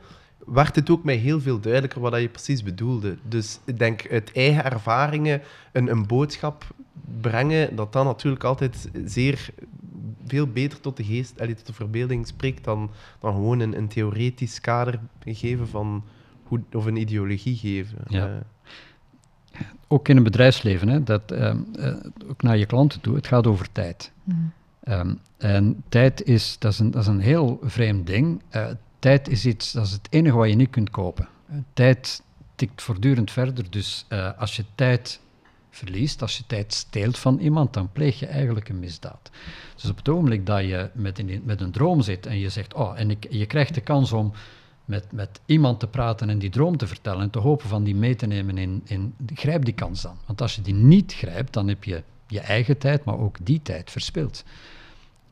werd 0.47 0.77
het 0.77 0.91
ook 0.91 1.05
mij 1.05 1.15
heel 1.15 1.41
veel 1.41 1.61
duidelijker 1.61 2.01
wat 2.01 2.21
je 2.21 2.29
precies 2.29 2.63
bedoelde. 2.63 3.17
Dus 3.29 3.61
ik 3.65 3.79
denk, 3.79 4.11
uit 4.11 4.33
eigen 4.33 4.65
ervaringen 4.65 5.43
een, 5.73 5.91
een 5.91 6.07
boodschap 6.07 6.65
brengen, 7.21 7.77
dat 7.77 7.93
dan 7.93 8.07
natuurlijk 8.07 8.45
altijd 8.45 8.91
zeer 9.05 9.51
veel 10.27 10.47
beter 10.47 10.81
tot 10.81 10.97
de 10.97 11.05
geest, 11.05 11.41
allee, 11.41 11.55
tot 11.55 11.67
de 11.67 11.73
verbeelding 11.73 12.27
spreekt 12.27 12.65
dan, 12.65 12.91
dan 13.21 13.33
gewoon 13.33 13.61
een, 13.61 13.77
een 13.77 13.89
theoretisch 13.89 14.61
kader 14.61 15.01
geven 15.25 15.69
van 15.69 16.05
hoe, 16.43 16.61
of 16.73 16.85
een 16.85 16.97
ideologie 16.97 17.57
geven. 17.57 17.99
Ja. 18.09 18.27
Uh, 18.27 18.35
ook 19.89 20.09
in 20.09 20.17
een 20.17 20.23
bedrijfsleven, 20.23 20.89
hè, 20.89 21.03
dat, 21.03 21.33
ehm, 21.33 21.59
eh, 21.79 21.95
ook 22.31 22.43
naar 22.43 22.57
je 22.57 22.67
klanten 22.67 23.01
toe, 23.01 23.15
het 23.15 23.27
gaat 23.27 23.47
over 23.47 23.73
tijd. 23.73 24.13
Mm. 24.25 24.53
Um, 24.89 25.21
en 25.39 25.83
tijd 25.89 26.23
is, 26.23 26.57
dat 26.59 26.73
is, 26.73 26.79
een, 26.79 26.91
dat 26.91 27.03
is 27.03 27.09
een 27.09 27.21
heel 27.21 27.59
vreemd 27.63 28.07
ding. 28.07 28.43
Uh, 28.57 28.67
tijd 28.99 29.29
is 29.29 29.47
iets, 29.47 29.73
dat 29.73 29.87
is 29.87 29.93
het 29.93 30.07
enige 30.11 30.37
wat 30.37 30.49
je 30.49 30.55
niet 30.55 30.71
kunt 30.71 30.91
kopen. 30.91 31.29
tijd 31.73 32.23
tikt 32.55 32.83
voortdurend 32.83 33.31
verder, 33.31 33.71
dus 33.71 34.07
uh, 34.09 34.31
als 34.39 34.57
je 34.57 34.65
tijd 34.75 35.21
verliest, 35.71 36.23
als 36.23 36.37
je 36.37 36.45
tijd 36.47 36.75
steelt 36.75 37.19
van 37.19 37.39
iemand, 37.39 37.73
dan 37.73 37.93
pleeg 37.93 38.19
je 38.19 38.27
eigenlijk 38.27 38.69
een 38.69 38.79
misdaad. 38.79 39.31
Dus 39.75 39.91
op 39.91 39.97
het 39.97 40.09
ogenblik 40.09 40.47
dat 40.47 40.61
je 40.61 40.91
met 40.95 41.19
een, 41.19 41.43
met 41.45 41.61
een 41.61 41.71
droom 41.71 42.01
zit 42.01 42.27
en 42.27 42.39
je 42.39 42.49
zegt, 42.49 42.75
oh, 42.75 43.01
en 43.01 43.11
ik, 43.11 43.27
je 43.31 43.47
krijgt 43.47 43.75
de 43.75 43.81
kans 43.81 44.13
om 44.13 44.33
met, 44.89 45.13
met 45.13 45.41
iemand 45.47 45.81
te 45.81 45.87
praten 45.87 46.31
en 46.31 46.39
die 46.39 46.51
droom 46.51 46.77
te 46.77 46.87
vertellen 46.87 47.23
en 47.23 47.31
te 47.31 47.39
hopen 47.39 47.69
van 47.69 47.85
die 47.85 47.95
mee 47.95 48.15
te 48.15 48.27
nemen 48.27 48.59
in, 48.59 48.83
in, 48.85 49.15
grijp 49.35 49.65
die 49.65 49.75
kans 49.75 50.03
dan. 50.03 50.17
Want 50.27 50.41
als 50.41 50.55
je 50.55 50.63
die 50.63 50.75
niet 50.75 51.13
grijpt, 51.13 51.53
dan 51.53 51.69
heb 51.69 51.85
je 51.85 52.03
je 52.27 52.41
eigen 52.41 52.79
tijd, 52.79 53.05
maar 53.05 53.19
ook 53.19 53.37
die 53.43 53.63
tijd 53.63 53.91
verspild. 53.91 54.45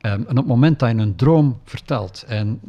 Um, 0.00 0.12
en 0.12 0.28
op 0.30 0.36
het 0.36 0.46
moment 0.46 0.78
dat 0.78 0.90
je 0.90 0.96
een 0.96 1.16
droom 1.16 1.60
vertelt 1.64 2.22
en 2.22 2.60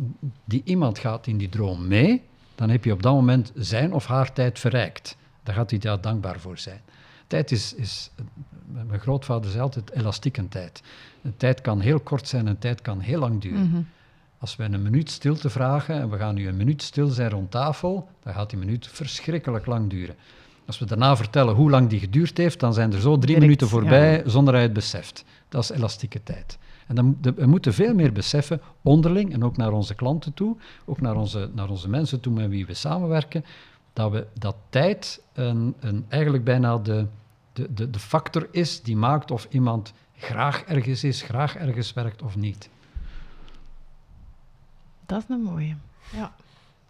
die 0.46 0.62
iemand 0.64 1.00
gaat 1.00 1.28
in 1.28 1.38
die 1.38 1.50
droom 1.50 1.88
mee, 1.88 2.22
dan 2.56 2.70
heb 2.70 2.84
je 2.84 2.92
op 2.92 3.04
dat 3.04 3.14
moment 3.14 3.52
zijn 3.56 3.94
of 3.94 4.06
haar 4.06 4.34
tijd 4.34 4.60
verrijkt. 4.60 5.18
Daar 5.44 5.56
gaat 5.56 5.70
hij 5.70 5.80
daar 5.80 6.02
dankbaar 6.02 6.40
voor 6.40 6.58
zijn. 6.58 6.82
Tijd 7.28 7.52
is, 7.52 7.74
is 7.74 8.12
mijn 8.66 9.00
grootvader 9.00 9.52
zei 9.52 9.64
altijd, 9.64 9.92
elastieke 9.92 10.48
tijd. 10.48 10.82
Een 11.22 11.38
tijd 11.38 11.62
kan 11.62 11.80
heel 11.80 12.00
kort 12.00 12.28
zijn 12.28 12.48
en 12.48 12.60
tijd 12.60 12.82
kan 12.82 13.00
heel 13.00 13.20
lang 13.20 13.42
duren. 13.42 13.70
Mhm. 13.70 13.82
Als 14.40 14.56
wij 14.56 14.70
een 14.72 14.82
minuut 14.82 15.10
stilte 15.12 15.50
vragen 15.50 15.96
en 15.96 16.10
we 16.10 16.18
gaan 16.18 16.36
nu 16.36 16.48
een 16.48 16.58
minuut 16.58 16.82
stil 16.82 17.08
zijn 17.08 17.30
rond 17.30 17.52
tafel, 17.52 18.10
dan 18.24 18.34
gaat 18.34 18.50
die 18.50 18.60
minuut 18.60 18.88
verschrikkelijk 18.88 19.66
lang 19.66 19.90
duren. 19.90 20.16
Als 20.66 20.80
we 20.80 20.86
daarna 20.86 21.16
vertellen 21.16 21.56
hoe 21.56 21.70
lang 21.70 21.90
die 21.90 22.00
geduurd 22.00 22.38
heeft, 22.38 22.60
dan 22.60 22.74
zijn 22.74 22.94
er 22.94 23.02
zo 23.02 23.18
drie 23.18 23.40
minuten 23.40 23.68
voorbij 23.68 24.24
zonder 24.26 24.54
dat 24.54 24.62
je 24.62 24.68
het 24.68 24.78
beseft. 24.78 25.26
Dat 25.50 25.64
is 25.64 25.70
elastieke 25.70 26.24
tijd. 26.24 26.58
En 26.88 26.96
dan, 26.96 27.18
we 27.36 27.46
moeten 27.46 27.74
veel 27.74 27.94
meer 27.94 28.12
beseffen, 28.12 28.62
onderling 28.82 29.34
en 29.34 29.44
ook 29.44 29.58
naar 29.58 29.72
onze 29.72 29.96
klanten 29.96 30.34
toe, 30.34 30.58
ook 30.86 31.02
naar 31.02 31.16
onze, 31.16 31.50
naar 31.54 31.70
onze 31.70 31.90
mensen 31.90 32.20
toe 32.20 32.34
met 32.34 32.50
wie 32.50 32.66
we 32.66 32.74
samenwerken, 32.74 33.46
dat, 33.94 34.12
we, 34.12 34.28
dat 34.34 34.56
tijd 34.70 35.22
een, 35.34 35.76
een, 35.80 36.06
eigenlijk 36.08 36.44
bijna 36.44 36.78
de, 36.78 37.06
de, 37.54 37.74
de, 37.74 37.90
de 37.90 38.00
factor 38.00 38.48
is 38.52 38.82
die 38.82 38.96
maakt 38.96 39.32
of 39.32 39.48
iemand 39.50 39.94
graag 40.16 40.64
ergens 40.64 41.04
is, 41.04 41.22
graag 41.22 41.56
ergens 41.56 41.94
werkt 41.94 42.22
of 42.22 42.36
niet. 42.36 42.70
Dat 45.08 45.24
is 45.24 45.26
een 45.30 45.42
mooie. 45.42 45.76
Ja. 46.12 46.36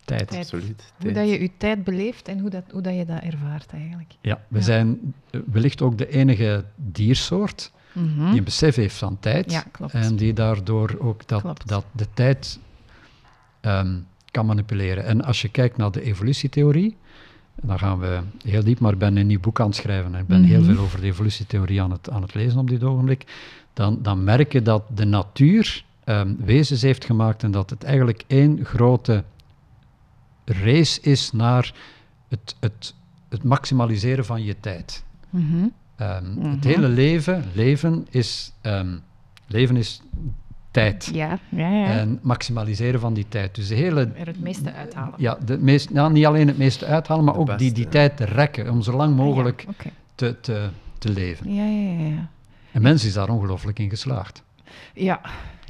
Tijd. 0.05 0.35
Absoluut. 0.35 0.93
Hoe 1.01 1.11
dat 1.11 1.29
je 1.29 1.41
je 1.41 1.51
tijd 1.57 1.83
beleeft 1.83 2.27
en 2.27 2.39
hoe, 2.39 2.49
dat, 2.49 2.63
hoe 2.71 2.81
dat 2.81 2.95
je 2.95 3.05
dat 3.05 3.21
ervaart 3.21 3.71
eigenlijk. 3.71 4.13
Ja, 4.21 4.41
we 4.47 4.61
zijn 4.61 5.13
wellicht 5.45 5.81
ook 5.81 5.97
de 5.97 6.09
enige 6.09 6.65
diersoort 6.75 7.71
mhm. 7.91 8.29
die 8.29 8.37
een 8.37 8.43
besef 8.43 8.75
heeft 8.75 8.95
van 8.95 9.19
tijd. 9.19 9.51
Ja, 9.51 9.63
klopt. 9.71 9.93
En 9.93 10.15
die 10.15 10.33
daardoor 10.33 10.97
ook 10.99 11.27
dat, 11.27 11.61
dat 11.65 11.85
de 11.91 12.07
tijd 12.13 12.59
um, 13.61 14.07
kan 14.31 14.45
manipuleren. 14.45 15.05
En 15.05 15.23
als 15.23 15.41
je 15.41 15.49
kijkt 15.49 15.77
naar 15.77 15.91
de 15.91 16.01
evolutietheorie, 16.01 16.97
dan 17.61 17.79
gaan 17.79 17.99
we 17.99 18.19
heel 18.43 18.63
diep, 18.63 18.79
maar 18.79 18.93
ik 18.93 18.99
ben 18.99 19.17
een 19.17 19.27
nieuw 19.27 19.39
boek 19.39 19.59
aan 19.59 19.67
het 19.67 19.75
schrijven 19.75 20.15
en 20.15 20.21
ik 20.21 20.27
ben 20.27 20.43
heel 20.43 20.61
mhm. 20.61 20.73
veel 20.73 20.83
over 20.83 21.01
de 21.01 21.07
evolutietheorie 21.07 21.81
aan 21.81 21.91
het, 21.91 22.09
aan 22.09 22.21
het 22.21 22.33
lezen 22.33 22.59
op 22.59 22.69
dit 22.69 22.83
ogenblik, 22.83 23.25
dan, 23.73 23.99
dan 24.01 24.23
merk 24.23 24.51
je 24.51 24.61
dat 24.61 24.83
de 24.95 25.05
natuur 25.05 25.85
um, 26.09 26.37
wezens 26.39 26.81
heeft 26.81 27.05
gemaakt 27.05 27.43
en 27.43 27.51
dat 27.51 27.69
het 27.69 27.83
eigenlijk 27.83 28.23
één 28.27 28.65
grote 28.65 29.23
race 30.45 31.01
is 31.01 31.31
naar 31.31 31.73
het, 32.27 32.55
het, 32.59 32.95
het 33.29 33.43
maximaliseren 33.43 34.25
van 34.25 34.43
je 34.43 34.55
tijd. 34.59 35.03
Mhm. 35.29 35.67
Ehm, 35.95 36.25
het 36.25 36.35
mhm. 36.35 36.67
hele 36.67 36.87
leven, 36.87 37.43
leven 37.53 38.07
is, 38.09 38.53
leven 39.47 39.77
is 39.77 40.01
tijd. 40.71 41.09
Ja, 41.13 41.39
ja, 41.49 41.69
ja. 41.69 41.85
En 41.85 42.19
maximaliseren 42.21 42.99
van 42.99 43.13
die 43.13 43.25
tijd. 43.29 43.55
Dus 43.55 43.67
de 43.67 43.75
hele... 43.75 44.11
Er 44.15 44.27
het 44.27 44.39
meeste 44.39 44.73
uithalen. 44.73 45.13
Ja, 45.17 45.37
de 45.45 45.57
meest, 45.57 45.89
nou, 45.89 46.11
niet 46.11 46.25
alleen 46.25 46.47
het 46.47 46.57
meeste 46.57 46.85
uithalen, 46.85 47.23
maar 47.23 47.35
ook 47.35 47.57
die, 47.57 47.71
die 47.71 47.87
tijd 47.87 48.17
te 48.17 48.25
rekken, 48.25 48.69
om 48.69 48.81
zo 48.81 48.95
lang 48.95 49.11
ah, 49.11 49.17
mogelijk 49.17 49.65
te, 50.15 50.39
te, 50.39 50.69
te 50.97 51.09
leven. 51.09 51.53
Ja, 51.53 51.65
ja, 51.65 52.07
ja. 52.07 52.29
En 52.71 52.81
mens 52.81 53.05
is 53.05 53.13
daar 53.13 53.29
ongelooflijk 53.29 53.79
in 53.79 53.89
geslaagd. 53.89 54.43
Ja, 54.93 55.21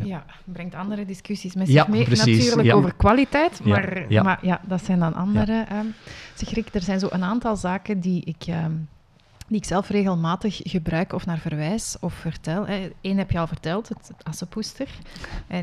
ja. 0.03 0.25
brengt 0.43 0.75
andere 0.75 1.05
discussies 1.05 1.55
met 1.55 1.67
zich 1.67 1.87
mee. 1.87 2.07
Natuurlijk 2.09 2.73
over 2.73 2.93
kwaliteit, 2.93 3.63
maar 3.63 4.11
ja, 4.11 4.23
maar 4.23 4.39
ja, 4.41 4.61
dat 4.67 4.83
zijn 4.83 4.99
dan 4.99 5.13
andere. 5.13 5.65
Um, 5.73 5.93
zeg 6.33 6.49
Rick, 6.49 6.73
er 6.73 6.81
zijn 6.81 6.99
zo 6.99 7.07
een 7.09 7.23
aantal 7.23 7.55
zaken 7.55 7.99
die 7.99 8.23
ik... 8.25 8.47
Um, 8.47 8.87
die 9.49 9.57
ik 9.57 9.65
zelf 9.65 9.89
regelmatig 9.89 10.59
gebruik 10.63 11.13
of 11.13 11.25
naar 11.25 11.37
verwijs 11.37 11.97
of 11.99 12.13
vertel. 12.13 12.65
Eén 13.01 13.17
heb 13.17 13.31
je 13.31 13.39
al 13.39 13.47
verteld, 13.47 13.89
het, 13.89 14.07
het 14.07 14.23
assenpoester. 14.23 14.87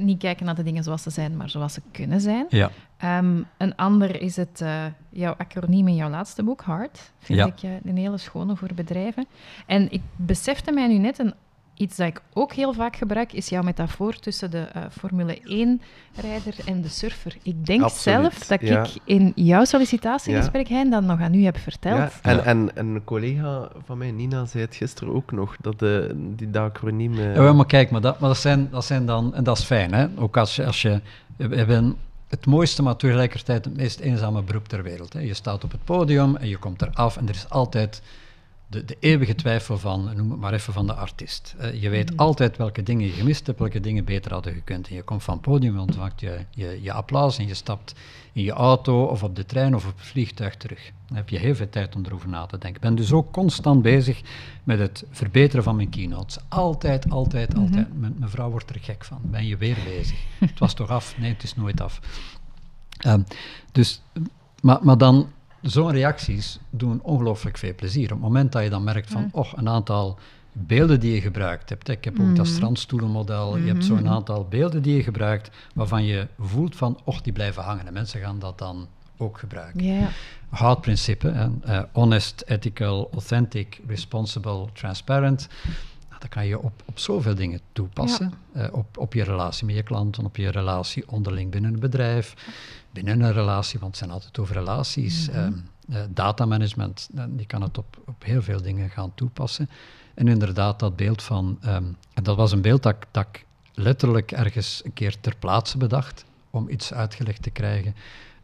niet 0.01 0.19
kijken 0.19 0.47
naar 0.47 0.55
de 0.55 0.63
dingen 0.63 0.83
zoals 0.83 1.03
ze 1.03 1.11
zijn, 1.11 1.37
maar 1.37 1.51
zoals 1.51 1.73
ze 1.73 1.81
kunnen 1.93 2.21
zijn. 2.21 2.47
Ja. 2.49 2.71
Ehm, 2.97 3.43
een 3.57 3.77
ander 3.77 4.21
is 4.21 4.37
het, 4.37 4.61
uh, 4.63 4.85
jouw 5.11 5.35
acroniem 5.39 5.89
in 5.89 5.95
jouw 5.95 6.11
laatste 6.11 6.43
boek, 6.43 6.63
HART. 6.63 7.13
Vind 7.19 7.47
ik 7.47 7.63
uh, 7.63 7.71
een 7.85 7.97
hele 7.97 8.19
schone 8.19 8.57
voor 8.57 8.75
bedrijven. 8.75 9.27
En 9.67 9.91
ik 9.91 10.01
besefte 10.17 10.73
mij 10.73 10.89
nu 10.89 10.99
net, 10.99 11.19
een 11.19 11.35
Iets 11.77 11.97
dat 11.97 12.07
ik 12.07 12.23
ook 12.33 12.53
heel 12.53 12.73
vaak 12.73 12.97
gebruik, 12.97 13.33
is 13.33 13.49
jouw 13.49 13.63
metafoor 13.63 14.15
tussen 14.15 14.51
de 14.51 14.69
uh, 14.77 14.83
Formule 14.91 15.39
1-rijder 15.39 16.55
en 16.67 16.83
de 16.83 16.89
surfer. 16.89 17.37
Ik 17.43 17.67
denk 17.67 17.91
zelf 17.91 18.39
dat 18.39 18.63
ik 18.63 18.89
in 19.05 19.33
jouw 19.35 19.65
sollicitatiegesprek, 19.65 20.67
ja. 20.67 20.77
Hein, 20.77 20.91
dat 20.91 21.03
nog 21.03 21.21
aan 21.21 21.35
u 21.35 21.45
heb 21.45 21.59
verteld. 21.59 21.99
Ja. 21.99 22.11
En, 22.23 22.45
en, 22.45 22.77
en, 22.77 22.87
een 22.87 23.05
collega 23.05 23.69
van 23.85 23.99
mij, 23.99 24.11
Nina, 24.11 24.47
zei 24.47 24.65
het 24.65 24.75
gisteren 24.75 25.15
ook 25.15 25.33
nog, 25.33 25.57
dat 25.61 25.79
de, 25.79 26.11
die 26.37 26.59
acroniem... 26.59 27.13
Uh... 27.13 27.35
Ja, 27.35 27.53
maar 27.53 27.67
kijk, 27.67 27.91
maar, 27.91 28.01
dat, 28.01 28.21
maar 28.21 28.29
dat, 28.29 28.39
zijn, 28.39 28.69
dat 28.71 28.85
zijn 28.85 29.07
dan... 29.07 29.35
En 29.35 29.45
dat 29.45 29.59
is 29.59 29.65
fijn, 29.65 29.95
hè? 29.95 30.07
Ook 30.17 30.37
als 30.37 30.57
je... 30.57 30.67
Als 30.67 30.83
je 30.83 31.01
we 31.37 31.57
hebben 31.57 31.97
het 32.29 32.47
mooiste, 32.47 32.83
maar 32.83 32.97
tegelijkertijd 32.97 33.65
het 33.65 33.77
meest 33.77 34.01
eenzame 34.01 34.43
beroep 34.43 34.69
ter 34.69 34.83
wereld. 34.83 35.13
Hè. 35.13 35.21
Je 35.21 35.35
staat 35.35 35.65
op 35.65 35.71
het 35.71 35.85
podium 35.85 36.37
en 36.37 36.49
je 36.49 36.57
komt 36.57 36.83
eraf 36.83 37.17
en 37.17 37.29
er 37.29 37.35
is 37.35 37.49
altijd 37.49 38.03
de, 38.67 38.85
de 38.85 38.97
eeuwige 39.01 39.35
twijfel 39.35 39.79
van, 39.79 40.11
noem 40.17 40.31
het 40.31 40.41
maar 40.41 40.53
even, 40.53 40.73
van 40.73 40.87
de 40.87 40.95
artiest. 40.95 41.55
Uh, 41.61 41.83
je 41.83 41.89
weet 41.89 42.11
mm. 42.11 42.19
altijd 42.19 42.57
welke 42.57 42.83
dingen 42.83 43.07
je 43.07 43.13
gemist 43.13 43.47
hebt, 43.47 43.59
welke 43.59 43.81
dingen 43.81 44.05
beter 44.05 44.33
hadden 44.33 44.53
gekund. 44.53 44.89
En 44.89 44.95
je 44.95 45.03
komt 45.03 45.23
van 45.23 45.35
het 45.35 45.43
podium, 45.43 45.79
ontvangt 45.79 46.21
je, 46.21 46.39
je, 46.51 46.79
je 46.83 46.93
applaus 46.93 47.39
en 47.39 47.47
je 47.47 47.55
stapt 47.55 47.95
in 48.33 48.43
je 48.43 48.53
auto 48.53 49.05
of 49.05 49.23
op 49.23 49.37
de 49.37 49.47
trein 49.47 49.75
of 49.75 49.87
op 49.87 49.97
het 49.97 50.07
vliegtuig 50.07 50.57
terug. 50.57 50.93
Dan 51.07 51.17
heb 51.17 51.29
je 51.29 51.39
heel 51.39 51.55
veel 51.55 51.69
tijd 51.69 51.97
om 51.97 52.05
erover 52.05 52.29
na 52.29 52.47
te 52.47 52.59
denken. 52.59 52.75
Ik 52.75 52.81
ben 52.81 52.95
dus 52.95 53.13
ook 53.13 53.33
constant 53.33 53.83
bezig 53.83 54.21
met 54.65 54.79
het 54.79 55.05
verbeteren 55.11 55.65
van 55.65 55.77
mijn 55.77 55.91
keynotes. 55.91 56.39
Altijd, 56.49 57.11
altijd, 57.11 57.53
mhm. 57.53 57.63
altijd. 57.63 57.99
Mijn, 57.99 58.17
vrouw 58.25 58.51
wordt 58.51 58.71
er 58.71 58.81
gek 58.81 59.05
van. 59.05 59.19
Ben 59.23 59.47
je 59.47 59.57
weer 59.57 59.79
bezig? 59.85 60.19
het 60.39 60.59
was 60.59 60.75
toch 60.75 60.89
af? 60.89 61.19
Nee, 61.19 61.33
het 61.33 61.43
is 61.43 61.57
nooit 61.57 61.81
af. 61.81 62.01
Um, 63.07 63.25
dus, 63.73 64.03
maar, 64.61 64.79
maar 64.83 64.99
dan 64.99 65.29
zo'n 65.65 65.91
reacties 65.93 66.59
doen 66.71 67.01
ongelooflijk 67.03 67.59
veel 67.59 67.75
plezier. 67.75 68.05
Op 68.05 68.11
het 68.11 68.21
moment 68.21 68.53
dat 68.53 68.63
je 68.63 68.71
dan 68.71 68.85
merkt 68.85 69.11
van, 69.11 69.29
oh, 69.33 69.53
een 69.57 69.69
aantal 69.69 70.19
beelden 70.53 71.01
die 71.01 71.15
je 71.15 71.21
gebruikt 71.21 71.69
hebt. 71.69 71.89
Ik 71.89 72.05
heb 72.05 72.21
ook 72.21 72.37
dat 72.37 72.45
Mhm. 72.47 72.55
strandstoelenmodel. 72.55 73.57
Je 73.57 73.67
hebt 73.67 73.89
Mhm. 73.89 73.97
zo'n 73.97 74.09
aantal 74.09 74.47
beelden 74.49 74.83
die 74.83 74.97
je 74.97 75.03
gebruikt, 75.03 75.51
waarvan 75.75 76.05
je 76.05 76.27
voelt 76.39 76.77
van, 76.77 76.99
och, 77.05 77.21
die 77.21 77.33
blijven 77.33 77.63
hangen. 77.63 77.87
En 77.87 77.93
mensen 77.93 78.21
gaan 78.21 78.39
dat 78.39 78.59
dan 78.59 78.87
ook 79.17 79.39
gebruiken. 79.39 79.85
Ja, 79.85 80.09
Houtprincipe, 80.49 81.51
eh, 81.63 81.83
honest, 81.93 82.43
ethical, 82.47 83.09
authentic, 83.13 83.81
responsible, 83.87 84.67
transparent. 84.73 85.49
Dat 86.25 86.33
kan 86.33 86.47
je 86.47 86.59
op, 86.61 86.83
op 86.85 86.99
zoveel 86.99 87.35
dingen 87.35 87.61
toepassen. 87.73 88.33
Eh, 88.53 88.67
op, 88.73 88.99
op 88.99 89.13
je 89.15 89.23
relatie 89.23 89.67
met 89.67 89.75
je 89.75 89.83
klanten, 89.83 90.25
op 90.25 90.37
je 90.37 90.49
relatie 90.51 91.09
onderling 91.11 91.51
binnen 91.51 91.75
een 91.75 91.81
bedrijf, 91.81 92.35
binnen 92.91 93.21
een 93.21 93.33
relatie, 93.33 93.79
want 93.79 93.91
het 93.91 94.01
zijn 94.01 94.11
altijd 94.11 94.39
over 94.39 94.55
relaties. 94.55 95.29
Mhm. 95.29 95.39
ehm, 95.39 95.53
eh, 95.89 96.03
datamanagement, 96.11 97.09
eh, 97.17 97.25
je 97.37 97.47
kan 97.47 97.63
het 97.63 97.79
op, 97.79 97.97
op 98.07 98.25
heel 98.25 98.43
veel 98.43 98.63
dingen 98.63 98.91
gaan 98.91 99.13
toepassen. 99.15 99.71
En 100.15 100.29
inderdaad, 100.29 100.79
dat 100.79 100.97
beeld 100.97 101.23
van, 101.23 101.59
ehm, 101.63 101.85
dat 102.23 102.37
was 102.37 102.53
een 102.53 102.63
beeld 102.63 102.83
dat, 102.83 102.95
ik- 102.95 103.07
dat 103.11 103.27
ik 103.33 103.45
letterlijk 103.75 104.33
ergens 104.33 104.81
een 104.85 104.93
keer 104.93 105.21
ter 105.21 105.37
plaatse 105.39 105.79
bedacht 105.79 106.25
om 106.51 106.69
iets 106.69 106.93
uitgelegd 106.93 107.43
te 107.43 107.51
krijgen. 107.51 107.95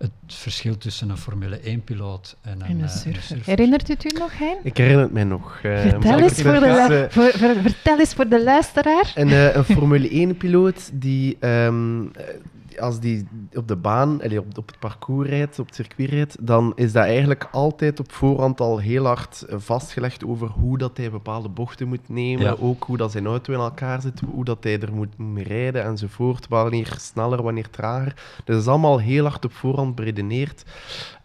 Het 0.00 0.10
verschil 0.26 0.78
tussen 0.78 1.10
een 1.10 1.16
Formule 1.16 1.60
1-piloot 1.60 2.36
en 2.42 2.52
een, 2.52 2.62
en 2.66 2.70
een 2.78 2.82
eh, 2.84 2.88
surfer. 2.88 3.38
Herinnert 3.44 3.88
u 3.88 3.92
het 3.92 4.12
u 4.14 4.18
nog, 4.18 4.38
Hein? 4.38 4.56
Ik 4.62 4.76
herinner 4.76 5.02
het 5.02 5.12
mij 5.12 5.24
nog. 5.24 5.60
eh, 5.62 5.78
Vertel 5.80 6.18
eens, 6.18 6.42
voor 6.42 6.52
de, 6.60 6.66
eh, 6.66 7.10
voor, 7.10 7.30
voor- 7.30 7.62
vertel 7.62 7.98
eens 7.98 8.14
voor 8.14 8.28
de 8.28 8.42
luisteraar. 8.42 9.12
Een, 9.14 9.28
eh, 9.28 9.54
een 9.54 9.64
Formule 9.64 10.08
1-piloot 10.28 10.90
die, 10.92 11.36
ehm, 11.40 12.00
eh, 12.02 12.24
als 12.78 13.00
die 13.00 13.28
op 13.54 13.68
de 13.68 13.76
baan, 13.76 14.22
allee, 14.22 14.38
op, 14.40 14.58
op 14.58 14.66
het 14.66 14.78
parcours 14.78 15.28
rijdt, 15.28 15.58
op 15.58 15.66
het 15.66 15.74
circuit 15.74 16.10
rijdt, 16.10 16.36
dan 16.46 16.72
is 16.74 16.92
dat 16.92 17.04
eigenlijk 17.04 17.48
altijd 17.52 18.00
op 18.00 18.12
voorhand 18.12 18.60
al 18.60 18.78
heel 18.78 19.04
hard 19.06 19.42
eh, 19.42 19.56
vastgelegd 19.58 20.24
over 20.24 20.48
hoe 20.48 20.78
dat 20.78 20.96
hij 20.96 21.10
bepaalde 21.10 21.48
bochten 21.48 21.88
moet 21.88 22.08
nemen, 22.08 22.44
Ja. 22.44 22.56
ook 22.60 22.84
hoe 22.84 22.96
dat 22.96 23.12
zijn 23.12 23.26
auto 23.26 23.52
in 23.52 23.58
elkaar 23.58 24.00
zit, 24.00 24.20
hoe 24.32 24.44
dat 24.44 24.64
hij 24.64 24.80
er 24.80 24.94
moet 24.94 25.14
rijden 25.34 25.84
enzovoort, 25.84 26.48
wanneer 26.48 26.94
sneller, 26.98 27.42
wanneer 27.42 27.70
trager. 27.70 28.12
Dus 28.14 28.54
dat 28.54 28.60
is 28.60 28.66
allemaal 28.66 28.98
heel 28.98 29.24
hard 29.24 29.44
op 29.44 29.52
voorhand 29.52 29.94
beredeneerd. 29.94 30.64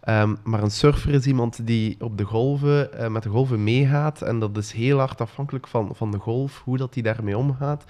Ehm, 0.00 0.34
maar 0.44 0.62
een 0.62 0.70
surfer 0.70 1.12
is 1.14 1.26
iemand 1.26 1.66
die 1.66 1.96
op 2.00 2.18
de 2.18 2.24
golven, 2.24 2.92
eh, 2.98 3.08
met 3.08 3.22
de 3.22 3.28
golven 3.28 3.64
meegaat. 3.64 4.22
En 4.22 4.38
dat 4.38 4.56
is 4.56 4.72
heel 4.72 4.98
hard 4.98 5.20
afhankelijk 5.20 5.66
van, 5.66 5.90
van 5.94 6.10
de 6.10 6.18
golf, 6.18 6.62
hoe 6.64 6.76
dat 6.76 6.94
hij 6.94 7.02
daarmee 7.02 7.38
omgaat. 7.38 7.84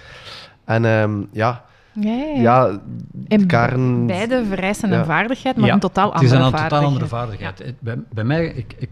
En 0.65 0.85
ehm, 0.85 1.23
ja, 1.33 1.65
Ja, 2.01 2.11
ja, 2.13 2.25
ja. 2.25 2.41
ja 2.43 2.81
En 3.29 3.47
Karen... 3.47 4.07
beide 4.07 4.45
vereisen 4.45 4.89
Ja. 4.91 4.99
een 4.99 5.05
vaardigheid, 5.05 5.57
maar 5.57 5.67
Ja, 5.67 5.75
een 5.75 5.81
totaal 5.81 6.13
Het 6.13 6.23
is 6.23 6.33
andere 6.33 6.45
een 6.45 6.51
totaal 6.51 6.69
vaardigheid. 6.69 6.93
andere 6.93 7.07
vaardigheid. 7.07 7.81
Bij, 7.81 7.99
bij 8.13 8.25
mij, 8.25 8.47
ik, 8.47 8.75
ik, 8.79 8.89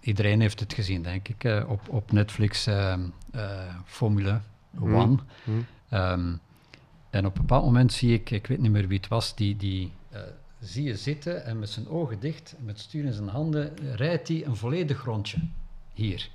iedereen 0.00 0.40
heeft 0.40 0.60
het 0.60 0.72
gezien, 0.72 1.02
denk 1.02 1.28
ik, 1.28 1.44
eh, 1.44 1.64
op, 1.68 1.80
op 1.88 2.12
Netflix, 2.12 2.66
ehm, 2.66 3.00
eh, 3.32 3.42
Formule 3.84 4.40
Mhm. 4.70 4.94
One. 4.94 5.16
Hm. 5.44 5.50
Ehm, 5.88 6.32
en 7.10 7.26
op 7.26 7.34
een 7.34 7.40
bepaald 7.40 7.64
moment 7.64 7.92
zie 7.92 8.12
ik, 8.14 8.30
ik 8.30 8.46
weet 8.46 8.58
niet 8.58 8.70
meer 8.70 8.88
wie 8.88 8.96
het 8.98 9.08
was, 9.08 9.34
die, 9.34 9.56
die 9.56 9.92
eh, 10.10 10.20
zie 10.60 10.84
je 10.84 10.96
zitten 10.96 11.44
en 11.44 11.58
met 11.58 11.68
zijn 11.70 11.88
ogen 11.88 12.20
dicht, 12.20 12.54
met 12.64 12.78
stuur 12.80 13.04
in 13.04 13.12
zijn 13.12 13.28
handen, 13.28 13.72
rijdt 13.96 14.28
hij 14.28 14.44
een 14.46 14.56
volledig 14.56 15.04
rondje. 15.04 15.38
Hier, 15.94 16.28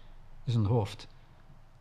in 0.45 0.51
zijn 0.51 0.65
hoofd. 0.65 1.07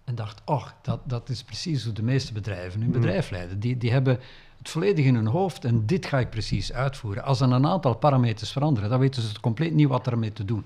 En 0.04 0.14
dacht, 0.14 0.42
oh, 0.44 0.66
dat, 0.82 1.00
dat 1.04 1.28
is 1.28 1.42
precies 1.42 1.84
hoe 1.84 1.92
de 1.92 2.02
meeste 2.02 2.32
bedrijven 2.32 2.80
hun 2.80 2.90
Mhm. 2.90 3.00
bedrijf 3.00 3.30
leiden. 3.30 3.60
Die, 3.60 3.78
die 3.78 3.92
hebben 3.92 4.18
het 4.58 4.68
volledig 4.68 5.04
in 5.04 5.14
hun 5.14 5.26
hoofd 5.26 5.64
en 5.64 5.86
dit 5.86 6.06
ga 6.06 6.18
ik 6.18 6.30
precies 6.30 6.72
uitvoeren. 6.72 7.24
Als 7.24 7.40
er 7.40 7.52
een 7.52 7.66
aantal 7.66 7.94
parameters 7.94 8.52
veranderen, 8.52 8.90
dan 8.90 8.98
weten 8.98 9.22
ze 9.22 9.40
compleet 9.40 9.74
niet 9.74 9.88
wat 9.88 10.06
ermee 10.06 10.32
te 10.32 10.44
doen. 10.44 10.64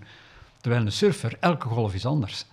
Terwijl 0.60 0.82
een 0.84 0.92
surfer, 0.92 1.36
elke 1.40 1.68
golf 1.68 1.94
is 1.94 2.06
anders. 2.06 2.44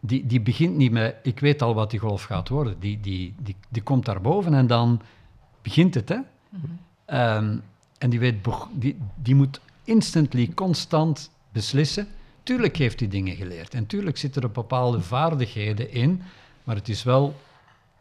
Die, 0.00 0.26
die 0.26 0.40
begint 0.40 0.76
niet 0.76 0.92
met, 0.92 1.16
ik 1.22 1.40
weet 1.40 1.62
al 1.62 1.74
wat 1.74 1.90
die 1.90 2.00
golf 2.00 2.22
gaat 2.22 2.48
worden. 2.48 2.76
Die, 2.80 3.00
die, 3.00 3.34
die, 3.38 3.56
die 3.68 3.82
komt 3.82 4.04
daarboven 4.04 4.54
en 4.54 4.66
dan 4.66 5.00
begint 5.62 5.94
het. 5.94 6.08
Hè? 6.08 6.18
Ehm, 7.04 7.56
en 7.98 8.10
die, 8.10 8.18
weet, 8.18 8.34
die, 8.72 8.96
die 9.14 9.34
moet 9.34 9.60
instantly, 9.84 10.48
constant 10.54 11.30
beslissen. 11.52 12.08
Tuurlijk 12.48 12.76
heeft 12.76 13.00
hij 13.00 13.08
dingen 13.08 13.36
geleerd. 13.36 13.74
En 13.74 13.86
tuurlijk 13.86 14.16
zitten 14.16 14.42
er 14.42 14.50
bepaalde 14.50 15.00
vaardigheden 15.00 15.92
in. 15.92 16.22
Maar 16.64 16.76
het 16.76 16.88
is 16.88 17.02
wel 17.02 17.34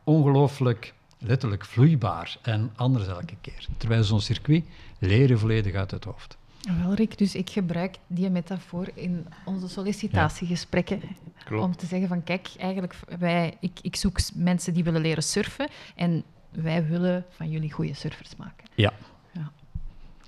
ongelooflijk, 0.03 0.93
letterlijk 1.17 1.65
vloeibaar. 1.65 2.37
En 2.41 2.71
anders 2.75 3.07
elke 3.07 3.35
keer. 3.41 3.65
Terwijl 3.77 4.03
zo'n 4.03 4.21
circuit 4.21 4.65
leren 4.99 5.39
volledig 5.39 5.73
uit 5.73 5.91
het 5.91 6.03
hoofd. 6.03 6.37
Wel, 6.81 6.93
Rick, 6.93 7.17
dus 7.17 7.35
ik 7.35 7.49
gebruik 7.49 7.97
die 8.07 8.29
metafoor 8.29 8.87
in 8.93 9.27
onze 9.45 9.67
sollicitatiegesprekken. 9.67 11.01
Klopt. 11.45 11.63
Om 11.63 11.75
te 11.75 11.85
zeggen 11.85 12.07
van, 12.07 12.23
kijk, 12.23 12.49
eigenlijk, 12.57 12.95
wij, 13.19 13.57
ik, 13.59 13.79
ik 13.81 13.95
zoek 13.95 14.19
mensen 14.33 14.73
die 14.73 14.83
willen 14.83 15.01
leren 15.01 15.23
surfen. 15.23 15.67
En 15.95 16.23
wij 16.49 16.87
willen 16.87 17.25
van 17.29 17.49
jullie 17.49 17.71
goede 17.71 17.93
surfers 17.93 18.35
maken. 18.35 18.67
Ja. 18.75 18.93
Ja. 19.31 19.51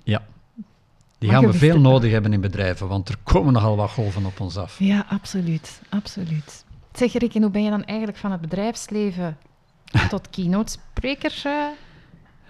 Ja. 0.04 0.26
Die 1.20 1.30
gaan 1.30 1.46
we 1.46 1.52
veel 1.52 1.80
nodig 1.80 2.10
hebben 2.10 2.32
in 2.32 2.40
bedrijven, 2.40 2.88
want 2.88 3.08
er 3.08 3.16
komen 3.22 3.52
nogal 3.52 3.76
wat 3.76 3.90
golven 3.90 4.24
op 4.24 4.40
ons 4.40 4.56
af. 4.56 4.78
Ja, 4.78 5.06
absoluut. 5.08 5.80
absoluut. 5.88 6.64
Zeg, 6.92 7.12
Rick, 7.12 7.34
en 7.34 7.42
hoe 7.42 7.50
ben 7.50 7.62
je 7.62 7.70
dan 7.70 7.84
eigenlijk 7.84 8.18
van 8.18 8.32
het 8.32 8.40
bedrijfsleven 8.40 9.36
tot 10.10 10.30
keynote 10.30 10.72
spreker? 10.72 11.42
eh? 11.44 11.66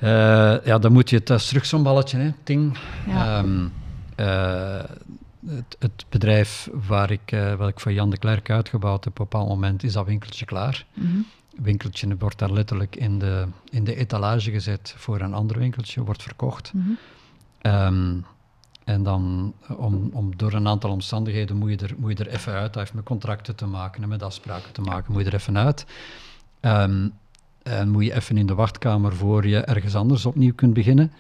Eh, 0.00 0.64
ja, 0.64 0.78
dan 0.78 0.92
moet 0.92 1.10
je 1.10 1.16
het, 1.16 1.26
dat 1.26 1.40
is 1.40 1.48
terug 1.48 1.66
zo'n 1.66 1.82
balletje, 1.82 2.18
hè, 2.18 2.32
ting. 2.42 2.78
Ja. 3.06 3.38
Ehm, 3.38 3.68
eh, 4.16 4.90
het, 5.46 5.76
het 5.78 6.04
bedrijf 6.08 6.68
waar 6.72 7.10
ik, 7.10 7.36
wat 7.58 7.68
ik 7.68 7.80
voor 7.80 7.92
Jan 7.92 8.10
de 8.10 8.18
Klerk 8.18 8.50
uitgebouwd 8.50 9.04
heb, 9.04 9.12
op 9.12 9.18
een 9.18 9.24
bepaald 9.30 9.48
moment 9.48 9.82
is 9.82 9.92
dat 9.92 10.06
winkeltje 10.06 10.44
klaar. 10.44 10.86
Mhm. 10.94 11.18
winkeltje 11.56 12.16
wordt 12.18 12.38
daar 12.38 12.52
letterlijk 12.52 12.96
in 12.96 13.18
de, 13.18 13.46
in 13.70 13.84
de 13.84 13.94
etalage 13.94 14.50
gezet 14.50 14.94
voor 14.96 15.20
een 15.20 15.34
ander 15.34 15.58
winkeltje, 15.58 16.04
wordt 16.04 16.22
verkocht. 16.22 16.72
Ehm, 17.60 18.16
en 18.90 19.02
dan, 19.02 19.52
om, 19.76 20.10
om, 20.12 20.36
door 20.36 20.52
een 20.52 20.68
aantal 20.68 20.90
omstandigheden, 20.90 21.56
moet 21.56 21.70
je, 21.80 21.86
er, 21.86 21.94
moet 21.96 22.18
je 22.18 22.24
er 22.24 22.30
even 22.32 22.52
uit. 22.52 22.72
Dat 22.72 22.82
heeft 22.82 22.94
met 22.94 23.04
contracten 23.04 23.56
te 23.56 23.66
maken 23.66 24.02
en 24.02 24.08
met 24.08 24.22
afspraken 24.22 24.72
te 24.72 24.80
maken, 24.80 25.12
moet 25.12 25.22
je 25.22 25.28
er 25.28 25.34
even 25.34 25.58
uit. 25.58 25.86
Ehm, 26.60 27.08
en 27.62 27.88
moet 27.88 28.04
je 28.04 28.14
even 28.14 28.36
in 28.36 28.46
de 28.46 28.54
wachtkamer 28.54 29.16
voor 29.16 29.46
je 29.46 29.58
ergens 29.58 29.94
anders 29.94 30.26
opnieuw 30.26 30.54
kunt 30.54 30.74
beginnen. 30.74 31.12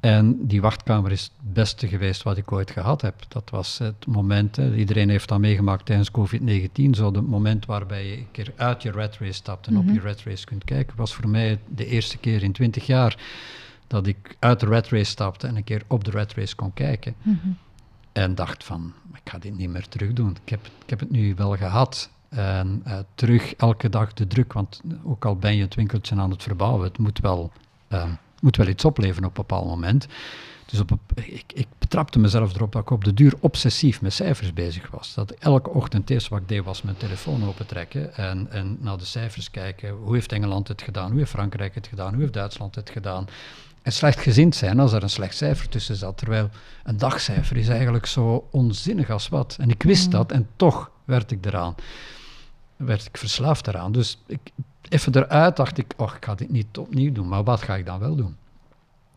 En 0.00 0.46
die 0.46 0.60
wachtkamer 0.60 1.10
is 1.12 1.22
het 1.22 1.52
beste 1.52 1.88
geweest 1.88 2.22
wat 2.22 2.36
ik 2.36 2.52
ooit 2.52 2.70
gehad 2.70 3.00
heb. 3.02 3.14
Dat 3.28 3.50
was 3.50 3.78
het 3.78 4.06
moment, 4.06 4.56
hè, 4.56 4.74
iedereen 4.74 5.08
heeft 5.08 5.28
dat 5.28 5.38
meegemaakt 5.38 5.86
tijdens 5.86 6.10
COVID-19, 6.10 6.90
zo 6.94 7.12
het 7.12 7.26
moment 7.26 7.66
waarbij 7.66 8.06
je 8.06 8.16
een 8.16 8.30
keer 8.30 8.52
uit 8.56 8.82
je 8.82 8.90
red 8.90 9.16
race 9.18 9.32
stapt 9.32 9.66
en 9.66 9.72
Mhm. 9.72 9.88
op 9.88 9.94
je 9.94 10.00
red 10.00 10.22
race 10.24 10.44
kunt 10.46 10.64
kijken, 10.64 10.96
was 10.96 11.14
voor 11.14 11.28
mij 11.28 11.58
de 11.68 11.86
eerste 11.86 12.18
keer 12.18 12.42
in 12.42 12.52
20 12.52 12.86
jaar 12.86 13.16
dat 13.90 14.06
ik 14.06 14.36
uit 14.38 14.60
de 14.60 14.66
red 14.66 14.88
race 14.88 15.10
stapte 15.10 15.46
en 15.46 15.56
een 15.56 15.64
keer 15.64 15.82
op 15.86 16.04
de 16.04 16.10
red 16.10 16.34
race 16.34 16.54
kon 16.54 16.72
kijken. 16.72 17.14
Mhm. 17.22 17.48
En 18.12 18.34
dacht 18.34 18.64
van, 18.64 18.92
ik 19.14 19.30
ga 19.30 19.38
dit 19.38 19.56
niet 19.56 19.68
meer 19.70 19.88
terug 19.88 20.12
doen. 20.12 20.36
Ik 20.42 20.48
heb, 20.48 20.66
ik 20.82 20.90
heb 20.90 21.00
het 21.00 21.10
nu 21.10 21.34
wel 21.34 21.56
gehad. 21.56 22.10
En 22.28 22.80
eh, 22.84 22.98
terug 23.14 23.54
elke 23.54 23.88
dag 23.88 24.12
de 24.12 24.26
druk, 24.26 24.52
want 24.52 24.80
ook 25.04 25.24
al 25.24 25.36
ben 25.36 25.56
je 25.56 25.62
het 25.62 25.74
winkeltje 25.74 26.16
aan 26.16 26.30
het 26.30 26.42
verbouwen, 26.42 26.84
het 26.84 26.98
moet 26.98 27.20
wel, 27.20 27.52
eh, 27.88 28.10
moet 28.40 28.56
wel 28.56 28.66
iets 28.66 28.84
opleveren 28.84 29.28
op 29.28 29.38
een 29.38 29.44
bepaald 29.46 29.66
moment. 29.66 30.06
Dus 30.66 30.80
op, 30.80 30.98
ik, 31.14 31.52
ik 31.54 31.66
betrapte 31.78 32.18
mezelf 32.18 32.54
erop 32.54 32.72
dat 32.72 32.82
ik 32.82 32.90
op 32.90 33.04
de 33.04 33.14
duur 33.14 33.34
obsessief 33.40 34.00
met 34.00 34.12
cijfers 34.12 34.52
bezig 34.52 34.90
was. 34.90 35.14
Dat 35.14 35.30
elke 35.30 35.70
ochtend 35.70 36.02
het 36.02 36.10
eerste 36.10 36.30
wat 36.30 36.40
ik 36.40 36.48
deed 36.48 36.64
was 36.64 36.82
mijn 36.82 36.96
telefoon 36.96 37.44
opentrekken 37.44 38.16
en, 38.16 38.50
en 38.50 38.76
naar 38.80 38.98
de 38.98 39.04
cijfers 39.04 39.50
kijken. 39.50 39.90
Hoe 39.90 40.14
heeft 40.14 40.32
Engeland 40.32 40.68
het 40.68 40.82
gedaan? 40.82 41.10
Hoe 41.10 41.18
heeft 41.18 41.30
Frankrijk 41.30 41.74
het 41.74 41.86
gedaan? 41.86 42.12
Hoe 42.12 42.20
heeft 42.20 42.32
Duitsland 42.32 42.74
het 42.74 42.90
gedaan? 42.90 43.26
En 43.82 43.92
slechtgezind 43.92 44.54
zijn 44.54 44.80
als 44.80 44.92
er 44.92 45.02
een 45.02 45.10
slecht 45.10 45.36
cijfer 45.36 45.68
tussen 45.68 45.96
zat. 45.96 46.18
Terwijl 46.18 46.48
een 46.84 46.96
dagcijfer 46.96 47.56
is 47.56 47.68
eigenlijk 47.68 48.06
zo 48.06 48.48
onzinnig 48.50 49.10
als 49.10 49.28
wat. 49.28 49.56
En 49.60 49.70
ik 49.70 49.82
wist 49.82 50.04
Mm. 50.06 50.10
dat 50.10 50.32
en 50.32 50.48
toch 50.56 50.90
werd 51.04 51.30
ik 51.30 51.46
eraan. 51.46 51.74
Werd 52.76 53.06
ik 53.06 53.16
verslaafd 53.16 53.66
eraan. 53.66 53.92
Dus 53.92 54.18
ik, 54.26 54.40
even 54.88 55.16
eruit 55.16 55.56
dacht 55.56 55.78
ik, 55.78 55.92
oh, 55.96 56.12
ik 56.16 56.24
ga 56.24 56.34
dit 56.34 56.50
niet 56.50 56.78
opnieuw 56.78 57.12
doen. 57.12 57.28
Maar 57.28 57.44
wat 57.44 57.62
ga 57.62 57.76
ik 57.76 57.86
dan 57.86 57.98
wel 57.98 58.16
doen? 58.16 58.36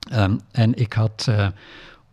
Ehm, 0.10 0.38
en 0.52 0.74
ik 0.76 0.94
had, 0.94 1.26
eh, 1.30 1.48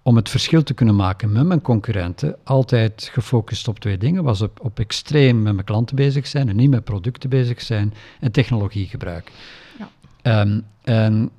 om 0.03 0.17
het 0.17 0.29
verschil 0.29 0.63
te 0.63 0.75
kunnen 0.75 0.97
maken 0.97 1.33
met 1.33 1.47
mijn 1.47 1.63
concurrenten, 1.63 2.37
altijd 2.45 3.11
gefocust 3.13 3.69
op 3.69 3.79
twee 3.79 3.99
dingen. 3.99 4.25
Was 4.25 4.41
op, 4.41 4.61
op 4.63 4.79
extreem 4.79 5.43
met 5.43 5.53
mijn 5.55 5.67
klanten 5.67 5.97
bezig 5.97 6.27
zijn 6.27 6.49
en 6.49 6.57
niet 6.57 6.71
met 6.71 6.85
producten 6.85 7.31
bezig 7.31 7.61
zijn 7.61 7.95
en 8.21 8.33
technologie 8.33 8.87
gebruiken. 8.87 9.35
Ja. 9.79 9.89
Ehm, 10.23 10.61
en 10.83 11.31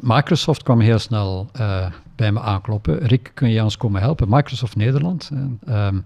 Microsoft 0.00 0.62
kwam 0.62 0.80
heel 0.80 0.98
snel 0.98 1.48
eh, 1.52 1.86
bij 2.16 2.32
me 2.32 2.40
aankloppen. 2.40 2.98
Rick, 2.98 3.30
kun 3.34 3.48
je 3.50 3.62
ons 3.62 3.76
komen 3.76 4.00
helpen? 4.00 4.28
Microsoft 4.30 4.76
Nederland. 4.76 5.30
eh, 5.64 5.86
ehm, 5.86 5.98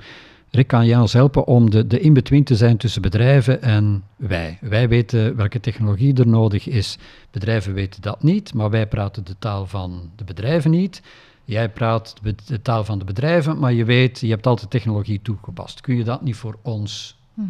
Rick, 0.51 0.67
kan 0.67 0.87
jij 0.87 0.99
ons 0.99 1.13
helpen 1.13 1.47
om 1.47 1.71
de, 1.71 1.87
de 1.87 2.01
in-between 2.01 2.45
te 2.45 2.57
zijn 2.57 2.77
tussen 2.77 3.03
bedrijven 3.03 3.63
en 3.63 4.03
wij? 4.17 4.59
Wij 4.61 4.89
weten 4.89 5.37
welke 5.37 5.61
technologie 5.61 6.15
er 6.15 6.27
nodig 6.27 6.67
is. 6.69 6.99
Bedrijven 7.31 7.73
weten 7.75 8.03
dat 8.03 8.23
niet, 8.23 8.55
maar 8.55 8.71
wij 8.71 8.87
praten 8.87 9.25
de 9.25 9.35
taal 9.39 9.67
van 9.67 10.11
de 10.17 10.25
bedrijven 10.25 10.71
niet. 10.71 11.03
Jij 11.45 11.69
praat 11.71 12.15
de 12.47 12.63
taal 12.63 12.85
van 12.85 12.99
de 12.99 13.05
bedrijven, 13.05 13.59
maar 13.59 13.73
je 13.73 13.85
weet, 13.85 14.21
je 14.21 14.29
hebt 14.31 14.47
altijd 14.47 14.71
technologie 14.71 15.21
toegepast. 15.23 15.81
Kun 15.81 15.97
je 15.97 16.05
dat 16.05 16.23
niet 16.23 16.37
voor 16.37 16.59
ons 16.63 17.19
Mhm. 17.35 17.49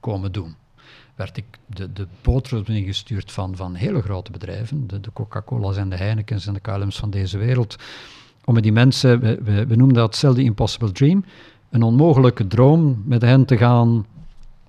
komen 0.00 0.32
doen. 0.32 0.54
Werd 1.14 1.36
ik 1.36 1.44
de, 1.66 1.92
de 1.92 2.06
boodschap 2.22 2.68
ingestuurd 2.68 3.32
van, 3.32 3.56
van 3.56 3.74
hele 3.74 4.02
grote 4.02 4.30
bedrijven, 4.30 4.86
de, 4.86 5.00
de 5.00 5.12
Coca-Cola's 5.12 5.76
en 5.76 5.88
de 5.88 5.96
Heinekens 5.96 6.46
en 6.46 6.54
de 6.54 6.60
KLM's 6.60 6.98
van 6.98 7.10
deze 7.10 7.38
wereld, 7.38 7.76
om 8.44 8.54
met 8.54 8.62
die 8.62 8.72
mensen, 8.72 9.20
we, 9.20 9.66
we, 9.66 9.76
noemen 9.76 9.94
dat 9.94 10.16
zelf 10.16 10.34
de 10.34 10.42
impossible 10.42 10.92
dream, 10.92 11.24
een 11.70 11.82
onmogelijke 11.82 12.46
droom 12.46 13.02
met 13.04 13.22
hen 13.22 13.44
te 13.44 13.56
gaan 13.56 14.06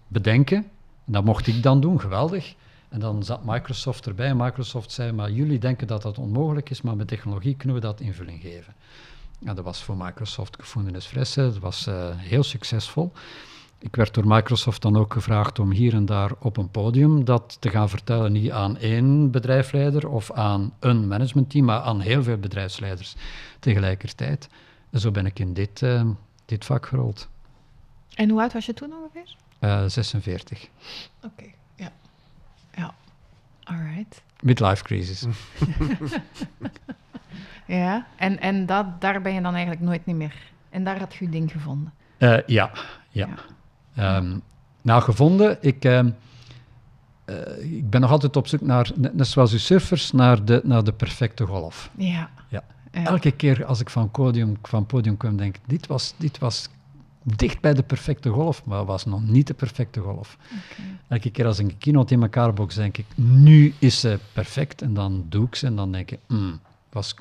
bedenken. 0.07 0.57
En 1.05 1.13
dat 1.13 1.23
mocht 1.23 1.47
ik 1.47 1.63
dan 1.63 1.81
doen, 1.81 1.99
geweldig. 1.99 2.55
En 2.89 2.99
dan 2.99 3.23
zat 3.23 3.45
Microsoft 3.45 4.05
erbij. 4.05 4.35
Microsoft 4.35 4.91
zei, 4.91 5.11
maar 5.11 5.31
jullie 5.31 5.59
denken 5.59 5.87
dat 5.87 6.01
dat 6.01 6.17
onmogelijk 6.17 6.69
is, 6.69 6.81
maar 6.81 6.95
met 6.95 7.07
technologie 7.07 7.55
kunnen 7.55 7.75
we 7.75 7.83
dat 7.83 7.99
invulling 7.99 8.41
geven. 8.41 8.73
En 9.43 9.55
dat 9.55 9.65
was 9.65 9.83
voor 9.83 9.97
Microsoft 9.97 10.55
gevoelens 10.59 11.05
frisse, 11.05 11.41
dat 11.41 11.57
was 11.57 11.87
uh, 11.87 12.09
heel 12.15 12.43
succesvol. 12.43 13.11
Ik 13.79 13.95
werd 13.95 14.13
door 14.13 14.27
Microsoft 14.27 14.81
dan 14.81 14.97
ook 14.97 15.13
gevraagd 15.13 15.59
om 15.59 15.71
hier 15.71 15.93
en 15.93 16.05
daar 16.05 16.31
op 16.39 16.57
een 16.57 16.69
podium 16.69 17.25
dat 17.25 17.57
te 17.59 17.69
gaan 17.69 17.89
vertellen, 17.89 18.31
niet 18.31 18.51
aan 18.51 18.77
één 18.77 19.31
bedrijfsleider 19.31 20.09
of 20.09 20.31
aan 20.31 20.73
een 20.79 21.07
managementteam, 21.07 21.65
maar 21.65 21.79
aan 21.79 21.99
heel 21.99 22.23
veel 22.23 22.37
bedrijfsleiders 22.37 23.15
tegelijkertijd. 23.59 24.49
En 24.89 24.99
zo 24.99 25.11
ben 25.11 25.25
ik 25.25 25.39
in 25.39 25.53
dit, 25.53 25.81
uh, 25.81 26.09
dit 26.45 26.65
vak 26.65 26.85
gerold. 26.85 27.29
En 28.15 28.29
hoe 28.29 28.41
oud 28.41 28.53
was 28.53 28.65
je 28.65 28.73
toen 28.73 28.93
ongeveer? 28.93 29.35
Uh, 29.59 29.83
46. 29.87 30.67
Oké, 31.17 31.27
okay. 31.33 31.55
ja. 31.75 31.91
Ja, 32.75 32.93
alright. 33.63 34.21
Midlife 34.41 34.83
crisis. 34.83 35.25
ja, 37.65 38.07
en, 38.15 38.39
en 38.39 38.65
dat, 38.65 39.01
daar 39.01 39.21
ben 39.21 39.33
je 39.33 39.41
dan 39.41 39.53
eigenlijk 39.53 39.81
nooit 39.83 40.05
niet 40.05 40.15
meer. 40.15 40.35
En 40.69 40.83
daar 40.83 40.99
had 40.99 41.15
je 41.15 41.25
je 41.25 41.31
ding 41.31 41.51
gevonden. 41.51 41.93
Uh, 42.17 42.29
ja, 42.29 42.71
ja. 43.09 43.27
ja. 43.27 43.35
Um, 43.99 44.41
nou, 44.81 45.01
gevonden, 45.01 45.57
ik, 45.61 45.85
uh, 45.85 45.99
uh, 47.25 47.73
ik 47.77 47.89
ben 47.89 48.01
nog 48.01 48.11
altijd 48.11 48.35
op 48.35 48.47
zoek 48.47 48.61
naar, 48.61 48.91
net 48.95 49.27
zoals 49.27 49.51
uw 49.51 49.57
surfers, 49.57 50.11
naar 50.11 50.45
de, 50.45 50.61
naar 50.63 50.83
de 50.83 50.93
perfecte 50.93 51.45
golf. 51.45 51.89
Ja. 51.97 52.29
ja. 52.49 52.63
Elke 52.91 53.31
keer 53.31 53.65
als 53.65 53.79
ik 53.79 53.89
van 53.89 54.11
podium, 54.11 54.57
van 54.61 54.85
podium 54.85 55.17
kwam, 55.17 55.37
denk 55.37 55.55
ik, 55.55 55.61
dit 55.65 55.87
was, 55.87 56.13
dit 56.17 56.37
was 56.37 56.69
dicht 57.23 57.61
bij 57.61 57.73
de 57.73 57.83
perfecte 57.83 58.29
golf, 58.29 58.65
maar 58.65 58.85
was 58.85 59.05
nog 59.05 59.21
niet 59.27 59.47
de 59.47 59.53
perfecte 59.53 59.99
golf. 59.99 60.37
Okay. 60.43 60.85
Elke 61.07 61.29
keer 61.29 61.45
als 61.45 61.59
ik 61.59 61.65
een 61.65 61.77
keynote 61.77 62.13
in 62.13 62.21
elkaar 62.21 62.53
box, 62.53 62.75
denk 62.75 62.97
ik, 62.97 63.05
nu 63.15 63.73
is 63.79 63.99
ze 63.99 64.19
perfect. 64.33 64.81
En 64.81 64.93
dan 64.93 65.25
doe 65.29 65.45
ik 65.45 65.55
ze 65.55 65.65
en 65.65 65.75
dan 65.75 65.91
denk 65.91 66.11
ik, 66.11 66.19
mm, 66.27 66.59
was, 66.89 67.15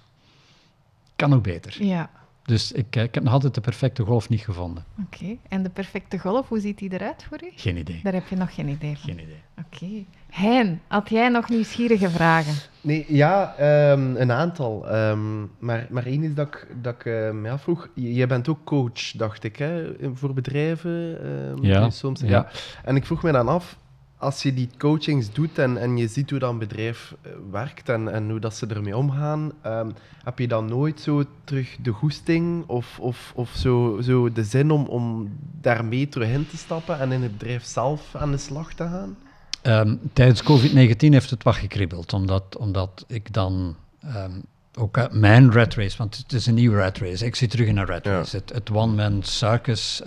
kan 1.17 1.31
nog 1.31 1.41
beter. 1.41 1.85
Ja. 1.85 2.11
Dus 2.45 2.73
ik, 2.73 2.97
ik 2.97 3.15
heb 3.15 3.23
nog 3.23 3.33
altijd 3.33 3.55
de 3.55 3.61
perfecte 3.61 4.03
golf 4.03 4.29
niet 4.29 4.41
gevonden. 4.41 4.85
Oké, 4.99 5.17
okay. 5.23 5.39
en 5.49 5.63
de 5.63 5.71
perfecte 5.71 6.19
golf, 6.19 6.49
hoe 6.49 6.61
ziet 6.61 6.79
die 6.79 6.93
eruit 6.93 7.27
voor 7.29 7.39
u? 7.45 7.51
Geen 7.57 7.77
idee. 7.77 8.01
Daar 8.03 8.13
heb 8.13 8.29
je 8.29 8.37
nog 8.37 8.55
geen 8.55 8.69
idee 8.69 8.97
van? 8.99 9.11
Geen 9.11 9.21
idee. 9.21 9.43
Oké. 9.59 9.85
Okay. 9.85 10.07
Hein, 10.31 10.81
had 10.87 11.09
jij 11.09 11.29
nog 11.29 11.49
nieuwsgierige 11.49 12.11
vragen? 12.11 12.55
Nee, 12.81 13.05
ja, 13.09 13.55
um, 13.93 14.17
een 14.17 14.33
aantal. 14.33 14.95
Um, 14.95 15.51
maar, 15.59 15.87
maar 15.91 16.07
één 16.07 16.23
is 16.23 16.35
dat 16.35 16.47
ik, 16.47 16.67
dat 16.83 16.95
ik 16.95 17.05
uh, 17.05 17.31
me 17.31 17.51
afvroeg. 17.51 17.89
Jij 17.95 18.27
bent 18.27 18.49
ook 18.49 18.65
coach, 18.65 19.11
dacht 19.17 19.45
ik, 19.45 19.57
hè, 19.57 19.95
voor 20.15 20.35
bedrijven. 20.35 21.27
Um, 21.27 21.65
ja. 21.65 21.91
Soms, 21.91 22.21
ja. 22.21 22.29
ja. 22.29 22.49
En 22.85 22.97
ik 22.97 23.07
vroeg 23.07 23.23
me 23.23 23.33
dan 23.33 23.49
af, 23.49 23.79
als 24.25 24.43
je 24.43 24.55
die 24.55 24.69
coachings 24.79 25.33
doet 25.33 25.59
en, 25.59 25.77
en 25.77 25.97
je 25.97 26.09
ziet 26.09 26.31
hoe 26.31 26.39
dat 26.39 26.59
bedrijf 26.59 27.15
werkt 27.51 27.89
en, 27.89 28.13
en 28.13 28.31
hoe 28.31 28.41
dat 28.41 28.55
ze 28.55 28.67
ermee 28.67 28.97
omgaan, 28.97 29.53
um, 29.67 29.93
heb 30.25 30.39
je 30.39 30.49
dan 30.49 30.67
nooit 30.67 31.01
zo 31.01 31.25
terug 31.45 31.77
de 31.83 31.91
goesting 31.91 32.65
of, 32.67 32.99
of, 32.99 33.33
of 33.35 33.51
zo, 33.51 34.01
zo 34.01 34.33
de 34.33 34.45
zin 34.45 34.71
om, 34.71 34.87
om 34.87 35.33
daarmee 35.61 36.09
terug 36.09 36.29
in 36.29 36.47
te 36.49 36.57
stappen 36.57 36.99
en 36.99 37.13
in 37.13 37.23
het 37.23 37.33
bedrijf 37.33 37.65
zelf 37.65 38.15
aan 38.15 38.31
de 38.31 38.37
slag 38.37 38.75
te 38.75 38.83
gaan? 38.83 39.17
Um, 39.63 40.01
tijdens 40.13 40.43
COVID-19 40.43 40.97
heeft 40.97 41.31
het 41.31 41.43
wat 41.43 41.55
gekribbeld, 41.55 42.13
omdat, 42.13 42.57
omdat 42.57 43.05
ik 43.09 43.33
dan 43.33 43.77
um, 44.05 44.43
ook 44.75 44.97
uh, 44.97 45.05
mijn 45.11 45.53
rat 45.53 45.75
race, 45.75 45.97
want 45.97 46.17
het 46.17 46.33
is 46.33 46.47
een 46.47 46.55
nieuwe 46.55 46.77
rat 46.77 46.99
race, 46.99 47.27
ik 47.27 47.35
zit 47.35 47.51
terug 47.51 47.67
in 47.67 47.77
een 47.77 47.87
rat 47.87 48.07
race. 48.07 48.37
Ja. 48.37 48.43
Het, 48.43 48.55
het 48.55 48.71
one-man 48.71 49.23
circus. 49.23 50.03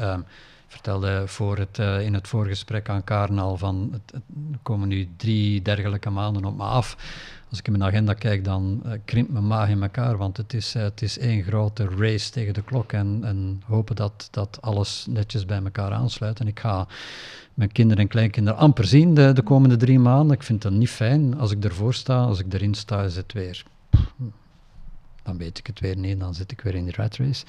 Vertelde 0.68 1.24
voor 1.26 1.58
het, 1.58 1.78
uh, 1.78 2.02
in 2.02 2.14
het 2.14 2.28
voorgesprek 2.28 2.90
aan 2.90 3.04
Karen 3.04 3.40
al 3.40 3.58
van 3.58 3.90
het, 3.92 4.14
er 4.52 4.60
komen 4.62 4.88
nu 4.88 5.10
drie 5.18 5.62
dergelijke 5.62 6.10
maanden 6.10 6.46
op 6.46 6.58
me 6.58 6.64
af. 6.64 6.98
Als 7.50 7.60
ik 7.60 7.66
in 7.66 7.72
mijn 7.78 7.84
agenda 7.84 8.14
kijk, 8.14 8.44
dan 8.44 8.82
uh, 8.86 8.92
krimpt 9.06 9.32
mijn 9.32 9.48
maag 9.48 9.70
in 9.70 9.82
elkaar, 9.82 10.18
want 10.18 10.38
het 10.38 10.54
is, 10.54 10.76
uh, 10.76 10.82
het 10.82 11.02
is 11.02 11.18
één 11.18 11.44
grote 11.44 11.88
race 11.98 12.32
tegen 12.32 12.54
de 12.54 12.62
klok 12.62 12.94
en, 12.94 13.20
en 13.24 13.62
hopen 13.66 13.96
dat, 13.96 14.28
dat 14.32 14.58
alles 14.62 15.06
netjes 15.10 15.46
bij 15.46 15.62
elkaar 15.64 15.92
aansluit. 15.92 16.40
En 16.40 16.48
ik 16.48 16.60
ga 16.60 16.88
mijn 17.54 17.72
kinderen 17.72 18.04
en 18.04 18.10
kleinkinderen 18.10 18.60
amper 18.60 18.86
zien 18.86 19.14
de, 19.14 19.34
de 19.34 19.44
komende 19.44 19.76
drie 19.76 20.00
maanden. 20.00 20.36
Ik 20.36 20.44
vind 20.44 20.62
dat 20.62 20.72
niet 20.72 20.90
fijn. 20.90 21.38
Als 21.38 21.52
ik 21.52 21.64
ervoor 21.64 21.94
sta, 21.94 22.24
als 22.24 22.40
ik 22.40 22.54
erin 22.54 22.74
sta, 22.74 23.04
is 23.04 23.16
het 23.16 23.34
weer... 23.34 23.64
Dan 25.24 25.38
weet 25.38 25.58
ik 25.58 25.68
het 25.68 25.80
weer 25.80 25.98
niet, 25.98 26.20
dan 26.20 26.34
zit 26.34 26.52
ik 26.52 26.62
weer 26.62 26.76
in 26.76 26.84
die 26.84 26.96
rat 26.96 27.16
race. 27.16 27.46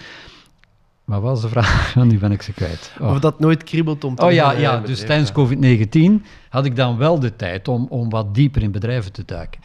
Maar 1.09 1.21
wat 1.21 1.31
was 1.31 1.41
de 1.41 1.49
vraag? 1.49 1.95
nu 1.95 2.19
ben 2.19 2.33
ik 2.33 2.43
ze 2.43 2.53
kwijt. 2.53 2.93
Oh. 3.01 3.11
Of 3.11 3.19
dat 3.19 3.39
nooit 3.39 3.63
kriebelt 3.63 4.05
om 4.05 4.15
te 4.15 4.25
Oh 4.25 4.33
ja, 4.33 4.53
ja 4.53 4.81
dus 4.81 5.07
tijdens 5.07 5.33
COVID-19 5.33 6.25
had 6.49 6.65
ik 6.65 6.77
dan 6.77 6.97
wel 6.97 7.21
de 7.21 7.37
tijd 7.37 7.69
om, 7.69 7.87
om 7.89 8.11
wat 8.11 8.35
dieper 8.35 8.63
in 8.63 8.71
bedrijven 8.71 9.13
te 9.13 9.25
duiken. 9.25 9.61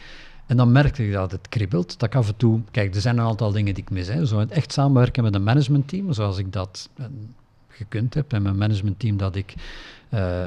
En 0.45 0.57
dan 0.57 0.71
merkte 0.71 1.05
ik 1.05 1.11
dat 1.11 1.31
het 1.31 1.49
kriebelt, 1.49 1.99
dat 1.99 2.09
ik 2.09 2.15
af 2.15 2.27
en 2.27 2.35
toe... 2.35 2.61
Kijk, 2.71 2.95
er 2.95 3.01
zijn 3.01 3.17
een 3.17 3.25
aantal 3.25 3.51
dingen 3.51 3.73
die 3.73 3.83
ik 3.83 3.89
mis. 3.89 4.07
Hè. 4.07 4.25
Zo 4.25 4.39
echt 4.39 4.71
samenwerken 4.71 5.23
met 5.23 5.35
een 5.35 5.43
managementteam, 5.43 6.13
zoals 6.13 6.37
ik 6.37 6.53
dat 6.53 6.89
uh, 6.99 7.05
gekund 7.67 8.13
heb. 8.13 8.33
En 8.33 8.41
mijn 8.41 8.57
managementteam 8.57 9.17
dat 9.17 9.35
ik 9.35 9.53
uh, 10.13 10.45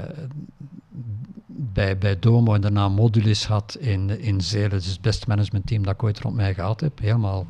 bij, 1.46 1.98
bij 1.98 2.18
Domo 2.18 2.54
en 2.54 2.60
daarna 2.60 2.88
Modulis 2.88 3.46
had 3.46 3.76
in, 3.80 4.20
in 4.20 4.40
Zelen. 4.40 4.70
Dus 4.70 4.86
het 4.86 5.00
beste 5.00 5.24
managementteam 5.28 5.82
dat 5.82 5.94
ik 5.94 6.02
ooit 6.02 6.20
rond 6.20 6.34
mij 6.34 6.54
gehad 6.54 6.80
heb. 6.80 6.98
Helemaal 6.98 7.46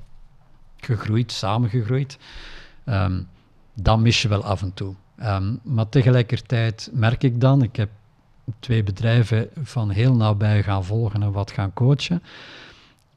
gegroeid, 0.76 1.32
samengegroeid. 1.32 2.18
Um, 2.84 3.28
dan 3.82 4.02
mis 4.02 4.22
je 4.22 4.28
wel 4.28 4.44
af 4.44 4.62
en 4.62 4.74
toe. 4.74 4.94
Um, 5.22 5.60
maar 5.62 5.88
tegelijkertijd 5.88 6.90
merk 6.92 7.22
ik 7.22 7.40
dan, 7.40 7.62
ik 7.62 7.76
heb 7.76 7.90
twee 8.58 8.82
bedrijven 8.82 9.48
van 9.62 9.90
heel 9.90 10.14
nabij 10.14 10.62
gaan 10.62 10.84
volgen 10.84 11.22
en 11.22 11.32
wat 11.32 11.50
gaan 11.50 11.72
coachen, 11.72 12.22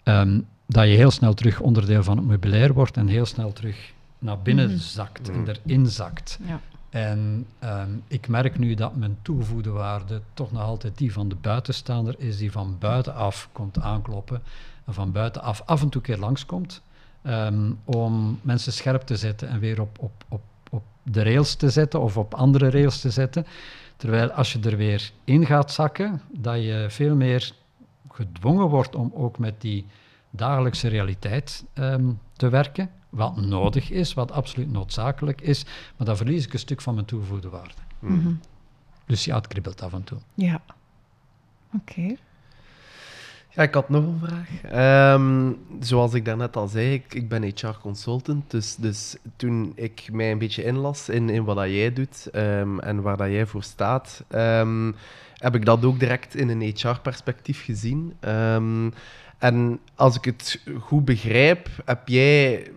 um, 0.03 0.47
dat 0.66 0.84
je 0.84 0.95
heel 0.95 1.12
snel 1.12 1.34
terug 1.34 1.60
onderdeel 1.60 2.03
van 2.03 2.18
het 2.18 2.26
meubilair 2.26 2.74
wordt 2.74 2.97
en 2.97 3.07
heel 3.07 3.26
snel 3.26 3.53
terug 3.53 3.93
naar 4.20 4.39
binnen 4.39 4.70
mm. 4.70 4.78
zakt 4.78 5.30
en 5.30 5.47
erin 5.47 5.88
zakt. 5.88 6.39
Ja. 6.45 6.60
En 6.89 7.45
um, 7.64 8.03
ik 8.07 8.28
merk 8.28 8.57
nu 8.57 8.74
dat 8.74 8.95
mijn 8.95 9.18
toegevoegde 9.22 9.70
waarde 9.70 10.22
toch 10.34 10.51
nog 10.51 10.62
altijd 10.62 10.97
die 10.97 11.14
van 11.14 11.30
de 11.30 11.36
buitenstaander 11.36 12.16
is, 12.18 12.38
die 12.38 12.51
van 12.51 12.76
buitenaf 12.80 13.49
komt 13.51 13.80
aankloppen 13.80 14.41
en 14.86 14.93
van 14.93 15.12
buitenaf 15.12 15.62
af 15.66 15.82
en 15.82 15.89
toe 15.89 16.01
keer 16.01 16.18
langskomt. 16.18 16.82
Um, 17.24 17.80
om 17.86 18.39
mensen 18.41 18.74
scherp 18.74 19.01
te 19.01 19.15
zetten 19.15 19.49
en 19.49 19.59
weer 19.59 19.82
op, 19.82 19.97
op, 19.99 20.11
op, 20.30 20.41
op 20.70 20.84
de 21.03 21.24
rails 21.24 21.55
te 21.55 21.70
zetten 21.70 22.01
of 22.01 22.17
op 22.17 22.34
andere 22.34 22.70
rails 22.70 23.01
te 23.01 23.09
zetten. 23.09 23.45
Terwijl 23.97 24.32
als 24.32 24.53
je 24.53 24.59
er 24.59 24.78
weer 24.78 25.11
in 25.24 25.45
gaat 25.45 25.72
zakken, 25.72 26.22
dat 26.32 26.63
je 26.63 26.86
veel 26.89 27.15
meer 27.15 27.51
gedwongen 28.09 28.67
wordt 28.67 28.95
om 28.95 29.11
ook 29.15 29.38
met 29.38 29.61
die 29.61 29.86
dagelijkse 30.30 30.88
realiteit 30.88 31.65
um, 31.74 32.20
te 32.34 32.49
werken. 32.49 32.89
Wat 33.09 33.36
nodig 33.36 33.89
is, 33.89 34.13
wat 34.13 34.32
absoluut 34.32 34.72
noodzakelijk 34.72 35.41
is, 35.41 35.65
maar 35.97 36.07
dan 36.07 36.17
verlies 36.17 36.45
ik 36.45 36.53
een 36.53 36.59
stuk 36.59 36.82
van 36.82 36.93
mijn 36.93 37.05
toegevoegde 37.05 37.49
waarde. 37.49 37.74
Mm 37.99 38.22
-hmm. 38.22 38.39
Dus 39.05 39.26
ja, 39.26 39.36
het 39.36 39.47
kribbelt 39.47 39.82
af 39.82 39.93
en 39.93 40.03
toe. 40.03 40.17
Ja. 40.34 40.61
Oké. 41.74 41.91
Okay. 41.91 42.17
Ja, 43.52 43.64
ik 43.64 43.74
had 43.74 43.89
nog 43.89 44.04
een 44.04 44.22
vraag. 44.24 45.16
Um, 45.16 45.58
zoals 45.80 46.14
ik 46.14 46.26
daarnet 46.26 46.56
al 46.56 46.68
zei, 46.68 46.93
ik, 46.93 47.14
ik 47.14 47.30
ben 47.30 47.43
HR-consultant. 47.43 48.52
Dus, 48.52 48.76
dus 48.76 49.16
toen 49.36 49.72
ik 49.76 50.10
mij 50.12 50.32
een 50.32 50.38
beetje 50.38 50.64
inlas 50.64 51.10
in, 51.10 51.30
in 51.30 51.43
wat 51.43 51.56
dat 51.56 51.70
jij 51.70 51.93
doet 51.93 52.30
um, 52.34 52.80
en 52.80 53.02
waar 53.02 53.18
dat 53.18 53.30
jij 53.30 53.45
voor 53.45 53.64
staat, 53.64 54.24
um, 54.30 54.95
heb 55.34 55.56
ik 55.56 55.66
dat 55.66 55.86
ook 55.86 56.00
direct 56.00 56.36
in 56.36 56.50
een 56.50 56.62
HR-perspectief 56.62 57.64
gezien. 57.64 58.14
en 59.39 59.80
als 59.95 60.16
ik 60.16 60.26
het 60.26 60.62
goed 60.80 61.06
begrijp, 61.06 61.68
heb 61.86 62.08
jij 62.08 62.68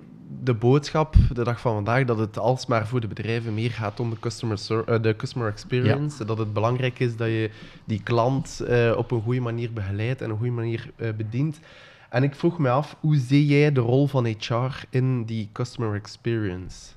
de 0.41 0.55
boodschap 0.55 1.15
de 1.33 1.45
dag 1.45 1.61
van 1.61 1.75
vandaag 1.75 2.05
dat 2.05 2.19
het 2.19 2.39
alsmaar 2.39 2.87
voor 2.87 3.01
de 3.01 3.07
bedrijven 3.07 3.55
meer 3.55 3.71
gaat 3.71 4.01
om 4.01 4.11
de 4.11 4.19
customer, 4.19 4.59
uh, 4.71 5.03
de 5.03 5.17
customer 5.17 5.49
experience. 5.49 6.19
Ja. 6.19 6.25
Dat 6.25 6.39
het 6.39 6.53
belangrijk 6.53 6.99
is 6.99 7.17
dat 7.17 7.29
je 7.29 7.51
die 7.85 8.03
klant 8.03 8.63
uh, 8.69 8.93
op 8.97 9.11
een 9.11 9.23
goede 9.23 9.41
manier 9.41 9.73
begeleidt 9.73 10.21
en 10.21 10.31
een 10.31 10.37
goede 10.37 10.53
manier 10.53 10.91
uh, 10.97 11.13
bedient. 11.17 11.61
En 12.09 12.23
ik 12.23 12.35
vroeg 12.35 12.59
me 12.59 12.71
af, 12.71 12.97
hoe 13.01 13.17
zie 13.17 13.47
jij 13.47 13.73
de 13.73 13.81
rol 13.81 14.07
van 14.07 14.27
HR 14.27 14.85
in 14.91 15.25
die 15.25 15.49
customer 15.53 15.95
experience? 15.95 16.93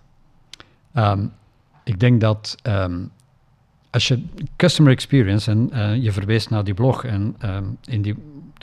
Um, 0.94 1.32
ik 1.84 2.00
denk 2.00 2.22
dat 2.22 2.56
um, 2.64 3.12
als 3.96 4.08
je 4.08 4.24
customer 4.56 4.92
experience, 4.92 5.52
en 5.52 6.02
je 6.02 6.12
verwees 6.12 6.48
naar 6.48 6.64
die 6.64 6.74
blog, 6.74 7.04
en 7.04 7.36
um, 7.44 7.78
in 7.86 8.02
die 8.02 8.16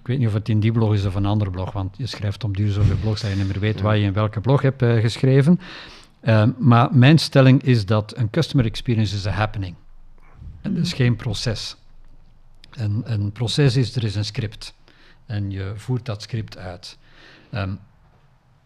ik 0.03 0.09
weet 0.09 0.19
niet 0.19 0.27
of 0.27 0.35
het 0.35 0.49
in 0.49 0.61
die 0.61 0.73
blog 0.73 0.95
is 0.95 1.05
of 1.05 1.15
een 1.15 1.27
andere 1.27 1.51
blog, 1.51 1.73
want 1.73 1.97
je 1.97 2.07
schrijft 2.07 2.45
om 2.45 2.57
duur 2.57 2.73
zoveel 2.73 2.97
blogs 2.97 3.21
dat 3.21 3.31
je 3.31 3.37
niet 3.37 3.47
meer 3.47 3.61
weet 3.61 3.81
waar 3.81 3.97
je 3.97 4.05
in 4.05 4.13
welke 4.13 4.41
blog 4.41 4.63
hebt 4.63 4.83
uh, 4.83 5.01
geschreven. 5.01 5.61
Uh, 6.23 6.45
maar 6.59 6.95
mijn 6.95 7.19
stelling 7.19 7.63
is 7.63 7.87
dat 7.87 8.17
een 8.17 8.31
customer 8.31 8.67
experience 8.67 9.17
is 9.17 9.27
a 9.27 9.31
happening. 9.31 9.75
En 10.61 10.75
dat 10.75 10.85
is 10.85 10.93
geen 10.93 11.17
proces. 11.17 11.77
En 12.71 13.03
een 13.05 13.33
proces 13.33 13.77
is, 13.77 13.97
er 13.97 14.05
is 14.05 14.15
een 14.15 14.25
script. 14.25 14.75
En 15.27 15.51
je 15.51 15.73
voert 15.77 16.07
dat 16.07 16.23
script 16.23 16.59
uit. 16.59 16.99
Um, 17.55 17.79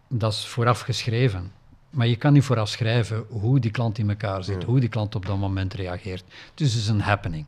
dat 0.09 0.33
is 0.33 0.45
vooraf 0.45 0.81
geschreven. 0.81 1.51
Maar 1.89 2.07
je 2.07 2.15
kan 2.15 2.33
niet 2.33 2.43
vooraf 2.43 2.69
schrijven 2.69 3.25
hoe 3.29 3.59
die 3.59 3.71
klant 3.71 3.97
in 3.97 4.09
elkaar 4.09 4.43
zit, 4.43 4.63
hoe 4.63 4.79
die 4.79 4.89
klant 4.89 5.15
op 5.15 5.25
dat 5.25 5.37
moment 5.37 5.73
reageert. 5.73 6.23
Dus 6.53 6.73
het 6.73 6.81
is 6.81 6.87
een 6.87 7.01
happening. 7.01 7.45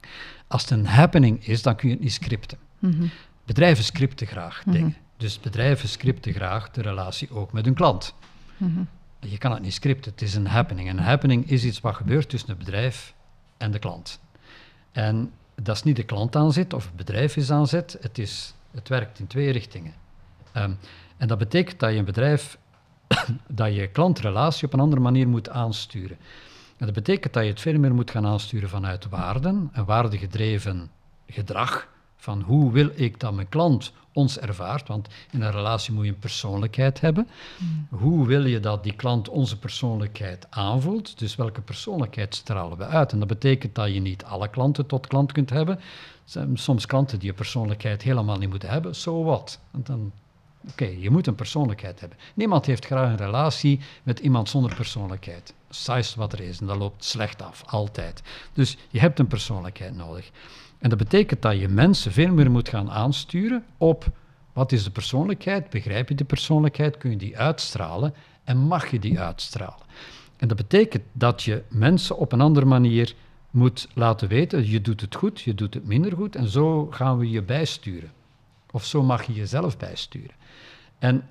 Als 0.47 0.61
het 0.61 0.71
een 0.71 0.85
happening 0.85 1.45
is, 1.45 1.61
dan 1.61 1.75
kun 1.75 1.87
je 1.87 1.93
het 1.93 2.03
niet 2.03 2.13
scripten. 2.13 2.57
Mhm. 2.79 3.05
Bedrijven 3.45 3.83
scripten 3.83 4.27
graag 4.27 4.65
mhm. 4.65 4.75
dingen. 4.75 4.95
Dus 5.17 5.39
bedrijven 5.39 5.89
scripten 5.89 6.33
graag 6.33 6.71
de 6.71 6.81
relatie 6.81 7.31
ook 7.31 7.51
met 7.51 7.65
hun 7.65 7.73
klant. 7.73 8.13
Mhm. 8.57 8.81
Je 9.19 9.37
kan 9.37 9.51
het 9.51 9.61
niet 9.61 9.73
scripten, 9.73 10.11
het 10.11 10.21
is 10.21 10.35
een 10.35 10.47
happening. 10.47 10.89
Een 10.89 10.99
happening 10.99 11.49
is 11.49 11.63
iets 11.63 11.81
wat 11.81 11.95
gebeurt 11.95 12.29
tussen 12.29 12.49
het 12.49 12.57
bedrijf 12.57 13.13
en 13.57 13.71
de 13.71 13.79
klant. 13.79 14.19
En 14.91 15.31
dat 15.55 15.75
is 15.75 15.83
niet 15.83 15.95
de 15.95 16.03
klant 16.03 16.35
aan 16.35 16.53
zit 16.53 16.73
of 16.73 16.85
het 16.85 16.95
bedrijf 16.95 17.37
is 17.37 17.51
aan 17.51 17.67
zit, 17.67 17.97
het, 18.01 18.17
is, 18.17 18.53
het 18.71 18.87
werkt 18.87 19.19
in 19.19 19.27
twee 19.27 19.51
richtingen. 19.51 19.93
Um, 20.57 20.77
en 21.17 21.27
dat 21.27 21.37
betekent 21.37 21.79
dat 21.79 21.91
je 21.91 21.97
een 21.97 22.05
bedrijf, 22.05 22.57
dat 23.47 23.75
je 23.75 23.87
klantrelatie 23.87 24.67
op 24.67 24.73
een 24.73 24.79
andere 24.79 25.01
manier 25.01 25.27
moet 25.27 25.49
aansturen. 25.49 26.17
En 26.77 26.85
dat 26.85 26.95
betekent 26.95 27.33
dat 27.33 27.43
je 27.43 27.49
het 27.49 27.61
veel 27.61 27.79
meer 27.79 27.93
moet 27.93 28.11
gaan 28.11 28.25
aansturen 28.25 28.69
vanuit 28.69 29.09
waarden, 29.09 29.69
een 29.73 29.85
waardegedreven 29.85 30.89
gedrag, 31.27 31.87
van 32.17 32.41
hoe 32.41 32.71
wil 32.71 32.89
ik 32.95 33.19
dat 33.19 33.33
mijn 33.33 33.49
klant 33.49 33.91
ons 34.13 34.39
ervaart, 34.39 34.87
want 34.87 35.07
in 35.31 35.41
een 35.41 35.51
relatie 35.51 35.93
moet 35.93 36.05
je 36.05 36.11
een 36.11 36.19
persoonlijkheid 36.19 37.01
hebben. 37.01 37.27
Hmm. 37.57 37.87
Hoe 37.89 38.27
wil 38.27 38.45
je 38.45 38.59
dat 38.59 38.83
die 38.83 38.93
klant 38.93 39.29
onze 39.29 39.59
persoonlijkheid 39.59 40.47
aanvoelt? 40.49 41.19
Dus 41.19 41.35
welke 41.35 41.61
persoonlijkheid 41.61 42.35
stralen 42.35 42.77
we 42.77 42.85
uit? 42.85 43.11
En 43.11 43.19
dat 43.19 43.27
betekent 43.27 43.75
dat 43.75 43.93
je 43.93 43.99
niet 43.99 44.23
alle 44.23 44.49
klanten 44.49 44.85
tot 44.85 45.07
klant 45.07 45.31
kunt 45.31 45.49
hebben. 45.49 45.75
Er 45.75 45.81
zijn 46.25 46.57
soms 46.57 46.85
klanten 46.85 47.19
die 47.19 47.27
je 47.27 47.33
persoonlijkheid 47.33 48.01
helemaal 48.01 48.37
niet 48.37 48.49
moeten 48.49 48.69
hebben, 48.69 48.95
zo 48.95 49.01
so 49.01 49.23
wat. 49.23 49.59
Dan 49.71 50.11
Oké, 50.67 50.85
je 50.85 51.09
moet 51.09 51.27
een 51.27 51.35
persoonlijkheid 51.35 51.99
hebben. 51.99 52.17
Niemand 52.33 52.65
heeft 52.65 52.85
graag 52.85 53.09
een 53.09 53.25
relatie 53.25 53.79
met 54.03 54.19
iemand 54.19 54.49
zonder 54.49 54.75
persoonlijkheid. 54.75 55.53
Saai 55.69 56.03
wat 56.15 56.33
er 56.33 56.39
is 56.39 56.59
en 56.59 56.65
dat 56.65 56.77
loopt 56.77 57.03
slecht 57.03 57.41
af, 57.41 57.63
altijd. 57.65 58.21
Dus 58.53 58.77
je 58.89 58.99
hebt 58.99 59.19
een 59.19 59.27
persoonlijkheid 59.27 59.95
nodig. 59.95 60.31
En 60.79 60.89
dat 60.89 60.97
betekent 60.97 61.41
dat 61.41 61.59
je 61.59 61.67
mensen 61.67 62.11
veel 62.11 62.33
meer 62.33 62.51
moet 62.51 62.69
gaan 62.69 62.91
aansturen 62.91 63.65
op 63.77 64.05
wat 64.53 64.71
is 64.71 64.83
de 64.83 64.91
persoonlijkheid, 64.91 65.69
begrijp 65.69 66.09
je 66.09 66.15
de 66.15 66.23
persoonlijkheid, 66.23 66.97
kun 66.97 67.09
je 67.09 67.17
die 67.17 67.37
uitstralen 67.37 68.13
en 68.43 68.57
mag 68.57 68.91
je 68.91 68.99
die 68.99 69.19
uitstralen. 69.19 69.85
En 70.37 70.47
dat 70.47 70.57
betekent 70.57 71.03
dat 71.11 71.43
je 71.43 71.63
mensen 71.69 72.17
op 72.17 72.31
een 72.31 72.41
andere 72.41 72.65
manier 72.65 73.15
moet 73.49 73.87
laten 73.93 74.27
weten, 74.27 74.69
je 74.69 74.81
doet 74.81 75.01
het 75.01 75.15
goed, 75.15 75.41
je 75.41 75.53
doet 75.53 75.73
het 75.73 75.85
minder 75.85 76.15
goed 76.15 76.35
en 76.35 76.47
zo 76.47 76.87
gaan 76.91 77.17
we 77.17 77.29
je 77.29 77.41
bijsturen. 77.41 78.11
Of 78.71 78.85
zo 78.85 79.03
mag 79.03 79.23
je 79.23 79.33
jezelf 79.33 79.77
bijsturen. 79.77 80.35
En 80.99 81.23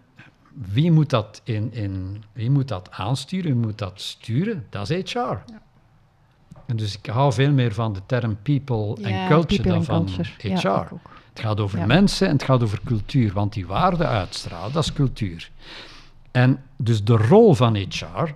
wie 0.53 0.93
moet 0.93 1.11
dat, 1.11 1.41
in, 1.45 1.73
in, 1.73 2.25
wie 2.33 2.51
moet 2.51 2.69
dat 2.69 2.91
aansturen, 2.91 3.53
wie 3.53 3.61
moet 3.61 3.79
dat 3.79 4.01
sturen? 4.01 4.67
Dat 4.71 4.91
is 4.91 5.13
HR. 5.13 5.19
Ja. 5.19 5.43
En 6.67 6.77
dus 6.77 6.99
ik 6.99 7.07
hou 7.07 7.33
veel 7.33 7.53
meer 7.53 7.75
van 7.75 7.93
de 7.93 8.01
term 8.07 8.37
people 8.43 8.97
en 9.03 9.29
culture 9.29 9.63
dan 9.63 9.85
van 9.85 10.09
HR. 10.39 10.95
het 11.29 11.41
gaat 11.41 11.61
over 11.61 11.87
mensen 11.87 12.27
en 12.27 12.33
het 12.33 12.43
gaat 12.43 12.63
over 12.63 12.81
cultuur, 12.85 13.33
want 13.33 13.53
die 13.53 13.67
waarde 13.67 14.07
uitstralen, 14.07 14.73
dat 14.73 14.85
is 14.85 14.93
cultuur. 14.93 15.51
En 16.31 16.63
dus 16.77 17.05
de 17.05 17.17
rol 17.17 17.55
van 17.55 17.77
HR 17.77 18.31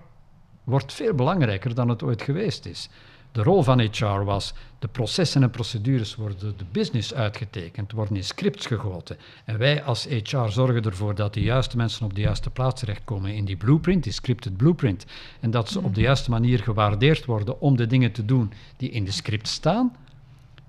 wordt 0.64 0.92
veel 0.92 1.14
belangrijker 1.14 1.74
dan 1.74 1.88
het 1.88 2.02
ooit 2.02 2.22
geweest 2.22 2.66
is. 2.66 2.88
De 3.32 3.42
rol 3.42 3.62
van 3.62 3.80
HR 3.80 4.24
was, 4.24 4.54
de 4.78 4.88
processen 4.88 5.42
en 5.42 5.50
procedures 5.50 6.14
worden 6.14 6.54
de 6.56 6.64
business 6.72 7.14
uitgetekend, 7.14 7.92
worden 7.92 8.16
in 8.16 8.24
scripts 8.24 8.66
gegoten. 8.66 9.16
En 9.44 9.58
wij 9.58 9.82
als 9.82 10.04
HR 10.04 10.48
zorgen 10.48 10.84
ervoor 10.84 11.14
dat 11.14 11.34
de 11.34 11.40
juiste 11.40 11.76
mensen 11.76 12.04
op 12.04 12.14
de 12.14 12.20
juiste 12.20 12.50
plaats 12.50 12.80
terechtkomen 12.80 13.34
in 13.34 13.44
die 13.44 13.56
blueprint, 13.56 14.04
die 14.04 14.12
scripted 14.12 14.56
blueprint. 14.56 15.06
En 15.40 15.50
dat 15.50 15.68
ze 15.68 15.80
op 15.80 15.94
de 15.94 16.00
juiste 16.00 16.30
manier 16.30 16.58
gewaardeerd 16.58 17.24
worden 17.24 17.60
om 17.60 17.76
de 17.76 17.86
dingen 17.86 18.12
te 18.12 18.24
doen 18.24 18.52
die 18.76 18.90
in 18.90 19.04
de 19.04 19.10
script 19.10 19.48
staan. 19.48 19.96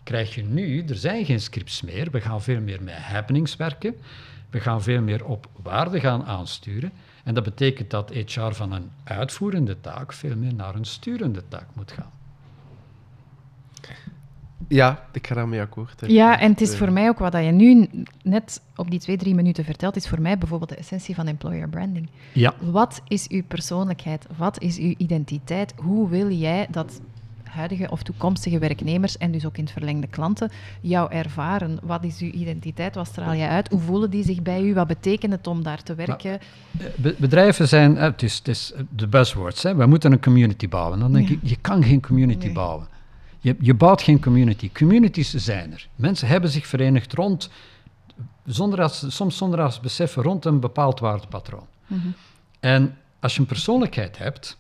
Krijg 0.04 0.36
je 0.36 0.44
nu, 0.44 0.86
er 0.86 0.96
zijn 0.96 1.26
geen 1.26 1.42
scripts 1.42 1.82
meer, 1.82 2.12
we 2.12 2.22
gaan 2.22 2.42
veel 2.42 2.62
meer 2.62 2.84
met 2.84 2.96
happenings 2.96 3.56
werken. 3.56 3.96
We 4.50 4.60
gaan 4.60 4.82
veel 4.82 5.02
meer 5.02 5.26
op 5.26 5.48
waarde 5.62 6.00
gaan 6.00 6.26
aansturen. 6.26 6.92
En 7.24 7.34
dat 7.34 7.44
betekent 7.44 7.90
dat 7.90 8.14
HR 8.14 8.52
van 8.52 8.72
een 8.72 8.92
uitvoerende 9.04 9.80
taak 9.82 10.14
veel 10.14 10.36
meer 10.36 10.54
naar 10.54 10.76
een 10.76 10.86
sturende 10.86 11.44
taak 11.48 11.68
moet 11.74 11.92
gaan. 11.92 12.12
Ja, 14.68 15.06
ik 15.12 15.28
ga 15.28 15.36
daarmee 15.36 15.62
akkoord. 15.62 16.04
Ja, 16.08 16.40
en 16.40 16.52
het 16.52 16.62
is 16.62 16.78
voor 16.78 16.92
mij 16.92 17.08
ook 17.08 17.20
wat 17.20 17.34
je 17.34 17.40
nu 17.40 17.90
net 18.24 18.62
op 18.76 18.92
die 18.92 19.00
twee, 19.00 19.18
drie 19.18 19.36
minuten 19.36 19.64
vertelt, 19.64 19.96
is 19.96 20.08
voor 20.08 20.22
mij 20.22 20.38
bijvoorbeeld 20.38 20.70
de 20.70 20.76
essentie 20.76 21.16
van 21.16 21.28
employer 21.28 21.70
branding. 21.70 22.10
Ja. 22.34 22.54
Wat 22.60 23.02
is 23.08 23.28
uw 23.28 23.44
persoonlijkheid? 23.48 24.28
Wat 24.38 24.62
is 24.62 24.78
uw 24.78 24.94
identiteit? 24.98 25.74
Hoe 25.76 26.10
wil 26.10 26.32
jij 26.32 26.68
dat 26.70 27.02
huidige 27.54 27.90
of 27.90 28.04
toekomstige 28.04 28.60
werknemers 28.60 29.18
en 29.18 29.32
dus 29.32 29.46
ook 29.46 29.58
in 29.58 29.64
het 29.64 29.74
verlengde 29.74 30.08
klanten 30.08 30.52
jou 30.82 31.12
ervaren? 31.12 31.80
Wat 31.82 32.04
is 32.04 32.20
uw 32.20 32.32
identiteit? 32.32 32.96
Wat 32.96 33.08
straal 33.08 33.34
je 33.34 33.48
uit? 33.48 33.70
Hoe 33.70 33.80
voelen 33.80 34.10
die 34.10 34.24
zich 34.24 34.42
bij 34.42 34.62
u? 34.62 34.74
Wat 34.74 34.88
betekent 34.88 35.32
het 35.32 35.48
om 35.48 35.64
daar 35.64 35.84
te 35.84 35.96
werken? 35.96 36.40
Eh, 36.80 37.12
bedrijven 37.18 37.68
zijn, 37.68 37.98
eh, 37.98 38.04
het 38.04 38.24
is, 38.24 38.38
het 38.38 38.48
is 38.48 38.74
de 38.90 39.08
buzzwords, 39.08 39.64
hè. 39.64 39.76
we 39.76 39.86
moeten 39.86 40.12
een 40.12 40.22
community 40.22 40.70
bouwen. 40.70 41.00
Dan 41.00 41.14
denk 41.14 41.30
ik, 41.30 41.40
je 41.42 41.58
kan 41.62 41.84
geen 41.84 42.02
community 42.02 42.54
bouwen. 42.54 42.88
Je, 43.44 43.56
je 43.60 43.74
bouwt 43.74 44.02
geen 44.02 44.22
community. 44.22 44.72
Communities 44.72 45.34
zijn 45.34 45.72
er. 45.72 45.88
Mensen 45.96 46.28
hebben 46.28 46.50
zich 46.50 46.68
verenigd 46.68 47.14
rond, 47.14 47.50
zonder 48.46 48.82
als, 48.82 49.16
soms 49.16 49.38
zonder 49.38 49.62
als 49.62 49.80
beseffen, 49.80 50.24
rond 50.24 50.46
een 50.46 50.60
bepaald 50.60 51.00
waardepatroon. 51.00 51.68
Mhm. 51.88 52.08
En 52.60 52.98
als 53.20 53.34
je 53.34 53.40
een 53.40 53.46
persoonlijkheid 53.46 54.18
hebt, 54.18 54.58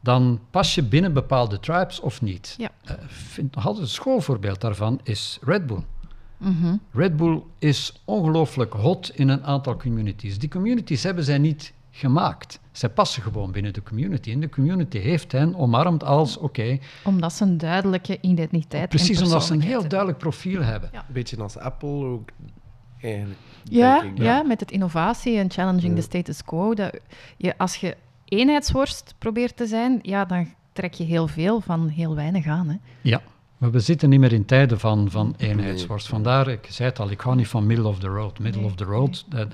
dan 0.00 0.40
pas 0.50 0.74
je 0.74 0.82
binnen 0.82 1.12
bepaalde 1.12 1.60
tribes 1.60 2.00
of 2.00 2.22
niet. 2.22 2.54
Ja. 2.58 2.70
Uh, 2.84 2.92
vind, 3.06 3.56
een 3.56 3.88
schoolvoorbeeld 3.88 4.60
daarvan 4.60 5.00
is 5.02 5.38
Red 5.42 5.66
Bull. 5.66 5.84
Mhm. 6.36 6.76
Red 6.92 7.16
Bull 7.16 7.42
is 7.58 7.92
ongelooflijk 8.04 8.72
hot 8.72 9.10
in 9.14 9.28
een 9.28 9.44
aantal 9.44 9.76
communities. 9.76 10.38
Die 10.38 10.48
communities 10.48 11.02
hebben 11.02 11.24
zij 11.24 11.38
niet 11.38 11.72
gemaakt. 11.98 12.60
Zij 12.72 12.88
passen 12.88 13.22
gewoon 13.22 13.52
binnen 13.52 13.72
de 13.72 13.82
community. 13.82 14.32
En 14.32 14.40
de 14.40 14.48
community 14.48 14.98
heeft 14.98 15.32
hen 15.32 15.54
omarmd 15.54 16.04
als 16.04 16.36
oké. 16.36 16.78
omdat 17.04 17.32
ze 17.32 17.44
een 17.44 17.58
duidelijke 17.58 18.18
identiteit 18.20 18.88
Precies, 18.88 19.22
omdat 19.22 19.44
ze 19.44 19.52
een 19.52 19.62
heel 19.62 19.88
duidelijk 19.88 20.18
profiel 20.18 20.62
hebben. 20.62 20.90
Een 20.92 21.02
beetje 21.08 21.36
als 21.42 21.58
Apple 21.58 22.04
ook 22.04 22.28
eigenlijk. 23.00 23.38
Ja, 23.64 24.04
ja. 24.14 24.42
met 24.42 24.60
het 24.60 24.70
innovatie 24.70 25.38
en 25.38 25.50
challenging 25.50 25.94
the 25.94 26.02
status 26.02 26.44
quo. 26.44 26.74
Dat 26.74 27.00
je, 27.36 27.58
als 27.58 27.76
je 27.76 27.96
eenheidsworst 28.24 29.14
probeert 29.18 29.56
te 29.56 29.66
zijn, 29.66 29.98
ja, 30.02 30.24
dan 30.24 30.54
trek 30.72 30.92
je 30.94 31.04
heel 31.04 31.26
veel 31.26 31.60
van 31.60 31.88
heel 31.88 32.14
weinig 32.14 32.46
aan. 32.46 32.68
Hè. 32.68 32.76
Ja, 33.00 33.22
maar 33.58 33.70
we 33.70 33.80
zitten 33.80 34.08
niet 34.08 34.20
meer 34.20 34.32
in 34.32 34.44
tijden 34.44 34.80
van, 34.80 35.10
van 35.10 35.34
eenheidsworst. 35.36 36.08
Vandaar, 36.08 36.48
ik 36.48 36.66
zei 36.68 36.88
het 36.88 36.98
al, 36.98 37.10
ik 37.10 37.20
hou 37.20 37.36
niet 37.36 37.48
van 37.48 37.66
middle 37.66 37.88
of 37.88 37.98
the 37.98 38.06
road. 38.06 38.38
Middle 38.38 38.64
of 38.64 38.74
the 38.74 38.84
road, 38.84 39.24
dat, 39.28 39.48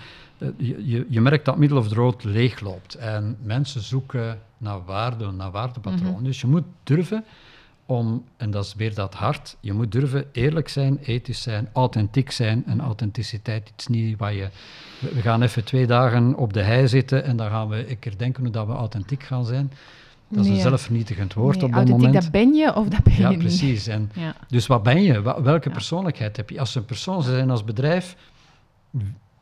je, 0.57 1.07
je, 1.09 1.21
merkt 1.21 1.45
dat 1.45 1.57
middle 1.57 1.79
of 1.79 1.89
the 1.89 1.95
road 1.95 2.25
leegloopt. 2.25 2.95
En 2.95 3.37
mensen 3.43 3.81
zoeken 3.81 4.41
naar 4.59 4.85
waarde, 4.85 5.31
naar 5.31 5.51
waardepatroon. 5.51 6.13
Mhm. 6.13 6.25
Dus 6.25 6.41
je 6.41 6.47
moet 6.47 6.65
durven 6.83 7.25
om, 7.87 8.25
en 8.37 8.51
dat 8.51 8.65
is 8.65 8.75
weer 8.75 8.95
dat 8.95 9.15
hart, 9.15 9.57
je 9.61 9.73
moet 9.73 9.93
durven 9.93 10.27
eerlijk 10.33 10.69
zijn, 10.69 10.99
ethisch 10.99 11.43
zijn, 11.43 11.69
authentiek 11.73 12.31
zijn. 12.31 12.67
En 12.67 12.81
authenticiteit 12.81 13.73
is 13.77 13.87
niet 13.87 14.19
waar 14.19 14.35
je... 14.35 14.49
We 14.99 15.21
gaan 15.21 15.43
even 15.43 15.65
twee 15.65 15.87
dagen 15.87 16.35
op 16.35 16.53
de 16.53 16.63
hei 16.63 16.89
zitten 16.89 17.25
en 17.25 17.37
dan 17.37 17.51
gaan 17.51 17.69
we 17.69 17.91
een 17.91 17.99
keer 17.99 18.19
denken 18.19 18.43
hoe 18.43 18.53
dat 18.53 18.67
we 18.67 18.73
authentiek 18.73 19.23
gaan 19.23 19.45
zijn. 19.45 19.73
Dat 20.29 20.45
is 20.45 20.51
een 20.51 20.61
zelfvernietigend 20.61 21.35
woord 21.35 21.63
op 21.63 21.73
dat 21.73 21.89
moment. 21.89 22.15
dat 22.15 22.31
ben 22.31 22.55
je 22.55 22.75
of 22.75 22.89
dat 22.89 23.03
ben 23.03 23.15
je 23.15 23.21
ja, 23.21 23.37
Precies. 23.37 23.87
En 23.87 24.11
Dus 24.49 24.67
wat 24.67 24.83
ben 24.83 25.03
je? 25.03 25.43
Welke 25.43 25.71
persoonlijkheid 25.71 26.37
heb 26.37 26.51
je? 26.51 26.61
Als 26.61 26.75
een 26.75 26.85
persoon 26.85 27.23
zijn 27.23 27.51
als 27.51 27.65
bedrijf, 27.65 28.17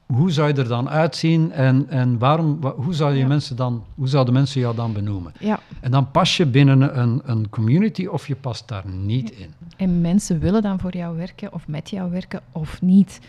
hoe 0.06 0.30
zou 0.30 0.48
je 0.48 0.54
er 0.54 0.68
dan 0.68 0.88
uitzien 0.88 1.52
en, 1.52 1.88
en 1.88 2.18
waarom, 2.18 2.58
hoe, 2.76 2.94
zou 2.94 3.14
je 3.14 3.26
mensen 3.26 3.56
dan, 3.56 3.84
hoe 3.94 4.08
zouden 4.08 4.34
mensen 4.34 4.60
jou 4.60 4.74
dan 4.74 4.92
benoemen? 4.92 5.32
Ja. 5.38 5.60
En 5.80 5.90
dan 5.90 6.10
pas 6.10 6.36
je 6.36 6.46
binnen 6.46 7.00
een, 7.00 7.22
een 7.24 7.48
community 7.50 8.06
of 8.06 8.26
je 8.26 8.36
past 8.36 8.68
daar 8.68 8.86
niet 8.88 9.30
in. 9.30 9.50
En 9.76 10.00
mensen 10.00 10.40
willen 10.40 10.62
dan 10.62 10.80
voor 10.80 10.96
jou 10.96 11.16
werken 11.16 11.52
of 11.52 11.68
met 11.68 11.90
jou 11.90 12.10
werken 12.10 12.40
of 12.52 12.82
niet. 12.82 13.20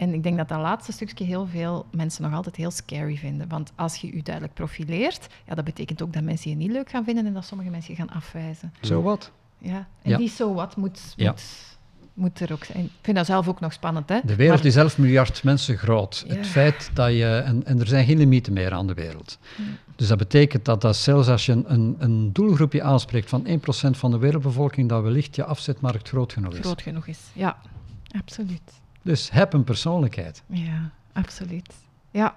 En 0.00 0.14
ik 0.14 0.22
denk 0.22 0.36
dat 0.36 0.48
dat 0.48 0.60
laatste 0.60 0.92
stukje 0.92 1.24
heel 1.24 1.46
veel 1.46 1.86
mensen 1.90 2.22
nog 2.22 2.32
altijd 2.32 2.56
heel 2.56 2.70
scary 2.70 3.16
vinden. 3.16 3.48
Want 3.48 3.72
als 3.74 3.96
je 3.96 4.16
je 4.16 4.22
duidelijk 4.22 4.54
profileert, 4.54 5.26
ja, 5.46 5.54
dat 5.54 5.64
betekent 5.64 6.02
ook 6.02 6.12
dat 6.12 6.22
mensen 6.22 6.50
je 6.50 6.56
niet 6.56 6.70
leuk 6.70 6.90
gaan 6.90 7.04
vinden 7.04 7.26
en 7.26 7.32
dat 7.32 7.44
sommige 7.44 7.70
mensen 7.70 7.90
je 7.94 7.98
gaan 7.98 8.10
afwijzen. 8.10 8.72
Zo 8.80 9.02
wat? 9.02 9.30
Ja, 9.58 9.88
en 10.02 10.16
die 10.16 10.28
zo 10.28 10.54
wat 10.54 10.76
moet, 10.76 11.14
moet 11.16 11.42
moet 12.14 12.40
er 12.40 12.52
ook 12.52 12.64
zijn. 12.64 12.84
Ik 12.84 12.90
vind 13.02 13.16
dat 13.16 13.26
zelf 13.26 13.48
ook 13.48 13.60
nog 13.60 13.72
spannend. 13.72 14.08
Hè? 14.08 14.20
De 14.24 14.36
wereld 14.36 14.64
is 14.64 14.76
11 14.76 14.98
miljard 14.98 15.44
mensen 15.44 15.78
groot. 15.78 16.24
Het 16.26 16.46
feit 16.46 16.90
dat 16.94 17.12
je. 17.12 17.42
En, 17.44 17.66
en, 17.66 17.80
er 17.80 17.86
zijn 17.86 18.04
geen 18.04 18.18
limieten 18.18 18.52
meer 18.52 18.72
aan 18.72 18.86
de 18.86 18.94
wereld. 18.94 19.38
Dus 19.96 20.08
dat 20.08 20.18
betekent 20.18 20.64
dat, 20.64 20.80
dat 20.80 20.96
zelfs 20.96 21.28
als 21.28 21.46
je 21.46 21.62
een, 21.66 21.96
een 21.98 22.32
doelgroepje 22.32 22.82
aanspreekt 22.82 23.28
van 23.28 23.46
1% 23.46 23.50
van 23.90 24.10
de 24.10 24.18
wereldbevolking, 24.18 24.88
dat 24.88 25.02
wellicht 25.02 25.36
je 25.36 25.44
afzetmarkt 25.44 26.08
groot 26.08 26.32
genoeg 26.32 26.52
is. 26.54 26.60
Groot 26.60 26.82
genoeg 26.82 27.06
is, 27.06 27.18
ja, 27.32 27.56
absoluut. 28.18 28.79
Dus 29.02 29.30
heb 29.30 29.52
een 29.52 29.64
persoonlijkheid. 29.64 30.42
Ja, 30.46 30.90
absoluut. 31.12 31.72
Ja. 32.10 32.34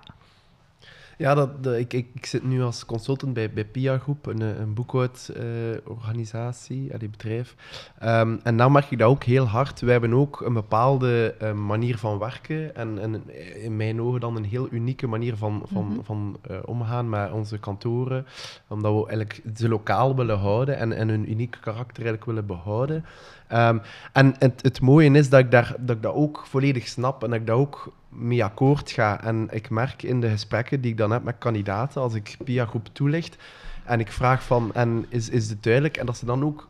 Ja, 1.18 1.34
dat, 1.34 1.49
ik, 1.65 1.94
ik, 1.94 2.07
ik, 2.14 2.26
zit 2.26 2.44
nu 2.44 2.61
als 2.61 2.85
consultant 2.85 3.34
bij, 3.34 3.53
bij 3.53 3.65
PIA 3.65 3.98
Groep, 3.98 4.26
een, 4.26 4.41
een 4.41 4.73
boekhoudorganisatie, 4.73 6.85
uh, 6.85 6.91
een 6.91 7.11
bedrijf. 7.11 7.56
Um, 8.03 8.40
en 8.44 8.57
daar 8.57 8.72
merk 8.72 8.91
ik 8.91 8.98
dat 8.98 9.10
ook 9.10 9.23
heel 9.23 9.48
hard. 9.48 9.81
Wij 9.81 9.91
hebben 9.91 10.14
ook 10.14 10.41
een 10.41 10.53
bepaalde 10.53 11.35
uh, 11.41 11.52
manier 11.52 11.98
van 11.98 12.19
werken 12.19 12.76
en, 12.76 12.99
en, 12.99 13.23
in 13.64 13.76
mijn 13.76 14.02
ogen 14.02 14.19
dan 14.19 14.35
een 14.35 14.45
heel 14.45 14.68
unieke 14.72 15.07
manier 15.07 15.38
van, 15.38 15.61
van, 15.65 15.84
mm 15.84 15.91
-hmm. 15.91 16.03
van 16.03 16.38
uh, 16.52 16.57
omgaan 16.65 17.10
met 17.10 17.31
onze 17.31 17.57
kantoren. 17.57 18.26
Omdat 18.68 18.94
we 18.94 19.07
eigenlijk 19.07 19.41
ze 19.56 19.69
lokaal 19.69 20.15
willen 20.15 20.38
houden 20.38 20.77
en, 20.77 20.94
en 20.94 21.10
hun 21.10 21.31
unieke 21.31 21.60
karakter 21.60 22.03
eigenlijk 22.03 22.26
willen 22.26 22.45
behouden. 22.45 23.06
Um, 23.53 23.81
en 24.14 24.35
het, 24.40 24.61
het, 24.61 24.81
mooie 24.81 25.11
is 25.11 25.30
dat 25.30 25.40
ik, 25.40 25.52
daar, 25.52 25.76
dat 25.80 25.95
ik 25.95 26.02
dat 26.02 26.14
ook 26.14 26.44
volledig 26.45 26.88
snap 26.88 27.23
en 27.23 27.30
dat 27.30 27.40
ik 27.40 27.48
dat 27.48 27.57
ook 27.57 27.94
mee 28.15 28.44
akkoord 28.44 28.91
ga. 28.91 29.23
En 29.23 29.48
ik 29.52 29.69
merk 29.69 30.03
in 30.03 30.22
de 30.22 30.30
gesprekken 30.30 30.81
die 30.81 30.91
ik 30.91 30.98
dan 30.98 31.11
heb 31.11 31.23
met 31.23 31.38
kandidaten, 31.38 32.02
als 32.02 32.14
ik 32.14 32.38
PIA 32.44 32.65
groep 32.65 32.88
toelicht, 32.91 33.38
en 33.84 33.99
ik 33.99 34.11
vraag 34.11 34.44
van, 34.44 34.73
en 34.73 35.06
is, 35.10 35.30
is 35.30 35.49
het 35.49 35.64
duidelijk? 35.64 35.98
En 35.98 36.06
dat 36.06 36.18
ze 36.18 36.26
dan 36.26 36.44
ook 36.44 36.69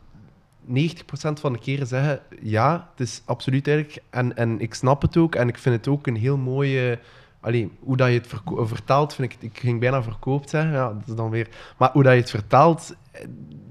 90% 0.68 0.72
van 1.40 1.52
de 1.52 1.58
keren 1.58 1.86
zeggen, 1.86 2.20
ja, 2.40 2.88
het 2.90 3.06
is 3.06 3.22
absoluut 3.24 3.64
duidelijk. 3.64 4.02
En, 4.10 4.36
en 4.36 4.60
ik 4.60 4.74
snap 4.74 5.02
het 5.02 5.16
ook, 5.16 5.34
en 5.34 5.48
ik 5.48 5.58
vind 5.58 5.76
het 5.76 5.88
ook 5.88 6.06
een 6.06 6.16
heel 6.16 6.36
mooie... 6.36 6.98
Allee, 7.44 7.70
hoe 7.80 7.96
dat 7.96 8.08
je 8.08 8.14
het 8.14 8.28
vertaalt, 8.68 9.14
vind 9.14 9.32
ik... 9.32 9.36
Ik 9.40 9.58
ging 9.58 9.80
bijna 9.80 10.02
verkoopt 10.02 10.50
zeggen, 10.50 10.72
ja, 10.72 10.88
dat 10.88 11.08
is 11.08 11.14
dan 11.14 11.30
weer... 11.30 11.48
Maar 11.76 11.90
hoe 11.92 12.02
dat 12.02 12.12
je 12.12 12.20
het 12.20 12.30
vertaalt, 12.30 12.94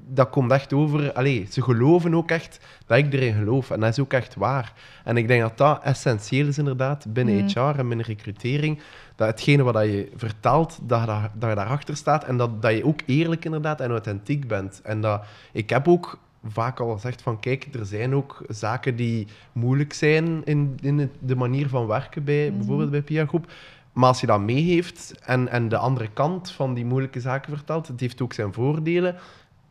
dat 0.07 0.29
komt 0.29 0.51
echt 0.51 0.73
over... 0.73 1.13
Allee, 1.13 1.47
ze 1.49 1.61
geloven 1.61 2.15
ook 2.15 2.29
echt 2.29 2.59
dat 2.85 2.97
ik 2.97 3.13
erin 3.13 3.33
geloof. 3.33 3.71
En 3.71 3.79
dat 3.79 3.89
is 3.89 3.99
ook 3.99 4.13
echt 4.13 4.35
waar. 4.35 4.73
En 5.03 5.17
ik 5.17 5.27
denk 5.27 5.41
dat 5.41 5.57
dat 5.57 5.83
essentieel 5.83 6.47
is 6.47 6.57
inderdaad 6.57 7.05
binnen 7.13 7.35
mm. 7.35 7.47
HR 7.47 7.79
en 7.79 7.87
binnen 7.87 8.05
recrutering. 8.05 8.79
Dat 9.15 9.27
hetgene 9.27 9.63
wat 9.63 9.83
je 9.83 10.11
vertaalt, 10.15 10.79
dat 10.81 10.99
je, 10.99 11.05
daar, 11.05 11.31
dat 11.33 11.49
je 11.49 11.55
daarachter 11.55 11.95
staat. 11.95 12.23
En 12.23 12.37
dat, 12.37 12.61
dat 12.61 12.73
je 12.73 12.85
ook 12.85 12.99
eerlijk 13.05 13.45
inderdaad 13.45 13.81
en 13.81 13.89
authentiek 13.89 14.47
bent. 14.47 14.81
En 14.83 15.01
dat, 15.01 15.25
ik 15.51 15.69
heb 15.69 15.87
ook 15.87 16.19
vaak 16.47 16.79
al 16.79 16.93
gezegd 16.93 17.21
van 17.21 17.39
kijk, 17.39 17.67
er 17.73 17.85
zijn 17.85 18.15
ook 18.15 18.43
zaken 18.47 18.95
die 18.95 19.27
moeilijk 19.51 19.93
zijn 19.93 20.45
in, 20.45 20.77
in 20.81 21.11
de 21.19 21.35
manier 21.35 21.69
van 21.69 21.87
werken 21.87 22.23
bij 22.23 22.49
mm. 22.49 22.57
bijvoorbeeld 22.57 22.91
bij 22.91 23.01
Pia 23.01 23.25
Groep. 23.25 23.51
Maar 23.93 24.07
als 24.07 24.21
je 24.21 24.27
dat 24.27 24.41
meegeeft 24.41 25.13
en, 25.25 25.47
en 25.47 25.69
de 25.69 25.77
andere 25.77 26.09
kant 26.13 26.51
van 26.51 26.73
die 26.73 26.85
moeilijke 26.85 27.19
zaken 27.19 27.55
vertelt, 27.55 27.87
het 27.87 27.99
heeft 27.99 28.21
ook 28.21 28.33
zijn 28.33 28.53
voordelen, 28.53 29.15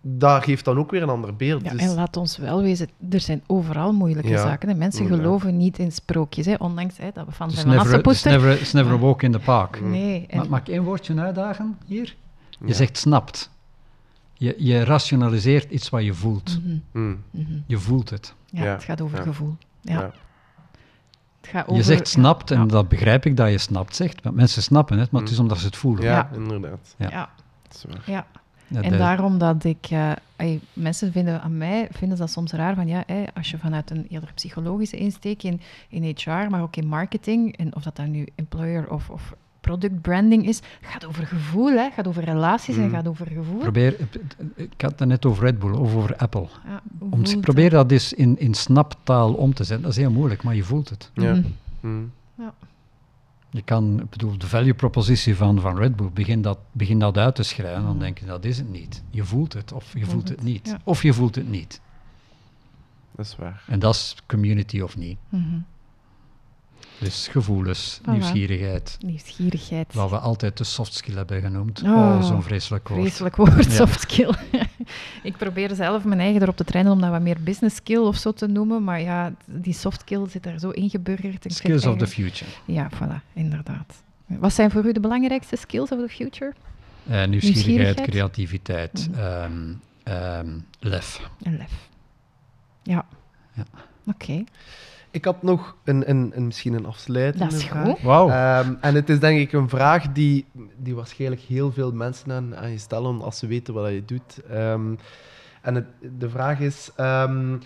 dat 0.00 0.44
geeft 0.44 0.64
dan 0.64 0.78
ook 0.78 0.90
weer 0.90 1.02
een 1.02 1.08
ander 1.08 1.36
beeld. 1.36 1.64
Ja, 1.64 1.70
dus... 1.70 1.80
En 1.80 1.94
laat 1.94 2.16
ons 2.16 2.36
wel 2.36 2.62
wezen, 2.62 2.88
er 3.10 3.20
zijn 3.20 3.42
overal 3.46 3.92
moeilijke 3.92 4.28
ja, 4.28 4.42
zaken. 4.42 4.68
Hè. 4.68 4.74
Mensen 4.74 5.06
geloven 5.06 5.56
niet 5.56 5.78
in 5.78 5.92
sprookjes, 5.92 6.46
hè, 6.46 6.54
ondanks 6.58 6.96
hè, 6.96 7.10
dat 7.14 7.26
we 7.26 7.32
van 7.32 7.50
zijn 7.50 7.78
Assepoester... 7.78 8.32
It's 8.32 8.42
never, 8.42 8.60
it's 8.60 8.72
never 8.72 8.92
a 8.92 8.98
walk 8.98 9.22
in 9.22 9.32
the 9.32 9.38
park. 9.38 9.80
Nee. 9.80 10.26
En... 10.28 10.48
Mag 10.48 10.60
ik 10.60 10.68
één 10.68 10.82
woordje 10.82 11.20
uitdagen 11.20 11.78
hier? 11.86 12.14
Je 12.64 12.74
zegt 12.74 12.98
snapt. 12.98 13.50
Je, 14.42 14.54
je 14.58 14.84
rationaliseert 14.84 15.70
iets 15.70 15.88
wat 15.88 16.04
je 16.04 16.14
voelt. 16.14 16.58
Mm 16.62 16.82
-hmm. 16.92 17.02
Mm. 17.02 17.22
Mm 17.30 17.46
-hmm. 17.46 17.64
Je 17.66 17.78
voelt 17.78 18.10
het. 18.10 18.34
Ja, 18.50 18.62
het 18.64 18.84
gaat 18.84 19.00
over 19.00 19.22
gevoel. 19.22 19.56
Ja. 19.80 20.12
Het 21.40 21.50
gaat 21.50 21.62
over, 21.62 21.76
je 21.76 21.82
zegt 21.82 22.08
snapt, 22.08 22.50
en 22.50 22.68
dat 22.68 22.88
begrijp 22.88 23.26
ik 23.26 23.36
dat 23.36 23.50
je 23.50 23.58
snapt 23.58 23.96
zegt, 23.96 24.22
want 24.22 24.36
mensen 24.36 24.62
snappen 24.62 24.98
het, 24.98 25.10
maar 25.10 25.22
het 25.22 25.30
is 25.30 25.38
omdat 25.38 25.58
ze 25.58 25.66
het 25.66 25.76
voelen. 25.76 26.04
Ja, 26.04 26.30
inderdaad. 26.34 26.94
Ja. 26.98 27.30
ja. 28.06 28.26
Ja, 28.66 28.80
en 28.80 28.98
daarom 28.98 29.38
dat 29.38 29.64
ik... 29.64 29.90
Uh, 29.90 30.12
ey, 30.36 30.60
mensen 30.72 31.12
vinden 31.12 31.42
aan 31.42 31.56
mij 31.56 31.88
vinden 31.90 32.18
dat 32.18 32.30
soms 32.30 32.52
raar 32.52 32.74
van 32.74 32.86
ja, 32.86 33.06
ey, 33.06 33.28
als 33.34 33.50
je 33.50 33.58
vanuit 33.58 33.90
een 33.90 34.06
eerder 34.08 34.32
psychologische 34.34 34.96
insteek 34.96 35.42
in, 35.42 35.60
in 35.88 36.16
HR, 36.16 36.30
maar 36.30 36.62
ook 36.62 36.76
in 36.76 36.86
marketing, 36.86 37.56
en 37.56 37.74
of 37.76 37.82
dat 37.82 37.96
dan 37.96 38.10
nu 38.10 38.26
employer 38.34 38.90
of, 38.90 39.10
of 39.10 39.34
product 39.62 40.00
branding 40.00 40.46
is, 40.46 40.60
gaat 40.80 41.06
over 41.06 41.26
gevoel, 41.26 41.72
hè, 41.72 41.90
gaat 41.90 42.06
over 42.06 42.24
relaties 42.24 42.76
mm. 42.76 42.82
en 42.82 42.90
gaat 42.90 43.08
over 43.08 43.26
gevoel. 43.26 43.58
Probeer, 43.58 43.96
ik 44.54 44.80
had 44.80 44.98
het 44.98 45.08
net 45.08 45.26
over 45.26 45.44
Red 45.44 45.58
Bull 45.58 45.72
of 45.72 45.94
over 45.94 46.16
Apple. 46.16 46.46
Ja, 46.66 46.82
om, 46.98 47.40
probeer 47.40 47.70
dat 47.70 47.90
eens 47.90 48.12
in, 48.12 48.38
in 48.38 48.54
snaptaal 48.54 49.32
om 49.32 49.54
te 49.54 49.64
zetten. 49.64 49.82
Dat 49.82 49.96
is 49.96 50.02
heel 50.02 50.10
moeilijk, 50.10 50.42
maar 50.42 50.54
je 50.54 50.64
voelt 50.64 50.88
het. 50.88 51.10
Ja. 51.14 51.34
Mm. 51.34 51.54
Mm. 51.80 52.12
ja. 52.38 52.54
Je 53.50 53.62
kan, 53.62 54.00
ik 54.00 54.10
bedoel, 54.10 54.38
de 54.38 54.46
value 54.46 54.74
propositie 54.74 55.36
van, 55.36 55.60
van 55.60 55.76
Red 55.76 55.96
Bull, 55.96 56.10
begin 56.12 56.42
dat, 56.42 56.58
begin 56.72 56.98
dat 56.98 57.18
uit 57.18 57.34
te 57.34 57.42
schrijven, 57.42 57.82
dan 57.82 57.98
denk 57.98 58.18
je, 58.18 58.26
dat 58.26 58.44
is 58.44 58.58
het 58.58 58.70
niet. 58.70 59.02
Je 59.10 59.24
voelt 59.24 59.52
het, 59.52 59.72
of 59.72 59.94
je 59.94 60.06
voelt 60.06 60.28
het 60.28 60.42
niet. 60.42 60.68
Ja. 60.68 60.80
Of 60.84 61.02
je 61.02 61.12
voelt 61.12 61.34
het 61.34 61.48
niet. 61.48 61.80
Dat 63.16 63.26
is 63.26 63.36
waar. 63.36 63.62
En 63.66 63.78
dat 63.78 63.94
is 63.94 64.16
community 64.26 64.80
of 64.80 64.96
niet. 64.96 65.18
Mm 65.28 65.42
-hmm. 65.42 65.64
Dus 67.02 67.28
gevoelens, 67.28 68.00
voilà. 68.00 68.10
nieuwsgierigheid. 68.10 68.98
Nieuwsgierigheid. 69.00 69.94
Wat 69.94 70.10
we 70.10 70.18
altijd 70.18 70.58
de 70.58 70.64
soft 70.64 70.94
skill 70.94 71.14
hebben 71.14 71.40
genoemd. 71.40 71.82
Oh, 71.82 71.90
oh 71.90 72.22
zo'n 72.22 72.42
vreselijk 72.42 72.88
woord. 72.88 73.00
Vreselijk 73.00 73.36
woord, 73.36 73.72
soft 73.72 74.00
skill. 74.00 74.34
ik 75.22 75.36
probeer 75.36 75.74
zelf 75.74 76.04
mijn 76.04 76.20
eigen 76.20 76.42
erop 76.42 76.56
te 76.56 76.64
trainen 76.64 76.92
om 76.92 77.00
dat 77.00 77.10
wat 77.10 77.20
meer 77.20 77.42
business 77.42 77.76
skill 77.76 77.98
of 77.98 78.16
zo 78.16 78.32
te 78.32 78.46
noemen. 78.46 78.84
Maar 78.84 79.00
ja, 79.00 79.32
die 79.44 79.74
soft 79.74 80.00
skill 80.00 80.28
zit 80.28 80.42
daar 80.42 80.58
zo 80.58 80.70
ingeburgerd. 80.70 81.44
Skills 81.48 81.86
of 81.86 81.96
the 81.96 82.06
future. 82.06 82.50
Ja, 82.64 82.90
voilà, 82.94 83.32
inderdaad. 83.32 84.02
Wat 84.26 84.52
zijn 84.52 84.70
voor 84.70 84.84
u 84.84 84.92
de 84.92 85.00
belangrijkste 85.00 85.56
skills 85.56 85.90
of 85.90 85.98
the 85.98 86.08
future? 86.08 86.52
Uh, 87.10 87.24
nieuwsgierigheid, 87.24 87.30
nieuwsgierigheid, 87.30 88.08
creativiteit, 88.08 89.08
mm. 89.10 89.18
um, 89.18 89.80
um, 90.08 90.64
lef. 90.78 91.20
En 91.42 91.56
lef. 91.56 91.88
Ja. 92.82 93.06
ja. 93.52 93.64
Oké. 94.06 94.24
Okay. 94.24 94.44
Ik 95.12 95.24
had 95.24 95.42
nog 95.42 95.76
een, 95.84 96.10
een, 96.10 96.32
een, 96.34 96.46
misschien 96.46 96.72
een 96.72 96.86
afsluitende 96.86 97.48
dat 97.48 97.58
is 97.58 97.64
vraag. 97.64 97.86
Goed. 97.86 98.00
Wow. 98.00 98.28
Um, 98.28 98.78
en 98.80 98.94
het 98.94 99.08
is 99.08 99.20
denk 99.20 99.40
ik 99.40 99.52
een 99.52 99.68
vraag 99.68 100.12
die, 100.12 100.46
die 100.76 100.94
waarschijnlijk 100.94 101.40
heel 101.40 101.72
veel 101.72 101.92
mensen 101.92 102.32
aan, 102.32 102.56
aan 102.56 102.70
je 102.70 102.78
stellen 102.78 103.22
als 103.22 103.38
ze 103.38 103.46
weten 103.46 103.74
wat 103.74 103.90
je 103.90 104.04
doet. 104.04 104.40
Um, 104.52 104.98
en 105.62 105.74
het, 105.74 105.84
de 106.18 106.30
vraag 106.30 106.60
is, 106.60 106.90
um, 107.00 107.60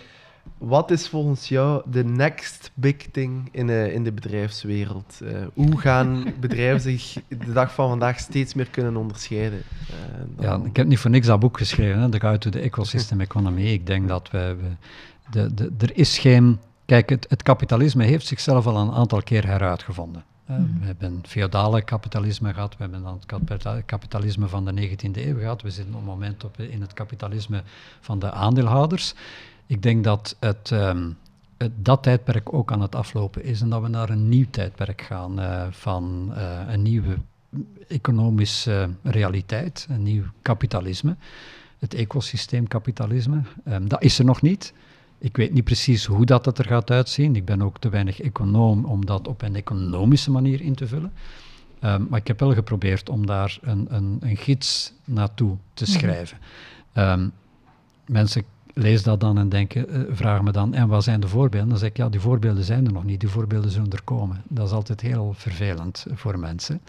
wat 0.58 0.90
is 0.90 1.08
volgens 1.08 1.48
jou 1.48 1.82
de 1.90 2.04
next 2.04 2.70
big 2.74 2.96
thing 2.96 3.48
in, 3.52 3.68
uh, 3.68 3.94
in 3.94 4.04
de 4.04 4.12
bedrijfswereld? 4.12 5.20
Uh, 5.22 5.30
hoe 5.54 5.78
gaan 5.80 6.24
bedrijven 6.40 6.80
zich 6.80 7.16
de 7.28 7.52
dag 7.52 7.74
van 7.74 7.88
vandaag 7.88 8.18
steeds 8.18 8.54
meer 8.54 8.70
kunnen 8.70 8.96
onderscheiden? 8.96 9.62
Uh, 9.90 9.96
dan... 10.36 10.44
Ja, 10.60 10.66
ik 10.66 10.76
heb 10.76 10.86
niet 10.86 10.98
voor 10.98 11.10
niks 11.10 11.26
dat 11.26 11.40
boek 11.40 11.58
geschreven, 11.58 12.00
hè, 12.00 12.08
The 12.08 12.20
Guide 12.20 12.38
to 12.38 12.50
the 12.50 12.60
Ecosystem 12.60 13.20
Economy. 13.20 13.62
Ik 13.62 13.86
denk 13.86 14.08
dat 14.08 14.30
we... 14.30 14.56
we 14.60 14.68
de, 15.30 15.54
de, 15.54 15.72
er 15.78 15.96
is 15.96 16.18
geen 16.18 16.58
Kijk, 16.86 17.08
het, 17.08 17.26
het, 17.28 17.42
kapitalisme 17.42 18.04
heeft 18.04 18.26
zichzelf 18.26 18.66
al 18.66 18.76
een 18.76 18.92
aantal 18.92 19.22
keer 19.22 19.46
heruitgevonden. 19.46 20.24
Uh, 20.50 20.56
mm. 20.56 20.80
We 20.80 20.86
hebben 20.86 21.22
feodale 21.26 21.82
kapitalisme 21.82 22.54
gehad, 22.54 22.76
we 22.76 22.82
hebben 22.82 23.02
dan 23.02 23.20
het 23.48 23.84
kapitalisme 23.84 24.48
van 24.48 24.64
de 24.64 24.88
19e 24.88 25.10
eeuw 25.12 25.38
gehad, 25.38 25.62
we 25.62 25.70
zitten 25.70 25.94
op 25.94 26.00
het 26.00 26.08
moment 26.08 26.44
op, 26.44 26.60
in 26.60 26.80
het 26.80 26.92
kapitalisme 26.92 27.62
van 28.00 28.18
de 28.18 28.30
aandeelhouders. 28.30 29.14
Ik 29.66 29.82
denk 29.82 30.04
dat 30.04 30.36
het, 30.40 30.70
um, 30.70 31.16
het, 31.56 31.72
dat 31.76 32.02
tijdperk 32.02 32.52
ook 32.52 32.72
aan 32.72 32.80
het 32.80 32.94
aflopen 32.94 33.44
is 33.44 33.60
en 33.60 33.68
dat 33.68 33.82
we 33.82 33.88
naar 33.88 34.10
een 34.10 34.28
nieuw 34.28 34.46
tijdperk 34.50 35.02
gaan 35.02 35.40
uh, 35.40 35.66
van 35.70 36.32
uh, 36.36 36.60
een 36.68 36.82
nieuwe 36.82 37.16
economische 37.88 38.90
realiteit, 39.02 39.86
een 39.90 40.02
nieuw 40.02 40.24
kapitalisme, 40.42 41.16
het 41.78 41.94
ecosysteemkapitalisme. 41.94 43.40
Um, 43.68 43.88
dat 43.88 44.02
is 44.02 44.18
er 44.18 44.24
nog 44.24 44.42
niet. 44.42 44.72
Ik 45.18 45.36
weet 45.36 45.52
niet 45.52 45.64
precies 45.64 46.04
hoe 46.04 46.26
dat, 46.26 46.44
dat 46.44 46.58
er 46.58 46.64
gaat 46.64 46.90
uitzien. 46.90 47.36
Ik 47.36 47.44
ben 47.44 47.62
ook 47.62 47.78
te 47.78 47.88
weinig 47.88 48.20
econoom 48.20 48.84
om 48.84 49.06
dat 49.06 49.28
op 49.28 49.42
een 49.42 49.54
economische 49.54 50.30
manier 50.30 50.60
in 50.60 50.74
te 50.74 50.86
vullen. 50.86 51.12
Um, 51.80 52.06
maar 52.10 52.20
ik 52.20 52.26
heb 52.26 52.40
wel 52.40 52.54
geprobeerd 52.54 53.08
om 53.08 53.26
daar 53.26 53.58
een, 53.60 53.86
een, 53.90 54.16
een 54.20 54.36
gids 54.36 54.92
naartoe 55.04 55.56
te 55.74 55.86
schrijven. 55.86 56.38
Mm 56.38 57.02
-hmm. 57.02 57.20
um, 57.20 57.32
mensen 58.06 58.44
lezen 58.74 59.04
dat 59.04 59.20
dan 59.20 59.38
en 59.38 59.48
denken, 59.48 59.96
uh, 59.96 60.02
vragen 60.10 60.44
me 60.44 60.52
dan, 60.52 60.74
en 60.74 60.88
wat 60.88 61.04
zijn 61.04 61.20
de 61.20 61.28
voorbeelden? 61.28 61.68
Dan 61.68 61.78
zeg 61.78 61.88
ik, 61.88 61.96
ja, 61.96 62.08
die 62.08 62.20
voorbeelden 62.20 62.64
zijn 62.64 62.86
er 62.86 62.92
nog 62.92 63.04
niet, 63.04 63.20
die 63.20 63.28
voorbeelden 63.28 63.70
zullen 63.70 63.92
er 63.92 64.02
komen. 64.02 64.42
Dat 64.48 64.66
is 64.66 64.72
altijd 64.72 65.00
heel 65.00 65.34
vervelend 65.36 66.06
voor 66.14 66.38
mensen. 66.38 66.80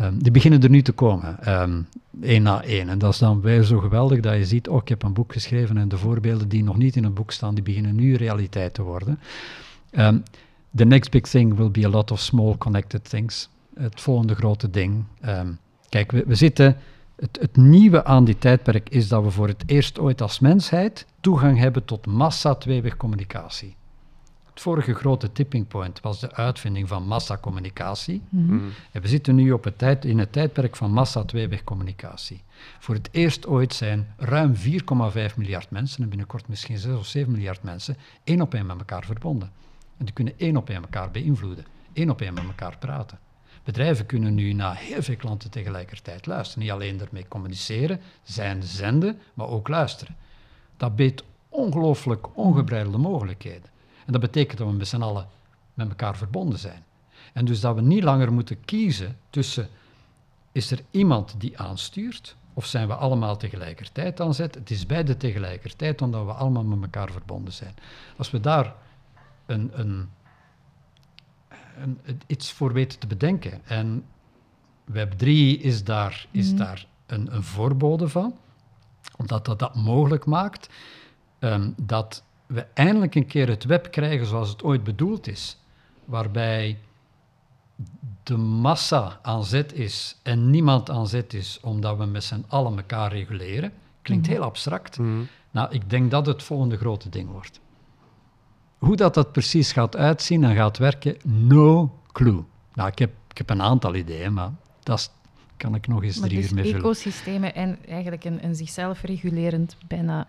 Um, 0.00 0.22
die 0.22 0.32
beginnen 0.32 0.62
er 0.62 0.70
nu 0.70 0.82
te 0.82 0.92
komen, 0.92 1.60
um, 1.60 1.86
één 2.22 2.42
na 2.42 2.62
één. 2.62 2.88
En 2.88 2.98
dat 2.98 3.12
is 3.12 3.18
dan 3.18 3.40
weer 3.40 3.62
zo 3.62 3.78
geweldig 3.78 4.20
dat 4.20 4.34
je 4.34 4.44
ziet, 4.44 4.68
oh, 4.68 4.76
ik 4.82 4.88
heb 4.88 5.02
een 5.02 5.12
boek 5.12 5.32
geschreven 5.32 5.76
en 5.76 5.88
de 5.88 5.98
voorbeelden 5.98 6.48
die 6.48 6.64
nog 6.64 6.76
niet 6.76 6.96
in 6.96 7.04
het 7.04 7.14
boek 7.14 7.30
staan, 7.30 7.54
die 7.54 7.64
beginnen 7.64 7.94
nu 7.94 8.14
realiteit 8.14 8.74
te 8.74 8.82
worden. 8.82 9.18
Um, 9.92 10.22
the 10.76 10.84
next 10.84 11.10
big 11.10 11.22
thing 11.22 11.56
will 11.56 11.70
be 11.70 11.86
a 11.86 11.88
lot 11.88 12.10
of 12.10 12.20
small 12.20 12.56
connected 12.58 13.10
things. 13.10 13.48
Het 13.74 14.00
volgende 14.00 14.34
grote 14.34 14.70
ding. 14.70 15.04
kijk, 15.88 16.12
we, 16.12 16.24
we 16.26 16.34
zitten... 16.34 16.76
Het, 17.16 17.38
het, 17.40 17.56
nieuwe 17.56 18.04
aan 18.04 18.24
dit 18.24 18.40
tijdperk 18.40 18.88
is 18.88 19.08
dat 19.08 19.22
we 19.22 19.30
voor 19.30 19.48
het 19.48 19.62
eerst 19.66 19.98
ooit 19.98 20.22
als 20.22 20.38
mensheid 20.38 21.06
toegang 21.20 21.58
hebben 21.58 21.84
tot 21.84 22.06
massa 22.06 22.54
tweeweg 22.54 22.96
communicatie. 22.96 23.76
Het 24.60 24.68
vorige 24.68 24.94
grote 24.94 25.32
tipping 25.32 25.68
point 25.68 26.00
was 26.00 26.20
de 26.20 26.34
uitvinding 26.34 26.88
van 26.88 27.06
massacommunicatie. 27.06 28.22
Mhm. 28.28 28.58
En 28.92 29.02
we 29.02 29.08
zitten 29.08 29.34
nu 29.34 29.52
op 29.52 29.64
het 29.64 29.78
tijd, 29.78 30.04
in 30.04 30.18
het 30.18 30.32
tijdperk 30.32 30.76
van 30.76 30.92
massa-tweewegcommunicatie. 30.92 32.42
Voor 32.78 32.94
het 32.94 33.08
eerst 33.12 33.46
ooit 33.46 33.74
zijn 33.74 34.14
ruim 34.16 34.54
4,5 34.54 35.36
miljard 35.36 35.70
mensen, 35.70 36.02
en 36.02 36.08
binnenkort 36.08 36.48
misschien 36.48 36.78
6 36.78 36.94
of 36.94 37.06
7 37.06 37.32
miljard 37.32 37.62
mensen, 37.62 37.96
één 38.24 38.40
op 38.40 38.54
één 38.54 38.66
met 38.66 38.78
elkaar 38.78 39.04
verbonden. 39.04 39.50
En 39.96 40.04
die 40.04 40.14
kunnen 40.14 40.34
één 40.36 40.56
op 40.56 40.68
één 40.68 40.82
elkaar 40.82 41.10
beïnvloeden, 41.10 41.64
één 41.92 42.10
op 42.10 42.20
één 42.20 42.34
met 42.34 42.44
elkaar 42.44 42.76
praten. 42.78 43.18
Bedrijven 43.64 44.06
kunnen 44.06 44.34
nu 44.34 44.52
naar 44.52 44.76
heel 44.76 45.02
veel 45.02 45.16
klanten 45.16 45.50
tegelijkertijd 45.50 46.26
luisteren. 46.26 46.62
Niet 46.62 46.72
alleen 46.72 47.00
ermee 47.00 47.28
communiceren, 47.28 48.00
zijn 48.22 48.62
zenden, 48.62 49.18
maar 49.34 49.48
ook 49.48 49.68
luisteren. 49.68 50.16
Dat 50.76 50.96
biedt 50.96 51.24
ongelooflijk 51.48 52.36
ongebreidelde 52.36 52.98
mogelijkheden. 52.98 53.70
En 54.06 54.12
dat 54.12 54.20
betekent 54.20 54.58
dat 54.58 54.68
we 54.68 54.74
met 54.74 54.88
z'n 54.88 55.02
allen 55.02 55.26
met 55.74 55.88
elkaar 55.88 56.16
verbonden 56.16 56.58
zijn. 56.58 56.84
En 57.32 57.44
dus 57.44 57.60
dat 57.60 57.74
we 57.74 57.80
niet 57.80 58.02
langer 58.02 58.32
moeten 58.32 58.64
kiezen 58.64 59.18
tussen 59.30 59.68
is 60.52 60.70
er 60.70 60.80
iemand 60.90 61.34
die 61.38 61.58
aanstuurt 61.58 62.36
of 62.54 62.66
zijn 62.66 62.86
we 62.86 62.94
allemaal 62.94 63.36
tegelijkertijd 63.36 64.20
aan 64.20 64.34
zet. 64.34 64.54
Het 64.54 64.70
is 64.70 64.86
beide 64.86 65.16
tegelijkertijd 65.16 66.02
omdat 66.02 66.24
we 66.24 66.32
allemaal 66.32 66.64
met 66.64 66.82
elkaar 66.82 67.10
verbonden 67.10 67.52
zijn. 67.52 67.74
Als 68.16 68.30
we 68.30 68.40
daar 68.40 68.74
een, 69.46 69.70
een, 69.74 70.08
een, 71.78 72.20
iets 72.26 72.52
voor 72.52 72.72
weten 72.72 72.98
te 72.98 73.06
bedenken 73.06 73.60
en 73.64 74.04
Web3 74.92 75.26
is 75.60 75.84
daar, 75.84 76.26
is 76.30 76.50
mm. 76.50 76.56
daar 76.56 76.86
een, 77.06 77.34
een 77.34 77.42
voorbode 77.42 78.08
van, 78.08 78.34
omdat 79.16 79.44
dat 79.44 79.58
dat 79.58 79.74
mogelijk 79.74 80.26
maakt 80.26 80.68
um, 81.38 81.74
dat 81.76 82.22
we 82.50 82.66
eindelijk 82.74 83.14
een 83.14 83.26
keer 83.26 83.48
het 83.48 83.64
web 83.64 83.90
krijgen 83.90 84.26
zoals 84.26 84.48
het 84.48 84.62
ooit 84.62 84.84
bedoeld 84.84 85.28
is, 85.28 85.58
waarbij 86.04 86.78
de 88.22 88.36
massa 88.36 89.18
aan 89.22 89.44
zet 89.44 89.72
is 89.72 90.18
en 90.22 90.50
niemand 90.50 90.90
aan 90.90 91.06
zet 91.06 91.34
is 91.34 91.58
omdat 91.62 91.96
we 91.96 92.04
met 92.04 92.24
z'n 92.24 92.44
allen 92.48 92.76
elkaar 92.76 93.12
reguleren. 93.12 93.72
Klinkt 94.02 94.26
mhm. 94.26 94.34
heel 94.34 94.44
abstract. 94.44 94.98
Mm. 94.98 95.28
Nou, 95.50 95.72
ik 95.72 95.90
denk 95.90 96.10
dat 96.10 96.26
het 96.26 96.42
volgende 96.42 96.76
grote 96.76 97.08
ding 97.08 97.30
wordt. 97.30 97.60
Hoe 98.78 98.96
dat, 98.96 99.14
dat 99.14 99.32
precies 99.32 99.72
gaat 99.72 99.96
uitzien 99.96 100.44
en 100.44 100.54
gaat 100.54 100.78
werken, 100.78 101.16
no 101.22 101.98
clue. 102.12 102.44
Nou, 102.74 102.88
ik 102.88 102.98
heb, 102.98 103.10
ik 103.28 103.38
heb 103.38 103.50
een 103.50 103.62
aantal 103.62 103.94
ideeën, 103.94 104.32
maar 104.32 104.50
dat 104.82 105.12
kan 105.56 105.74
ik 105.74 105.86
nog 105.86 106.02
eens 106.02 106.18
maar 106.18 106.28
drie 106.28 106.40
dus 106.40 106.50
uur 106.50 106.54
mee 106.54 106.64
vullen. 106.64 106.80
ecosystemen 106.80 107.54
en 107.54 107.78
eigenlijk 107.86 108.24
een, 108.24 108.44
een 108.44 108.54
zichzelf 108.54 109.02
regulerend, 109.02 109.76
bijna 109.88 110.28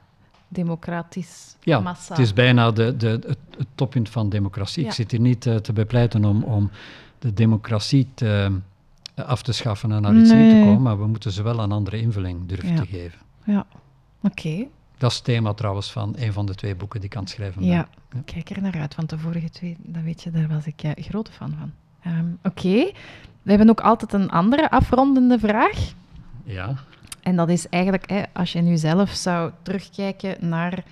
democratisch 0.52 1.56
ja, 1.60 1.80
massa. 1.80 2.14
het 2.14 2.24
is 2.24 2.34
bijna 2.34 2.72
de, 2.72 2.98
de, 2.98 3.08
het, 3.08 3.68
toppunt 3.76 4.10
van 4.10 4.30
democratie. 4.30 4.86
Ik 4.86 4.92
zit 4.92 5.12
hier 5.12 5.20
niet 5.20 5.46
uh, 5.46 5.56
te 5.56 5.74
bepleiten 5.74 6.26
om, 6.26 6.44
om 6.44 6.70
de 7.20 7.34
democratie 7.34 8.08
te, 8.14 8.52
uh, 9.16 9.26
af 9.26 9.42
te 9.42 9.52
schaffen 9.52 9.92
en 9.92 10.02
naar 10.02 10.16
iets 10.16 10.32
nee. 10.32 10.50
te 10.50 10.66
komen, 10.66 10.82
maar 10.82 11.00
we 11.00 11.08
moeten 11.08 11.32
ze 11.32 11.44
wel 11.44 11.60
een 11.60 11.72
andere 11.72 12.00
invulling 12.00 12.46
durven 12.46 12.76
te 12.76 12.86
geven. 12.86 13.20
Ja, 13.44 13.66
oké. 14.22 14.68
Dat 14.98 15.10
is 15.10 15.16
het 15.16 15.26
thema 15.26 15.54
trouwens 15.54 15.92
van 15.92 16.14
een 16.18 16.34
van 16.34 16.46
de 16.46 16.56
twee 16.56 16.76
boeken 16.76 17.00
die 17.00 17.10
ik 17.10 17.16
aan 17.16 17.24
het 17.24 17.32
schrijven 17.32 17.62
ben. 17.62 17.70
Ja, 17.70 17.88
kijk 18.26 18.50
er 18.50 18.62
naar 18.62 18.80
uit, 18.80 18.96
want 18.96 19.10
de 19.10 19.20
vorige 19.20 19.50
twee, 19.50 19.78
dat 19.80 20.04
weet 20.04 20.24
je, 20.24 20.32
daar 20.32 20.48
was 20.48 20.66
ik 20.66 20.84
uh, 20.84 20.92
grote 20.96 21.32
fan 21.32 21.56
van. 21.60 21.72
Um, 22.14 22.40
oké, 22.44 22.92
we 23.42 23.50
hebben 23.50 23.70
ook 23.70 23.82
altijd 23.82 24.14
een 24.14 24.30
andere 24.30 24.70
afrondende 24.70 25.40
vraag. 25.40 25.94
Ja. 26.44 26.76
En 27.22 27.36
dat 27.36 27.50
is 27.50 27.70
eigenlijk, 27.70 28.10
hè, 28.10 28.24
als 28.34 28.52
je 28.52 28.62
nu 28.62 28.78
zelf 28.78 29.10
zou 29.10 29.52
terugkijken 29.62 30.50
naar 30.50 30.84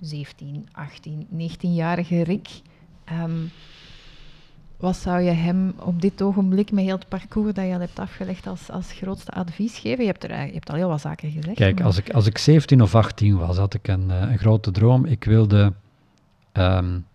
17, 0.00 0.68
18, 0.72 1.26
19-jarige 1.32 2.22
Rick, 2.22 2.48
um, 3.12 3.50
wat 4.76 4.96
zou 4.96 5.20
je 5.20 5.30
hem 5.30 5.74
op 5.78 6.00
dit 6.00 6.22
ogenblik 6.22 6.72
met 6.72 6.84
heel 6.84 6.96
het 6.96 7.08
parcours 7.08 7.54
dat 7.54 7.66
je 7.66 7.72
al 7.72 7.80
hebt 7.80 7.98
afgelegd 7.98 8.46
als, 8.46 8.70
als 8.70 8.92
grootste 8.92 9.30
advies 9.30 9.78
geven? 9.78 10.04
Je 10.04 10.10
hebt, 10.10 10.24
er, 10.24 10.46
je 10.46 10.52
hebt 10.52 10.70
al 10.70 10.76
heel 10.76 10.88
wat 10.88 11.00
zaken 11.00 11.30
gezegd. 11.30 11.56
Kijk, 11.56 11.80
als, 11.80 11.98
ik, 11.98 12.10
als 12.10 12.26
ik 12.26 12.38
17 12.38 12.82
of 12.82 12.94
18 12.94 13.36
was, 13.36 13.56
had 13.56 13.74
ik 13.74 13.88
een, 13.88 14.08
uh, 14.08 14.20
een 14.20 14.38
grote 14.38 14.70
droom. 14.70 15.04
Ik 15.04 15.24
wilde, 15.24 15.72
um, 16.52 17.06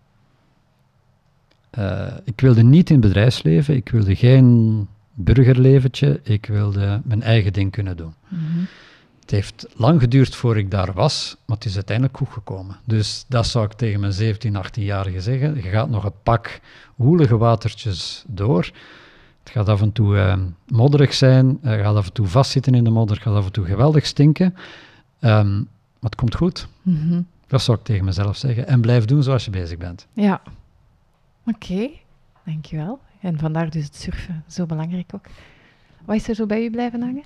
uh, 1.78 2.06
ik 2.24 2.40
wilde 2.40 2.62
niet 2.62 2.90
in 2.90 2.96
het 2.96 3.04
bedrijfsleven, 3.04 3.74
ik 3.74 3.88
wilde 3.88 4.14
geen 4.14 4.88
burgerleventje. 5.16 6.20
Ik 6.22 6.46
wilde 6.46 7.00
mijn 7.04 7.22
eigen 7.22 7.52
ding 7.52 7.70
kunnen 7.72 7.96
doen. 7.96 8.14
Mhm. 8.28 8.64
Het 9.20 9.30
heeft 9.30 9.66
lang 9.74 10.00
geduurd 10.00 10.34
voor 10.34 10.58
ik 10.58 10.70
daar 10.70 10.92
was, 10.92 11.36
maar 11.46 11.56
het 11.56 11.66
is 11.66 11.74
uiteindelijk 11.74 12.16
goed 12.16 12.28
gekomen. 12.28 12.76
Dus 12.84 13.24
dat 13.28 13.46
zou 13.46 13.64
ik 13.64 13.72
tegen 13.72 14.00
mijn 14.00 14.12
17, 14.12 14.56
18-jarige 14.66 15.20
zeggen. 15.20 15.54
Je 15.54 15.62
gaat 15.62 15.88
nog 15.88 16.04
een 16.04 16.22
pak 16.22 16.60
woelige 16.94 17.36
watertjes 17.36 18.24
door. 18.26 18.70
Het 19.42 19.50
gaat 19.50 19.68
af 19.68 19.80
en 19.80 19.92
toe 19.92 20.16
uh, 20.16 20.36
modderig 20.68 21.14
zijn, 21.14 21.58
je 21.62 21.78
gaat 21.78 21.96
af 21.96 22.06
en 22.06 22.12
toe 22.12 22.26
vastzitten 22.26 22.74
in 22.74 22.84
de 22.84 22.90
modder, 22.90 23.16
het 23.16 23.24
gaat 23.24 23.34
af 23.34 23.46
en 23.46 23.52
toe 23.52 23.64
geweldig 23.64 24.06
stinken. 24.06 24.54
Um, 25.20 25.68
maar 26.00 26.10
het 26.10 26.14
komt 26.14 26.34
goed. 26.34 26.68
Mhm. 26.82 27.22
Dat 27.46 27.62
zou 27.62 27.78
ik 27.78 27.84
tegen 27.84 28.04
mezelf 28.04 28.36
zeggen. 28.36 28.66
En 28.66 28.80
blijf 28.80 29.04
doen 29.04 29.22
zoals 29.22 29.44
je 29.44 29.50
bezig 29.50 29.78
bent. 29.78 30.06
Ja. 30.12 30.42
Oké, 31.46 31.88
dankjewel. 32.44 33.00
En 33.20 33.38
vandaar 33.38 33.70
dus 33.70 33.84
het 33.84 33.96
surfen 33.96 34.44
zo 34.46 34.66
belangrijk 34.66 35.10
ook. 35.14 35.26
Wat 36.04 36.16
is 36.16 36.28
er 36.28 36.34
zo 36.34 36.46
bij 36.46 36.64
u 36.64 36.70
blijven 36.70 37.02
hangen? 37.02 37.24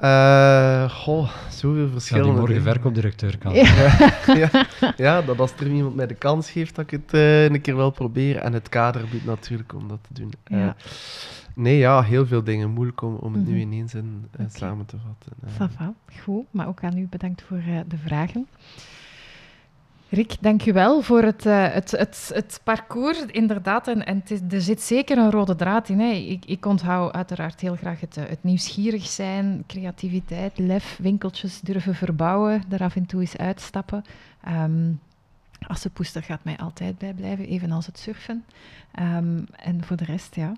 Uh, 0.00 0.90
goh, 0.90 1.30
zoveel 1.50 1.88
verschillende. 1.88 2.28
Ja, 2.28 2.34
die 2.34 2.46
morgen 2.46 2.62
verkoopdirecteur 2.62 3.38
kan. 3.38 3.54
Ja. 3.54 3.96
ja, 4.42 4.66
ja, 4.96 5.22
dat 5.22 5.38
als 5.38 5.52
er 5.52 5.66
iemand 5.66 5.94
mij 5.94 6.06
de 6.06 6.14
kans 6.14 6.50
geeft, 6.50 6.74
dat 6.74 6.84
ik 6.84 6.90
het 6.90 7.14
uh, 7.14 7.44
een 7.44 7.60
keer 7.60 7.76
wel 7.76 7.90
probeer. 7.90 8.36
En 8.36 8.52
het 8.52 8.68
kader 8.68 9.08
biedt 9.10 9.24
natuurlijk 9.24 9.74
om 9.74 9.88
dat 9.88 9.98
te 10.02 10.20
doen. 10.20 10.32
Uh, 10.48 10.58
ja. 10.58 10.76
nee, 11.54 11.78
ja, 11.78 12.02
heel 12.02 12.26
veel 12.26 12.44
dingen. 12.44 12.70
Moeilijk 12.70 13.02
om, 13.02 13.14
om 13.14 13.32
het 13.32 13.46
nu 13.46 13.52
mhm. 13.52 13.60
ineens 13.60 13.94
in, 13.94 14.26
okay. 14.34 14.46
samen 14.48 14.86
te 14.86 14.96
vatten. 15.06 15.32
Uh. 15.80 15.88
Goed, 16.22 16.46
maar 16.50 16.68
ook 16.68 16.82
aan 16.82 16.98
u 16.98 17.06
bedankt 17.10 17.42
voor 17.42 17.60
de 17.88 17.96
vragen. 17.96 18.46
Rick, 20.10 20.36
dank 20.40 20.66
u 20.66 20.72
wel 20.72 21.02
voor 21.02 21.22
het, 21.22 21.46
uh, 21.46 21.72
het, 21.72 21.90
het, 21.90 22.30
het 22.34 22.60
parcours. 22.64 23.24
Inderdaad, 23.26 23.88
en, 23.88 24.06
en 24.06 24.22
er 24.50 24.60
zit 24.60 24.80
zeker 24.80 25.18
een 25.18 25.30
rode 25.30 25.54
draad 25.54 25.88
in. 25.88 26.00
Hè. 26.00 26.10
Ik, 26.12 26.44
ik 26.44 26.66
onthoud 26.66 27.12
uiteraard 27.12 27.60
heel 27.60 27.76
graag 27.76 28.00
het, 28.00 28.16
eh, 28.16 28.24
het 28.28 28.42
nieuwsgierig 28.42 29.06
zijn, 29.06 29.64
creativiteit, 29.66 30.58
lef, 30.58 30.98
winkeltjes 31.02 31.60
durven 31.60 31.94
verbouwen, 31.94 32.62
er 32.68 32.82
af 32.82 32.96
en 32.96 33.06
toe 33.06 33.20
eens 33.20 33.36
uitstappen. 33.36 34.04
Um, 34.48 35.00
Assepoester 35.66 36.22
gaat 36.22 36.44
mij 36.44 36.56
altijd 36.56 36.98
bijblijven, 36.98 37.46
evenals 37.46 37.86
het 37.86 37.98
surfen. 37.98 38.44
Um, 39.00 39.46
en 39.56 39.84
voor 39.84 39.96
de 39.96 40.04
rest, 40.04 40.34
ja, 40.34 40.52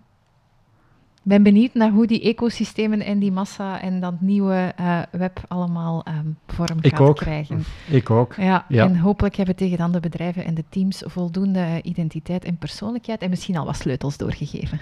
ben 1.22 1.42
benieuwd 1.42 1.74
naar 1.74 1.90
hoe 1.90 2.06
die 2.06 2.22
ecosystemen 2.22 3.00
en 3.00 3.18
die 3.18 3.32
massa 3.32 3.80
en 3.80 4.00
dat 4.00 4.20
nieuwe 4.20 4.74
uh, 4.80 5.02
web 5.10 5.40
allemaal 5.48 6.06
um, 6.08 6.38
vorm 6.46 6.78
ik 6.80 6.96
gaat 6.96 7.08
ook. 7.08 7.16
krijgen. 7.16 7.64
Ik 7.88 8.10
ook. 8.10 8.34
Ja, 8.34 8.64
En 8.68 8.96
hopelijk 8.96 9.36
hebben 9.36 9.56
tegen 9.56 9.78
dan 9.78 9.92
de 9.92 10.00
bedrijven 10.00 10.44
en 10.44 10.54
de 10.54 10.64
teams 10.68 11.02
voldoende 11.06 11.80
identiteit 11.82 12.44
en 12.44 12.56
persoonlijkheid 12.56 13.22
en 13.22 13.30
misschien 13.30 13.56
al 13.56 13.64
wat 13.64 13.76
sleutels 13.76 14.16
doorgegeven. 14.16 14.80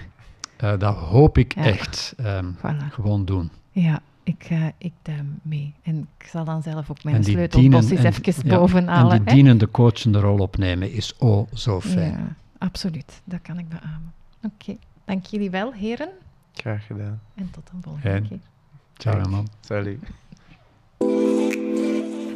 Uh, 0.63 0.79
dat 0.79 0.95
hoop 0.95 1.37
ik 1.37 1.53
echt. 1.53 2.15
Um, 2.19 2.55
voilà. 2.57 2.91
Gewoon 2.91 3.25
doen. 3.25 3.49
Ja, 3.71 4.01
ik, 4.23 4.49
uh, 4.51 4.65
ik 4.77 4.93
duim 5.01 5.39
mee. 5.41 5.73
En 5.81 6.07
ik 6.17 6.27
zal 6.27 6.45
dan 6.45 6.61
zelf 6.61 6.89
ook 6.91 7.03
mijn 7.03 7.23
sleutelbos 7.23 7.89
eens 7.89 8.03
even 8.03 8.49
ja, 8.49 8.57
bovenhalen. 8.57 9.11
En 9.11 9.23
die 9.23 9.33
dienende 9.33 9.71
coachende 9.71 10.19
rol 10.19 10.37
opnemen 10.37 10.91
is 10.91 11.15
oh 11.17 11.47
zo 11.53 11.81
fijn. 11.81 12.11
Ja, 12.11 12.35
absoluut. 12.57 13.21
Dat 13.23 13.41
kan 13.41 13.59
ik 13.59 13.69
beamen. 13.69 14.13
Oké. 14.43 14.53
Okay. 14.61 14.77
Dank 15.05 15.25
jullie 15.25 15.49
wel, 15.49 15.73
heren. 15.73 16.09
Graag 16.53 16.85
gedaan. 16.85 17.21
En 17.35 17.51
tot 17.51 17.69
een 17.73 17.81
volgende 17.81 18.27
keer. 18.27 18.39
Ciao, 18.97 19.29
man. 19.29 19.47
Salut. 19.59 19.99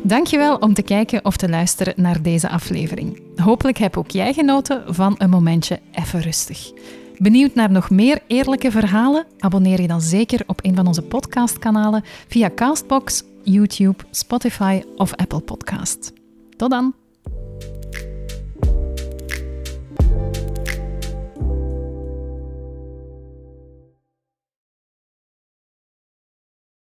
Dankjewel 0.04 0.58
om 0.58 0.74
te 0.74 0.82
kijken 0.82 1.26
of 1.26 1.38
te 1.38 1.50
luisteren 1.50 1.94
naar 1.98 2.22
deze 2.22 2.50
aflevering. 2.50 3.22
Hopelijk 3.36 3.78
heb 3.78 3.98
ook 3.98 4.12
jij 4.12 4.34
genoten 4.34 4.96
van 4.96 5.16
een 5.18 5.30
momentje 5.30 5.80
even 5.92 6.22
rustig. 6.22 6.72
Benieuwd 7.18 7.54
naar 7.56 7.72
nog 7.72 7.90
meer 7.90 8.22
eerlijke 8.28 8.72
verhalen? 8.72 9.26
Abonneer 9.40 9.82
je 9.82 9.88
dan 9.88 10.02
zeker 10.02 10.44
op 10.48 10.60
een 10.64 10.76
van 10.76 10.88
onze 10.88 11.02
podcastkanalen 11.02 12.04
via 12.28 12.50
Castbox, 12.56 13.24
YouTube, 13.44 14.04
Spotify 14.12 14.84
of 14.96 15.16
Apple 15.16 15.42
Podcast. 15.42 16.14
Tot 16.56 16.70
dan! 16.70 17.03